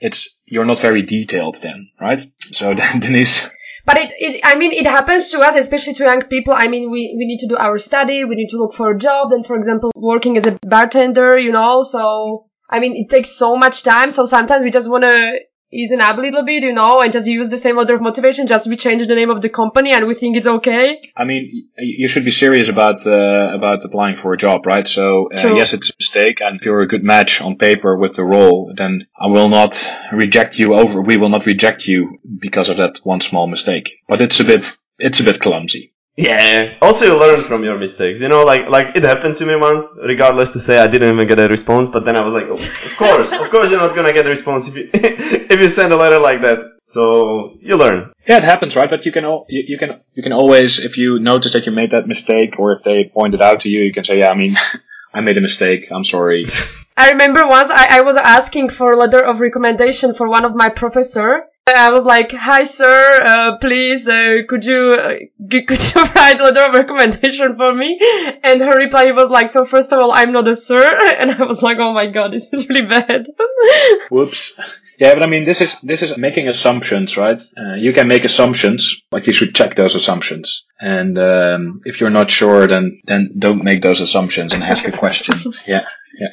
it's 0.00 0.36
you're 0.46 0.64
not 0.64 0.78
very 0.78 1.02
detailed 1.02 1.56
then, 1.62 1.90
right? 2.00 2.24
So 2.52 2.74
Denise, 2.98 3.48
But 3.86 3.96
it, 3.96 4.12
it, 4.18 4.40
I 4.44 4.56
mean, 4.56 4.72
it 4.72 4.86
happens 4.86 5.30
to 5.30 5.40
us, 5.40 5.56
especially 5.56 5.94
to 5.94 6.04
young 6.04 6.22
people. 6.22 6.54
I 6.54 6.68
mean, 6.68 6.90
we, 6.90 7.14
we 7.16 7.26
need 7.26 7.38
to 7.38 7.48
do 7.48 7.56
our 7.56 7.78
study, 7.78 8.24
we 8.24 8.34
need 8.36 8.48
to 8.48 8.58
look 8.58 8.74
for 8.74 8.90
a 8.90 8.98
job, 8.98 9.30
then, 9.30 9.42
for 9.42 9.56
example, 9.56 9.90
working 9.94 10.36
as 10.36 10.46
a 10.46 10.58
bartender, 10.62 11.38
you 11.38 11.52
know, 11.52 11.82
so, 11.82 12.46
I 12.68 12.80
mean, 12.80 12.94
it 12.94 13.08
takes 13.08 13.30
so 13.30 13.56
much 13.56 13.82
time, 13.82 14.10
so 14.10 14.26
sometimes 14.26 14.64
we 14.64 14.70
just 14.70 14.90
want 14.90 15.04
to 15.04 15.40
it 15.72 16.00
up 16.00 16.18
a 16.18 16.20
little 16.20 16.44
bit, 16.44 16.62
you 16.62 16.72
know, 16.72 17.00
and 17.00 17.12
just 17.12 17.26
use 17.26 17.48
the 17.48 17.56
same 17.56 17.78
order 17.78 17.94
of 17.94 18.00
motivation, 18.00 18.46
just 18.46 18.68
we 18.68 18.76
change 18.76 19.06
the 19.06 19.14
name 19.14 19.30
of 19.30 19.40
the 19.40 19.48
company 19.48 19.92
and 19.92 20.06
we 20.06 20.14
think 20.14 20.36
it's 20.36 20.46
okay. 20.46 21.00
I 21.16 21.24
mean, 21.24 21.68
you 21.78 22.08
should 22.08 22.24
be 22.24 22.30
serious 22.30 22.68
about 22.68 23.06
uh, 23.06 23.50
about 23.54 23.84
applying 23.84 24.16
for 24.16 24.32
a 24.32 24.36
job, 24.36 24.66
right? 24.66 24.86
So 24.86 25.28
uh, 25.32 25.54
yes, 25.54 25.72
it's 25.72 25.90
a 25.90 25.94
mistake, 25.98 26.40
and 26.40 26.58
if 26.58 26.64
you're 26.64 26.80
a 26.80 26.88
good 26.88 27.04
match 27.04 27.40
on 27.40 27.56
paper 27.56 27.96
with 27.96 28.14
the 28.14 28.24
role, 28.24 28.72
then 28.76 29.06
I 29.18 29.28
will 29.28 29.48
not 29.48 29.88
reject 30.12 30.58
you 30.58 30.74
over. 30.74 31.00
We 31.00 31.16
will 31.16 31.28
not 31.28 31.46
reject 31.46 31.86
you 31.86 32.18
because 32.40 32.68
of 32.68 32.78
that 32.78 33.00
one 33.04 33.20
small 33.20 33.46
mistake. 33.46 33.90
But 34.08 34.20
it's 34.20 34.40
a 34.40 34.44
bit 34.44 34.76
it's 34.98 35.20
a 35.20 35.24
bit 35.24 35.40
clumsy. 35.40 35.92
Yeah. 36.16 36.76
Also, 36.82 37.06
you 37.06 37.18
learn 37.18 37.38
from 37.38 37.64
your 37.64 37.78
mistakes. 37.78 38.20
You 38.20 38.28
know, 38.28 38.44
like 38.44 38.68
like 38.68 38.96
it 38.96 39.04
happened 39.04 39.36
to 39.38 39.46
me 39.46 39.56
once. 39.56 39.98
Regardless 40.02 40.52
to 40.52 40.60
say, 40.60 40.78
I 40.78 40.86
didn't 40.86 41.14
even 41.14 41.26
get 41.26 41.38
a 41.38 41.48
response. 41.48 41.88
But 41.88 42.04
then 42.04 42.16
I 42.16 42.22
was 42.22 42.32
like, 42.32 42.46
oh, 42.46 42.54
of 42.54 42.96
course, 42.98 43.32
of 43.32 43.50
course, 43.50 43.70
you're 43.70 43.80
not 43.80 43.94
gonna 43.96 44.12
get 44.12 44.26
a 44.26 44.28
response 44.28 44.68
if 44.68 44.76
you 44.76 44.90
if 44.92 45.60
you 45.60 45.68
send 45.68 45.92
a 45.92 45.96
letter 45.96 46.18
like 46.18 46.42
that. 46.42 46.58
So 46.84 47.56
you 47.60 47.76
learn. 47.76 48.12
Yeah, 48.28 48.38
it 48.38 48.44
happens, 48.44 48.74
right? 48.76 48.90
But 48.90 49.06
you 49.06 49.12
can 49.12 49.24
al- 49.24 49.46
you, 49.48 49.62
you 49.68 49.78
can 49.78 50.00
you 50.14 50.22
can 50.22 50.32
always, 50.32 50.84
if 50.84 50.98
you 50.98 51.20
notice 51.20 51.52
that 51.52 51.64
you 51.66 51.72
made 51.72 51.92
that 51.92 52.06
mistake, 52.06 52.58
or 52.58 52.72
if 52.72 52.82
they 52.82 53.04
point 53.04 53.34
it 53.34 53.40
out 53.40 53.60
to 53.60 53.68
you, 53.70 53.80
you 53.80 53.92
can 53.92 54.04
say, 54.04 54.18
"Yeah, 54.18 54.30
I 54.30 54.34
mean, 54.34 54.56
I 55.14 55.20
made 55.20 55.38
a 55.38 55.40
mistake. 55.40 55.86
I'm 55.90 56.04
sorry." 56.04 56.46
I 56.96 57.10
remember 57.12 57.46
once 57.46 57.70
I, 57.70 57.98
I 57.98 58.00
was 58.02 58.16
asking 58.16 58.68
for 58.70 58.92
a 58.92 58.98
letter 58.98 59.24
of 59.24 59.40
recommendation 59.40 60.12
for 60.12 60.28
one 60.28 60.44
of 60.44 60.54
my 60.54 60.68
professor. 60.68 61.46
I 61.66 61.90
was 61.90 62.04
like, 62.04 62.32
"Hi, 62.32 62.64
sir. 62.64 63.20
Uh, 63.22 63.56
please, 63.58 64.08
uh, 64.08 64.42
could 64.48 64.64
you 64.64 64.94
uh, 64.94 65.14
g- 65.46 65.62
could 65.68 65.94
you 65.94 66.02
write 66.02 66.40
a 66.40 66.44
letter 66.44 66.64
of 66.66 66.74
recommendation 66.74 67.52
for 67.52 67.72
me?" 67.74 67.98
And 68.42 68.60
her 68.60 68.76
reply 68.76 69.10
was 69.12 69.30
like, 69.30 69.48
"So 69.48 69.64
first 69.64 69.92
of 69.92 70.00
all, 70.00 70.10
I'm 70.12 70.32
not 70.32 70.48
a 70.48 70.54
sir." 70.54 70.98
And 71.18 71.30
I 71.30 71.44
was 71.44 71.62
like, 71.62 71.78
"Oh 71.78 71.92
my 71.92 72.06
god, 72.06 72.32
this 72.32 72.52
is 72.52 72.68
really 72.68 72.86
bad." 72.86 73.26
Whoops. 74.10 74.58
Yeah, 74.98 75.14
but 75.14 75.22
I 75.22 75.28
mean, 75.28 75.44
this 75.44 75.60
is 75.60 75.80
this 75.80 76.02
is 76.02 76.18
making 76.18 76.48
assumptions, 76.48 77.16
right? 77.16 77.40
Uh, 77.56 77.74
you 77.74 77.92
can 77.92 78.08
make 78.08 78.24
assumptions, 78.24 79.02
but 79.10 79.26
you 79.26 79.32
should 79.32 79.54
check 79.54 79.74
those 79.74 79.94
assumptions. 79.94 80.66
And 80.78 81.16
um, 81.18 81.76
if 81.84 82.00
you're 82.00 82.10
not 82.10 82.30
sure, 82.30 82.66
then 82.66 83.00
then 83.06 83.30
don't 83.38 83.64
make 83.64 83.80
those 83.80 84.00
assumptions 84.00 84.52
and 84.52 84.62
ask 84.62 84.86
a 84.86 84.92
question. 84.92 85.36
yeah, 85.66 85.86
yeah, 86.18 86.28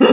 yeah. 0.00 0.12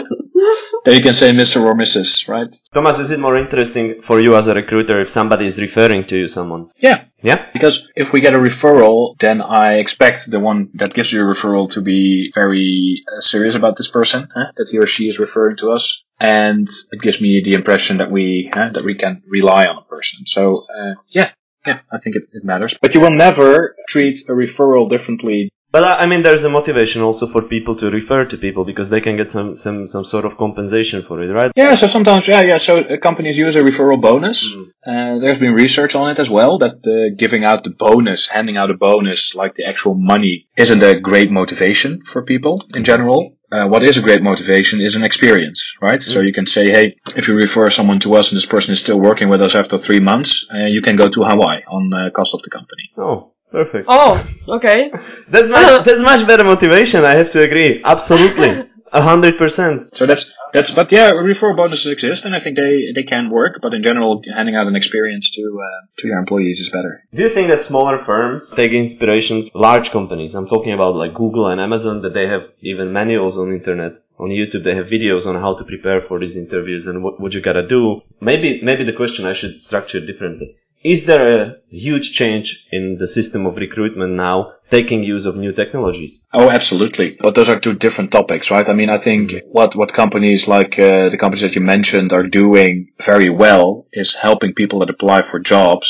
Then 0.86 0.96
you 0.96 1.02
can 1.02 1.14
say 1.14 1.32
Mr. 1.32 1.62
or 1.64 1.74
Mrs. 1.74 2.28
Right? 2.28 2.54
Thomas, 2.74 3.00
is 3.00 3.12
it 3.12 3.20
more 3.20 3.38
interesting 3.38 4.02
for 4.02 4.20
you 4.20 4.36
as 4.36 4.48
a 4.48 4.54
recruiter 4.54 5.00
if 5.00 5.10
somebody 5.10 5.46
is 5.46 5.60
referring 5.60 6.06
to 6.06 6.18
you 6.18 6.28
someone? 6.28 6.70
Yeah. 6.78 7.06
Yeah. 7.22 7.48
Because 7.54 7.92
if 7.96 8.12
we 8.12 8.22
get 8.22 8.36
a 8.36 8.40
referral, 8.40 9.18
then 9.20 9.42
I 9.42 9.76
expect 9.76 10.30
the 10.30 10.40
one 10.40 10.70
that 10.76 10.94
gives 10.94 11.12
you 11.12 11.22
a 11.22 11.34
referral 11.34 11.70
to 11.72 11.82
be 11.82 12.32
very 12.36 13.04
uh, 13.08 13.22
serious 13.22 13.56
about 13.56 13.78
this 13.78 13.90
person, 13.90 14.28
huh? 14.36 14.52
that 14.58 14.68
he 14.70 14.78
or 14.78 14.88
she 14.88 15.10
is 15.10 15.18
referring 15.18 15.58
to 15.58 15.72
us, 15.72 16.04
and 16.20 16.68
it 16.92 17.02
gives 17.02 17.22
me 17.22 17.42
the 17.44 17.54
impression 17.54 17.98
that 17.98 18.12
we 18.12 18.52
huh, 18.54 18.70
that 18.74 18.86
we 18.86 18.96
can 18.96 19.24
rely 19.28 19.66
on 19.66 19.78
a 19.78 19.82
person. 19.82 20.28
So 20.28 20.66
uh, 20.70 20.94
yeah, 21.10 21.32
yeah, 21.66 21.80
I 21.92 21.98
think 21.98 22.16
it, 22.16 22.24
it 22.32 22.44
matters. 22.44 22.78
But 22.80 22.94
you 22.94 23.02
will 23.02 23.12
never 23.12 23.76
treat 23.90 24.20
a 24.30 24.34
referral 24.34 24.90
differently. 24.90 25.50
But 25.76 25.84
I 25.84 26.04
I 26.04 26.06
mean, 26.06 26.22
there's 26.22 26.46
a 26.46 26.50
motivation 26.60 27.02
also 27.02 27.26
for 27.28 27.42
people 27.56 27.76
to 27.82 27.92
refer 28.00 28.24
to 28.32 28.38
people 28.38 28.64
because 28.64 28.90
they 28.90 29.02
can 29.02 29.16
get 29.22 29.30
some 29.30 29.58
some 29.64 29.88
some 29.94 30.06
sort 30.14 30.26
of 30.30 30.38
compensation 30.38 31.00
for 31.08 31.16
it, 31.24 31.30
right? 31.40 31.52
Yeah, 31.64 31.74
so 31.76 31.88
sometimes, 31.88 32.30
yeah, 32.34 32.44
yeah. 32.52 32.60
So 32.68 32.74
companies 33.10 33.38
use 33.38 33.58
a 33.58 33.64
referral 33.70 34.00
bonus. 34.10 34.38
Uh, 34.56 35.20
there's 35.22 35.42
been 35.46 35.56
research 35.66 35.94
on 36.02 36.06
it 36.12 36.18
as 36.24 36.30
well 36.30 36.60
that 36.64 36.76
uh, 36.88 36.96
giving 37.24 37.44
out 37.44 37.66
the 37.66 37.74
bonus, 37.88 38.22
handing 38.36 38.56
out 38.56 38.72
a 38.72 38.78
bonus, 38.88 39.36
like 39.36 39.56
the 39.56 39.66
actual 39.72 39.96
money, 40.14 40.48
isn't 40.56 40.82
a 40.92 40.94
great 41.10 41.30
motivation 41.30 41.92
for 42.12 42.24
people 42.24 42.54
in 42.78 42.86
general. 42.86 43.20
Uh, 43.52 43.68
what 43.68 43.84
is 43.84 43.98
a 43.98 44.06
great 44.08 44.24
motivation 44.32 44.80
is 44.88 44.96
an 44.96 45.04
experience, 45.04 45.60
right? 45.82 46.02
So 46.02 46.22
you 46.22 46.34
can 46.40 46.46
say, 46.46 46.66
hey, 46.72 46.96
if 47.20 47.28
you 47.28 47.36
refer 47.36 47.70
someone 47.70 48.00
to 48.06 48.16
us 48.16 48.32
and 48.32 48.38
this 48.38 48.50
person 48.56 48.74
is 48.74 48.80
still 48.80 49.00
working 49.10 49.28
with 49.28 49.42
us 49.42 49.56
after 49.56 49.78
three 49.78 50.00
months, 50.00 50.48
uh, 50.54 50.68
you 50.76 50.82
can 50.82 50.96
go 50.96 51.10
to 51.10 51.24
Hawaii 51.24 51.62
on 51.68 51.94
uh, 51.94 52.10
cost 52.12 52.34
of 52.34 52.42
the 52.44 52.50
company. 52.50 52.86
Oh, 52.98 53.35
perfect. 53.58 53.86
oh, 53.90 54.12
okay. 54.58 54.80
That's 55.34 55.50
much 55.58 55.68
that's 55.88 56.04
much 56.12 56.22
better 56.30 56.46
motivation. 56.54 57.00
I 57.12 57.14
have 57.22 57.30
to 57.36 57.40
agree. 57.48 57.72
Absolutely, 57.94 58.52
a 59.00 59.02
hundred 59.12 59.36
percent. 59.44 59.76
So 59.98 60.06
that's 60.10 60.24
that's. 60.56 60.72
But 60.80 60.88
yeah, 60.98 61.08
referral 61.30 61.56
bonuses 61.62 61.92
exist, 61.98 62.22
and 62.26 62.34
I 62.38 62.40
think 62.44 62.54
they 62.62 62.74
they 62.98 63.06
can 63.14 63.24
work. 63.40 63.54
But 63.64 63.72
in 63.78 63.82
general, 63.90 64.12
handing 64.38 64.56
out 64.60 64.68
an 64.72 64.76
experience 64.82 65.26
to 65.38 65.44
uh, 65.68 65.80
to 66.00 66.04
your 66.10 66.20
employees 66.24 66.60
is 66.66 66.70
better. 66.78 66.94
Do 67.18 67.22
you 67.26 67.32
think 67.36 67.48
that 67.52 67.64
smaller 67.72 67.98
firms 68.10 68.42
take 68.62 68.74
inspiration 68.84 69.36
from 69.46 69.62
large 69.68 69.88
companies? 69.98 70.36
I'm 70.36 70.50
talking 70.56 70.74
about 70.78 70.94
like 71.04 71.14
Google 71.22 71.48
and 71.52 71.60
Amazon 71.68 72.02
that 72.04 72.14
they 72.18 72.28
have 72.28 72.46
even 72.72 72.94
manuals 73.00 73.38
on 73.38 73.52
internet. 73.60 73.94
On 74.18 74.30
YouTube, 74.30 74.64
they 74.64 74.76
have 74.80 74.88
videos 74.98 75.24
on 75.30 75.36
how 75.44 75.52
to 75.60 75.64
prepare 75.72 76.00
for 76.08 76.16
these 76.22 76.38
interviews 76.44 76.88
and 76.88 77.04
what, 77.04 77.20
what 77.22 77.34
you 77.34 77.42
gotta 77.42 77.68
do. 77.68 77.82
Maybe, 78.30 78.50
maybe 78.70 78.84
the 78.86 78.98
question 79.02 79.26
I 79.26 79.34
should 79.34 79.60
structure 79.60 80.00
differently. 80.10 80.56
Is 80.94 81.08
there 81.08 81.28
a 81.42 81.56
huge 81.72 82.14
change 82.14 82.68
in 82.72 82.98
the 83.00 83.08
system 83.08 83.48
of 83.48 83.58
recruitment 83.58 84.14
now, 84.14 84.38
taking 84.70 85.02
use 85.02 85.26
of 85.26 85.36
new 85.36 85.52
technologies? 85.52 86.28
Oh, 86.32 86.52
absolutely. 86.52 87.18
But 87.20 87.34
those 87.34 87.50
are 87.50 87.60
two 87.60 87.74
different 87.74 88.12
topics, 88.12 88.52
right? 88.52 88.70
I 88.70 88.74
mean, 88.74 88.92
I 88.92 89.00
think 89.00 89.34
what, 89.48 89.76
what 89.76 89.94
companies 89.94 90.48
like 90.48 90.78
uh, 90.78 91.10
the 91.10 91.18
companies 91.20 91.42
that 91.42 91.56
you 91.56 91.62
mentioned 91.62 92.14
are 92.14 92.28
doing 92.28 92.92
very 93.04 93.32
well 93.32 93.88
is 93.94 94.14
helping 94.14 94.54
people 94.54 94.78
that 94.80 94.92
apply 94.92 95.24
for 95.24 95.40
jobs 95.40 95.90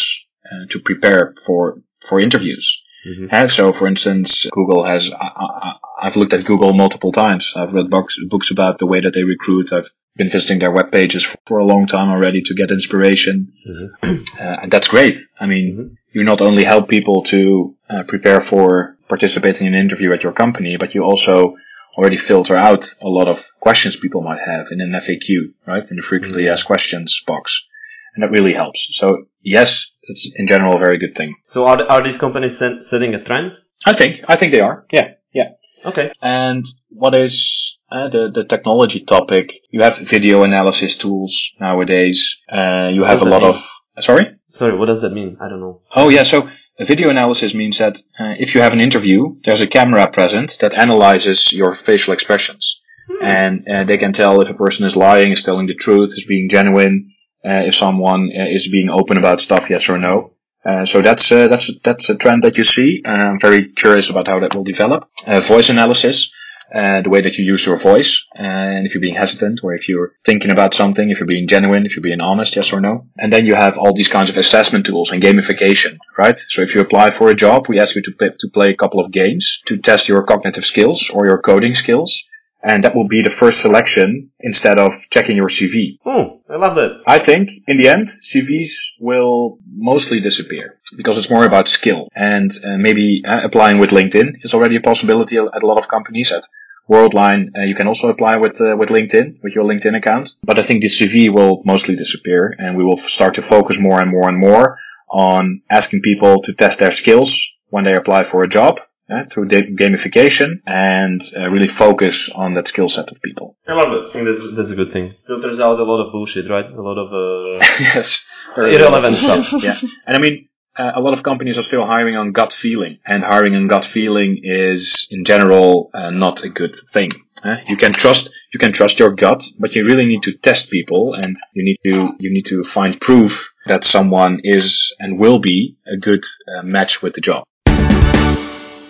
uh, 0.49 0.65
to 0.69 0.79
prepare 0.79 1.33
for, 1.45 1.81
for 2.07 2.21
interviews. 2.21 2.65
Mhm. 3.05 3.27
And 3.31 3.51
so, 3.51 3.73
for 3.73 3.87
instance, 3.87 4.29
Google 4.49 4.85
has, 4.85 5.11
I, 5.11 5.29
I, 5.45 5.73
I've 6.03 6.15
looked 6.15 6.33
at 6.33 6.45
Google 6.45 6.71
multiple 6.73 7.11
times. 7.11 7.53
I've 7.57 7.73
read 7.73 7.89
books, 7.89 8.15
books 8.29 8.49
about 8.49 8.77
the 8.77 8.87
way 8.87 9.01
that 9.01 9.13
they 9.13 9.23
recruit. 9.23 9.73
I've 9.73 9.91
been 10.15 10.29
visiting 10.29 10.59
their 10.59 10.71
web 10.71 10.91
pages 10.91 11.25
for, 11.45 11.59
a 11.59 11.65
long 11.65 11.87
time 11.87 12.09
already 12.09 12.41
to 12.41 12.53
get 12.55 12.71
inspiration. 12.71 13.53
Uh, 14.01 14.17
and 14.39 14.71
that's 14.71 14.87
great. 14.87 15.17
I 15.39 15.45
mean, 15.45 15.97
you 16.11 16.23
not 16.23 16.41
only 16.41 16.63
help 16.63 16.89
people 16.89 17.23
to 17.23 17.75
uh, 17.89 18.03
prepare 18.03 18.39
for 18.39 18.97
participating 19.09 19.67
in 19.67 19.73
an 19.73 19.81
interview 19.81 20.13
at 20.13 20.23
your 20.23 20.33
company, 20.33 20.77
but 20.79 20.95
you 20.95 21.03
also 21.03 21.55
already 21.97 22.17
filter 22.17 22.55
out 22.55 22.93
a 23.01 23.07
lot 23.07 23.27
of 23.27 23.45
questions 23.59 23.95
people 23.95 24.21
might 24.21 24.39
have 24.39 24.67
in 24.71 24.81
an 24.81 24.91
FAQ, 24.91 25.53
right? 25.65 25.89
In 25.89 25.97
the 25.97 26.03
frequently 26.03 26.49
asked 26.49 26.65
questions 26.65 27.23
box. 27.25 27.67
And 28.13 28.23
that 28.23 28.31
really 28.31 28.53
helps. 28.53 28.87
So 28.93 29.25
yes, 29.41 29.91
it's 30.03 30.33
in 30.35 30.47
general 30.47 30.77
a 30.77 30.79
very 30.79 30.97
good 30.97 31.15
thing. 31.15 31.35
So 31.45 31.67
are, 31.67 31.81
are 31.83 32.01
these 32.01 32.17
companies 32.17 32.57
set, 32.57 32.83
setting 32.83 33.13
a 33.13 33.23
trend? 33.23 33.53
I 33.85 33.93
think, 33.93 34.21
I 34.27 34.35
think 34.35 34.53
they 34.53 34.61
are. 34.61 34.85
Yeah. 34.91 35.13
Yeah. 35.33 35.49
Okay. 35.83 36.11
And 36.21 36.65
what 36.89 37.17
is 37.17 37.74
uh, 37.91 38.09
the 38.09 38.31
the 38.33 38.43
technology 38.43 39.01
topic? 39.01 39.49
You 39.71 39.81
have 39.83 39.97
video 39.97 40.43
analysis 40.43 40.97
tools 40.97 41.53
nowadays. 41.59 42.41
Uh, 42.51 42.89
you 42.93 43.03
have 43.03 43.21
a 43.21 43.25
lot 43.25 43.41
mean? 43.41 43.51
of 43.51 44.03
sorry. 44.03 44.37
Sorry, 44.47 44.77
what 44.77 44.87
does 44.87 45.01
that 45.01 45.11
mean? 45.13 45.37
I 45.41 45.49
don't 45.49 45.59
know. 45.59 45.81
Oh 45.95 46.09
yeah, 46.09 46.23
so 46.23 46.49
a 46.79 46.85
video 46.85 47.09
analysis 47.09 47.53
means 47.53 47.77
that 47.77 47.97
uh, 48.19 48.33
if 48.37 48.55
you 48.55 48.61
have 48.61 48.73
an 48.73 48.81
interview, 48.81 49.35
there's 49.43 49.61
a 49.61 49.67
camera 49.67 50.09
present 50.11 50.57
that 50.59 50.73
analyzes 50.73 51.53
your 51.53 51.75
facial 51.75 52.13
expressions, 52.13 52.81
and 53.21 53.67
uh, 53.67 53.83
they 53.85 53.97
can 53.97 54.13
tell 54.13 54.41
if 54.41 54.49
a 54.49 54.53
person 54.53 54.85
is 54.85 54.95
lying, 54.95 55.31
is 55.31 55.43
telling 55.43 55.67
the 55.67 55.75
truth, 55.75 56.09
is 56.09 56.25
being 56.27 56.49
genuine, 56.49 57.11
uh, 57.45 57.61
if 57.65 57.75
someone 57.75 58.29
uh, 58.37 58.45
is 58.49 58.67
being 58.67 58.89
open 58.89 59.17
about 59.17 59.41
stuff, 59.41 59.69
yes 59.69 59.89
or 59.89 59.97
no. 59.97 60.31
Uh, 60.65 60.83
so 60.83 61.01
that's 61.01 61.31
uh, 61.31 61.47
that's 61.47 61.79
that's 61.79 62.09
a 62.09 62.17
trend 62.17 62.43
that 62.43 62.57
you 62.57 62.63
see. 62.63 63.01
Uh, 63.05 63.11
I'm 63.11 63.39
very 63.39 63.71
curious 63.73 64.09
about 64.09 64.27
how 64.27 64.39
that 64.39 64.55
will 64.55 64.63
develop. 64.63 65.07
Uh, 65.27 65.39
voice 65.39 65.69
analysis, 65.69 66.33
uh, 66.73 67.01
the 67.01 67.09
way 67.09 67.21
that 67.21 67.37
you 67.37 67.45
use 67.45 67.65
your 67.65 67.77
voice, 67.77 68.27
uh, 68.37 68.41
and 68.41 68.85
if 68.85 68.93
you're 68.93 69.01
being 69.01 69.15
hesitant 69.15 69.63
or 69.63 69.73
if 69.73 69.87
you're 69.87 70.13
thinking 70.23 70.51
about 70.51 70.73
something, 70.73 71.09
if 71.09 71.19
you're 71.19 71.27
being 71.27 71.47
genuine, 71.47 71.85
if 71.85 71.95
you're 71.95 72.03
being 72.03 72.21
honest, 72.21 72.55
yes 72.55 72.73
or 72.73 72.81
no. 72.81 73.07
And 73.17 73.31
then 73.31 73.45
you 73.45 73.55
have 73.55 73.77
all 73.77 73.93
these 73.93 74.07
kinds 74.09 74.29
of 74.29 74.37
assessment 74.37 74.85
tools 74.85 75.11
and 75.11 75.21
gamification, 75.21 75.97
right? 76.17 76.37
So 76.37 76.61
if 76.61 76.75
you 76.75 76.81
apply 76.81 77.11
for 77.11 77.29
a 77.29 77.35
job, 77.35 77.67
we 77.69 77.79
ask 77.79 77.95
you 77.95 78.01
to 78.03 78.11
play, 78.11 78.29
to 78.39 78.49
play 78.49 78.67
a 78.69 78.75
couple 78.75 78.99
of 78.99 79.11
games 79.11 79.61
to 79.65 79.77
test 79.77 80.09
your 80.09 80.23
cognitive 80.23 80.65
skills 80.65 81.09
or 81.13 81.25
your 81.25 81.41
coding 81.41 81.75
skills. 81.75 82.27
And 82.63 82.83
that 82.83 82.95
will 82.95 83.07
be 83.07 83.21
the 83.21 83.29
first 83.29 83.61
selection 83.61 84.31
instead 84.39 84.79
of 84.79 84.93
checking 85.09 85.37
your 85.37 85.47
CV. 85.47 85.99
Oh, 86.05 86.41
I 86.49 86.55
love 86.55 86.75
that. 86.75 87.01
I 87.07 87.19
think 87.19 87.51
in 87.67 87.77
the 87.77 87.89
end, 87.89 88.07
CVs 88.07 88.71
will 88.99 89.59
mostly 89.71 90.19
disappear 90.19 90.77
because 90.97 91.17
it's 91.17 91.29
more 91.29 91.45
about 91.45 91.67
skill 91.67 92.07
and 92.15 92.51
uh, 92.65 92.77
maybe 92.77 93.23
uh, 93.25 93.41
applying 93.43 93.77
with 93.77 93.91
LinkedIn 93.91 94.43
is 94.43 94.53
already 94.53 94.77
a 94.77 94.81
possibility 94.81 95.37
at 95.37 95.63
a 95.63 95.67
lot 95.67 95.77
of 95.77 95.87
companies. 95.87 96.31
At 96.31 96.45
Worldline, 96.89 97.49
uh, 97.57 97.61
you 97.61 97.75
can 97.75 97.87
also 97.87 98.09
apply 98.09 98.37
with 98.37 98.59
uh, 98.61 98.75
with 98.77 98.89
LinkedIn 98.89 99.41
with 99.43 99.53
your 99.55 99.65
LinkedIn 99.65 99.95
account. 99.95 100.31
But 100.43 100.59
I 100.59 100.63
think 100.63 100.81
the 100.81 100.87
CV 100.87 101.33
will 101.33 101.61
mostly 101.65 101.95
disappear, 101.95 102.53
and 102.57 102.77
we 102.77 102.83
will 102.83 102.97
start 102.97 103.35
to 103.35 103.41
focus 103.41 103.79
more 103.79 104.01
and 104.01 104.11
more 104.11 104.29
and 104.29 104.39
more 104.39 104.77
on 105.09 105.61
asking 105.69 106.01
people 106.01 106.41
to 106.43 106.53
test 106.53 106.79
their 106.79 106.91
skills 106.91 107.55
when 107.69 107.85
they 107.85 107.93
apply 107.93 108.23
for 108.23 108.43
a 108.43 108.47
job 108.47 108.79
uh, 109.09 109.23
through 109.29 109.47
gamification 109.47 110.61
and 110.65 111.21
uh, 111.35 111.47
really 111.47 111.67
focus 111.67 112.29
on 112.29 112.53
that 112.53 112.67
skill 112.67 112.89
set 112.89 113.11
of 113.11 113.21
people. 113.21 113.57
I 113.67 113.73
love 113.73 113.93
it. 113.93 114.09
I 114.09 114.11
think 114.11 114.25
that's, 114.25 114.55
that's 114.55 114.71
a 114.71 114.75
good 114.75 114.91
thing. 114.91 115.13
Filters 115.27 115.59
out 115.59 115.79
a 115.79 115.83
lot 115.83 116.05
of 116.05 116.11
bullshit, 116.11 116.49
right? 116.49 116.65
A 116.65 116.81
lot 116.81 116.97
of 116.97 117.13
uh, 117.13 117.65
yes, 117.79 118.25
irrelevant 118.57 119.15
stuff. 119.15 119.63
yeah, 119.63 119.75
and 120.07 120.17
I 120.17 120.19
mean. 120.19 120.47
Uh, 120.77 120.91
a 120.95 120.99
lot 120.99 121.13
of 121.13 121.23
companies 121.23 121.57
are 121.57 121.63
still 121.63 121.85
hiring 121.85 122.17
on 122.17 122.33
gut 122.33 122.51
feeling, 122.51 122.99
and 123.05 123.23
hiring 123.23 123.55
on 123.55 123.69
gut 123.69 123.85
feeling 123.85 124.41
is, 124.43 125.07
in 125.09 125.23
general, 125.23 125.89
uh, 125.93 126.09
not 126.09 126.43
a 126.43 126.49
good 126.49 126.75
thing. 126.91 127.09
Uh, 127.41 127.55
you 127.69 127.77
can 127.77 127.93
trust 127.93 128.29
you 128.51 128.59
can 128.59 128.73
trust 128.73 128.99
your 128.99 129.11
gut, 129.11 129.43
but 129.57 129.73
you 129.73 129.85
really 129.85 130.05
need 130.05 130.23
to 130.23 130.33
test 130.33 130.69
people, 130.69 131.13
and 131.13 131.35
you 131.53 131.63
need 131.63 131.77
to 131.85 132.13
you 132.19 132.29
need 132.29 132.45
to 132.47 132.61
find 132.63 132.99
proof 132.99 133.53
that 133.67 133.83
someone 133.83 134.39
is 134.43 134.93
and 134.99 135.17
will 135.17 135.39
be 135.39 135.77
a 135.87 135.97
good 135.97 136.25
uh, 136.47 136.61
match 136.61 137.01
with 137.01 137.13
the 137.13 137.21
job. 137.21 137.45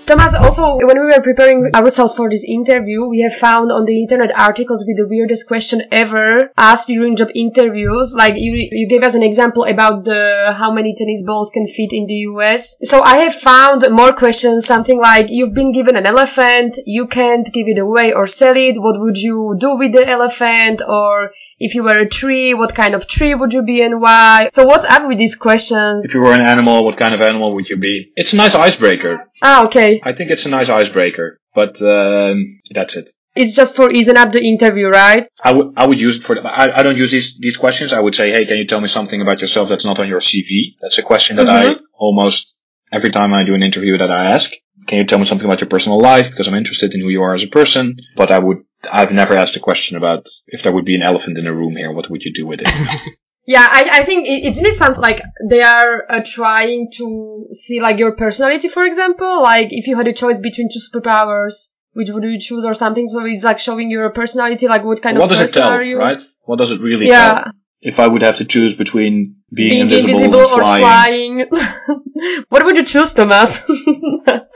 Thomas, 0.06 0.36
also 0.36 0.78
when 0.78 1.00
we 1.00 1.06
were 1.06 1.22
preparing 1.22 1.72
ourselves 1.74 2.14
for 2.14 2.30
this 2.30 2.46
interview, 2.46 3.08
we 3.08 3.22
have 3.22 3.34
found 3.34 3.72
on 3.72 3.86
the 3.86 4.04
internet 4.04 4.30
articles 4.38 4.86
with 4.86 4.98
the 4.98 5.08
weirdest 5.10 5.48
question 5.48 5.82
ever 5.92 6.52
asked 6.56 6.88
during 6.88 7.16
job 7.16 7.30
interviews. 7.34 8.14
Like 8.16 8.36
you, 8.38 8.54
you 8.72 8.88
gave 8.88 9.02
us 9.02 9.16
an 9.16 9.24
example 9.24 9.64
about 9.64 10.04
the 10.04 10.54
how 10.56 10.72
many 10.72 10.94
tennis 10.94 11.24
balls 11.24 11.50
can 11.50 11.66
fit 11.66 11.92
in 11.92 12.06
the 12.06 12.30
US. 12.36 12.78
So 12.84 13.02
I 13.02 13.18
have 13.18 13.34
found 13.34 13.84
more 13.90 14.14
questions, 14.14 14.68
something 14.68 15.00
like 15.00 15.28
you've 15.30 15.56
been 15.56 15.72
given 15.72 15.96
an 15.96 16.06
elephant, 16.06 16.78
you 16.86 17.08
can't 17.08 17.52
give 17.52 17.68
it 17.68 17.80
away 17.80 18.14
or 18.14 18.28
sell 18.28 18.56
it. 18.56 18.76
What 18.78 19.00
would 19.00 19.18
you 19.18 19.56
do 19.60 19.76
with 19.76 19.94
the 19.94 20.08
elephant? 20.08 20.84
Or 20.88 21.32
if 21.60 21.74
you 21.74 21.84
were 21.84 21.98
a 21.98 22.08
tree, 22.08 22.54
what 22.54 22.76
kind 22.76 22.94
of 22.94 23.08
tree 23.08 23.34
would 23.34 23.54
you 23.54 23.64
be 23.64 23.82
and 23.82 24.00
why? 24.00 24.50
So 24.52 24.66
what's 24.66 24.86
up 24.86 25.08
with 25.08 25.18
these 25.18 25.36
questions? 25.36 26.06
If 26.06 26.14
you 26.14 26.22
were 26.22 26.34
an 26.34 26.42
animal, 26.42 26.86
what 26.86 26.96
kind 26.96 27.16
of 27.16 27.22
animal 27.22 27.56
would 27.56 27.68
you 27.68 27.78
be? 27.78 28.12
It's 28.16 28.34
a 28.34 28.36
nice 28.36 28.54
icebreaker. 28.54 29.32
Ah, 29.42 29.66
okay. 29.66 30.02
I 30.04 30.14
think 30.14 30.32
it's 30.32 30.46
a 30.46 30.50
nice 30.50 30.70
icebreaker, 30.70 31.40
but 31.54 31.82
um, 31.82 32.60
that's 32.72 32.96
it. 32.96 33.10
It's 33.36 33.54
just 33.54 33.76
for 33.76 33.92
easing 33.92 34.16
up 34.16 34.32
the 34.32 34.42
interview, 34.42 34.88
right? 34.88 35.28
I 35.44 35.52
would 35.52 35.74
I 35.76 35.86
would 35.88 36.00
use 36.00 36.18
it 36.18 36.24
for. 36.24 36.40
I, 36.48 36.72
I 36.74 36.84
don't 36.84 36.98
use 36.98 37.12
these 37.12 37.38
these 37.38 37.58
questions. 37.58 37.92
I 37.92 38.00
would 38.00 38.16
say, 38.16 38.32
hey, 38.32 38.46
can 38.46 38.58
you 38.58 38.66
tell 38.66 38.80
me 38.80 38.88
something 38.88 39.22
about 39.22 39.42
yourself 39.42 39.68
that's 39.68 39.84
not 39.84 40.00
on 40.00 40.08
your 40.08 40.22
CV? 40.22 40.76
That's 40.82 40.98
a 40.98 41.04
question 41.04 41.36
that 41.36 41.48
mm-hmm. 41.48 41.72
I 41.72 41.76
almost 41.94 42.56
every 42.94 43.12
time 43.12 43.34
I 43.34 43.44
do 43.44 43.54
an 43.54 43.64
interview 43.64 43.98
that 43.98 44.10
I 44.10 44.34
ask. 44.34 44.52
Can 44.88 45.00
you 45.00 45.06
tell 45.06 45.18
me 45.18 45.26
something 45.26 45.48
about 45.48 45.62
your 45.62 45.70
personal 45.70 46.00
life? 46.00 46.30
Because 46.30 46.48
I'm 46.48 46.54
interested 46.54 46.94
in 46.94 47.02
who 47.02 47.10
you 47.10 47.24
are 47.24 47.34
as 47.34 47.44
a 47.44 47.48
person. 47.48 47.98
But 48.16 48.32
I 48.32 48.40
would 48.40 48.60
I've 48.90 49.12
never 49.12 49.36
asked 49.36 49.56
a 49.56 49.60
question 49.60 49.98
about 49.98 50.28
if 50.48 50.64
there 50.64 50.72
would 50.72 50.86
be 50.86 50.96
an 50.96 51.04
elephant 51.04 51.38
in 51.38 51.48
a 51.48 51.54
room 51.54 51.76
here. 51.76 51.92
What 51.92 52.10
would 52.10 52.22
you 52.22 52.34
do 52.34 52.46
with 52.46 52.62
it? 52.64 53.18
Yeah, 53.46 53.68
I, 53.70 54.00
I 54.00 54.04
think 54.04 54.28
it, 54.28 54.44
isn't 54.46 54.66
it 54.66 54.74
something 54.74 55.02
like 55.02 55.22
they 55.48 55.62
are 55.62 56.06
uh, 56.10 56.22
trying 56.26 56.90
to 56.94 57.48
see 57.52 57.80
like 57.80 58.00
your 58.00 58.14
personality, 58.14 58.70
for 58.70 58.84
example, 58.84 59.44
like 59.44 59.68
if 59.72 59.88
you 59.88 59.96
had 59.96 60.08
a 60.08 60.14
choice 60.14 60.40
between 60.40 60.70
two 60.70 60.80
superpowers, 60.80 61.70
which 61.94 62.10
would 62.10 62.24
you 62.24 62.40
choose 62.40 62.66
or 62.66 62.74
something? 62.74 63.08
So 63.08 63.24
it's 63.26 63.44
like 63.44 63.60
showing 63.60 63.92
your 63.92 64.10
personality, 64.10 64.68
like 64.68 64.84
what 64.84 65.02
kind 65.02 65.18
what 65.18 65.26
of 65.26 65.38
person 65.38 65.46
person 65.46 65.62
are 65.62 65.84
you? 65.84 66.00
Right? 66.00 66.22
What 66.42 66.58
does 66.58 66.72
it 66.72 66.82
really 66.82 67.08
yeah. 67.08 67.44
tell? 67.44 67.52
If 67.82 68.00
I 68.00 68.08
would 68.08 68.24
have 68.24 68.38
to 68.38 68.46
choose 68.46 68.74
between 68.74 69.36
being, 69.54 69.70
being 69.70 69.82
invisible, 69.82 70.10
invisible 70.10 70.40
or 70.40 70.58
flying, 70.58 71.46
flying. 71.48 72.46
what 72.50 72.66
would 72.66 72.78
you 72.78 72.84
choose, 72.84 73.14
Thomas? 73.14 73.64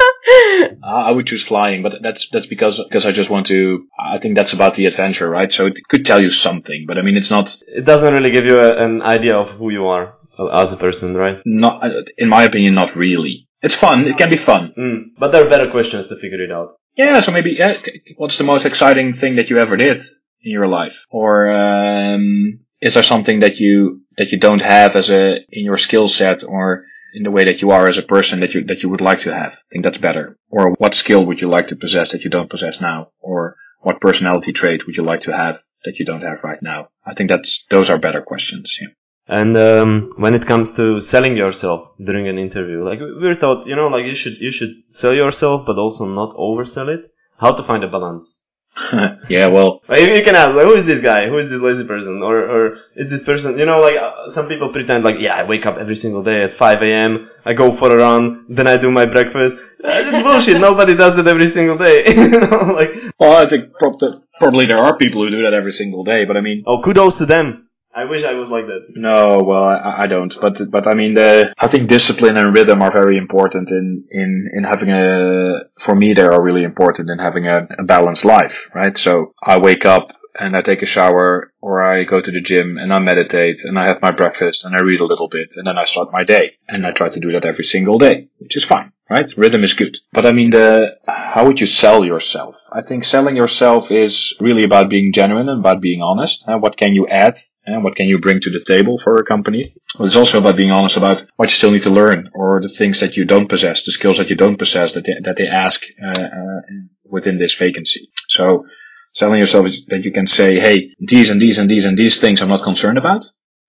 I 0.84 1.11
would 1.11 1.28
choose 1.28 1.43
flying, 1.43 1.82
but 1.82 2.01
that's 2.01 2.30
that's 2.30 2.47
because 2.47 2.84
because 2.84 3.05
I 3.05 3.11
just 3.11 3.30
want 3.30 3.47
to. 3.47 3.88
I 3.97 4.17
think 4.20 4.36
that's 4.36 4.53
about 4.53 4.76
the 4.76 4.86
adventure, 4.86 5.30
right? 5.30 5.51
So 5.51 5.67
it 5.67 5.78
could 5.88 6.05
tell 6.05 6.22
you 6.22 6.30
something, 6.30 6.86
but 6.88 6.97
I 6.97 7.01
mean, 7.01 7.17
it's 7.17 7.32
not. 7.32 7.55
It 7.67 7.86
doesn't 7.86 8.13
really 8.13 8.32
give 8.32 8.45
you 8.45 8.57
a, 8.57 8.84
an 8.84 9.01
idea 9.01 9.36
of 9.36 9.51
who 9.51 9.72
you 9.72 9.88
are 9.88 10.15
as 10.53 10.74
a 10.74 10.78
person, 10.78 11.15
right? 11.15 11.38
Not, 11.45 11.84
in 12.17 12.30
my 12.30 12.43
opinion, 12.43 12.76
not 12.76 12.95
really. 12.95 13.47
It's 13.61 13.76
fun. 13.76 14.07
It 14.07 14.17
can 14.17 14.30
be 14.30 14.38
fun. 14.38 14.74
Mm, 14.78 15.20
but 15.20 15.32
there 15.32 15.45
are 15.45 15.49
better 15.49 15.70
questions 15.70 16.07
to 16.07 16.15
figure 16.15 16.41
it 16.41 16.51
out. 16.51 16.72
Yeah. 16.95 17.20
So 17.20 17.32
maybe, 17.32 17.55
yeah, 17.57 17.78
what's 18.17 18.38
the 18.38 18.45
most 18.45 18.65
exciting 18.65 19.13
thing 19.13 19.36
that 19.36 19.49
you 19.49 19.57
ever 19.57 19.76
did 19.76 19.97
in 20.41 20.51
your 20.51 20.67
life, 20.67 21.05
or 21.09 21.51
um, 21.51 22.59
is 22.82 22.93
there 22.93 23.03
something 23.03 23.41
that 23.41 23.57
you 23.57 24.01
that 24.17 24.32
you 24.32 24.39
don't 24.39 24.61
have 24.61 24.95
as 24.95 25.09
a 25.09 25.39
in 25.49 25.65
your 25.65 25.78
skill 25.78 26.07
set, 26.07 26.43
or 26.43 26.86
in 27.14 27.24
the 27.24 27.32
way 27.32 27.45
that 27.45 27.62
you 27.62 27.72
are 27.72 27.88
as 27.88 27.97
a 27.97 28.03
person 28.03 28.39
that 28.41 28.53
you 28.53 28.64
that 28.66 28.84
you 28.84 28.89
would 28.89 29.01
like 29.01 29.22
to 29.22 29.34
have. 29.34 29.53
I 29.53 29.68
think 29.72 29.84
that's 29.84 29.97
better. 29.97 30.38
Or 30.49 30.72
what 30.72 30.95
skill 30.95 31.26
would 31.26 31.41
you 31.41 31.49
like 31.49 31.68
to 31.68 31.76
possess 31.76 32.12
that 32.12 32.24
you 32.24 32.30
don't 32.30 32.49
possess 32.49 32.82
now? 32.82 33.12
Or 33.20 33.55
what 33.82 34.01
personality 34.01 34.53
trait 34.53 34.86
would 34.86 34.95
you 34.95 35.03
like 35.03 35.22
to 35.22 35.36
have 35.36 35.60
that 35.86 35.97
you 35.99 36.05
don't 36.05 36.22
have 36.22 36.43
right 36.43 36.62
now? 36.62 36.89
I 37.05 37.14
think 37.14 37.30
that's 37.30 37.66
those 37.70 37.89
are 37.89 37.97
better 37.97 38.22
questions. 38.22 38.78
Yeah. 38.82 38.89
And 39.28 39.55
um, 39.57 40.14
when 40.18 40.34
it 40.34 40.47
comes 40.47 40.76
to 40.78 41.01
selling 41.01 41.38
yourself 41.38 41.93
during 42.03 42.28
an 42.28 42.39
interview, 42.39 42.84
like 42.84 42.99
we 42.99 43.36
taught, 43.36 43.68
you 43.68 43.76
know, 43.76 43.88
like 43.88 44.05
you 44.05 44.16
should 44.16 44.38
you 44.38 44.51
should 44.51 44.74
sell 44.89 45.14
yourself, 45.14 45.66
but 45.66 45.78
also 45.78 46.05
not 46.05 46.32
oversell 46.36 46.89
it. 46.89 47.12
How 47.38 47.53
to 47.53 47.64
find 47.64 47.84
a 47.84 47.88
balance? 47.88 48.49
yeah, 49.30 49.47
well, 49.47 49.82
like, 49.88 50.01
you 50.01 50.23
can 50.23 50.36
ask, 50.36 50.55
like, 50.55 50.65
who 50.65 50.73
is 50.73 50.86
this 50.86 50.99
guy? 50.99 51.27
Who 51.27 51.38
is 51.38 51.49
this 51.49 51.61
lazy 51.61 51.86
person? 51.86 52.21
Or, 52.21 52.38
or 52.38 52.77
is 52.95 53.09
this 53.09 53.23
person, 53.23 53.57
you 53.57 53.65
know, 53.65 53.82
like, 53.82 53.95
uh, 53.95 54.30
some 54.30 54.47
people 54.47 54.69
pretend 54.71 55.03
like, 55.03 55.19
yeah, 55.19 55.36
I 55.36 55.43
wake 55.43 55.65
up 55.65 55.77
every 55.77 55.95
single 55.95 56.23
day 56.23 56.43
at 56.43 56.51
5 56.51 56.82
a.m., 56.84 57.30
I 57.45 57.53
go 57.53 57.71
for 57.71 57.91
a 57.91 57.97
run, 57.97 58.45
then 58.49 58.67
I 58.67 58.77
do 58.77 58.91
my 58.91 59.05
breakfast. 59.05 59.55
Uh, 59.84 60.03
it's 60.05 60.23
bullshit. 60.27 60.59
Nobody 60.59 60.95
does 60.95 61.15
that 61.15 61.27
every 61.27 61.47
single 61.47 61.77
day. 61.77 62.03
you 62.13 62.30
know, 62.30 62.73
like. 62.75 62.91
Well, 63.19 63.45
I 63.45 63.47
think 63.47 63.73
probably 63.73 64.65
there 64.65 64.77
are 64.77 64.97
people 64.97 65.23
who 65.23 65.30
do 65.30 65.43
that 65.43 65.53
every 65.53 65.71
single 65.71 66.03
day, 66.03 66.25
but 66.25 66.38
I 66.38 66.41
mean. 66.41 66.63
Oh, 66.65 66.82
kudos 66.82 67.19
to 67.19 67.25
them. 67.25 67.68
I 67.93 68.05
wish 68.05 68.23
I 68.23 68.33
was 68.33 68.49
like 68.49 68.67
that. 68.67 68.93
No, 68.95 69.41
well, 69.43 69.63
I, 69.63 70.03
I, 70.03 70.07
don't. 70.07 70.35
But 70.39 70.69
but 70.69 70.87
I 70.87 70.93
mean, 70.93 71.15
the 71.15 71.53
I 71.57 71.67
think 71.67 71.87
discipline 71.87 72.37
and 72.37 72.55
rhythm 72.55 72.81
are 72.81 72.91
very 72.91 73.17
important 73.17 73.71
in 73.71 74.05
in 74.11 74.49
in 74.53 74.63
having 74.63 74.91
a. 74.91 75.61
For 75.79 75.95
me, 75.95 76.13
they 76.13 76.21
are 76.21 76.41
really 76.41 76.63
important 76.63 77.09
in 77.09 77.17
having 77.17 77.47
a, 77.47 77.67
a 77.77 77.83
balanced 77.83 78.25
life, 78.25 78.69
right? 78.75 78.95
So 78.97 79.33
I 79.41 79.57
wake 79.57 79.85
up 79.85 80.13
and 80.39 80.55
I 80.55 80.61
take 80.61 80.81
a 80.81 80.85
shower 80.85 81.51
or 81.61 81.83
I 81.83 82.03
go 82.03 82.21
to 82.21 82.31
the 82.31 82.41
gym 82.41 82.77
and 82.77 82.93
I 82.93 82.99
meditate 82.99 83.63
and 83.63 83.77
I 83.77 83.87
have 83.87 84.01
my 84.01 84.11
breakfast 84.11 84.65
and 84.65 84.75
I 84.75 84.81
read 84.81 84.99
a 84.99 85.05
little 85.05 85.27
bit 85.27 85.55
and 85.57 85.65
then 85.67 85.77
I 85.77 85.85
start 85.85 86.11
my 86.11 86.23
day. 86.23 86.57
And 86.67 86.85
I 86.85 86.91
try 86.91 87.09
to 87.09 87.19
do 87.19 87.31
that 87.33 87.45
every 87.45 87.65
single 87.65 87.97
day, 87.97 88.27
which 88.37 88.55
is 88.55 88.63
fine, 88.63 88.91
right? 89.10 89.38
Rhythm 89.38 89.64
is 89.64 89.74
good. 89.74 89.97
But 90.14 90.26
I 90.26 90.32
mean, 90.32 90.51
the, 90.51 90.97
how 91.07 91.45
would 91.45 91.60
you 91.60 91.68
sell 91.68 92.05
yourself? 92.05 92.55
I 92.72 92.82
think 92.82 93.03
selling 93.03 93.36
yourself 93.36 93.91
is 93.91 94.38
really 94.39 94.64
about 94.64 94.89
being 94.89 95.12
genuine 95.14 95.49
and 95.49 95.60
about 95.60 95.82
being 95.82 96.01
honest. 96.01 96.45
And 96.47 96.62
what 96.62 96.78
can 96.78 96.93
you 96.93 97.07
add? 97.07 97.36
And 97.66 97.84
what 97.84 97.95
can 97.95 98.07
you 98.07 98.20
bring 98.20 98.39
to 98.39 98.49
the 98.49 98.64
table 98.66 98.99
for 98.99 99.20
a 99.20 99.26
company? 99.26 99.76
Well, 99.97 100.07
it's 100.07 100.16
also 100.16 100.39
about 100.39 100.57
being 100.57 100.72
honest 100.72 100.97
about 100.97 101.26
what 101.36 101.49
you 101.49 101.55
still 101.55 101.72
need 101.72 101.84
to 101.84 101.89
learn 101.89 102.30
or 102.34 102.62
the 102.62 102.70
things 102.70 102.99
that 102.99 103.16
you 103.16 103.26
don't 103.26 103.49
possess, 103.49 103.86
the 103.86 103.91
skills 103.91 104.18
that 104.18 104.30
you 104.30 104.36
don't 104.36 104.57
possess 104.57 104.93
that 104.93 105.05
they, 105.05 105.16
that 105.24 105.38
they 105.38 105.47
ask 105.47 105.84
uh, 106.03 106.22
uh, 106.22 106.62
within 107.05 107.38
this 107.38 107.55
vacancy. 107.55 108.12
So 108.28 108.66
selling 109.14 109.39
yourself 109.39 109.68
is 109.68 109.86
that 109.86 110.03
you 110.03 110.12
can 110.12 110.28
say, 110.28 110.60
hey, 110.60 110.95
these 110.99 111.30
and 111.30 111.41
these 111.41 111.57
and 111.57 111.70
these 111.70 111.86
and 111.86 111.97
these 111.97 112.20
things 112.20 112.41
I'm 112.41 112.49
not 112.49 112.64
concerned 112.64 112.97
about. 112.97 113.24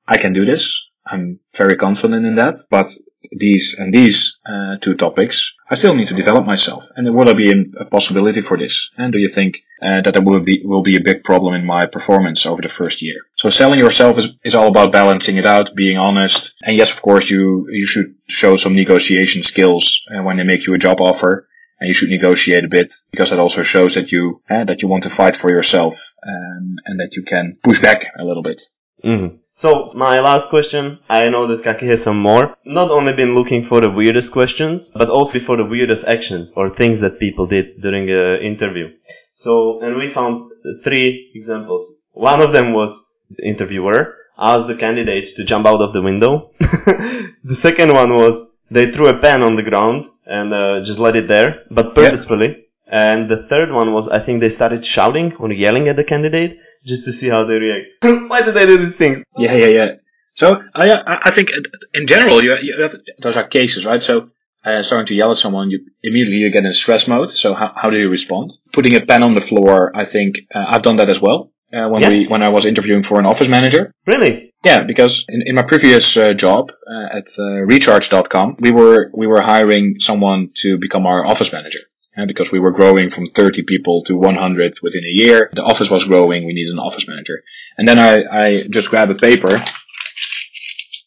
I 0.07 0.17
can 0.17 0.33
do 0.33 0.45
this. 0.45 0.91
I'm 1.07 1.41
very 1.55 1.77
confident 1.77 2.27
in 2.27 2.37
that. 2.37 2.59
But 2.71 2.91
these 3.33 3.77
and 3.79 3.93
these 3.93 4.39
uh, 4.47 4.77
two 4.81 4.95
topics, 4.95 5.55
I 5.69 5.75
still 5.75 5.95
need 5.95 6.09
to 6.09 6.15
develop 6.15 6.47
myself. 6.47 6.89
And 6.97 7.15
will 7.15 7.25
there 7.25 7.35
be 7.35 7.53
a 7.79 7.85
possibility 7.85 8.41
for 8.41 8.57
this? 8.57 8.91
And 8.97 9.13
do 9.13 9.19
you 9.19 9.29
think 9.29 9.59
uh, 9.83 10.03
that 10.03 10.15
there 10.15 10.23
will 10.23 10.41
be 10.41 10.63
will 10.65 10.83
be 10.83 10.97
a 10.97 11.03
big 11.03 11.23
problem 11.23 11.55
in 11.55 11.65
my 11.65 11.87
performance 11.87 12.47
over 12.47 12.63
the 12.63 12.69
first 12.69 13.03
year? 13.03 13.17
So 13.37 13.51
selling 13.51 13.79
yourself 13.79 14.19
is, 14.19 14.29
is 14.45 14.55
all 14.55 14.69
about 14.69 14.93
balancing 14.93 15.37
it 15.37 15.47
out, 15.47 15.75
being 15.77 15.99
honest. 15.99 16.55
And 16.63 16.77
yes, 16.77 16.93
of 16.93 17.03
course, 17.03 17.31
you 17.31 17.67
you 17.71 17.87
should 17.87 18.15
show 18.29 18.57
some 18.57 18.75
negotiation 18.75 19.43
skills 19.43 20.07
uh, 20.11 20.23
when 20.23 20.37
they 20.37 20.45
make 20.45 20.67
you 20.67 20.75
a 20.75 20.79
job 20.79 21.01
offer 21.01 21.47
and 21.81 21.89
you 21.89 21.95
should 21.95 22.11
negotiate 22.11 22.65
a 22.65 22.69
bit 22.69 22.93
because 23.11 23.31
that 23.31 23.39
also 23.39 23.63
shows 23.63 23.95
that 23.95 24.13
you 24.13 24.43
uh, 24.51 24.65
that 24.65 24.83
you 24.83 24.89
want 24.89 25.03
to 25.05 25.11
fight 25.11 25.35
for 25.35 25.51
yourself 25.51 26.13
um, 26.27 26.77
and 26.85 27.01
that 27.01 27.17
you 27.17 27.23
can 27.23 27.57
push 27.63 27.81
back 27.81 28.13
a 28.19 28.25
little 28.25 28.43
bit. 28.43 28.63
Mm-hmm. 29.03 29.37
So 29.63 29.91
my 29.95 30.21
last 30.21 30.49
question, 30.49 31.01
I 31.11 31.29
know 31.29 31.47
that 31.49 31.63
Kaki 31.63 31.85
has 31.89 32.03
some 32.03 32.19
more. 32.19 32.57
Not 32.65 32.91
only 32.91 33.13
been 33.13 33.35
looking 33.35 33.63
for 33.63 33.83
the 33.83 33.91
weirdest 33.91 34.33
questions, 34.33 34.91
but 34.91 35.11
also 35.11 35.39
for 35.39 35.59
the 35.59 35.67
weirdest 35.67 36.07
actions 36.07 36.55
or 36.57 36.71
things 36.71 37.01
that 37.01 37.21
people 37.21 37.47
did 37.47 37.79
during 37.79 38.09
an 38.09 38.41
interview. 38.41 38.87
So, 39.35 39.83
and 39.83 39.99
we 39.99 40.09
found 40.09 40.51
three 40.83 41.31
examples. 41.35 42.07
One 42.13 42.41
of 42.41 42.53
them 42.53 42.73
was 42.73 42.91
the 43.29 43.47
interviewer 43.47 44.17
asked 44.39 44.69
the 44.69 44.77
candidate 44.77 45.29
to 45.37 45.45
jump 45.45 45.67
out 45.67 45.83
of 45.83 45.93
the 45.93 46.01
window. 46.01 46.53
the 46.59 47.61
second 47.67 47.93
one 47.93 48.15
was 48.15 48.57
they 48.71 48.91
threw 48.91 49.09
a 49.09 49.19
pen 49.19 49.43
on 49.43 49.57
the 49.57 49.69
ground 49.71 50.07
and 50.25 50.55
uh, 50.55 50.81
just 50.83 51.01
let 51.01 51.17
it 51.17 51.29
there, 51.29 51.65
but 51.71 51.95
purposefully. 51.95 52.65
And 52.87 53.29
the 53.29 53.37
third 53.37 53.71
one 53.71 53.93
was, 53.93 54.09
I 54.09 54.21
think 54.21 54.41
they 54.41 54.49
started 54.49 54.87
shouting 54.87 55.37
or 55.37 55.53
yelling 55.53 55.87
at 55.89 55.97
the 55.97 56.03
candidate 56.03 56.59
just 56.85 57.05
to 57.05 57.13
see 57.13 57.29
how 57.29 57.45
they 57.45 57.59
react. 57.59 57.87
Why 58.03 58.43
did 58.43 58.55
they 58.55 58.67
do 58.67 58.79
these 58.79 58.97
things? 58.97 59.23
Yeah, 59.37 59.55
yeah, 59.55 59.67
yeah. 59.67 59.91
So 60.35 60.57
I, 60.75 60.91
I 60.93 61.19
I 61.25 61.31
think 61.31 61.51
in 61.95 62.07
general 62.07 62.43
you, 62.43 62.55
you 62.63 62.83
have, 62.83 62.95
those 63.21 63.37
are 63.37 63.45
cases, 63.45 63.85
right? 63.85 64.03
So 64.03 64.31
uh, 64.65 64.83
starting 64.83 65.07
to 65.07 65.15
yell 65.15 65.31
at 65.33 65.39
someone, 65.39 65.71
you 65.71 65.81
immediately 66.03 66.37
you 66.39 66.51
get 66.53 66.65
in 66.65 66.73
stress 66.73 67.09
mode. 67.09 67.31
So 67.33 67.55
how, 67.55 67.73
how 67.75 67.91
do 67.91 67.97
you 67.97 68.09
respond? 68.09 68.53
Putting 68.73 68.95
a 68.95 69.01
pen 69.01 69.23
on 69.23 69.35
the 69.35 69.41
floor, 69.41 69.91
I 69.97 70.05
think 70.05 70.37
uh, 70.55 70.65
I've 70.69 70.83
done 70.83 70.97
that 70.97 71.09
as 71.11 71.21
well. 71.21 71.53
Uh, 71.73 71.89
when 71.89 72.03
Yeah. 72.03 72.09
we 72.11 72.27
when 72.27 72.43
I 72.43 72.51
was 72.51 72.65
interviewing 72.65 73.03
for 73.05 73.19
an 73.21 73.27
office 73.27 73.49
manager. 73.49 73.93
Really? 74.07 74.53
Yeah, 74.65 74.83
because 74.85 75.25
in, 75.29 75.43
in 75.47 75.55
my 75.55 75.63
previous 75.63 76.17
uh, 76.17 76.33
job 76.35 76.73
uh, 76.95 77.17
at 77.19 77.29
uh, 77.39 77.45
Recharge.com, 77.71 78.57
we 78.59 78.71
were 78.73 79.11
we 79.15 79.27
were 79.27 79.41
hiring 79.41 79.97
someone 80.01 80.51
to 80.63 80.79
become 80.79 81.07
our 81.07 81.25
office 81.25 81.53
manager. 81.53 81.79
Uh, 82.17 82.27
because 82.27 82.51
we 82.51 82.59
were 82.59 82.73
growing 82.73 83.09
from 83.09 83.31
30 83.31 83.63
people 83.63 84.03
to 84.03 84.17
100 84.17 84.75
within 84.83 85.05
a 85.05 85.17
year. 85.17 85.49
The 85.53 85.63
office 85.63 85.89
was 85.89 86.05
growing. 86.05 86.45
We 86.45 86.53
needed 86.53 86.73
an 86.73 86.81
office 86.81 87.07
manager. 87.07 87.45
And 87.79 87.87
then 87.87 88.01
I, 88.01 88.25
I 88.25 88.63
just 88.69 88.91
grabbed 88.91 89.13
a 89.13 89.15
paper 89.15 89.57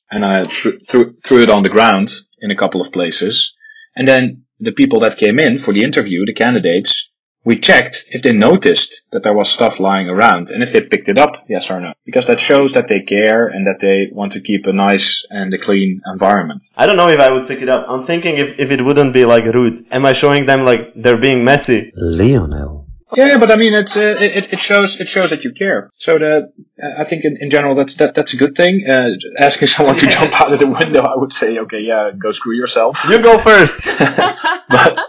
and 0.09 0.23
I 0.23 0.43
th- 0.43 0.81
threw, 0.87 1.15
threw 1.23 1.43
it 1.43 1.51
on 1.51 1.63
the 1.63 1.69
ground 1.69 2.09
in 2.39 2.51
a 2.51 2.55
couple 2.55 2.79
of 2.79 2.93
places. 2.93 3.53
And 3.95 4.07
then 4.07 4.45
the 4.59 4.71
people 4.71 5.01
that 5.01 5.17
came 5.17 5.39
in 5.39 5.57
for 5.57 5.73
the 5.73 5.83
interview, 5.83 6.25
the 6.25 6.33
candidates, 6.33 7.11
we 7.45 7.57
checked 7.57 8.05
if 8.09 8.21
they 8.21 8.33
noticed 8.33 9.03
that 9.11 9.23
there 9.23 9.33
was 9.33 9.49
stuff 9.49 9.79
lying 9.79 10.07
around 10.07 10.49
and 10.49 10.63
if 10.63 10.71
they 10.71 10.81
picked 10.81 11.09
it 11.09 11.17
up, 11.17 11.45
yes 11.49 11.69
or 11.69 11.79
no. 11.79 11.93
Because 12.05 12.27
that 12.27 12.39
shows 12.39 12.73
that 12.73 12.87
they 12.87 13.01
care 13.01 13.47
and 13.47 13.67
that 13.67 13.79
they 13.79 14.07
want 14.11 14.33
to 14.33 14.41
keep 14.41 14.65
a 14.65 14.73
nice 14.73 15.25
and 15.29 15.53
a 15.53 15.57
clean 15.57 16.01
environment. 16.05 16.63
I 16.75 16.85
don't 16.85 16.97
know 16.97 17.09
if 17.09 17.19
I 17.19 17.31
would 17.31 17.47
pick 17.47 17.61
it 17.61 17.69
up. 17.69 17.85
I'm 17.87 18.05
thinking 18.05 18.37
if, 18.37 18.59
if 18.59 18.71
it 18.71 18.83
wouldn't 18.83 19.13
be 19.13 19.25
like 19.25 19.45
rude. 19.45 19.85
Am 19.91 20.05
I 20.05 20.13
showing 20.13 20.45
them 20.45 20.63
like 20.63 20.93
they're 20.95 21.17
being 21.17 21.43
messy? 21.43 21.91
Lionel. 21.95 22.87
Yeah, 23.15 23.37
but 23.37 23.51
I 23.51 23.57
mean, 23.57 23.75
it's 23.75 23.95
uh, 23.95 24.15
it, 24.19 24.53
it 24.53 24.59
shows 24.59 24.99
it 24.99 25.07
shows 25.07 25.29
that 25.29 25.43
you 25.43 25.51
care. 25.51 25.91
So 25.97 26.17
the 26.17 26.51
uh, 26.81 27.01
I 27.01 27.03
think 27.03 27.25
in, 27.25 27.37
in 27.39 27.51
general 27.51 27.75
that's 27.75 27.95
that 27.95 28.15
that's 28.15 28.33
a 28.33 28.37
good 28.37 28.55
thing. 28.55 28.87
Uh, 28.89 29.09
asking 29.39 29.67
someone 29.67 29.97
to 29.97 30.07
jump 30.17 30.39
out 30.41 30.51
of 30.51 30.57
the 30.57 30.67
window, 30.67 31.01
I 31.01 31.15
would 31.15 31.31
say, 31.31 31.59
okay, 31.59 31.81
yeah, 31.81 32.09
go 32.17 32.31
screw 32.31 32.55
yourself. 32.55 32.97
You 33.07 33.21
go 33.21 33.37
first. 33.37 33.79
but 33.99 34.99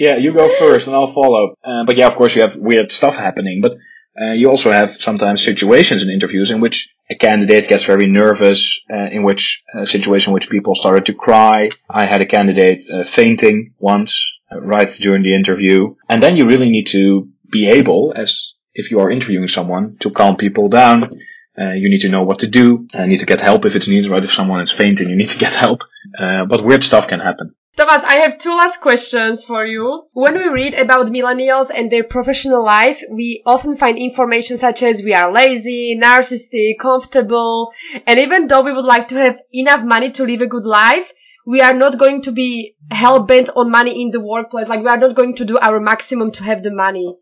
yeah, 0.00 0.16
you 0.16 0.32
go 0.32 0.48
first 0.48 0.86
and 0.86 0.96
I'll 0.96 1.06
follow. 1.06 1.54
Uh, 1.62 1.84
but 1.84 1.98
yeah, 1.98 2.06
of 2.06 2.16
course 2.16 2.34
you 2.34 2.40
have 2.40 2.56
weird 2.56 2.90
stuff 2.90 3.16
happening, 3.16 3.60
but 3.60 3.72
uh, 4.20 4.32
you 4.32 4.48
also 4.48 4.72
have 4.72 4.90
sometimes 5.00 5.44
situations 5.44 6.02
in 6.02 6.10
interviews 6.10 6.50
in 6.50 6.60
which 6.60 6.94
a 7.10 7.14
candidate 7.14 7.68
gets 7.68 7.84
very 7.84 8.06
nervous, 8.06 8.84
uh, 8.90 9.08
in 9.16 9.24
which 9.24 9.62
a 9.74 9.84
situation 9.84 10.30
in 10.30 10.34
which 10.34 10.48
people 10.48 10.74
started 10.74 11.04
to 11.06 11.12
cry. 11.12 11.68
I 11.88 12.06
had 12.06 12.22
a 12.22 12.26
candidate 12.26 12.82
uh, 12.90 13.04
fainting 13.04 13.74
once 13.78 14.40
uh, 14.50 14.60
right 14.60 14.88
during 14.88 15.22
the 15.22 15.34
interview, 15.34 15.96
and 16.08 16.22
then 16.22 16.36
you 16.36 16.46
really 16.46 16.70
need 16.70 16.86
to 16.88 17.28
be 17.52 17.68
able, 17.68 18.14
as 18.16 18.54
if 18.72 18.90
you 18.90 19.00
are 19.00 19.10
interviewing 19.10 19.48
someone, 19.48 19.98
to 20.00 20.10
calm 20.10 20.36
people 20.36 20.68
down. 20.70 21.20
Uh, 21.60 21.72
you 21.72 21.90
need 21.90 22.00
to 22.00 22.08
know 22.08 22.22
what 22.22 22.38
to 22.38 22.46
do. 22.46 22.88
Uh, 22.94 23.04
need 23.04 23.20
to 23.20 23.26
get 23.26 23.42
help 23.42 23.66
if 23.66 23.76
it's 23.76 23.88
needed, 23.88 24.10
right? 24.10 24.24
If 24.24 24.32
someone 24.32 24.62
is 24.62 24.72
fainting, 24.72 25.10
you 25.10 25.16
need 25.16 25.28
to 25.28 25.38
get 25.38 25.54
help. 25.54 25.82
Uh, 26.18 26.46
but 26.46 26.64
weird 26.64 26.82
stuff 26.82 27.06
can 27.06 27.20
happen. 27.20 27.54
Thomas, 27.80 28.04
I 28.04 28.16
have 28.16 28.36
two 28.36 28.50
last 28.50 28.82
questions 28.82 29.42
for 29.42 29.64
you. 29.64 30.02
When 30.12 30.34
we 30.34 30.46
read 30.48 30.74
about 30.74 31.06
millennials 31.06 31.70
and 31.74 31.90
their 31.90 32.04
professional 32.04 32.62
life, 32.62 33.02
we 33.10 33.42
often 33.46 33.74
find 33.74 33.96
information 33.96 34.58
such 34.58 34.82
as 34.82 35.02
we 35.02 35.14
are 35.14 35.32
lazy, 35.32 35.98
narcissistic, 35.98 36.78
comfortable, 36.78 37.72
and 38.06 38.20
even 38.20 38.48
though 38.48 38.60
we 38.60 38.74
would 38.74 38.84
like 38.84 39.08
to 39.08 39.14
have 39.14 39.40
enough 39.54 39.82
money 39.82 40.10
to 40.10 40.24
live 40.24 40.42
a 40.42 40.46
good 40.46 40.66
life, 40.66 41.10
we 41.46 41.62
are 41.62 41.72
not 41.72 41.96
going 41.96 42.20
to 42.20 42.32
be 42.32 42.76
hell 42.90 43.22
bent 43.22 43.48
on 43.56 43.70
money 43.70 44.02
in 44.02 44.10
the 44.10 44.20
workplace. 44.20 44.68
Like 44.68 44.82
we 44.82 44.90
are 44.90 44.98
not 44.98 45.14
going 45.14 45.36
to 45.36 45.46
do 45.46 45.56
our 45.56 45.80
maximum 45.80 46.32
to 46.32 46.44
have 46.44 46.62
the 46.62 46.74
money. 46.74 47.16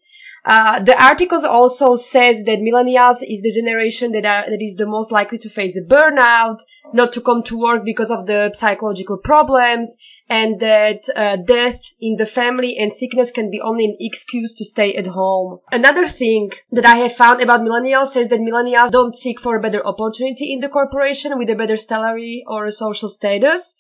Uh, 0.44 0.80
the 0.80 1.00
articles 1.00 1.44
also 1.44 1.94
says 1.94 2.42
that 2.44 2.58
millennials 2.58 3.22
is 3.22 3.42
the 3.42 3.52
generation 3.52 4.10
that 4.10 4.24
are, 4.24 4.50
that 4.50 4.60
is 4.60 4.74
the 4.74 4.86
most 4.86 5.12
likely 5.12 5.38
to 5.38 5.48
face 5.48 5.76
a 5.76 5.82
burnout, 5.82 6.58
not 6.92 7.12
to 7.12 7.20
come 7.20 7.44
to 7.44 7.60
work 7.60 7.84
because 7.84 8.10
of 8.10 8.26
the 8.26 8.50
psychological 8.54 9.18
problems, 9.18 9.98
and 10.28 10.60
that 10.60 11.08
uh, 11.14 11.36
death 11.36 11.80
in 12.00 12.16
the 12.16 12.26
family 12.26 12.76
and 12.78 12.92
sickness 12.92 13.30
can 13.30 13.50
be 13.50 13.60
only 13.60 13.84
an 13.86 13.96
excuse 14.00 14.54
to 14.56 14.64
stay 14.64 14.94
at 14.94 15.06
home. 15.06 15.60
Another 15.72 16.06
thing 16.06 16.50
that 16.70 16.84
I 16.84 16.96
have 16.96 17.14
found 17.14 17.40
about 17.40 17.60
millennials 17.60 18.16
is 18.16 18.28
that 18.28 18.40
millennials 18.40 18.90
don't 18.90 19.14
seek 19.14 19.40
for 19.40 19.56
a 19.56 19.60
better 19.60 19.84
opportunity 19.84 20.52
in 20.52 20.60
the 20.60 20.68
corporation 20.68 21.38
with 21.38 21.50
a 21.50 21.56
better 21.56 21.76
salary 21.76 22.44
or 22.46 22.64
a 22.64 22.72
social 22.72 23.08
status 23.08 23.76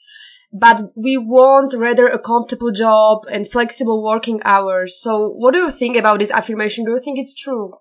but 0.52 0.80
we 0.96 1.16
want 1.16 1.74
rather 1.76 2.06
a 2.06 2.18
comfortable 2.18 2.72
job 2.72 3.26
and 3.30 3.46
flexible 3.46 4.02
working 4.02 4.40
hours. 4.44 5.00
So 5.00 5.28
what 5.28 5.52
do 5.52 5.58
you 5.58 5.70
think 5.70 5.96
about 5.96 6.18
this 6.18 6.30
affirmation? 6.30 6.84
Do 6.84 6.92
you 6.92 7.00
think 7.00 7.18
it's 7.18 7.34
true? 7.34 7.74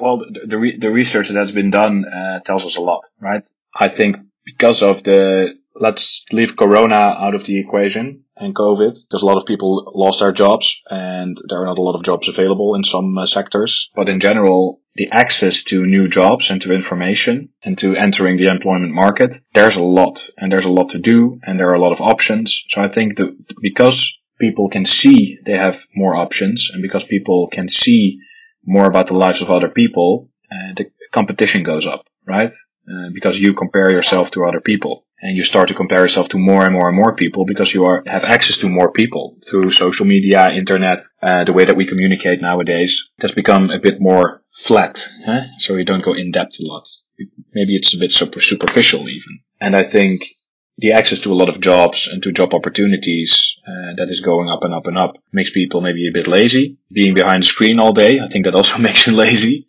Well, 0.00 0.18
the 0.18 0.46
the, 0.46 0.58
re- 0.58 0.78
the 0.78 0.90
research 0.90 1.30
that's 1.30 1.52
been 1.52 1.70
done 1.70 2.04
uh, 2.04 2.40
tells 2.40 2.64
us 2.64 2.76
a 2.76 2.80
lot, 2.80 3.02
right? 3.20 3.44
I 3.74 3.88
think 3.88 4.18
because 4.44 4.82
of 4.82 5.02
the 5.02 5.54
let's 5.78 6.24
leave 6.32 6.56
Corona 6.56 6.94
out 6.94 7.34
of 7.34 7.44
the 7.44 7.58
equation 7.58 8.24
and 8.36 8.54
COVID, 8.54 8.98
because 9.08 9.22
a 9.22 9.26
lot 9.26 9.38
of 9.38 9.46
people 9.46 9.90
lost 9.94 10.20
their 10.20 10.32
jobs 10.32 10.82
and 10.90 11.38
there 11.48 11.62
are 11.62 11.66
not 11.66 11.78
a 11.78 11.82
lot 11.82 11.94
of 11.94 12.04
jobs 12.04 12.28
available 12.28 12.74
in 12.74 12.84
some 12.84 13.16
uh, 13.16 13.26
sectors. 13.26 13.90
But 13.94 14.08
in 14.08 14.20
general, 14.20 14.80
the 14.94 15.08
access 15.10 15.64
to 15.64 15.86
new 15.86 16.08
jobs 16.08 16.50
and 16.50 16.60
to 16.62 16.72
information 16.72 17.50
and 17.64 17.78
to 17.78 17.96
entering 17.96 18.36
the 18.36 18.50
employment 18.50 18.92
market, 18.92 19.36
there's 19.54 19.76
a 19.76 19.82
lot 19.82 20.28
and 20.36 20.50
there's 20.50 20.64
a 20.64 20.72
lot 20.72 20.90
to 20.90 20.98
do 20.98 21.38
and 21.42 21.58
there 21.58 21.68
are 21.68 21.74
a 21.74 21.80
lot 21.80 21.92
of 21.92 22.00
options. 22.00 22.64
So 22.70 22.82
I 22.82 22.88
think 22.88 23.16
that 23.16 23.36
because 23.62 24.18
people 24.38 24.68
can 24.68 24.84
see 24.84 25.38
they 25.46 25.56
have 25.56 25.86
more 25.94 26.14
options 26.14 26.70
and 26.72 26.82
because 26.82 27.04
people 27.04 27.48
can 27.50 27.68
see 27.68 28.18
more 28.64 28.86
about 28.86 29.06
the 29.06 29.16
lives 29.16 29.40
of 29.40 29.50
other 29.50 29.68
people, 29.68 30.28
uh, 30.50 30.74
the 30.76 30.86
competition 31.12 31.62
goes 31.62 31.86
up, 31.86 32.06
right? 32.26 32.50
Uh, 32.88 33.10
because 33.12 33.40
you 33.40 33.54
compare 33.54 33.90
yourself 33.90 34.30
to 34.30 34.44
other 34.44 34.60
people 34.60 35.05
and 35.20 35.36
you 35.36 35.42
start 35.42 35.68
to 35.68 35.74
compare 35.74 36.00
yourself 36.00 36.28
to 36.28 36.38
more 36.38 36.64
and 36.64 36.74
more 36.74 36.88
and 36.88 36.96
more 36.96 37.14
people 37.14 37.44
because 37.46 37.72
you 37.72 37.84
are 37.84 38.02
have 38.06 38.24
access 38.24 38.58
to 38.58 38.68
more 38.68 38.92
people 38.92 39.36
through 39.48 39.70
social 39.70 40.06
media, 40.06 40.50
internet, 40.50 41.00
uh, 41.22 41.44
the 41.44 41.52
way 41.52 41.64
that 41.64 41.76
we 41.76 41.86
communicate 41.86 42.40
nowadays. 42.40 43.10
Has 43.20 43.32
become 43.32 43.70
a 43.70 43.78
bit 43.78 44.00
more 44.00 44.42
flat, 44.54 45.02
huh? 45.24 45.42
so 45.58 45.76
you 45.76 45.84
don't 45.84 46.04
go 46.04 46.14
in 46.14 46.30
depth 46.30 46.58
a 46.60 46.66
lot. 46.66 46.88
Maybe 47.52 47.76
it's 47.76 47.94
a 47.94 47.98
bit 47.98 48.12
super 48.12 48.40
superficial 48.40 49.00
even. 49.00 49.40
And 49.60 49.74
I 49.74 49.84
think 49.84 50.22
the 50.78 50.92
access 50.92 51.20
to 51.20 51.32
a 51.32 51.38
lot 51.40 51.48
of 51.48 51.60
jobs 51.60 52.08
and 52.08 52.22
to 52.22 52.32
job 52.32 52.52
opportunities 52.52 53.56
uh, 53.66 53.94
that 53.96 54.10
is 54.10 54.20
going 54.20 54.50
up 54.50 54.64
and 54.64 54.74
up 54.74 54.86
and 54.86 54.98
up 54.98 55.16
makes 55.32 55.50
people 55.50 55.80
maybe 55.80 56.08
a 56.08 56.12
bit 56.12 56.26
lazy. 56.26 56.76
Being 56.92 57.14
behind 57.14 57.42
the 57.42 57.46
screen 57.46 57.80
all 57.80 57.94
day, 57.94 58.20
I 58.20 58.28
think 58.28 58.44
that 58.44 58.54
also 58.54 58.78
makes 58.82 59.06
you 59.06 59.14
lazy. 59.14 59.66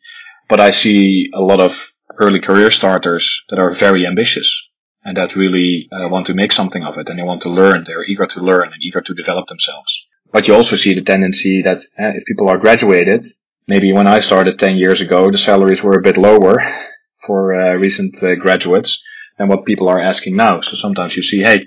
But 0.50 0.60
I 0.60 0.72
see 0.72 1.30
a 1.34 1.42
lot 1.42 1.62
of 1.62 1.94
early 2.20 2.40
career 2.40 2.72
starters 2.72 3.44
that 3.50 3.60
are 3.60 3.72
very 3.72 4.06
ambitious 4.06 4.70
and 5.04 5.18
that 5.18 5.36
really 5.36 5.88
uh, 5.92 6.10
want 6.10 6.28
to 6.28 6.34
make 6.34 6.52
something 6.52 6.84
of 6.84 6.98
it 6.98 7.10
and 7.10 7.18
they 7.18 7.24
want 7.24 7.42
to 7.42 7.50
learn. 7.50 7.84
They're 7.86 8.04
eager 8.04 8.26
to 8.26 8.42
learn 8.42 8.74
and 8.74 8.82
eager 8.82 9.02
to 9.02 9.14
develop 9.14 9.48
themselves. 9.48 10.08
But 10.32 10.48
you 10.48 10.56
also 10.56 10.76
see 10.76 10.94
the 10.94 11.02
tendency 11.02 11.62
that 11.64 11.78
uh, 11.78 12.12
if 12.16 12.26
people 12.26 12.50
are 12.50 12.58
graduated, 12.58 13.26
maybe 13.68 13.94
when 13.94 14.08
I 14.08 14.20
started 14.20 14.60
10 14.60 14.78
years 14.78 15.02
ago, 15.02 15.32
the 15.32 15.38
salaries 15.38 15.84
were 15.84 15.98
a 15.98 16.02
bit 16.02 16.18
lower 16.18 16.56
for 17.26 17.60
uh, 17.60 17.74
recent 17.76 18.22
uh, 18.24 18.36
graduates 18.36 19.04
than 19.38 19.48
what 19.48 19.66
people 19.66 19.88
are 19.90 20.02
asking 20.02 20.36
now. 20.36 20.62
So 20.62 20.76
sometimes 20.76 21.16
you 21.16 21.24
see, 21.24 21.42
hey, 21.42 21.66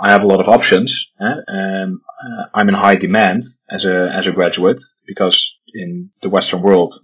I 0.00 0.12
have 0.12 0.24
a 0.24 0.26
lot 0.26 0.40
of 0.40 0.48
options. 0.48 1.12
Eh? 1.20 1.24
Um, 1.24 2.00
uh, 2.24 2.44
I'm 2.54 2.68
in 2.68 2.74
high 2.74 2.94
demand 2.94 3.42
as 3.70 3.84
a 3.84 4.10
as 4.14 4.26
a 4.26 4.32
graduate 4.32 4.80
because 5.06 5.56
in 5.74 6.10
the 6.22 6.30
Western 6.30 6.62
world 6.62 6.94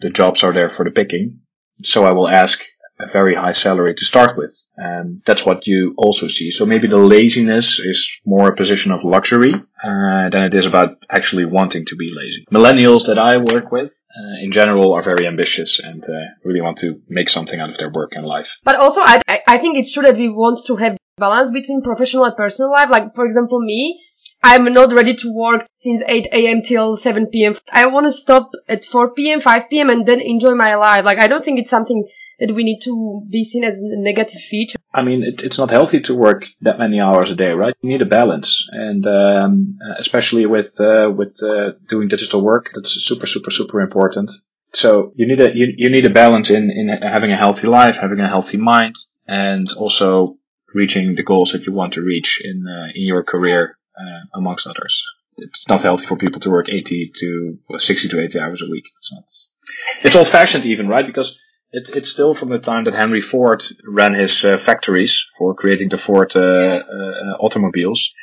the 0.00 0.10
jobs 0.10 0.42
are 0.42 0.52
there 0.52 0.70
for 0.70 0.84
the 0.84 0.90
picking. 0.90 1.40
So 1.82 2.04
I 2.04 2.12
will 2.12 2.28
ask 2.28 2.64
a 2.98 3.06
very 3.06 3.34
high 3.34 3.52
salary 3.52 3.94
to 3.94 4.04
start 4.04 4.36
with. 4.36 4.54
And 4.76 5.22
that's 5.26 5.44
what 5.44 5.66
you 5.66 5.94
also 5.98 6.28
see. 6.28 6.50
So 6.50 6.64
maybe 6.66 6.88
the 6.88 6.96
laziness 6.96 7.78
is 7.78 8.20
more 8.24 8.48
a 8.48 8.56
position 8.56 8.92
of 8.92 9.04
luxury 9.04 9.54
uh, 9.54 10.28
than 10.30 10.44
it 10.44 10.54
is 10.54 10.66
about 10.66 10.96
actually 11.10 11.44
wanting 11.44 11.84
to 11.86 11.96
be 11.96 12.12
lazy. 12.14 12.44
Millennials 12.52 13.06
that 13.06 13.18
I 13.18 13.38
work 13.38 13.70
with 13.70 13.92
uh, 14.16 14.44
in 14.44 14.52
general 14.52 14.94
are 14.94 15.02
very 15.02 15.26
ambitious 15.26 15.78
and 15.78 16.02
uh, 16.08 16.12
really 16.44 16.60
want 16.60 16.78
to 16.78 17.00
make 17.08 17.28
something 17.28 17.60
out 17.60 17.70
of 17.70 17.78
their 17.78 17.92
work 17.92 18.12
and 18.12 18.26
life. 18.26 18.48
But 18.64 18.76
also, 18.76 19.00
I, 19.02 19.20
I 19.46 19.58
think 19.58 19.78
it's 19.78 19.92
true 19.92 20.04
that 20.04 20.16
we 20.16 20.28
want 20.28 20.66
to 20.66 20.76
have 20.76 20.96
balance 21.18 21.50
between 21.50 21.82
professional 21.82 22.24
and 22.24 22.36
personal 22.36 22.72
life. 22.72 22.90
Like, 22.90 23.12
for 23.14 23.24
example, 23.24 23.60
me, 23.60 24.00
I'm 24.42 24.72
not 24.72 24.92
ready 24.92 25.14
to 25.14 25.34
work 25.34 25.66
since 25.72 26.02
8 26.06 26.26
a.m. 26.32 26.62
till 26.62 26.94
7 26.96 27.26
p.m. 27.28 27.54
I 27.72 27.86
want 27.86 28.04
to 28.04 28.10
stop 28.10 28.50
at 28.68 28.84
4 28.84 29.14
p.m., 29.14 29.40
5 29.40 29.70
p.m. 29.70 29.90
and 29.90 30.06
then 30.06 30.20
enjoy 30.20 30.54
my 30.54 30.74
life. 30.76 31.04
Like, 31.04 31.18
I 31.18 31.26
don't 31.26 31.44
think 31.44 31.58
it's 31.58 31.70
something 31.70 32.06
that 32.38 32.52
we 32.52 32.64
need 32.64 32.80
to 32.82 33.22
be 33.30 33.42
seen 33.42 33.64
as 33.64 33.82
a 33.82 33.96
negative 34.02 34.42
feature. 34.42 34.78
I 34.92 35.02
mean, 35.02 35.22
it, 35.24 35.42
it's 35.42 35.58
not 35.58 35.70
healthy 35.70 36.00
to 36.02 36.14
work 36.14 36.44
that 36.62 36.78
many 36.78 37.00
hours 37.00 37.30
a 37.30 37.36
day, 37.36 37.50
right? 37.50 37.74
You 37.82 37.90
need 37.90 38.02
a 38.02 38.06
balance, 38.06 38.68
and 38.70 39.06
um, 39.06 39.72
especially 39.98 40.46
with 40.46 40.78
uh, 40.80 41.10
with 41.14 41.42
uh, 41.42 41.72
doing 41.88 42.08
digital 42.08 42.42
work, 42.42 42.70
that's 42.74 42.90
super, 42.90 43.26
super, 43.26 43.50
super 43.50 43.80
important. 43.80 44.30
So 44.72 45.12
you 45.16 45.26
need 45.26 45.40
a 45.40 45.56
you, 45.56 45.72
you 45.76 45.90
need 45.90 46.06
a 46.06 46.10
balance 46.10 46.50
in 46.50 46.70
in 46.70 46.88
having 46.88 47.32
a 47.32 47.36
healthy 47.36 47.66
life, 47.66 47.96
having 47.96 48.20
a 48.20 48.28
healthy 48.28 48.58
mind, 48.58 48.96
and 49.26 49.66
also 49.76 50.38
reaching 50.74 51.14
the 51.14 51.22
goals 51.22 51.52
that 51.52 51.66
you 51.66 51.72
want 51.72 51.94
to 51.94 52.02
reach 52.02 52.40
in 52.44 52.66
uh, 52.66 52.88
in 52.94 53.02
your 53.04 53.22
career, 53.22 53.74
uh, 53.98 54.20
amongst 54.34 54.66
others. 54.66 55.04
it's 55.38 55.68
not 55.68 55.82
healthy 55.82 56.06
for 56.06 56.16
people 56.16 56.40
to 56.40 56.50
work 56.50 56.68
80 56.68 57.12
to 57.20 57.58
well, 57.68 57.78
60 57.78 58.08
to 58.08 58.20
80 58.20 58.40
hours 58.40 58.62
a 58.62 58.70
week. 58.70 58.84
It's 58.98 59.12
not. 59.12 59.24
It's 60.04 60.16
old-fashioned 60.16 60.64
even, 60.66 60.88
right? 60.88 61.06
Because 61.06 61.38
it, 61.76 61.90
it's 61.94 62.08
still 62.08 62.34
from 62.34 62.48
the 62.48 62.58
time 62.58 62.84
that 62.84 62.94
Henry 62.94 63.20
Ford 63.20 63.62
ran 63.86 64.14
his 64.14 64.44
uh, 64.44 64.56
factories 64.56 65.26
for 65.38 65.54
creating 65.54 65.90
the 65.90 65.98
Ford 65.98 66.34
uh, 66.34 66.40
uh, 66.40 67.36
automobiles. 67.38 68.14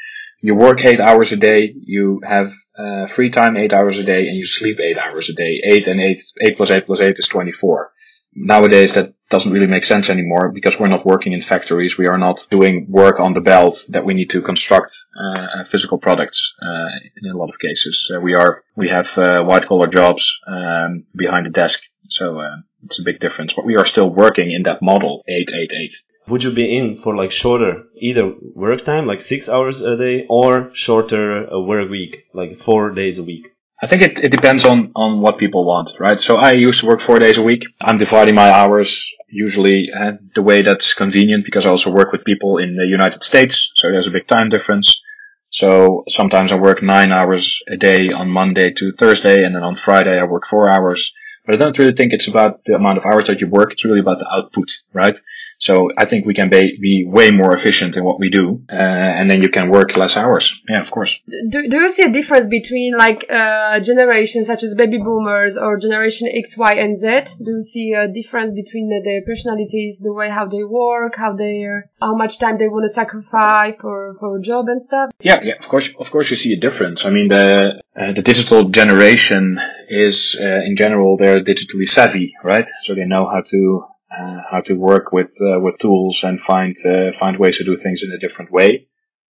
You 0.41 0.55
work 0.55 0.79
eight 0.83 0.99
hours 0.99 1.31
a 1.31 1.37
day, 1.37 1.73
you 1.79 2.19
have 2.27 2.51
uh, 2.77 3.05
free 3.07 3.29
time 3.29 3.55
eight 3.55 3.71
hours 3.71 3.99
a 3.99 4.03
day, 4.03 4.27
and 4.27 4.35
you 4.35 4.45
sleep 4.45 4.79
eight 4.79 4.97
hours 4.97 5.29
a 5.29 5.33
day. 5.33 5.61
Eight 5.63 5.87
and 5.87 6.01
eight, 6.01 6.19
eight 6.41 6.57
plus 6.57 6.71
eight 6.71 6.85
plus 6.87 6.99
eight 6.99 7.19
is 7.19 7.27
24. 7.27 7.91
Nowadays, 8.35 8.95
that 8.95 9.13
doesn't 9.29 9.51
really 9.51 9.67
make 9.67 9.83
sense 9.83 10.09
anymore 10.09 10.51
because 10.51 10.79
we're 10.79 10.87
not 10.87 11.05
working 11.05 11.33
in 11.33 11.41
factories. 11.43 11.97
We 11.97 12.07
are 12.07 12.17
not 12.17 12.47
doing 12.49 12.87
work 12.89 13.19
on 13.19 13.33
the 13.33 13.41
belt 13.41 13.85
that 13.89 14.03
we 14.03 14.15
need 14.15 14.31
to 14.31 14.41
construct 14.41 14.91
uh, 15.15 15.63
physical 15.63 15.99
products. 15.99 16.55
Uh, 16.59 16.89
in 17.21 17.31
a 17.31 17.37
lot 17.37 17.49
of 17.49 17.59
cases, 17.59 18.11
uh, 18.13 18.19
we 18.19 18.33
are 18.33 18.63
we 18.75 18.89
have 18.89 19.15
uh, 19.17 19.43
white 19.43 19.67
collar 19.67 19.87
jobs 19.87 20.39
um, 20.47 21.05
behind 21.15 21.45
the 21.45 21.51
desk, 21.51 21.83
so 22.09 22.39
uh, 22.39 22.57
it's 22.83 22.99
a 22.99 23.03
big 23.03 23.19
difference. 23.19 23.53
But 23.53 23.65
we 23.65 23.75
are 23.75 23.85
still 23.85 24.09
working 24.09 24.51
in 24.51 24.63
that 24.63 24.81
model 24.81 25.23
eight 25.27 25.51
eight 25.53 25.73
eight. 25.73 25.95
Would 26.27 26.43
you 26.43 26.51
be 26.51 26.77
in 26.77 26.95
for 26.95 27.15
like 27.15 27.31
shorter 27.31 27.83
either 27.97 28.33
work 28.55 28.85
time, 28.85 29.05
like 29.05 29.21
six 29.21 29.49
hours 29.49 29.81
a 29.81 29.97
day, 29.97 30.25
or 30.29 30.73
shorter 30.73 31.45
a 31.45 31.59
work 31.59 31.89
week, 31.89 32.25
like 32.33 32.55
four 32.55 32.91
days 32.91 33.19
a 33.19 33.23
week? 33.23 33.47
I 33.83 33.87
think 33.87 34.01
it, 34.01 34.23
it 34.23 34.31
depends 34.31 34.63
on, 34.63 34.93
on 34.95 35.19
what 35.19 35.37
people 35.37 35.65
want, 35.65 35.97
right? 35.99 36.17
So 36.17 36.37
I 36.37 36.53
used 36.53 36.79
to 36.79 36.85
work 36.85 37.01
four 37.01 37.19
days 37.19 37.37
a 37.37 37.43
week. 37.43 37.65
I'm 37.81 37.97
dividing 37.97 38.33
my 38.33 38.49
hours 38.49 39.13
usually 39.27 39.89
uh, 39.93 40.13
the 40.35 40.41
way 40.41 40.61
that's 40.61 40.93
convenient 40.93 41.43
because 41.43 41.65
I 41.65 41.69
also 41.69 41.93
work 41.93 42.13
with 42.13 42.23
people 42.23 42.59
in 42.59 42.77
the 42.77 42.85
United 42.85 43.23
States. 43.23 43.73
So 43.75 43.91
there's 43.91 44.07
a 44.07 44.11
big 44.11 44.25
time 44.25 44.47
difference. 44.47 45.03
So 45.49 46.05
sometimes 46.07 46.53
I 46.53 46.55
work 46.55 46.81
nine 46.81 47.11
hours 47.11 47.61
a 47.67 47.75
day 47.75 48.13
on 48.13 48.29
Monday 48.29 48.71
to 48.71 48.93
Thursday 48.93 49.43
and 49.43 49.53
then 49.53 49.63
on 49.63 49.75
Friday 49.75 50.17
I 50.17 50.23
work 50.23 50.47
four 50.47 50.71
hours. 50.71 51.13
But 51.45 51.55
I 51.55 51.57
don't 51.57 51.77
really 51.77 51.93
think 51.93 52.13
it's 52.13 52.27
about 52.27 52.63
the 52.63 52.75
amount 52.75 52.97
of 52.97 53.05
hours 53.05 53.27
that 53.27 53.41
you 53.41 53.47
work. 53.47 53.73
It's 53.73 53.85
really 53.85 53.99
about 53.99 54.19
the 54.19 54.29
output, 54.31 54.71
right? 54.93 55.17
So 55.63 55.89
I 55.97 56.05
think 56.05 56.25
we 56.25 56.33
can 56.33 56.49
be, 56.49 56.77
be 56.87 57.05
way 57.07 57.29
more 57.31 57.55
efficient 57.55 57.95
in 57.95 58.03
what 58.03 58.19
we 58.19 58.29
do, 58.29 58.45
uh, 58.69 58.75
and 59.17 59.31
then 59.31 59.41
you 59.41 59.49
can 59.49 59.69
work 59.69 59.95
less 59.95 60.17
hours. 60.17 60.61
Yeah, 60.67 60.81
of 60.81 60.91
course. 60.91 61.21
Do, 61.53 61.69
do 61.69 61.77
you 61.83 61.87
see 61.87 62.03
a 62.03 62.11
difference 62.11 62.47
between 62.47 62.97
like 62.97 63.21
uh, 63.29 63.79
generations 63.79 64.47
such 64.47 64.63
as 64.63 64.75
baby 64.75 64.97
boomers 64.97 65.55
or 65.57 65.77
generation 65.77 66.27
X, 66.43 66.57
Y, 66.57 66.73
and 66.73 66.97
Z? 66.97 67.07
Do 67.41 67.51
you 67.51 67.61
see 67.61 67.93
a 67.93 68.09
difference 68.09 68.51
between 68.51 68.89
the, 68.89 68.99
their 69.07 69.21
personalities, 69.21 70.01
the 70.03 70.11
way 70.11 70.29
how 70.29 70.47
they 70.47 70.65
work, 70.65 71.15
how 71.15 71.31
they 71.31 71.65
how 72.01 72.13
much 72.13 72.39
time 72.39 72.57
they 72.57 72.67
want 72.67 72.83
to 72.83 72.89
sacrifice 72.89 73.77
for 73.79 74.15
for 74.19 74.37
a 74.37 74.41
job 74.41 74.67
and 74.67 74.81
stuff? 74.81 75.11
Yeah, 75.21 75.39
yeah, 75.43 75.55
of 75.63 75.67
course, 75.69 75.95
of 75.95 76.11
course, 76.11 76.29
you 76.29 76.35
see 76.35 76.51
a 76.51 76.59
difference. 76.67 77.05
I 77.05 77.09
mean, 77.09 77.29
the 77.29 77.81
uh, 77.95 78.11
the 78.11 78.21
digital 78.21 78.67
generation 78.69 79.59
is 79.87 80.37
uh, 80.41 80.61
in 80.69 80.75
general 80.75 81.15
they're 81.15 81.39
digitally 81.39 81.87
savvy, 81.87 82.33
right? 82.43 82.67
So 82.81 82.95
they 82.95 83.05
know 83.05 83.25
how 83.25 83.41
to 83.53 83.85
uh, 84.17 84.41
how 84.49 84.61
to 84.61 84.75
work 84.75 85.11
with 85.11 85.35
uh, 85.41 85.59
with 85.59 85.77
tools 85.79 86.23
and 86.23 86.39
find 86.39 86.75
uh, 86.85 87.11
find 87.13 87.37
ways 87.37 87.57
to 87.57 87.63
do 87.63 87.75
things 87.75 88.03
in 88.03 88.11
a 88.11 88.19
different 88.19 88.51
way. 88.51 88.87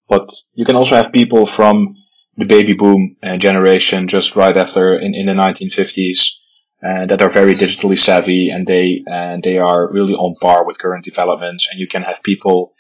But 0.08 0.32
you 0.54 0.66
can 0.66 0.76
also 0.76 0.96
have 0.96 1.12
people 1.12 1.46
from 1.46 1.96
the 2.38 2.46
baby 2.46 2.74
boom 2.74 3.18
uh, 3.24 3.38
generation 3.38 4.08
just 4.08 4.36
right 4.36 4.58
after 4.58 4.96
in, 4.96 5.14
in 5.14 5.26
the 5.28 5.34
1950s 5.34 6.38
uh, 6.84 7.06
that 7.06 7.22
are 7.22 7.30
very 7.30 7.54
digitally 7.54 7.98
savvy 7.98 8.50
and 8.50 8.66
they 8.66 9.04
and 9.06 9.44
they 9.44 9.58
are 9.58 9.92
really 9.92 10.14
on 10.14 10.36
par 10.42 10.66
with 10.66 10.80
current 10.80 11.06
developments. 11.06 11.70
And 11.72 11.80
you 11.80 11.88
can 11.88 12.02
have 12.04 12.24
people 12.24 12.74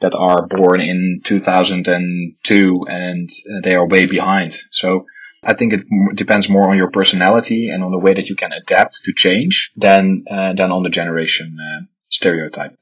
that 0.00 0.14
are 0.14 0.46
born 0.46 0.80
in 0.80 1.20
2002 1.24 2.86
and 2.88 3.30
they 3.64 3.74
are 3.74 3.86
way 3.86 4.06
behind. 4.06 4.56
So 4.70 5.06
I 5.42 5.54
think 5.54 5.72
it 5.72 5.82
depends 6.16 6.48
more 6.48 6.70
on 6.70 6.76
your 6.76 6.90
personality 6.90 7.70
and 7.70 7.84
on 7.84 7.92
the 7.92 7.98
way 7.98 8.14
that 8.14 8.26
you 8.26 8.34
can 8.34 8.52
adapt 8.52 9.04
to 9.04 9.12
change 9.12 9.72
than 9.76 10.24
uh, 10.30 10.52
than 10.54 10.72
on 10.72 10.82
the 10.82 10.90
generation 10.90 11.56
uh, 11.60 11.84
stereotype. 12.08 12.74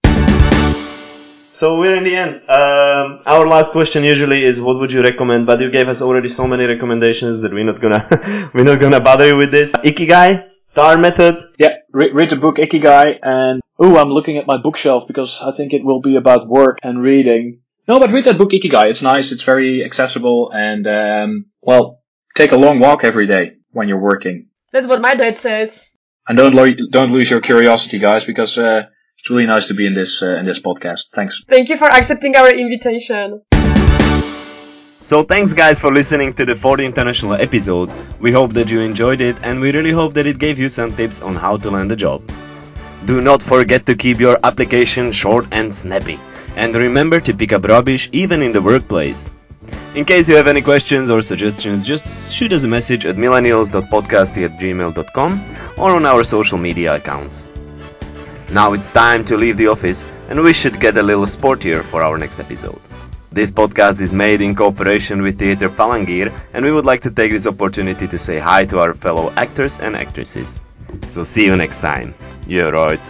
So 1.53 1.79
we're 1.79 1.97
in 1.97 2.05
the 2.05 2.15
end. 2.15 2.35
Um, 2.51 3.23
our 3.25 3.47
last 3.47 3.73
question 3.73 4.05
usually 4.05 4.45
is, 4.45 4.61
what 4.61 4.79
would 4.79 4.93
you 4.93 5.03
recommend? 5.03 5.47
But 5.47 5.61
you 5.61 5.71
gave 5.71 5.89
us 5.89 6.03
already 6.03 6.29
so 6.29 6.47
many 6.47 6.65
recommendations 6.65 7.41
that 7.43 7.53
we're 7.53 7.65
not 7.65 7.81
gonna 7.81 8.51
we're 8.55 8.65
not 8.65 8.81
gonna 8.81 9.01
bother 9.01 9.27
you 9.27 9.37
with 9.37 9.51
this. 9.51 9.73
Ikigai, 9.73 10.49
Star 10.73 10.99
Method. 10.99 11.37
Yeah, 11.59 11.77
read, 11.93 12.15
read 12.15 12.31
the 12.31 12.37
book 12.37 12.57
Ikigai, 12.57 13.19
and 13.23 13.63
oh, 13.79 13.97
I'm 13.97 14.11
looking 14.11 14.37
at 14.39 14.47
my 14.47 14.59
bookshelf 14.63 15.05
because 15.07 15.43
I 15.43 15.53
think 15.53 15.73
it 15.73 15.85
will 15.85 16.01
be 16.01 16.17
about 16.17 16.47
work 16.47 16.79
and 16.83 17.03
reading. 17.03 17.61
No, 17.89 18.01
but 18.01 18.11
read 18.11 18.25
that 18.25 18.37
book 18.37 18.51
Ikigai. 18.51 18.91
It's 18.91 19.03
nice. 19.03 19.33
It's 19.33 19.45
very 19.45 19.85
accessible, 19.85 20.51
and 20.53 20.87
um, 20.87 21.47
well, 21.63 21.96
Take 22.37 22.53
a 22.53 22.57
long 22.57 22.81
walk 22.81 23.03
every 23.03 23.27
day 23.27 23.57
when 23.73 23.89
you're 23.89 23.99
working. 24.13 24.49
That's 24.71 24.87
what 24.87 25.01
my 25.01 25.15
dad 25.15 25.39
says. 25.39 25.89
And 26.29 26.37
don't 26.37 26.53
lo- 26.53 26.77
don't 26.91 27.11
lose 27.11 27.31
your 27.31 27.41
curiosity, 27.41 27.99
guys, 27.99 28.27
because 28.27 28.59
uh, 28.59 28.83
it's 29.17 29.31
really 29.31 29.47
nice 29.47 29.69
to 29.69 29.75
be 29.75 29.87
in 29.87 29.95
this 29.95 30.23
uh, 30.23 30.37
in 30.37 30.45
this 30.45 30.61
podcast. 30.61 31.09
Thanks. 31.15 31.43
Thank 31.49 31.71
you 31.71 31.79
for 31.79 31.89
accepting 31.89 32.37
our 32.37 32.51
invitation. 32.51 33.41
So 35.01 35.23
thanks 35.23 35.55
guys 35.55 35.81
for 35.81 35.91
listening 35.91 36.35
to 36.35 36.45
the 36.45 36.57
fourth 36.57 36.81
international 36.81 37.35
episode. 37.35 37.91
We 38.21 38.33
hope 38.33 38.53
that 38.53 38.69
you 38.69 38.81
enjoyed 38.81 39.23
it 39.23 39.37
and 39.43 39.61
we 39.61 39.73
really 39.73 39.93
hope 39.93 40.13
that 40.15 40.27
it 40.27 40.37
gave 40.39 40.59
you 40.59 40.69
some 40.69 40.95
tips 40.95 41.23
on 41.23 41.37
how 41.37 41.57
to 41.57 41.71
land 41.71 41.93
a 41.93 41.97
job. 41.97 42.21
Do 43.07 43.23
not 43.23 43.43
forget 43.43 43.87
to 43.87 43.95
keep 43.95 44.21
your 44.21 44.39
application 44.43 45.13
short 45.13 45.47
and 45.53 45.73
snappy. 45.73 46.19
And 46.57 46.75
remember 46.75 47.21
to 47.21 47.33
pick 47.33 47.53
up 47.53 47.65
rubbish 47.65 48.09
even 48.13 48.43
in 48.43 48.53
the 48.53 48.61
workplace. 48.61 49.33
In 49.95 50.05
case 50.05 50.29
you 50.29 50.37
have 50.37 50.47
any 50.47 50.61
questions 50.61 51.11
or 51.11 51.23
suggestions, 51.23 51.87
just 51.87 52.33
shoot 52.33 52.53
us 52.53 52.65
a 52.65 52.69
message 52.69 53.07
at 53.07 53.17
millennials.podcast 53.17 54.45
at 54.45 54.61
gmail.com 54.61 55.57
or 55.79 55.91
on 55.93 56.05
our 56.05 56.23
social 56.23 56.59
media 56.59 56.95
accounts. 56.95 57.49
Now 58.53 58.75
it's 58.75 58.93
time 58.93 59.25
to 59.25 59.37
leave 59.37 59.57
the 59.57 59.69
office 59.69 60.05
and 60.29 60.43
we 60.43 60.53
should 60.53 60.79
get 60.81 60.97
a 60.97 61.03
little 61.03 61.25
sportier 61.25 61.83
for 61.83 62.03
our 62.03 62.19
next 62.19 62.39
episode. 62.39 62.81
This 63.33 63.51
podcast 63.51 64.01
is 64.01 64.13
made 64.13 64.41
in 64.41 64.55
cooperation 64.55 65.23
with 65.23 65.39
Theatre 65.39 65.69
Palangir 65.69 66.33
and 66.53 66.65
we 66.65 66.73
would 66.73 66.87
like 66.87 67.01
to 67.03 67.11
take 67.11 67.33
this 67.33 67.47
opportunity 67.47 68.07
to 68.07 68.19
say 68.19 68.39
hi 68.39 68.67
to 68.67 68.79
our 68.79 68.95
fellow 68.95 69.33
actors 69.37 69.81
and 69.81 69.97
actresses. 69.97 70.61
So 71.11 71.23
see 71.23 71.47
you 71.47 71.57
next 71.57 71.81
time. 71.81 72.15
Yeah, 72.47 72.71
right. 72.71 73.01